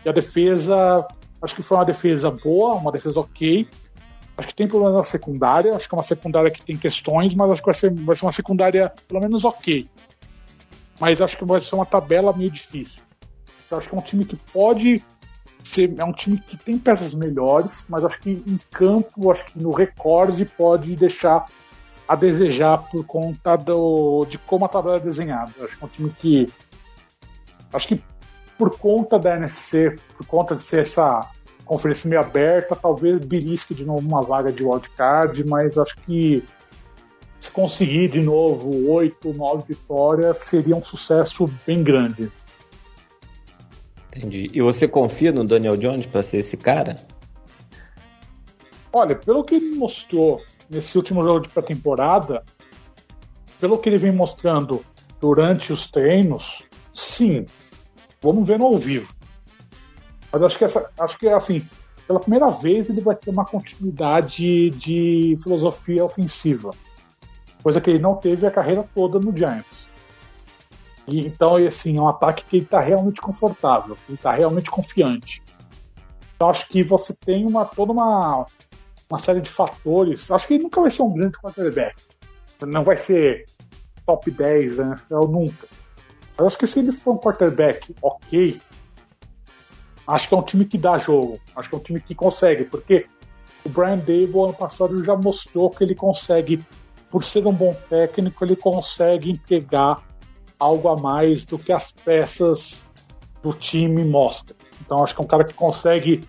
E 0.04 0.08
a 0.08 0.12
defesa, 0.12 1.06
acho 1.42 1.54
que 1.54 1.62
foi 1.62 1.76
uma 1.76 1.84
defesa 1.84 2.30
boa, 2.30 2.74
uma 2.74 2.92
defesa 2.92 3.20
ok. 3.20 3.68
Acho 4.36 4.48
que 4.48 4.54
tem 4.54 4.68
problemas 4.68 4.96
na 4.96 5.02
secundária. 5.02 5.74
Acho 5.74 5.88
que 5.88 5.94
é 5.94 5.98
uma 5.98 6.04
secundária 6.04 6.50
que 6.50 6.62
tem 6.62 6.76
questões, 6.76 7.34
mas 7.34 7.50
acho 7.50 7.60
que 7.60 7.66
vai 7.66 7.74
ser, 7.74 7.92
vai 7.92 8.16
ser 8.16 8.24
uma 8.24 8.32
secundária 8.32 8.92
pelo 9.08 9.20
menos 9.20 9.44
ok. 9.44 9.88
Mas 11.00 11.20
acho 11.20 11.36
que 11.36 11.44
vai 11.44 11.60
ser 11.60 11.74
uma 11.74 11.86
tabela 11.86 12.32
meio 12.32 12.50
difícil. 12.50 13.02
Então, 13.66 13.78
acho 13.78 13.88
que 13.88 13.94
é 13.94 13.98
um 13.98 14.02
time 14.02 14.24
que 14.24 14.36
pode 14.52 15.02
ser, 15.68 15.94
é 15.98 16.04
um 16.04 16.12
time 16.12 16.38
que 16.38 16.56
tem 16.56 16.78
peças 16.78 17.14
melhores, 17.14 17.84
mas 17.88 18.04
acho 18.04 18.18
que 18.20 18.30
em 18.30 18.58
campo, 18.70 19.30
acho 19.30 19.44
que 19.46 19.58
no 19.58 19.70
recorde 19.70 20.44
pode 20.44 20.96
deixar 20.96 21.44
a 22.08 22.14
desejar 22.14 22.78
por 22.78 23.04
conta 23.04 23.56
do, 23.56 24.24
de 24.28 24.38
como 24.38 24.64
a 24.64 24.68
tabela 24.68 24.96
é 24.96 25.00
desenhada. 25.00 25.52
Acho 25.62 25.76
que 25.76 25.84
é 25.84 25.86
um 25.86 25.90
time 25.90 26.10
que. 26.18 26.52
Acho 27.72 27.88
que 27.88 28.02
por 28.56 28.76
conta 28.78 29.18
da 29.18 29.36
NFC, 29.36 29.96
por 30.16 30.26
conta 30.26 30.56
de 30.56 30.62
ser 30.62 30.82
essa 30.82 31.20
conferência 31.64 32.08
meio 32.08 32.22
aberta, 32.22 32.74
talvez 32.74 33.18
belisque 33.18 33.74
de 33.74 33.84
novo 33.84 34.00
uma 34.00 34.22
vaga 34.22 34.50
de 34.50 34.64
wildcard, 34.64 35.44
mas 35.46 35.76
acho 35.76 35.94
que 36.06 36.42
se 37.38 37.50
conseguir 37.50 38.08
de 38.08 38.20
novo 38.20 38.90
oito, 38.90 39.32
nove 39.34 39.64
vitórias, 39.68 40.38
seria 40.38 40.74
um 40.74 40.82
sucesso 40.82 41.46
bem 41.66 41.84
grande. 41.84 42.32
Entendi. 44.18 44.50
E 44.52 44.60
você 44.60 44.88
confia 44.88 45.30
no 45.30 45.44
Daniel 45.44 45.76
Jones 45.76 46.06
para 46.06 46.24
ser 46.24 46.38
esse 46.38 46.56
cara? 46.56 46.96
Olha, 48.92 49.14
pelo 49.14 49.44
que 49.44 49.54
ele 49.54 49.76
mostrou 49.76 50.42
nesse 50.68 50.96
último 50.96 51.22
jogo 51.22 51.40
de 51.40 51.48
pré-temporada, 51.48 52.42
pelo 53.60 53.78
que 53.78 53.88
ele 53.88 53.98
vem 53.98 54.10
mostrando 54.10 54.84
durante 55.20 55.72
os 55.72 55.86
treinos, 55.86 56.64
sim. 56.92 57.44
Vamos 58.20 58.46
ver 58.46 58.58
no 58.58 58.66
ao 58.66 58.76
vivo. 58.76 59.14
Mas 60.32 60.42
acho 60.42 60.58
que 60.58 60.64
essa, 60.64 60.90
acho 60.98 61.18
que 61.18 61.28
assim, 61.28 61.64
pela 62.06 62.18
primeira 62.18 62.50
vez 62.50 62.90
ele 62.90 63.00
vai 63.00 63.14
ter 63.14 63.30
uma 63.30 63.44
continuidade 63.44 64.70
de 64.70 65.38
filosofia 65.42 66.04
ofensiva, 66.04 66.72
coisa 67.62 67.80
que 67.80 67.90
ele 67.90 67.98
não 68.00 68.16
teve 68.16 68.46
a 68.46 68.50
carreira 68.50 68.84
toda 68.94 69.20
no 69.20 69.36
Giants. 69.36 69.87
E, 71.08 71.26
então, 71.26 71.56
assim, 71.56 71.96
é 71.96 72.00
um 72.00 72.08
ataque 72.08 72.44
que 72.44 72.56
ele 72.56 72.64
está 72.64 72.80
realmente 72.80 73.20
confortável, 73.20 73.96
ele 74.08 74.16
está 74.16 74.32
realmente 74.32 74.70
confiante. 74.70 75.42
Então, 76.36 76.50
acho 76.50 76.68
que 76.68 76.82
você 76.82 77.14
tem 77.14 77.46
uma 77.46 77.64
toda 77.64 77.92
uma 77.92 78.46
uma 79.10 79.18
série 79.18 79.40
de 79.40 79.50
fatores. 79.50 80.30
Acho 80.30 80.46
que 80.46 80.54
ele 80.54 80.64
nunca 80.64 80.80
vai 80.80 80.90
ser 80.90 81.02
um 81.02 81.14
grande 81.14 81.38
quarterback. 81.38 81.96
Não 82.60 82.84
vai 82.84 82.96
ser 82.96 83.46
top 84.04 84.30
10 84.30 84.76
da 84.76 84.86
NFL 84.88 85.26
nunca. 85.28 85.66
Mas 86.36 86.46
acho 86.48 86.58
que 86.58 86.66
se 86.66 86.78
ele 86.78 86.92
for 86.92 87.14
um 87.14 87.18
quarterback 87.18 87.94
ok, 88.02 88.60
acho 90.06 90.28
que 90.28 90.34
é 90.34 90.36
um 90.36 90.42
time 90.42 90.64
que 90.64 90.78
dá 90.78 90.96
jogo. 90.98 91.40
Acho 91.56 91.68
que 91.70 91.74
é 91.74 91.78
um 91.78 91.82
time 91.82 92.00
que 92.00 92.14
consegue, 92.14 92.64
porque 92.64 93.06
o 93.64 93.68
Brian 93.68 93.96
Dable 93.96 94.40
ano 94.44 94.54
passado 94.54 95.02
já 95.02 95.16
mostrou 95.16 95.70
que 95.70 95.82
ele 95.82 95.94
consegue, 95.94 96.62
por 97.10 97.24
ser 97.24 97.46
um 97.46 97.52
bom 97.52 97.74
técnico, 97.88 98.44
ele 98.44 98.56
consegue 98.56 99.30
entregar 99.30 100.02
algo 100.58 100.88
a 100.88 100.96
mais 100.96 101.44
do 101.44 101.58
que 101.58 101.72
as 101.72 101.92
peças 101.92 102.84
do 103.42 103.52
time 103.52 104.04
mostram. 104.04 104.56
Então 104.80 105.02
acho 105.02 105.14
que 105.14 105.20
é 105.20 105.24
um 105.24 105.28
cara 105.28 105.44
que 105.44 105.54
consegue 105.54 106.22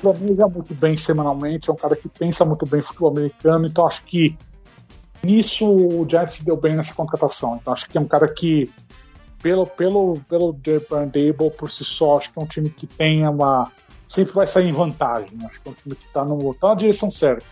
planeja 0.00 0.46
muito 0.48 0.74
bem 0.74 0.96
semanalmente, 0.96 1.68
é 1.68 1.72
um 1.72 1.76
cara 1.76 1.96
que 1.96 2.08
pensa 2.08 2.44
muito 2.44 2.64
bem 2.66 2.80
futebol 2.80 3.10
americano, 3.10 3.66
então 3.66 3.86
acho 3.86 4.02
que 4.04 4.36
nisso 5.22 5.66
o 5.66 6.06
Giants 6.08 6.34
se 6.34 6.44
deu 6.44 6.56
bem 6.56 6.76
nessa 6.76 6.94
contratação. 6.94 7.56
Então 7.60 7.74
acho 7.74 7.88
que 7.88 7.98
é 7.98 8.00
um 8.00 8.06
cara 8.06 8.28
que, 8.28 8.70
pelo, 9.42 9.66
pelo, 9.66 10.20
pelo 10.28 10.52
Dable 10.52 11.50
por 11.56 11.70
si 11.70 11.84
só, 11.84 12.18
acho 12.18 12.32
que 12.32 12.38
é 12.38 12.42
um 12.42 12.46
time 12.46 12.70
que 12.70 12.86
tem 12.86 13.26
uma. 13.26 13.70
sempre 14.08 14.32
vai 14.34 14.46
sair 14.46 14.68
em 14.68 14.72
vantagem. 14.72 15.38
Acho 15.44 15.60
que 15.60 15.68
é 15.68 15.72
um 15.72 15.74
time 15.74 15.94
que 15.96 16.06
está 16.06 16.24
tá 16.24 16.68
na 16.68 16.74
direção 16.74 17.10
certa. 17.10 17.44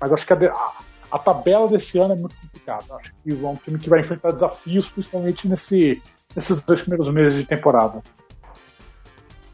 Mas 0.00 0.12
acho 0.12 0.26
que 0.26 0.32
a, 0.32 0.72
a, 1.16 1.18
tabela 1.18 1.68
desse 1.68 1.98
ano 1.98 2.14
é 2.14 2.16
muito 2.16 2.36
complicada. 2.36 2.84
Acho 2.94 3.12
que 3.22 3.30
é 3.30 3.48
um 3.48 3.56
time 3.56 3.78
que 3.78 3.88
vai 3.88 4.00
enfrentar 4.00 4.32
desafios, 4.32 4.90
principalmente 4.90 5.48
nesse, 5.48 6.02
nesses 6.34 6.60
dois 6.60 6.80
primeiros 6.80 7.08
meses 7.08 7.38
de 7.38 7.44
temporada. 7.44 8.02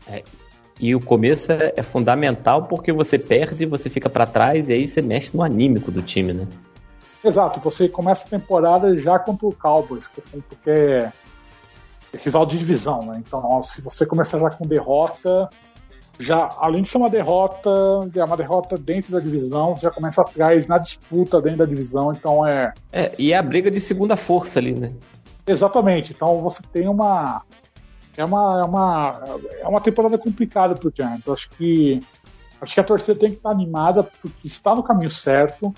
É, 0.06 0.22
e 0.80 0.94
o 0.94 1.00
começo 1.00 1.52
é, 1.52 1.72
é 1.76 1.82
fundamental 1.82 2.64
porque 2.64 2.92
você 2.92 3.18
perde, 3.18 3.64
você 3.66 3.88
fica 3.88 4.10
para 4.10 4.26
trás 4.26 4.68
e 4.68 4.72
aí 4.72 4.88
você 4.88 5.00
mexe 5.00 5.36
no 5.36 5.42
anímico 5.42 5.90
do 5.90 6.02
time, 6.02 6.32
né? 6.32 6.48
Exato, 7.24 7.60
você 7.60 7.88
começa 7.88 8.26
a 8.26 8.30
temporada 8.30 8.98
já 8.98 9.16
contra 9.18 9.46
o 9.46 9.54
Cowboys, 9.54 10.10
porque 10.48 10.70
é 10.70 11.12
rival 12.18 12.44
de 12.44 12.58
divisão, 12.58 13.00
né? 13.02 13.22
Então, 13.24 13.62
se 13.62 13.80
você 13.80 14.04
começar 14.04 14.40
já 14.40 14.50
com 14.50 14.66
derrota, 14.66 15.48
já 16.22 16.48
além 16.58 16.82
de 16.82 16.88
ser 16.88 16.98
uma 16.98 17.10
derrota, 17.10 17.70
é 18.14 18.24
uma 18.24 18.36
derrota 18.36 18.76
dentro 18.76 19.12
da 19.12 19.20
divisão, 19.20 19.76
você 19.76 19.82
já 19.82 19.90
começa 19.90 20.20
atrás 20.20 20.66
na 20.66 20.78
disputa 20.78 21.40
dentro 21.40 21.58
da 21.58 21.66
divisão, 21.66 22.12
então 22.12 22.46
é. 22.46 22.72
É, 22.92 23.12
e 23.18 23.32
é 23.32 23.36
a 23.36 23.42
briga 23.42 23.70
de 23.70 23.80
segunda 23.80 24.16
força 24.16 24.58
ali, 24.58 24.72
né? 24.72 24.92
Exatamente, 25.46 26.12
então 26.12 26.40
você 26.40 26.62
tem 26.72 26.88
uma 26.88 27.42
é 28.16 28.24
uma, 28.24 28.60
é 28.60 28.64
uma, 28.64 29.22
é 29.60 29.68
uma 29.68 29.80
temporada 29.80 30.18
complicada 30.18 30.74
pro 30.74 30.92
Giants. 30.94 31.28
Acho 31.28 31.48
que, 31.50 32.00
acho 32.60 32.74
que 32.74 32.80
a 32.80 32.84
torcida 32.84 33.18
tem 33.18 33.30
que 33.30 33.36
estar 33.36 33.50
animada 33.50 34.02
porque 34.02 34.46
está 34.46 34.74
no 34.74 34.82
caminho 34.82 35.10
certo, 35.10 35.74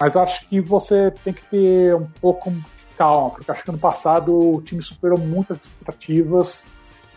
mas 0.00 0.16
acho 0.16 0.48
que 0.48 0.60
você 0.60 1.10
tem 1.22 1.32
que 1.32 1.44
ter 1.44 1.94
um 1.94 2.08
pouco 2.20 2.50
de 2.50 2.64
calma, 2.96 3.30
porque 3.30 3.50
acho 3.50 3.62
que 3.62 3.70
ano 3.70 3.78
passado 3.78 4.56
o 4.56 4.62
time 4.62 4.82
superou 4.82 5.18
muitas 5.18 5.60
expectativas 5.60 6.64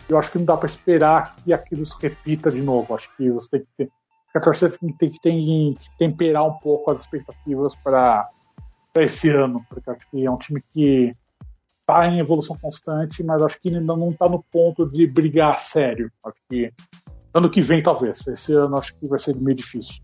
eu 0.08 0.18
acho 0.18 0.30
que 0.30 0.38
não 0.38 0.44
dá 0.44 0.56
para 0.56 0.66
esperar 0.66 1.36
que 1.36 1.52
aquilo 1.52 1.84
se 1.84 1.96
repita 2.00 2.50
de 2.50 2.62
novo. 2.62 2.94
Acho 2.94 3.14
que 3.16 3.30
você 3.30 3.50
tem 3.50 3.60
que 3.60 3.66
ter. 3.76 3.90
A 4.34 4.40
torcida 4.40 4.76
tem 4.78 5.10
que, 5.10 5.20
tem 5.20 5.74
que 5.74 5.76
temperar 5.98 6.44
um 6.44 6.52
pouco 6.54 6.90
as 6.90 7.00
expectativas 7.00 7.74
para 7.76 8.28
esse 8.96 9.30
ano, 9.30 9.64
porque 9.68 9.90
acho 9.90 10.10
que 10.10 10.26
é 10.26 10.30
um 10.30 10.36
time 10.36 10.62
que 10.72 11.16
está 11.80 12.06
em 12.06 12.18
evolução 12.18 12.56
constante, 12.60 13.22
mas 13.22 13.40
acho 13.40 13.58
que 13.60 13.68
ainda 13.68 13.96
não 13.96 14.10
está 14.10 14.28
no 14.28 14.42
ponto 14.52 14.86
de 14.88 15.06
brigar 15.06 15.58
sério. 15.58 16.12
Acho 16.22 16.36
que 16.50 16.70
ano 17.32 17.48
que 17.48 17.62
vem, 17.62 17.82
talvez. 17.82 18.26
Esse 18.26 18.52
ano 18.52 18.76
acho 18.76 18.94
que 18.98 19.08
vai 19.08 19.18
ser 19.18 19.34
meio 19.36 19.56
difícil. 19.56 20.02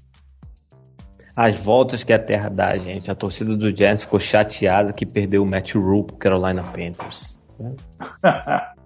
As 1.37 1.59
voltas 1.59 2.03
que 2.03 2.13
a 2.13 2.19
terra 2.19 2.49
dá, 2.49 2.77
gente. 2.77 3.11
A 3.11 3.15
torcida 3.15 3.57
do 3.57 3.75
Giants 3.75 4.03
ficou 4.03 4.21
chateada 4.21 4.93
que 4.93 5.05
perdeu 5.05 5.43
o 5.43 5.47
Matt 5.47 5.75
Rule 5.75 6.05
pro 6.05 6.17
Carolina 6.17 6.63
Panthers. 6.63 7.39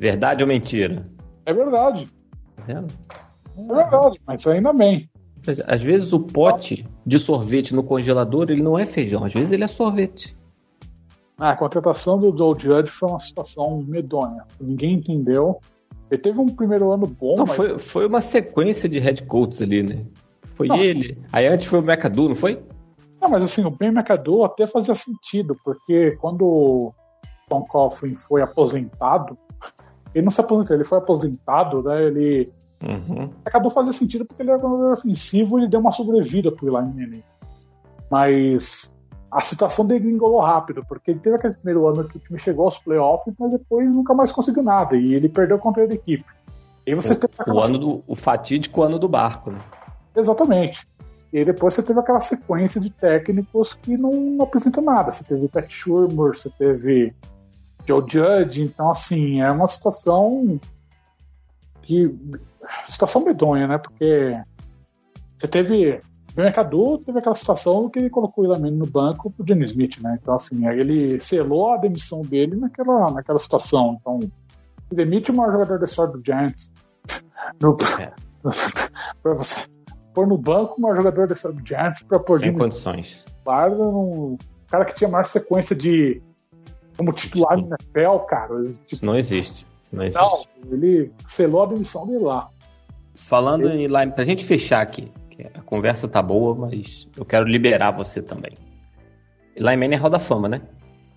verdade 0.00 0.42
ou 0.42 0.48
mentira? 0.48 1.04
É 1.44 1.52
verdade. 1.52 2.08
Tá 2.56 2.62
vendo? 2.66 2.88
É 3.56 3.74
verdade, 3.74 4.18
mas 4.26 4.46
ainda 4.46 4.72
bem. 4.72 5.08
Às 5.66 5.82
vezes 5.82 6.12
o 6.12 6.20
pote 6.20 6.86
de 7.06 7.18
sorvete 7.18 7.74
no 7.74 7.82
congelador 7.82 8.50
ele 8.50 8.62
não 8.62 8.78
é 8.78 8.86
feijão, 8.86 9.24
às 9.24 9.32
vezes 9.32 9.52
ele 9.52 9.64
é 9.64 9.68
sorvete. 9.68 10.36
Ah, 11.38 11.50
a 11.50 11.56
contratação 11.56 12.18
do 12.18 12.36
Joe 12.36 12.58
Judge 12.58 12.90
foi 12.90 13.08
uma 13.08 13.18
situação 13.18 13.82
medonha. 13.86 14.44
Ninguém 14.60 14.94
entendeu. 14.94 15.58
Ele 16.10 16.20
teve 16.20 16.38
um 16.38 16.48
primeiro 16.48 16.92
ano 16.92 17.06
bom. 17.06 17.36
Não, 17.36 17.46
mas... 17.46 17.56
foi, 17.56 17.78
foi 17.78 18.06
uma 18.06 18.20
sequência 18.20 18.88
de 18.88 18.98
head 18.98 19.22
coaches 19.24 19.62
ali, 19.62 19.82
né? 19.82 20.04
Foi 20.54 20.68
não, 20.68 20.76
ele. 20.76 21.16
Aí 21.32 21.46
antes 21.46 21.66
foi 21.66 21.78
o 21.78 21.82
McAdoo, 21.82 22.28
não 22.28 22.34
foi? 22.34 22.62
Não, 23.20 23.30
mas 23.30 23.42
assim, 23.42 23.64
o 23.64 23.70
Ben 23.70 23.88
McAdoo 23.88 24.44
até 24.44 24.66
fazia 24.66 24.94
sentido, 24.94 25.56
porque 25.64 26.16
quando 26.20 26.42
o 26.42 26.94
Tom 27.48 27.62
Coughlin 27.62 28.14
foi 28.14 28.42
aposentado, 28.42 29.38
ele 30.14 30.24
não 30.24 30.30
se 30.30 30.40
aposentou, 30.40 30.76
ele 30.76 30.84
foi 30.84 30.98
aposentado, 30.98 31.82
né? 31.82 32.04
Ele. 32.04 32.52
Uhum. 32.82 33.30
McAdoo 33.44 33.70
fazia 33.70 33.92
sentido 33.92 34.24
porque 34.24 34.42
ele 34.42 34.50
era 34.50 34.66
um 34.66 34.90
ofensivo 34.90 35.60
e 35.60 35.68
deu 35.68 35.80
uma 35.80 35.92
sobrevida 35.92 36.50
pro 36.50 36.66
Eli 36.66 36.88
Manning. 36.88 37.22
Mas 38.10 38.90
a 39.30 39.40
situação 39.40 39.86
degringolou 39.86 40.40
rápido, 40.40 40.84
porque 40.88 41.10
ele 41.10 41.20
teve 41.20 41.36
aquele 41.36 41.54
primeiro 41.54 41.86
ano 41.86 42.08
que 42.08 42.16
o 42.16 42.20
time 42.20 42.38
chegou 42.38 42.64
aos 42.64 42.78
playoffs, 42.78 43.32
mas 43.38 43.52
depois 43.52 43.88
nunca 43.88 44.12
mais 44.12 44.32
conseguiu 44.32 44.62
nada, 44.62 44.96
e 44.96 45.14
ele 45.14 45.28
perdeu 45.28 45.56
o 45.56 45.60
controle 45.60 45.88
da 45.88 45.94
equipe. 45.94 46.24
E 46.86 46.94
você 46.94 47.12
o, 47.46 47.52
o 47.52 47.60
ano 47.60 47.78
do, 47.78 48.02
o 48.06 48.16
fatídico 48.16 48.82
ano 48.82 48.98
do 48.98 49.08
barco, 49.08 49.50
né? 49.50 49.60
Exatamente. 50.16 50.84
E 51.32 51.38
aí 51.38 51.44
depois 51.44 51.74
você 51.74 51.82
teve 51.82 52.00
aquela 52.00 52.18
sequência 52.18 52.80
de 52.80 52.90
técnicos 52.90 53.74
que 53.74 53.96
não, 53.96 54.12
não 54.12 54.44
apresentam 54.44 54.82
nada. 54.82 55.12
Você 55.12 55.22
teve 55.22 55.46
Pat 55.46 55.70
Shurmur, 55.70 56.36
você 56.36 56.50
teve 56.58 57.14
Joe 57.86 58.04
Judge, 58.08 58.62
então 58.62 58.90
assim, 58.90 59.40
é 59.40 59.50
uma 59.50 59.68
situação 59.68 60.58
que. 61.82 62.14
situação 62.86 63.24
medonha, 63.24 63.66
né? 63.66 63.78
Porque 63.78 64.36
você 65.38 65.48
teve 65.48 66.02
o 66.36 66.40
mercador 66.40 66.98
teve 66.98 67.18
aquela 67.18 67.34
situação 67.34 67.88
que 67.88 67.98
ele 67.98 68.10
colocou 68.10 68.44
o 68.44 68.46
Ilamine 68.46 68.76
no 68.76 68.86
banco 68.86 69.30
pro 69.30 69.44
Jenny 69.46 69.64
Smith, 69.64 70.00
né? 70.00 70.18
Então, 70.20 70.34
assim, 70.34 70.66
aí 70.66 70.78
ele 70.78 71.18
selou 71.20 71.72
a 71.72 71.76
demissão 71.76 72.22
dele 72.22 72.56
naquela, 72.56 73.10
naquela 73.10 73.38
situação. 73.38 73.98
Então, 74.00 74.20
demite 74.92 75.30
o 75.30 75.36
maior 75.36 75.52
jogador 75.52 75.78
da 75.78 75.84
história 75.84 76.12
do 76.12 76.24
Giants. 76.24 76.72
No, 77.58 77.74
é. 77.98 78.12
pra 79.22 79.34
você 79.34 79.66
pôr 80.12 80.26
no 80.26 80.36
banco 80.36 80.74
o 80.76 80.80
maior 80.82 80.94
jogador 80.94 81.26
da 81.26 81.32
história 81.32 81.56
do 81.56 81.66
Giants 81.66 82.02
pra 82.02 82.18
pôr 82.20 82.38
Sem 82.38 82.52
condições. 82.52 83.24
Barda 83.42 83.82
um 83.82 84.36
cara 84.68 84.84
que 84.84 84.94
tinha 84.94 85.08
maior 85.08 85.24
sequência 85.24 85.74
de 85.74 86.22
como 87.00 87.12
titular 87.14 87.56
no 87.56 87.66
NFL, 87.66 88.18
cara. 88.28 88.62
Tipo, 88.64 88.94
Isso 88.94 89.06
não 89.06 89.16
existe. 89.16 89.66
Isso 89.82 89.96
não 89.96 90.02
existe. 90.02 90.20
Não, 90.20 90.44
ele 90.70 91.10
selou 91.26 91.62
a 91.62 91.66
demissão 91.66 92.06
dele 92.06 92.24
lá. 92.24 92.50
Falando 93.14 93.70
ele... 93.70 93.84
em 93.84 93.86
line, 93.86 94.12
pra 94.12 94.24
gente 94.24 94.44
fechar 94.44 94.82
aqui, 94.82 95.10
a 95.54 95.62
conversa 95.62 96.06
tá 96.06 96.20
boa, 96.20 96.54
mas 96.54 97.08
eu 97.16 97.24
quero 97.24 97.46
liberar 97.46 97.90
você 97.92 98.20
também. 98.20 98.52
Eli 99.56 99.76
Manning 99.76 99.94
é 99.94 99.96
Hall 99.96 100.10
da 100.10 100.18
Fama, 100.18 100.46
né? 100.46 100.60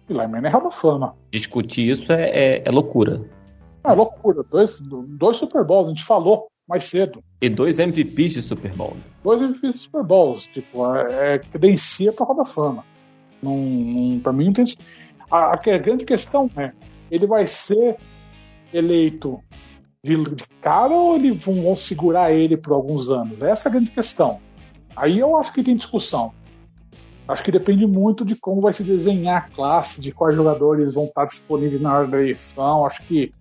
Eli 0.09 0.25
Manning 0.25 0.47
é 0.47 0.49
Hall 0.49 0.63
da 0.63 0.71
Fama. 0.71 1.15
Discutir 1.31 1.91
isso 1.91 2.13
é, 2.13 2.29
é, 2.29 2.63
é 2.65 2.71
loucura. 2.71 3.21
É 3.83 3.91
loucura. 3.91 4.41
Dois, 4.49 4.79
dois 4.81 5.35
Super 5.35 5.65
Bowls, 5.65 5.87
a 5.87 5.89
gente 5.89 6.05
falou 6.05 6.47
mais 6.65 6.85
cedo. 6.85 7.21
E 7.41 7.49
dois 7.49 7.77
MVPs 7.77 8.33
de 8.33 8.41
Super 8.41 8.73
Bowl. 8.73 8.95
Dois 9.21 9.41
MVPs 9.41 9.73
de 9.73 9.79
Super 9.79 10.03
Bowls. 10.03 10.47
Tipo, 10.53 10.95
é, 10.95 11.35
é 11.35 11.39
credencia 11.39 12.13
pra 12.13 12.25
Hall 12.25 12.37
da 12.37 12.45
Fama. 12.45 12.85
Não, 13.41 13.57
não, 13.57 14.19
pra 14.21 14.31
mim 14.31 14.45
não 14.45 14.53
tem. 14.53 14.65
A, 15.33 15.53
a, 15.53 15.77
grande 15.79 16.05
questão 16.05 16.47
é: 16.55 16.71
ele 17.09 17.25
vai 17.25 17.47
ser 17.47 17.97
eleito 18.71 19.43
de, 20.03 20.15
de 20.15 20.43
cara 20.61 20.93
ou 20.93 21.15
eles 21.15 21.43
vão, 21.43 21.59
vão 21.59 21.75
segurar 21.75 22.31
ele 22.31 22.55
por 22.55 22.71
alguns 22.71 23.09
anos? 23.09 23.41
Essa 23.41 23.67
é 23.67 23.69
a 23.69 23.71
grande 23.71 23.89
questão. 23.89 24.39
Aí 24.95 25.17
eu 25.17 25.35
acho 25.35 25.51
que 25.51 25.63
tem 25.63 25.75
discussão. 25.75 26.31
Acho 27.27 27.43
que 27.43 27.51
depende 27.51 27.87
muito 27.87 28.23
de 28.23 28.35
como 28.35 28.61
vai 28.61 28.73
se 28.73 28.83
desenhar 28.83 29.37
a 29.37 29.55
classe, 29.55 29.99
de 29.99 30.11
quais 30.11 30.35
jogadores 30.35 30.93
vão 30.93 31.05
estar 31.05 31.25
disponíveis 31.25 31.81
na 31.81 31.97
hora 31.97 32.07
da 32.07 32.21
eleição. 32.21 32.85
Acho 32.85 33.01
que 33.01 33.33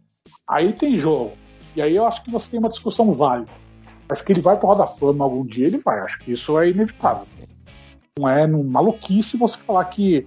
aí 0.48 0.72
tem 0.72 0.96
jogo. 0.96 1.32
E 1.76 1.82
aí 1.82 1.94
eu 1.94 2.06
acho 2.06 2.24
que 2.24 2.30
você 2.30 2.52
tem 2.52 2.58
uma 2.58 2.70
discussão 2.70 3.12
válida. 3.12 3.52
Mas 4.08 4.22
que 4.22 4.32
ele 4.32 4.40
vai 4.40 4.56
para 4.56 4.66
Roda 4.66 4.86
Fama 4.86 5.24
algum 5.24 5.44
dia, 5.44 5.66
ele 5.66 5.78
vai. 5.78 6.00
Acho 6.00 6.18
que 6.20 6.32
isso 6.32 6.58
é 6.58 6.70
inevitável. 6.70 7.26
Não 8.18 8.26
é 8.26 8.46
maluquice 8.46 9.36
você 9.36 9.58
falar 9.58 9.84
que 9.86 10.26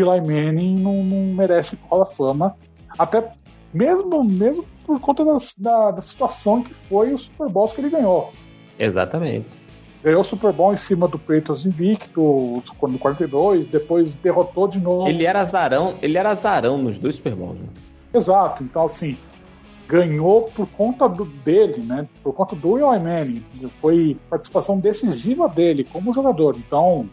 Eli 0.00 0.20
Manning 0.20 0.78
não, 0.78 1.02
não 1.02 1.34
merece 1.34 1.78
Roda 1.88 2.04
Fama. 2.04 2.56
Até 2.98 3.32
mesmo, 3.72 4.24
mesmo 4.24 4.64
por 4.84 5.00
conta 5.00 5.24
das, 5.24 5.54
da, 5.56 5.90
da 5.92 6.00
situação 6.02 6.62
que 6.62 6.74
foi 6.74 7.12
o 7.12 7.18
Super 7.18 7.48
Bowl 7.48 7.68
que 7.68 7.80
ele 7.80 7.90
ganhou. 7.90 8.30
Exatamente 8.78 9.62
ganhou 10.02 10.20
o 10.20 10.24
Super 10.24 10.52
Bowl 10.52 10.72
em 10.72 10.76
cima 10.76 11.06
do 11.06 11.18
Patriots 11.18 11.64
invicto 11.64 12.62
no 12.82 12.98
42, 12.98 13.68
depois 13.68 14.16
derrotou 14.16 14.66
de 14.66 14.80
novo. 14.80 15.08
Ele 15.08 15.24
era 15.24 15.40
azarão, 15.40 15.94
ele 16.02 16.18
era 16.18 16.30
azarão 16.30 16.76
nos 16.76 16.98
dois 16.98 17.16
Super 17.16 17.36
Bowls. 17.36 17.60
Né? 17.60 17.66
Exato, 18.12 18.64
então 18.64 18.84
assim, 18.84 19.16
ganhou 19.88 20.42
por 20.42 20.66
conta 20.66 21.08
do, 21.08 21.24
dele, 21.24 21.82
né? 21.82 22.08
Por 22.22 22.34
conta 22.34 22.56
do 22.56 22.78
Eli 22.78 22.98
Manning. 22.98 23.44
Foi 23.80 24.16
participação 24.28 24.78
decisiva 24.78 25.48
dele 25.48 25.84
como 25.84 26.12
jogador. 26.12 26.56
Então, 26.56 27.08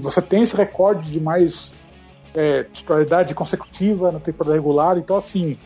você 0.00 0.22
tem 0.22 0.42
esse 0.42 0.56
recorde 0.56 1.10
de 1.10 1.20
mais 1.20 1.74
é, 2.34 2.64
titularidade 2.64 3.34
consecutiva 3.34 4.10
na 4.10 4.20
temporada 4.20 4.54
regular. 4.54 4.98
Então, 4.98 5.16
assim, 5.16 5.56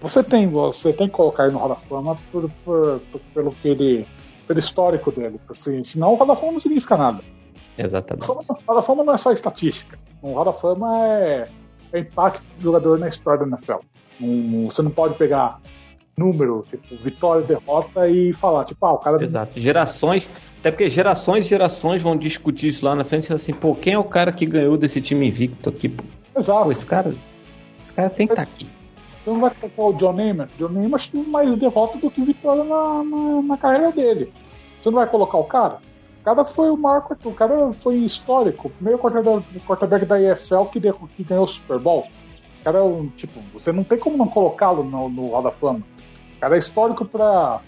você 0.00 0.22
tem, 0.22 0.48
você 0.48 0.92
tem 0.92 1.08
que 1.08 1.14
colocar 1.14 1.44
ele 1.44 1.52
no 1.52 1.58
Hall 1.58 1.68
da 1.68 1.76
Fama 1.76 2.16
por, 2.30 2.50
por, 2.64 3.00
por, 3.12 3.20
pelo 3.34 3.50
que 3.52 3.68
ele 3.68 4.06
pelo 4.46 4.58
histórico 4.58 5.10
dele. 5.10 5.40
Assim, 5.50 5.82
senão 5.82 6.12
o 6.12 6.16
Hall 6.16 6.26
da 6.26 6.36
Fama 6.36 6.52
não 6.52 6.60
significa 6.60 6.96
nada. 6.96 7.22
Exatamente. 7.76 8.30
O 8.30 8.34
Hall 8.34 8.76
da 8.76 8.82
Fama 8.82 9.04
não 9.04 9.14
é 9.14 9.16
só 9.16 9.32
estatística. 9.32 9.98
O 10.22 10.34
Hall 10.34 10.44
da 10.44 10.52
Fama 10.52 11.06
é, 11.06 11.48
é 11.92 11.98
impacto 11.98 12.42
do 12.56 12.62
jogador 12.62 12.98
na 12.98 13.08
história 13.08 13.40
da 13.40 13.46
NFL. 13.46 13.80
Um, 14.20 14.68
você 14.68 14.82
não 14.82 14.90
pode 14.90 15.14
pegar 15.14 15.60
número, 16.16 16.64
tipo, 16.70 16.96
vitória, 17.02 17.42
derrota 17.42 18.08
e 18.08 18.32
falar, 18.32 18.64
tipo, 18.64 18.84
ah, 18.86 18.92
o 18.92 18.98
cara. 18.98 19.22
Exato. 19.22 19.58
Gerações, 19.60 20.28
até 20.60 20.70
porque 20.70 20.88
gerações 20.88 21.44
e 21.44 21.48
gerações 21.48 22.02
vão 22.02 22.16
discutir 22.16 22.68
isso 22.68 22.84
lá 22.84 22.94
na 22.94 23.04
frente, 23.04 23.32
assim, 23.32 23.52
pô, 23.52 23.74
quem 23.74 23.92
é 23.92 23.98
o 23.98 24.04
cara 24.04 24.32
que 24.32 24.46
ganhou 24.46 24.76
desse 24.76 25.00
time 25.00 25.28
invicto 25.28 25.68
aqui? 25.68 25.88
Pô? 25.88 26.04
Exato. 26.38 26.64
Pô, 26.64 26.72
esse 26.72 26.86
cara, 26.86 27.14
esse 27.82 27.92
cara 27.92 28.10
tem 28.10 28.26
que 28.26 28.32
estar 28.32 28.46
tá 28.46 28.50
aqui. 28.50 28.66
Você 29.26 29.30
não 29.30 29.40
vai 29.40 29.50
colocar 29.50 29.82
o 29.82 29.92
John 29.94 30.12
Neyman. 30.12 30.48
John 30.56 30.68
Neyman 30.68 31.00
tem 31.10 31.22
mais 31.24 31.54
derrota 31.56 31.98
do 31.98 32.10
que 32.10 32.22
vitória 32.22 32.62
na, 32.62 33.02
na, 33.02 33.42
na, 33.42 33.56
carreira 33.56 33.90
dele. 33.90 34.32
Você 34.80 34.88
não 34.88 34.98
vai 34.98 35.06
colocar 35.08 35.36
o 35.36 35.44
cara? 35.44 35.80
O 36.20 36.24
cara 36.24 36.44
foi 36.44 36.70
o 36.70 36.76
maior, 36.76 37.04
o 37.24 37.32
cara 37.32 37.72
foi 37.80 37.96
histórico. 37.96 38.68
O 38.68 38.70
primeiro 38.70 39.00
quarterback 39.00 40.04
da 40.06 40.20
EFL 40.20 40.64
que, 40.72 40.80
que 40.80 41.24
ganhou 41.24 41.44
o 41.44 41.48
Super 41.48 41.78
Bowl. 41.78 42.06
O 42.60 42.64
cara 42.64 42.78
é 42.78 42.82
um, 42.82 43.08
tipo, 43.16 43.40
você 43.52 43.72
não 43.72 43.82
tem 43.82 43.98
como 43.98 44.16
não 44.16 44.28
colocá-lo 44.28 44.84
no, 44.84 45.08
no 45.08 45.30
Hall 45.30 45.42
da 45.42 45.50
Fama. 45.50 45.82
O 46.36 46.40
cara 46.40 46.56
é 46.56 46.58
histórico 46.58 47.04
pra, 47.04 47.60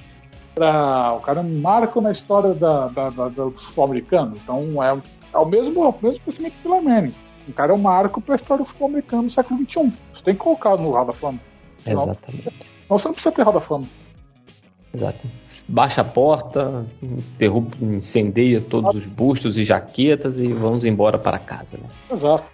pra. 0.55 1.13
O 1.15 1.21
cara 1.21 1.41
é 1.41 1.43
um 1.43 1.61
marco 1.61 2.01
na 2.01 2.13
história 2.13 2.55
da, 2.55 2.89
da, 2.89 3.11
da 3.11 3.29
do 3.29 3.51
futebol 3.53 3.87
americano. 3.87 4.37
Então 4.43 4.83
é, 4.83 4.99
é 5.33 5.39
o 5.39 5.45
mesmo, 5.45 5.85
é 5.85 5.89
o 5.89 5.95
mesmo 6.03 6.21
pensamento 6.21 6.55
do 6.63 6.83
Manning. 6.83 7.15
O 7.49 7.53
cara 7.53 7.73
é 7.73 7.75
um 7.75 7.79
marco 7.79 8.21
para 8.21 8.35
a 8.35 8.37
história 8.37 8.63
do 8.63 8.67
futebol 8.67 8.89
americano 8.89 9.23
no 9.23 9.31
século 9.31 9.61
XXI. 9.61 9.93
Você 10.15 10.23
tem 10.23 10.35
que 10.35 10.41
colocar 10.41 10.77
no 10.77 10.91
Hall 10.91 11.07
da 11.07 11.13
Fama. 11.13 11.41
Senão, 11.83 12.05
Exatamente. 12.05 12.43
Senão 12.43 12.99
você 12.99 13.09
não 13.09 13.15
precisa 13.15 13.35
ter 13.35 13.43
Hall 13.43 13.55
da 13.55 13.61
Fama. 13.61 13.87
Exato. 14.93 15.27
Baixa 15.67 16.01
a 16.01 16.05
porta, 16.05 16.87
incendeia 17.81 18.61
todos 18.61 18.95
os 18.95 19.07
bustos 19.07 19.59
e 19.59 19.65
jaquetas 19.65 20.39
e 20.39 20.51
vamos 20.53 20.85
embora 20.85 21.19
para 21.19 21.39
casa. 21.39 21.77
Né? 21.77 21.85
Exato. 22.11 22.45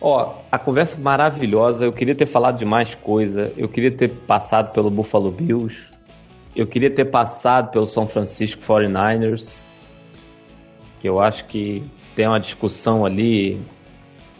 Ó, 0.00 0.34
a 0.50 0.58
conversa 0.58 0.98
maravilhosa. 0.98 1.84
Eu 1.84 1.92
queria 1.92 2.14
ter 2.14 2.26
falado 2.26 2.58
de 2.58 2.64
mais 2.64 2.94
coisa. 2.94 3.52
Eu 3.56 3.68
queria 3.68 3.90
ter 3.90 4.08
passado 4.08 4.72
pelo 4.72 4.90
Buffalo 4.90 5.30
Bills. 5.30 5.88
Eu 6.54 6.66
queria 6.66 6.90
ter 6.90 7.06
passado 7.06 7.70
pelo 7.70 7.86
São 7.86 8.06
Francisco 8.06 8.60
49ers. 8.60 9.62
Que 11.00 11.08
eu 11.08 11.20
acho 11.20 11.44
que 11.46 11.82
tem 12.14 12.26
uma 12.26 12.40
discussão 12.40 13.04
ali 13.04 13.60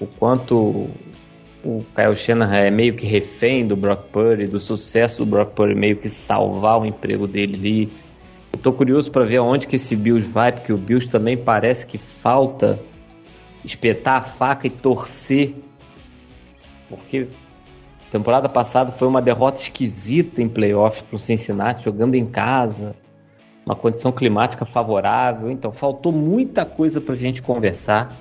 o 0.01 0.07
quanto 0.07 0.89
o 1.65 1.85
Kyle 1.95 2.15
Shanahan 2.15 2.59
é 2.59 2.71
meio 2.71 2.95
que 2.95 3.07
refém 3.07 3.67
do 3.67 3.75
Brock 3.75 4.05
Purdy, 4.13 4.47
do 4.47 4.61
sucesso 4.61 5.25
do 5.25 5.27
Brock 5.27 5.53
Purdy 5.53 5.75
meio 5.75 5.97
que 5.97 6.09
salvar 6.09 6.81
o 6.81 6.87
emprego 6.87 7.27
dele 7.27 7.57
ali. 7.57 7.93
Eu 8.53 8.61
tô 8.61 8.73
curioso 8.73 9.11
para 9.11 9.25
ver 9.25 9.39
aonde 9.39 9.67
que 9.67 9.77
esse 9.77 9.97
Bills 9.97 10.31
vai, 10.31 10.53
porque 10.53 10.73
o 10.73 10.79
Bills 10.79 11.09
também 11.09 11.37
parece 11.37 11.87
que 11.87 11.99
falta 11.99 12.79
espetar 13.67 14.19
a 14.19 14.23
faca 14.23 14.67
e 14.67 14.71
torcer. 14.71 15.55
Porque 16.89 17.27
temporada 18.11 18.49
passada 18.49 18.93
foi 18.93 19.09
uma 19.09 19.21
derrota 19.21 19.61
esquisita 19.61 20.41
em 20.41 20.49
playoffs 20.49 21.03
para 21.03 21.17
o 21.17 21.19
Cincinnati, 21.19 21.85
jogando 21.85 22.15
em 22.15 22.25
casa, 22.25 22.95
uma 23.65 23.75
condição 23.75 24.13
climática 24.13 24.65
favorável. 24.65 25.51
Então 25.51 25.73
faltou 25.73 26.13
muita 26.13 26.65
coisa 26.65 27.01
para 27.01 27.15
a 27.15 27.19
gente 27.19 27.43
conversar. 27.43 28.17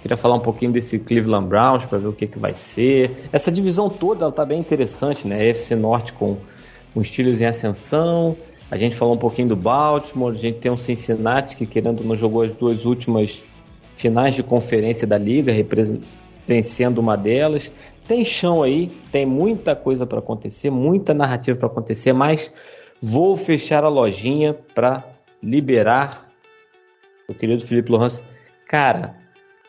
Queria 0.00 0.16
falar 0.16 0.36
um 0.36 0.40
pouquinho 0.40 0.70
desse 0.70 1.00
Cleveland 1.00 1.48
Browns 1.48 1.84
para 1.84 1.98
ver 1.98 2.06
o 2.06 2.12
que, 2.12 2.28
que 2.28 2.38
vai 2.38 2.54
ser. 2.54 3.28
Essa 3.32 3.50
divisão 3.50 3.90
toda 3.90 4.24
ela 4.24 4.32
tá 4.32 4.44
bem 4.44 4.60
interessante, 4.60 5.26
né? 5.26 5.48
FC 5.48 5.74
Norte 5.74 6.12
com, 6.12 6.36
com 6.94 7.00
estilos 7.00 7.40
em 7.40 7.44
ascensão. 7.44 8.36
A 8.70 8.76
gente 8.76 8.94
falou 8.94 9.14
um 9.14 9.18
pouquinho 9.18 9.48
do 9.48 9.56
Baltimore, 9.56 10.32
a 10.32 10.38
gente 10.38 10.58
tem 10.58 10.70
um 10.70 10.76
Cincinnati 10.76 11.56
que 11.56 11.66
querendo 11.66 12.04
não 12.04 12.14
jogou 12.14 12.42
as 12.42 12.52
duas 12.52 12.84
últimas 12.84 13.42
finais 13.96 14.34
de 14.34 14.42
conferência 14.42 15.06
da 15.06 15.18
liga, 15.18 15.52
vencendo 16.44 16.98
uma 16.98 17.16
delas. 17.16 17.72
Tem 18.06 18.24
chão 18.24 18.62
aí, 18.62 18.86
tem 19.10 19.26
muita 19.26 19.74
coisa 19.74 20.06
para 20.06 20.20
acontecer, 20.20 20.70
muita 20.70 21.12
narrativa 21.12 21.58
para 21.58 21.66
acontecer, 21.66 22.12
mas 22.12 22.52
vou 23.02 23.36
fechar 23.36 23.82
a 23.82 23.88
lojinha 23.88 24.54
para 24.74 25.04
liberar 25.42 26.28
o 27.28 27.34
querido 27.34 27.64
Felipe 27.64 27.90
Lohans. 27.90 28.22
Cara, 28.68 29.16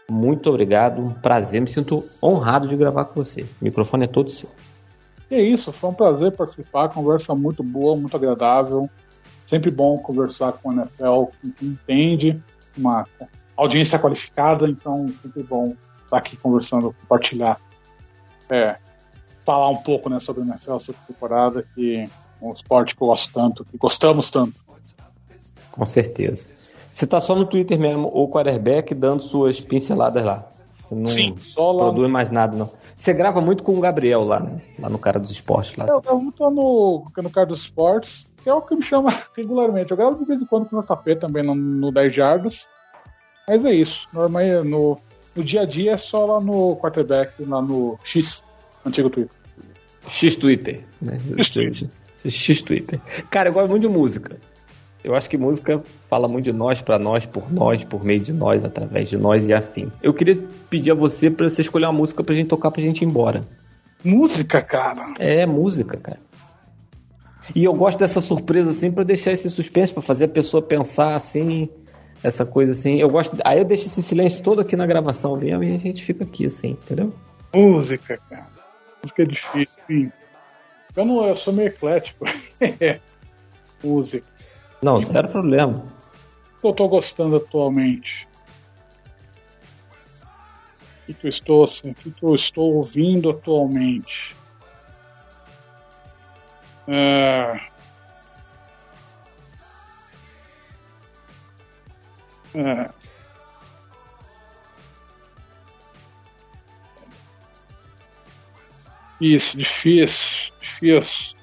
muito 0.10 0.50
obrigado, 0.50 1.02
um 1.02 1.12
prazer, 1.12 1.60
me 1.62 1.68
sinto 1.68 2.04
honrado 2.22 2.68
de 2.68 2.76
gravar 2.76 3.06
com 3.06 3.24
você. 3.24 3.42
O 3.42 3.64
microfone 3.64 4.04
é 4.04 4.08
todo 4.08 4.30
seu. 4.30 4.50
é 5.32 5.42
isso, 5.42 5.72
foi 5.72 5.90
um 5.90 5.94
prazer 5.94 6.32
participar, 6.34 6.90
conversa 6.90 7.34
muito 7.34 7.64
boa, 7.64 7.96
muito 7.96 8.16
agradável. 8.16 8.90
Sempre 9.48 9.72
bom 9.72 9.98
conversar 9.98 10.54
com 10.54 10.70
o 10.70 10.74
NFL, 10.74 11.32
com 11.42 11.52
quem 11.58 11.70
entende, 11.70 12.42
uma 12.78 13.06
audiência 13.58 14.00
qualificada, 14.00 14.70
então 14.70 15.08
sempre 15.22 15.44
bom 15.44 15.76
estar 16.04 16.18
aqui 16.18 16.38
conversando, 16.38 16.96
compartilhar, 17.02 17.60
é, 18.50 18.78
falar 19.46 19.70
um 19.70 19.78
pouco 19.78 20.10
né, 20.10 20.20
sobre 20.20 20.44
o 20.44 20.46
NFL, 20.46 20.78
sobre 20.80 21.02
a 21.04 21.08
temporada, 21.08 21.66
que 21.74 21.98
é 21.98 22.46
um 22.46 22.54
esporte 22.54 22.96
que 22.96 23.02
eu 23.02 23.08
gosto 23.08 23.34
tanto, 23.34 23.66
que 23.66 23.78
gostamos 23.78 24.30
tanto. 24.30 24.54
Com 25.72 25.86
certeza. 25.86 26.50
Você 26.92 27.06
tá 27.06 27.20
só 27.20 27.36
no 27.36 27.46
Twitter 27.46 27.80
mesmo, 27.80 28.10
ou 28.12 28.30
quarterback, 28.30 28.96
dando 28.96 29.22
suas 29.24 29.60
pinceladas 29.60 30.24
lá. 30.24 30.48
Você 30.84 30.96
não 30.96 31.08
Sim, 31.08 31.36
só 31.38 31.72
lá 31.72 31.84
produz 31.84 32.08
no... 32.08 32.14
mais 32.14 32.32
nada, 32.32 32.56
não. 32.56 32.72
Você 32.96 33.14
grava 33.14 33.40
muito 33.40 33.62
com 33.62 33.78
o 33.78 33.80
Gabriel 33.80 34.24
lá, 34.24 34.40
né? 34.40 34.60
Lá 34.80 34.90
no 34.90 34.98
Cara 34.98 35.20
dos 35.20 35.30
Esportes. 35.30 35.76
Lá. 35.76 35.86
Eu 35.88 36.02
gravo 36.02 36.20
muito 36.20 36.50
no, 36.50 37.06
no 37.16 37.30
Cara 37.30 37.46
dos 37.46 37.62
Esportes, 37.62 38.28
que 38.42 38.50
é 38.50 38.54
o 38.54 38.62
que 38.62 38.76
me 38.76 38.82
chama 38.82 39.14
regularmente. 39.36 39.92
Eu 39.92 39.98
gravo 39.98 40.18
de 40.18 40.26
vez 40.26 40.42
em 40.42 40.46
quando 40.46 40.66
com 40.66 40.78
o 40.78 40.82
JP 40.82 41.18
também 41.18 41.44
no, 41.44 41.54
no 41.54 41.92
10 41.92 42.16
Jardas. 42.16 42.68
Mas 43.48 43.64
é 43.64 43.74
isso. 43.74 44.08
Normal, 44.12 44.66
no, 44.66 44.98
no 45.34 45.44
dia 45.44 45.62
a 45.62 45.66
dia 45.66 45.94
é 45.94 45.98
só 45.98 46.26
lá 46.26 46.42
no 46.42 46.76
quarterback, 46.76 47.42
lá 47.46 47.62
no 47.62 47.98
X, 48.04 48.44
antigo 48.86 49.10
Twitter. 49.10 49.38
X 50.08 50.36
Twitter, 50.36 50.84
né? 51.02 51.18
X 51.38 51.54
Twitter. 51.54 51.90
X 52.26 52.62
Twitter. 52.62 53.00
Cara, 53.30 53.50
eu 53.50 53.54
gosto 53.54 53.70
muito 53.70 53.84
de 53.84 53.90
música. 53.90 54.38
Eu 55.02 55.16
acho 55.16 55.30
que 55.30 55.38
música 55.38 55.82
fala 56.10 56.28
muito 56.28 56.44
de 56.44 56.52
nós, 56.52 56.82
para 56.82 57.00
nós, 57.00 57.26
por 57.26 57.50
nós, 57.50 57.84
por 57.86 58.04
meio 58.04 58.20
de 58.20 58.34
nós, 58.34 58.66
através 58.66 59.10
de 59.10 59.16
nós 59.16 59.48
e 59.48 59.54
afim. 59.54 59.90
Eu 60.04 60.14
queria 60.14 60.38
pedir 60.70 60.92
a 60.92 60.96
você 60.96 61.32
para 61.32 61.48
você 61.48 61.62
escolher 61.62 61.86
uma 61.86 61.94
música 61.94 62.22
pra 62.24 62.36
gente 62.36 62.48
tocar 62.48 62.72
pra 62.72 62.82
gente 62.82 63.04
ir 63.04 63.06
embora. 63.06 63.46
Música, 64.04 64.62
cara? 64.62 65.14
É, 65.20 65.46
música, 65.46 65.96
cara. 65.96 66.20
E 67.56 67.64
eu 67.64 67.74
gosto 67.74 67.98
dessa 67.98 68.20
surpresa 68.20 68.72
assim 68.72 68.92
para 68.92 69.06
deixar 69.06 69.32
esse 69.32 69.50
suspense, 69.50 69.94
para 69.94 70.04
fazer 70.04 70.26
a 70.26 70.30
pessoa 70.30 70.62
pensar 70.62 71.16
assim, 71.16 71.70
essa 72.24 72.46
coisa 72.46 72.72
assim. 72.72 73.00
Eu 73.00 73.10
gosto. 73.10 73.38
Aí 73.44 73.60
eu 73.60 73.66
deixo 73.66 73.86
esse 73.86 74.02
silêncio 74.02 74.44
todo 74.44 74.62
aqui 74.62 74.76
na 74.76 74.86
gravação 74.86 75.36
mesmo 75.38 75.64
e 75.64 75.76
a 75.76 75.78
gente 75.78 76.04
fica 76.04 76.24
aqui 76.24 76.46
assim, 76.46 76.72
entendeu? 76.72 77.14
Música, 77.54 78.20
cara. 78.30 78.48
Música 79.02 79.24
é 79.24 79.26
difícil. 79.26 80.12
Eu 80.96 81.06
não, 81.06 81.26
eu 81.26 81.36
sou 81.36 81.54
meio 81.54 81.68
eclético. 81.68 82.26
música. 83.84 84.28
Não, 84.82 85.00
zero 85.00 85.30
problema. 85.30 85.84
Eu 86.64 86.74
tô 86.74 86.88
gostando 86.88 87.36
atualmente. 87.38 88.28
que, 91.08 91.14
que 91.14 91.28
eu 91.28 91.30
estou 91.30 91.64
assim, 91.64 91.92
o 91.92 91.96
que, 91.96 92.12
que 92.12 92.24
eu 92.24 92.36
estou 92.36 92.76
ouvindo 92.76 93.30
atualmente? 93.30 94.36
É... 96.88 97.60
É... 102.58 102.90
Isso, 109.20 109.58
difícil, 109.58 110.54
difícil. 110.62 111.36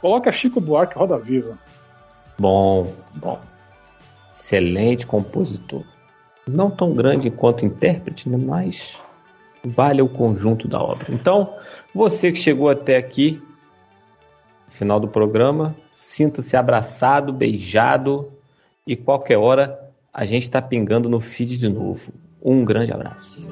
Coloca 0.00 0.32
Chico 0.32 0.60
Buarque 0.60 0.98
Roda 0.98 1.16
Viva. 1.18 1.58
Bom, 2.38 2.92
bom. 3.14 3.40
Excelente 4.34 5.06
compositor. 5.06 5.84
Não 6.46 6.70
tão 6.70 6.92
grande 6.92 7.30
quanto 7.30 7.64
intérprete, 7.64 8.28
né, 8.28 8.36
mas 8.36 9.00
vale 9.64 10.02
o 10.02 10.08
conjunto 10.08 10.68
da 10.68 10.82
obra. 10.82 11.06
Então, 11.08 11.54
você 11.94 12.32
que 12.32 12.38
chegou 12.38 12.68
até 12.68 12.96
aqui, 12.96 13.42
final 14.68 14.98
do 14.98 15.08
programa, 15.08 15.74
sinta-se 15.92 16.56
abraçado, 16.56 17.32
beijado 17.32 18.30
e 18.86 18.96
qualquer 18.96 19.38
hora 19.38 19.83
a 20.14 20.24
gente 20.24 20.44
está 20.44 20.62
pingando 20.62 21.08
no 21.08 21.18
feed 21.18 21.56
de 21.56 21.68
novo. 21.68 22.12
Um 22.40 22.64
grande 22.64 22.92
abraço. 22.92 23.44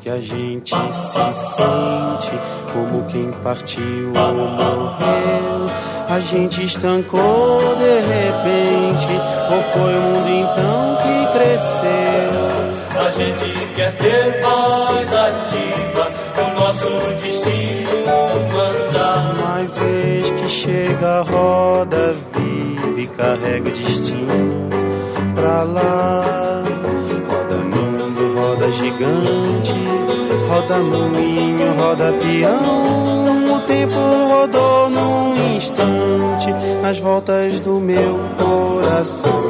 que 0.00 0.10
a 0.10 0.20
gente 0.20 0.74
se 0.74 1.34
sente 1.34 2.30
como 2.72 3.04
quem 3.04 3.30
partiu 3.42 4.12
ou 4.16 4.34
morreu. 4.34 5.70
A 6.08 6.20
gente 6.20 6.64
estancou 6.64 7.76
de 7.76 8.00
repente, 8.00 9.12
ou 9.52 9.62
foi 9.72 9.94
o 9.94 10.00
mundo 10.00 10.28
então 10.28 10.96
que 10.96 11.38
cresceu? 11.38 12.27
Gente 13.18 13.74
quer 13.74 13.92
ter 13.96 14.40
voz 14.42 15.14
ativa, 15.14 16.12
o 16.36 16.60
nosso 16.60 16.88
destino 17.20 17.90
mandar. 18.52 19.34
Mas 19.42 19.76
eis 19.82 20.30
que 20.30 20.48
chega 20.48 21.20
a 21.20 21.22
roda 21.22 22.14
viva 22.34 23.00
e 23.00 23.06
carrega 23.08 23.68
o 23.68 23.72
destino 23.72 24.68
pra 25.34 25.62
lá 25.64 26.58
roda 28.58 28.72
gigante, 28.72 29.72
roda 30.48 30.78
moinho, 30.78 31.74
roda 31.76 32.12
peão. 32.12 33.54
O 33.54 33.60
tempo 33.60 33.94
rodou 33.94 34.90
num 34.90 35.56
instante 35.56 36.52
nas 36.82 36.98
voltas 36.98 37.60
do 37.60 37.80
meu 37.80 38.18
coração. 38.36 39.47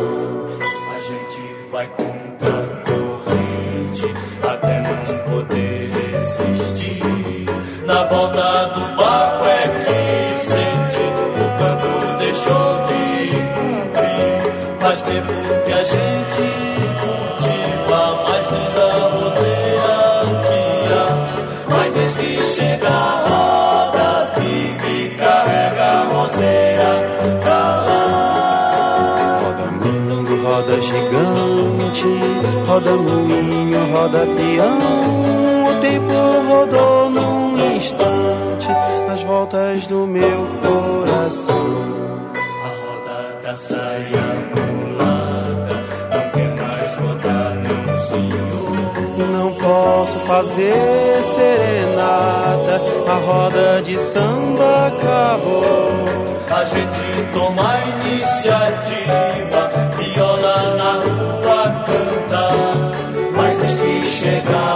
Volta 8.11 8.67
do 8.75 8.97
barco 8.97 9.45
é 9.47 9.69
que 9.85 10.39
sente 10.47 11.01
o 11.01 11.49
campo 11.59 12.17
deixou 12.19 12.85
de 12.87 13.03
cumprir. 13.55 14.81
Faz 14.81 15.03
tempo 15.03 15.33
que 15.65 15.73
a 15.73 15.85
gente 15.85 16.59
chega 22.59 22.89
a 22.89 23.11
roda 23.29 24.33
vive 24.37 25.11
carrega 25.17 25.85
a 25.85 26.05
roseira 26.13 26.93
pra 27.41 27.63
lá. 27.87 29.41
Roda 29.43 29.67
mundo, 29.73 30.43
roda 30.45 30.77
gigante, 30.89 32.11
roda 32.67 32.93
moinho, 32.93 33.93
roda 33.93 34.27
peão. 34.37 34.79
O 35.69 35.81
tempo 35.81 36.17
rodou 36.49 36.98
voltas 39.79 39.87
do 39.87 40.07
meu 40.07 40.47
coração. 40.63 42.33
A 42.35 42.69
roda 42.83 43.41
da 43.43 43.57
saia 43.57 44.27
mulata 44.57 45.77
não 46.13 46.31
quer 46.31 46.55
mais 46.57 46.95
rodar, 46.97 47.55
não 47.57 48.01
senhor. 48.01 49.29
Não 49.33 49.53
posso 49.55 50.19
fazer 50.21 51.25
serenata, 51.25 52.81
a 53.09 53.15
roda 53.15 53.83
de 53.83 53.99
samba 53.99 54.87
acabou. 54.89 56.09
A 56.51 56.65
gente 56.65 57.33
toma 57.35 57.63
a 57.63 57.79
iniciativa, 58.01 59.71
viola 59.97 60.77
na 60.77 60.93
rua 60.93 61.85
canta, 61.85 62.45
mas 63.37 63.61
antes 63.61 63.81
que 63.81 64.11
chega 64.11 64.68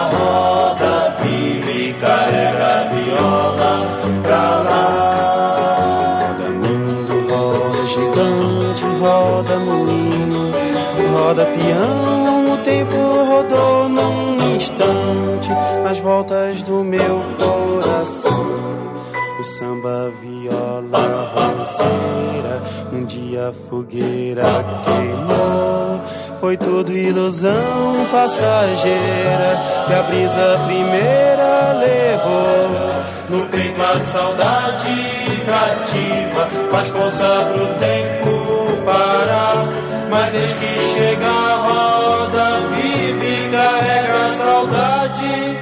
O 19.42 19.44
samba, 19.44 20.12
viola, 20.20 21.32
roseira, 21.34 22.62
um 22.92 23.04
dia 23.04 23.48
a 23.48 23.52
fogueira 23.68 24.44
queimou. 24.84 26.00
Foi 26.38 26.56
tudo 26.56 26.92
ilusão 26.92 28.06
passageira 28.12 29.60
que 29.88 29.94
a 29.94 30.02
brisa 30.04 30.60
primeira 30.64 31.72
levou. 31.72 33.00
No 33.30 33.48
peito 33.48 33.82
a 33.82 33.98
saudade 34.04 35.42
cativa 35.44 36.48
faz 36.70 36.88
força 36.90 37.50
pro 37.52 37.66
tempo 37.80 38.80
parar. 38.84 39.68
Mas 40.08 40.30
desde 40.30 40.66
que 40.66 40.80
chega 40.82 41.26
a 41.26 41.56
roda 41.56 42.68
vive 42.68 43.26
e 43.26 43.50
carrega 43.50 44.24
a 44.24 44.28
saudade 44.36 45.58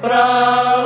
pra 0.00 0.79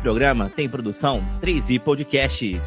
programa 0.00 0.50
tem 0.50 0.68
produção 0.68 1.22
3i 1.42 1.78
Podcasts. 1.78 2.62